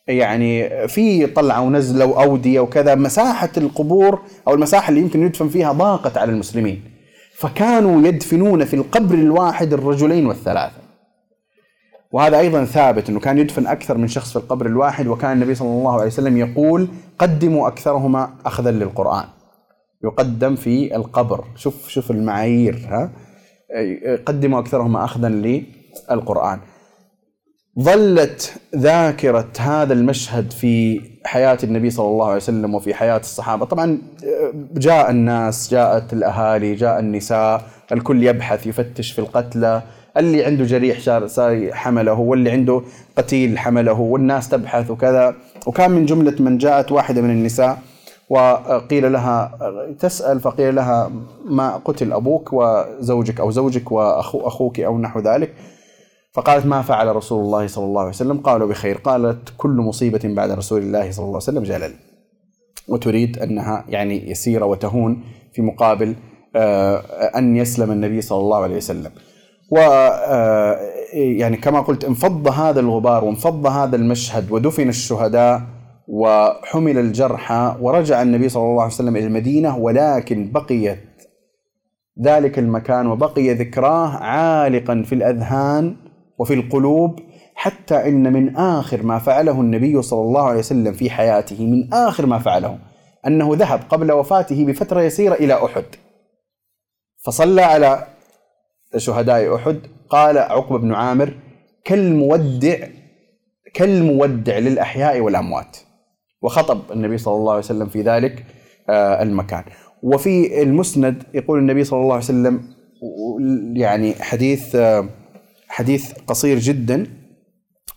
يعني 0.07 0.87
في 0.87 1.27
طلعة 1.27 1.61
ونزلة 1.61 2.05
وأودية 2.05 2.59
وكذا 2.59 2.95
مساحة 2.95 3.49
القبور 3.57 4.21
أو 4.47 4.53
المساحة 4.53 4.89
اللي 4.89 5.01
يمكن 5.01 5.23
يدفن 5.23 5.49
فيها 5.49 5.71
ضاقت 5.71 6.17
على 6.17 6.31
المسلمين. 6.31 6.81
فكانوا 7.37 8.07
يدفنون 8.07 8.65
في 8.65 8.73
القبر 8.73 9.15
الواحد 9.15 9.73
الرجلين 9.73 10.25
والثلاثة. 10.25 10.77
وهذا 12.11 12.39
أيضا 12.39 12.65
ثابت 12.65 13.09
إنه 13.09 13.19
كان 13.19 13.37
يدفن 13.37 13.67
أكثر 13.67 13.97
من 13.97 14.07
شخص 14.07 14.29
في 14.31 14.35
القبر 14.35 14.65
الواحد 14.65 15.07
وكان 15.07 15.31
النبي 15.31 15.55
صلى 15.55 15.67
الله 15.67 15.93
عليه 15.93 16.05
وسلم 16.05 16.37
يقول 16.37 16.87
قدموا 17.19 17.67
أكثرهما 17.67 18.29
اخذا 18.45 18.71
للقرآن. 18.71 19.25
يقدم 20.03 20.55
في 20.55 20.95
القبر. 20.95 21.45
شوف 21.55 21.87
شوف 21.87 22.11
المعايير 22.11 22.87
ها؟ 22.89 23.11
قدموا 24.25 24.59
أكثرهما 24.59 25.03
اخذا 25.03 25.29
للقرآن. 25.29 26.59
ظلت 27.79 28.53
ذاكرة 28.75 29.47
هذا 29.59 29.93
المشهد 29.93 30.51
في 30.51 31.01
حياة 31.25 31.57
النبي 31.63 31.89
صلى 31.89 32.07
الله 32.07 32.25
عليه 32.25 32.35
وسلم 32.35 32.75
وفي 32.75 32.93
حياة 32.93 33.17
الصحابة. 33.17 33.65
طبعا 33.65 33.97
جاء 34.73 35.09
الناس 35.09 35.71
جاءت 35.71 36.13
الأهالي 36.13 36.75
جاء 36.75 36.99
النساء 36.99 37.61
الكل 37.91 38.23
يبحث 38.23 38.67
يفتش 38.67 39.11
في 39.11 39.19
القتلى. 39.19 39.81
اللي 40.17 40.45
عنده 40.45 40.63
جريح 40.63 40.97
حمله 41.71 42.19
واللي 42.19 42.51
عنده 42.51 42.81
قتيل 43.17 43.59
حمله 43.59 43.99
والناس 43.99 44.49
تبحث 44.49 44.91
وكذا. 44.91 45.35
وكان 45.65 45.91
من 45.91 46.05
جملة 46.05 46.35
من 46.39 46.57
جاءت 46.57 46.91
واحدة 46.91 47.21
من 47.21 47.29
النساء 47.29 47.77
وقيل 48.29 49.13
لها 49.13 49.57
تسأل 49.99 50.39
فقيل 50.39 50.75
لها 50.75 51.11
ما 51.45 51.77
قتل 51.77 52.13
أبوك 52.13 52.49
وزوجك 52.53 53.39
أو 53.39 53.51
زوجك 53.51 53.91
وأخوك 53.91 54.79
أو 54.79 54.99
نحو 54.99 55.19
ذلك؟ 55.19 55.53
فقالت 56.37 56.65
ما 56.65 56.81
فعل 56.81 57.15
رسول 57.15 57.45
الله 57.45 57.67
صلى 57.67 57.85
الله 57.85 58.01
عليه 58.01 58.09
وسلم. 58.09 58.37
قالوا 58.37 58.67
بخير. 58.67 58.97
قالت 58.97 59.53
كل 59.57 59.69
مصيبة 59.69 60.19
بعد 60.23 60.51
رسول 60.51 60.81
الله 60.81 61.11
صلى 61.11 61.25
الله 61.25 61.27
عليه 61.27 61.37
وسلم 61.37 61.63
جلل. 61.63 61.93
وتريد 62.87 63.39
أنها 63.39 63.85
يعني 63.89 64.31
يسيرة 64.31 64.65
وتهون 64.65 65.23
في 65.53 65.61
مقابل 65.61 66.15
آه، 66.55 66.97
أن 67.37 67.55
يسلم 67.55 67.91
النبي 67.91 68.21
صلى 68.21 68.39
الله 68.39 68.63
عليه 68.63 68.75
وسلم. 68.75 69.11
و 69.71 69.77
آه، 69.77 70.79
يعني 71.13 71.57
كما 71.57 71.79
قلت 71.81 72.05
انفض 72.05 72.47
هذا 72.47 72.79
الغبار 72.79 73.23
وانفض 73.23 73.67
هذا 73.67 73.95
المشهد 73.95 74.51
ودفن 74.51 74.89
الشهداء 74.89 75.61
وحمل 76.07 76.97
الجرحى 76.97 77.75
ورجع 77.81 78.21
النبي 78.21 78.49
صلى 78.49 78.63
الله 78.63 78.83
عليه 78.83 78.93
وسلم 78.93 79.15
إلى 79.15 79.25
المدينة 79.27 79.77
ولكن 79.77 80.51
بقيت 80.51 80.99
ذلك 82.21 82.59
المكان 82.59 83.07
وبقي 83.07 83.53
ذكراه 83.53 84.07
عالقا 84.07 85.03
في 85.05 85.15
الأذهان 85.15 86.06
وفي 86.39 86.53
القلوب 86.53 87.19
حتى 87.55 88.07
إن 88.07 88.33
من 88.33 88.55
آخر 88.55 89.03
ما 89.03 89.19
فعله 89.19 89.61
النبي 89.61 90.01
صلى 90.01 90.21
الله 90.21 90.41
عليه 90.41 90.59
وسلم 90.59 90.93
في 90.93 91.09
حياته 91.09 91.65
من 91.65 91.93
آخر 91.93 92.25
ما 92.25 92.39
فعله 92.39 92.79
أنه 93.27 93.55
ذهب 93.55 93.79
قبل 93.89 94.11
وفاته 94.11 94.65
بفترة 94.65 95.01
يسيرة 95.01 95.33
إلى 95.33 95.65
أحد. 95.65 95.83
فصلى 97.25 97.61
على 97.61 98.07
شهداء 98.97 99.55
أحد 99.55 99.79
قال 100.09 100.37
عقبه 100.37 100.77
بن 100.77 100.93
عامر 100.93 101.33
كالمودع 101.85 102.87
كالمودع 103.73 104.57
للأحياء 104.57 105.19
والأموات. 105.19 105.77
وخطب 106.41 106.91
النبي 106.91 107.17
صلى 107.17 107.35
الله 107.35 107.51
عليه 107.51 107.63
وسلم 107.63 107.87
في 107.87 108.01
ذلك 108.01 108.45
آه، 108.89 109.23
المكان. 109.23 109.63
وفي 110.03 110.61
المسند 110.61 111.23
يقول 111.33 111.59
النبي 111.59 111.83
صلى 111.83 111.99
الله 111.99 112.13
عليه 112.13 112.23
وسلم 112.23 112.61
يعني 113.73 114.13
حديث 114.13 114.75
آه، 114.75 115.09
حديث 115.77 116.13
قصير 116.27 116.59
جدا 116.59 117.07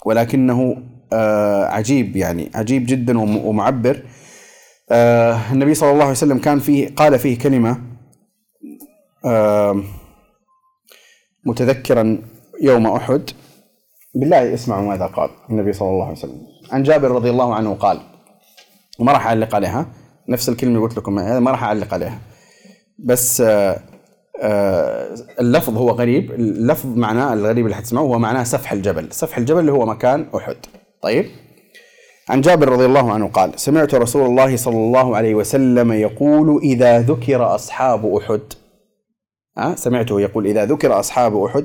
ولكنه 0.06 0.76
آه، 1.12 1.64
عجيب 1.64 2.16
يعني 2.16 2.50
عجيب 2.54 2.86
جدا 2.86 3.20
ومعبر. 3.20 4.02
آه، 4.90 5.52
النبي 5.52 5.74
صلى 5.74 5.90
الله 5.90 6.02
عليه 6.02 6.12
وسلم 6.12 6.38
كان 6.38 6.58
فيه 6.58 6.94
قال 6.96 7.18
فيه 7.18 7.38
كلمة 7.38 7.80
متذكرا 11.46 12.22
يوم 12.62 12.86
أحد. 12.86 13.30
بالله 14.14 14.54
اسمعوا 14.54 14.88
ماذا 14.88 15.06
قال 15.06 15.30
النبي 15.50 15.72
صلى 15.72 15.88
الله 15.88 16.04
عليه 16.04 16.18
وسلم. 16.18 16.40
عن 16.72 16.82
جابر 16.82 17.10
رضي 17.10 17.30
الله 17.30 17.54
عنه 17.54 17.74
قال 17.74 18.00
وما 18.98 19.12
راح 19.12 19.26
أعلق 19.26 19.54
عليها 19.54 19.86
نفس 20.28 20.48
الكلمة 20.48 20.74
اللي 20.74 20.86
قلت 20.86 20.96
لكم 20.96 21.14
ما 21.14 21.50
راح 21.50 21.64
أعلق 21.64 21.94
عليها. 21.94 22.18
بس 22.98 23.40
آه، 23.40 23.80
اللفظ 25.40 25.76
هو 25.76 25.90
غريب. 25.90 26.30
اللفظ 26.30 26.96
معناه 26.96 27.32
الغريب 27.32 27.64
اللي 27.64 27.76
حتسمعوه 27.76 28.08
هو 28.14 28.18
معناه 28.18 28.44
سفح 28.44 28.72
الجبل. 28.72 29.12
سفح 29.12 29.38
الجبل 29.38 29.60
اللي 29.60 29.72
هو 29.72 29.86
مكان 29.86 30.26
أحد. 30.36 30.56
طيب. 31.02 31.26
عن 32.30 32.40
جابر 32.40 32.68
رضي 32.68 32.84
الله 32.84 33.12
عنه 33.12 33.28
قال 33.28 33.60
سمعت 33.60 33.94
رسول 33.94 34.26
الله 34.26 34.56
صلى 34.56 34.76
الله 34.76 35.16
عليه 35.16 35.34
وسلم 35.34 35.92
يقول 35.92 36.60
إذا 36.62 37.00
ذكر 37.00 37.54
أصحاب 37.54 38.16
أحد 38.16 38.40
أه؟ 39.58 39.74
سمعته 39.74 40.20
يقول 40.20 40.46
إذا 40.46 40.64
ذكر 40.64 41.00
أصحاب 41.00 41.42
أحد 41.42 41.64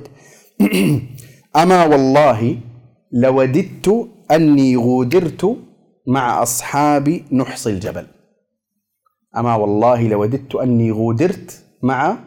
أما 1.62 1.86
والله 1.86 2.58
لوددت 3.12 4.10
أني 4.32 4.76
غودرت 4.76 5.58
مع 6.08 6.44
أصحاب 6.44 7.22
نحص 7.32 7.68
الجبل. 7.68 8.06
أما 9.38 9.56
والله 9.56 10.08
لوددت 10.08 10.56
أني 10.56 10.92
غودرت 10.92 11.64
مع 11.84 12.18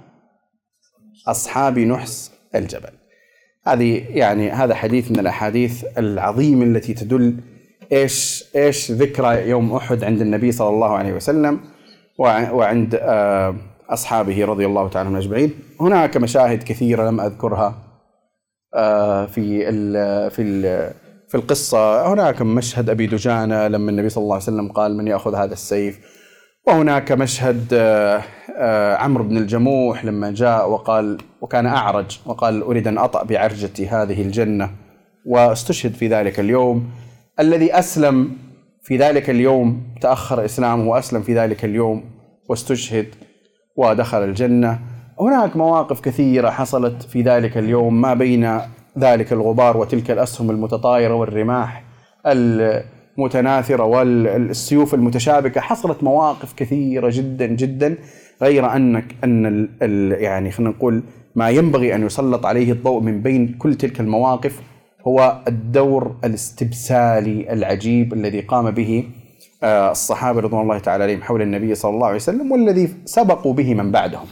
أصحاب 1.31 1.79
نحس 1.79 2.31
الجبل. 2.55 2.91
هذه 3.67 4.05
يعني 4.09 4.51
هذا 4.51 4.75
حديث 4.75 5.11
من 5.11 5.19
الأحاديث 5.19 5.85
العظيمة 5.99 6.65
التي 6.65 6.95
تدل 6.95 7.37
إيش 7.93 8.45
إيش 8.57 8.91
ذكرى 8.93 9.49
يوم 9.49 9.75
أحد 9.75 10.05
عند 10.05 10.21
النبي 10.21 10.53
صلى 10.53 10.69
الله 10.69 10.97
عليه 10.97 11.13
وسلم 11.13 11.61
وعند 12.19 12.99
آه، 13.03 13.55
أصحابه 13.91 14.45
رضي 14.45 14.67
الله 14.67 14.89
تعالى 14.89 15.09
عنهم 15.09 15.21
أجمعين. 15.21 15.51
هناك 15.81 16.17
مشاهد 16.17 16.63
كثيرة 16.63 17.11
لم 17.11 17.21
أذكرها 17.21 17.75
آه، 18.75 19.27
في 19.27 19.69
ال 19.69 20.31
في 20.31 20.43
ال 20.43 20.91
في 21.29 21.35
القصة. 21.35 22.13
هناك 22.13 22.43
مشهد 22.43 22.91
أبي 22.91 23.07
دجانة 23.07 23.69
لما 23.69 23.91
النبي 23.91 24.09
صلى 24.09 24.23
الله 24.23 24.35
عليه 24.35 24.45
وسلم 24.45 24.73
قال 24.73 24.97
من 24.97 25.07
يأخذ 25.07 25.35
هذا 25.35 25.53
السيف؟ 25.53 26.18
وهناك 26.69 27.13
مشهد 27.13 27.67
آه، 27.73 28.23
آه، 28.57 28.97
عمرو 28.97 29.25
بن 29.25 29.37
الجموح 29.37 30.05
لما 30.05 30.31
جاء 30.31 30.71
وقال 30.71 31.19
وكان 31.41 31.67
أعرج 31.67 32.19
وقال 32.27 32.63
أريد 32.63 32.89
أن 32.89 32.99
أطأ 32.99 33.25
بعرجتي 33.25 33.89
هذه 33.89 34.23
الجنة 34.23 34.71
واستشهد 35.27 35.93
في 35.93 36.09
ذلك 36.09 36.41
اليوم. 36.41 36.91
الذي 37.41 37.79
أسلم 37.79 38.37
في 38.83 38.97
ذلك 38.97 39.31
اليوم 39.31 39.83
تأخر 40.01 40.45
إسلامه 40.45 40.91
وأسلم 40.91 41.23
في 41.23 41.35
ذلك 41.35 41.65
اليوم 41.65 42.05
واستشهد 42.49 43.07
ودخل 43.77 44.25
الجنة. 44.25 44.79
هناك 45.21 45.57
مواقف 45.57 46.01
كثيرة 46.01 46.51
حصلت 46.51 47.03
في 47.03 47.23
ذلك 47.23 47.59
اليوم 47.59 48.01
ما 48.01 48.15
بين 48.15 48.61
ذلك 48.99 49.33
الغبار 49.33 49.77
وتلك 49.77 50.11
الأسهم 50.11 50.51
المتطايرة 50.51 51.15
والرماح 51.15 51.85
المتناثرة 53.19 53.85
والسيوف 53.85 54.95
المتشابكة 54.95 55.61
حصلت 55.61 56.03
مواقف 56.03 56.53
كثيرة 56.53 57.11
جدا 57.15 57.47
جدا 57.47 57.97
غير 58.43 58.77
أنك 58.77 59.15
أن 59.25 59.47
ال 59.47 59.69
ال 59.83 60.23
يعني 60.23 60.51
خلينا 60.51 60.71
نقول 60.71 61.03
ما 61.35 61.51
ينبغي 61.51 61.95
أن 61.95 62.07
يسلط 62.07 62.47
عليه 62.47 62.73
الضوء 62.73 63.01
من 63.01 63.23
بين 63.23 63.55
كل 63.59 63.75
تلك 63.75 64.01
المواقف 64.01 64.61
هو 65.07 65.43
الدور 65.49 66.17
الاستبسالي 66.25 67.53
العجيب 67.53 68.13
الذي 68.13 68.41
قام 68.41 68.71
به 68.71 69.05
آه، 69.63 69.91
الصحابة 69.91 70.41
رضوان 70.41 70.63
الله 70.63 70.79
تعالى 70.79 71.05
عليهم 71.05 71.23
حول 71.23 71.43
النبي 71.43 71.75
صلى 71.75 71.95
الله 71.95 72.07
عليه 72.07 72.17
وسلم 72.17 72.53
والذي 72.53 72.89
سبقوا 73.05 73.53
به 73.53 73.75
من 73.75 73.91
بعدهم. 73.91 74.27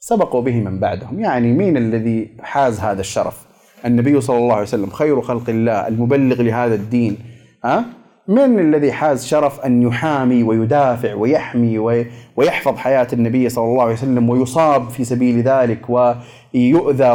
سبقوا 0.00 0.42
به 0.42 0.60
من 0.60 0.78
بعدهم. 0.78 1.20
يعني 1.20 1.52
مين 1.52 1.76
الذي 1.76 2.30
حاز 2.40 2.80
هذا 2.80 3.00
الشرف؟ 3.00 3.46
النبي 3.84 4.20
صلى 4.20 4.38
الله 4.38 4.54
عليه 4.54 4.62
وسلم 4.62 4.90
خير 4.90 5.20
خلق 5.20 5.48
الله 5.48 5.88
المبلغ 5.88 6.42
لهذا 6.42 6.74
الدين 6.74 7.18
ها 7.64 7.84
من 8.28 8.58
الذي 8.58 8.92
حاز 8.92 9.26
شرف 9.26 9.60
أن 9.60 9.82
يحامي 9.82 10.42
ويدافع 10.42 11.14
ويحمي 11.14 11.78
ويحفظ 12.36 12.76
حياة 12.76 13.08
النبي 13.12 13.48
صلى 13.48 13.64
الله 13.64 13.82
عليه 13.82 13.92
وسلم 13.92 14.30
ويصاب 14.30 14.88
في 14.90 15.04
سبيل 15.04 15.42
ذلك 15.42 15.80
ويؤذى 15.88 17.10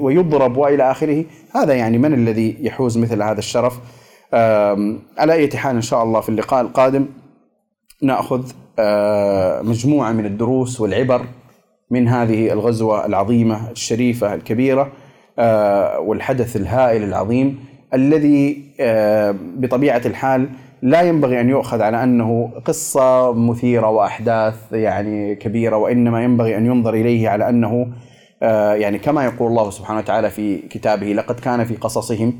ويضرب 0.00 0.56
وإلى 0.56 0.90
آخره؟ 0.90 1.24
هذا 1.54 1.74
يعني 1.74 1.98
من 1.98 2.14
الذي 2.14 2.56
يحوز 2.60 2.98
مثل 2.98 3.22
هذا 3.22 3.38
الشرف؟ 3.38 3.78
على 5.18 5.32
أي 5.32 5.50
حال 5.56 5.76
إن 5.76 5.82
شاء 5.82 6.02
الله 6.02 6.20
في 6.20 6.28
اللقاء 6.28 6.60
القادم 6.60 7.06
نأخذ 8.02 8.52
مجموعة 9.68 10.12
من 10.12 10.26
الدروس 10.26 10.80
والعبر 10.80 11.22
من 11.90 12.08
هذه 12.08 12.52
الغزوة 12.52 13.06
العظيمة 13.06 13.70
الشريفة 13.70 14.34
الكبيرة 14.34 14.92
والحدث 15.98 16.56
الهائل 16.56 17.02
العظيم. 17.02 17.67
الذي 17.94 18.64
آه، 18.80 19.34
بطبيعة 19.56 20.02
الحال 20.06 20.48
لا 20.82 21.02
ينبغي 21.02 21.40
أن 21.40 21.48
يؤخذ 21.48 21.82
على 21.82 22.02
أنه 22.04 22.50
قصة 22.64 23.32
مثيرة 23.32 23.90
وأحداث 23.90 24.54
يعني 24.72 25.34
كبيرة 25.34 25.76
وإنما 25.76 26.24
ينبغي 26.24 26.56
أن 26.56 26.66
ينظر 26.66 26.94
إليه 26.94 27.28
على 27.28 27.48
أنه 27.48 27.86
آه، 28.42 28.74
يعني 28.74 28.98
كما 28.98 29.24
يقول 29.24 29.48
الله 29.48 29.70
سبحانه 29.70 29.98
وتعالى 29.98 30.30
في 30.30 30.58
كتابه 30.58 31.06
لقد 31.06 31.40
كان 31.40 31.64
في 31.64 31.76
قصصهم 31.76 32.34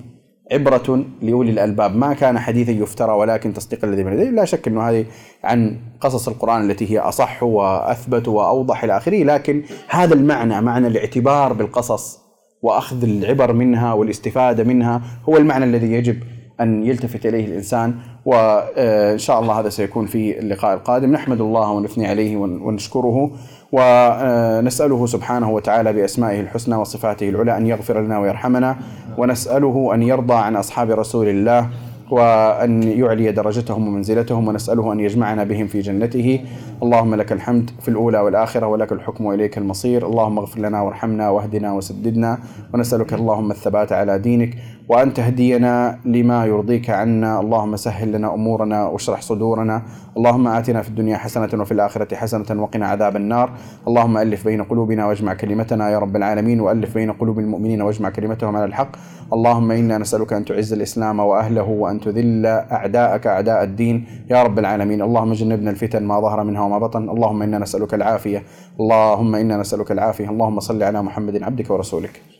عبرة 0.53 1.05
لأولي 1.23 1.51
الألباب. 1.51 1.97
ما 1.97 2.15
كان 2.15 2.39
حديثا 2.39 2.73
يفترى 2.73 3.13
ولكن 3.13 3.53
تصديق 3.53 3.85
الذي 3.85 4.05
بين 4.05 4.35
لا 4.35 4.45
شك 4.45 4.69
أنه 4.69 4.83
هذه 4.83 5.07
عن 5.45 5.77
قصص 6.01 6.29
القرآن 6.29 6.71
التي 6.71 6.93
هي 6.93 6.99
أصح 6.99 7.43
وأثبت 7.43 8.29
وأوضح 8.29 8.85
إلى 8.85 8.97
آخره 8.97 9.25
لكن 9.25 9.63
هذا 9.89 10.15
المعنى 10.15 10.61
معنى 10.61 10.87
الاعتبار 10.87 11.53
بالقصص 11.53 12.28
وأخذ 12.63 13.03
العبر 13.03 13.53
منها 13.53 13.93
والاستفادة 13.93 14.65
منها 14.65 15.03
هو 15.29 15.37
المعنى 15.37 15.65
الذي 15.65 15.93
يجب 15.93 16.17
أن 16.61 16.87
يلتفت 16.87 17.27
إليه 17.27 17.47
الإنسان 17.47 17.95
وان 18.25 19.19
شاء 19.19 19.41
الله 19.41 19.61
هذا 19.61 19.69
سيكون 19.69 20.07
في 20.07 20.39
اللقاء 20.39 20.75
القادم. 20.75 21.13
نحمد 21.13 21.41
الله 21.41 21.71
ونثني 21.71 22.07
عليه 22.07 22.37
ونشكره 22.37 23.31
ونساله 23.73 25.07
سبحانه 25.07 25.51
وتعالى 25.51 25.93
بأسمائه 25.93 26.41
الحسنى 26.41 26.77
وصفاته 26.77 27.29
العلى 27.29 27.57
أن 27.57 27.67
يغفر 27.67 28.01
لنا 28.01 28.19
ويرحمنا 28.19 28.77
ونسأله 29.19 29.95
أن 29.95 30.03
يرضى 30.03 30.35
عن 30.35 30.57
أصحاب 30.57 30.91
رسول 30.91 31.29
الله 31.29 31.71
وأن 32.11 32.83
يعلي 32.83 33.33
درجتهم 33.33 33.89
ومنزلتهم 33.89 34.49
ونسأله 34.49 34.93
أن 34.93 35.01
يجمعنا 35.01 35.45
بهم 35.45 35.67
في 35.67 35.81
جنته. 35.81 36.41
اللهم 36.83 37.15
لك 37.15 37.33
الحمد 37.33 37.71
في 37.81 37.89
الأولى 37.89 38.19
والآخرة 38.19 38.67
ولك 38.67 38.93
الحكم 38.93 39.27
وإليك 39.27 39.59
المصير. 39.59 40.07
اللهم 40.07 40.39
اغفر 40.39 40.61
لنا 40.61 40.83
وارحمنا 40.83 41.31
واهدنا 41.31 41.73
وسددنا. 41.73 42.39
ونسألك 42.75 43.15
اللهم 43.15 43.51
الثبات 43.51 43.93
على 43.93 44.19
دينك. 44.19 44.55
وأن 44.89 45.13
تهدينا 45.13 45.99
لما 46.05 46.47
يرضيك 46.47 46.91
عنا. 46.91 47.41
اللهم 47.41 47.77
سهل 47.77 48.13
لنا 48.13 48.35
أمورنا 48.35 48.87
واشرح 48.89 49.21
صدورنا. 49.21 49.83
اللهم 50.17 50.47
آتنا 50.49 50.83
في 50.83 50.89
الدنيا 50.89 51.17
حسنة 51.17 51.63
وفي 51.63 51.73
الآخرة 51.73 52.15
حسنة 52.15 52.63
وقنا 52.63 52.87
عذاب 52.87 53.17
النار. 53.17 53.51
اللهم 53.89 54.17
ألف 54.19 54.45
بين 54.45 54.63
قلوبنا 54.63 55.07
واجمع 55.07 55.35
كلمتنا 55.35 55.91
يا 55.91 55.99
رب 55.99 56.17
العالمين 56.17 56.61
وألف 56.61 56.95
بين 56.95 57.13
قلوب 57.13 57.39
المؤمنين 57.39 57.83
واجمع 57.83 58.11
كلمتهم 58.11 58.57
على 58.57 58.65
الحق. 58.65 58.97
اللهم 59.33 59.71
إنا 59.71 59.99
نسألك 59.99 60.33
أن 60.33 60.45
تعز 60.45 60.73
الإسلام 60.73 61.21
وأهله 61.21 61.69
وأن 61.69 62.01
تذل 62.01 62.47
أعداءك 62.47 63.27
أعداء 63.27 63.65
الدين 63.65 64.07
يا 64.31 64.43
رب 64.43 64.59
العالمين. 64.59 65.03
اللهم 65.03 65.33
جنبنا 65.33 65.71
الفتن 65.71 66.03
ما 66.03 66.21
ظهر 66.21 66.45
منها 66.45 66.63
وما 66.63 66.79
بطن. 66.79 67.09
اللهم 67.09 67.43
إنا 67.43 67.59
نسألك 67.59 67.95
العافية. 67.95 68.43
اللهم 68.81 69.35
إنا 69.35 69.57
نسألك 69.57 69.93
العافية. 69.93 70.31
اللهم 70.31 70.61
صل 70.61 70.83
على 70.83 71.03
محمد 71.03 71.43
عبدك 71.43 71.71
ورسولك. 71.71 72.38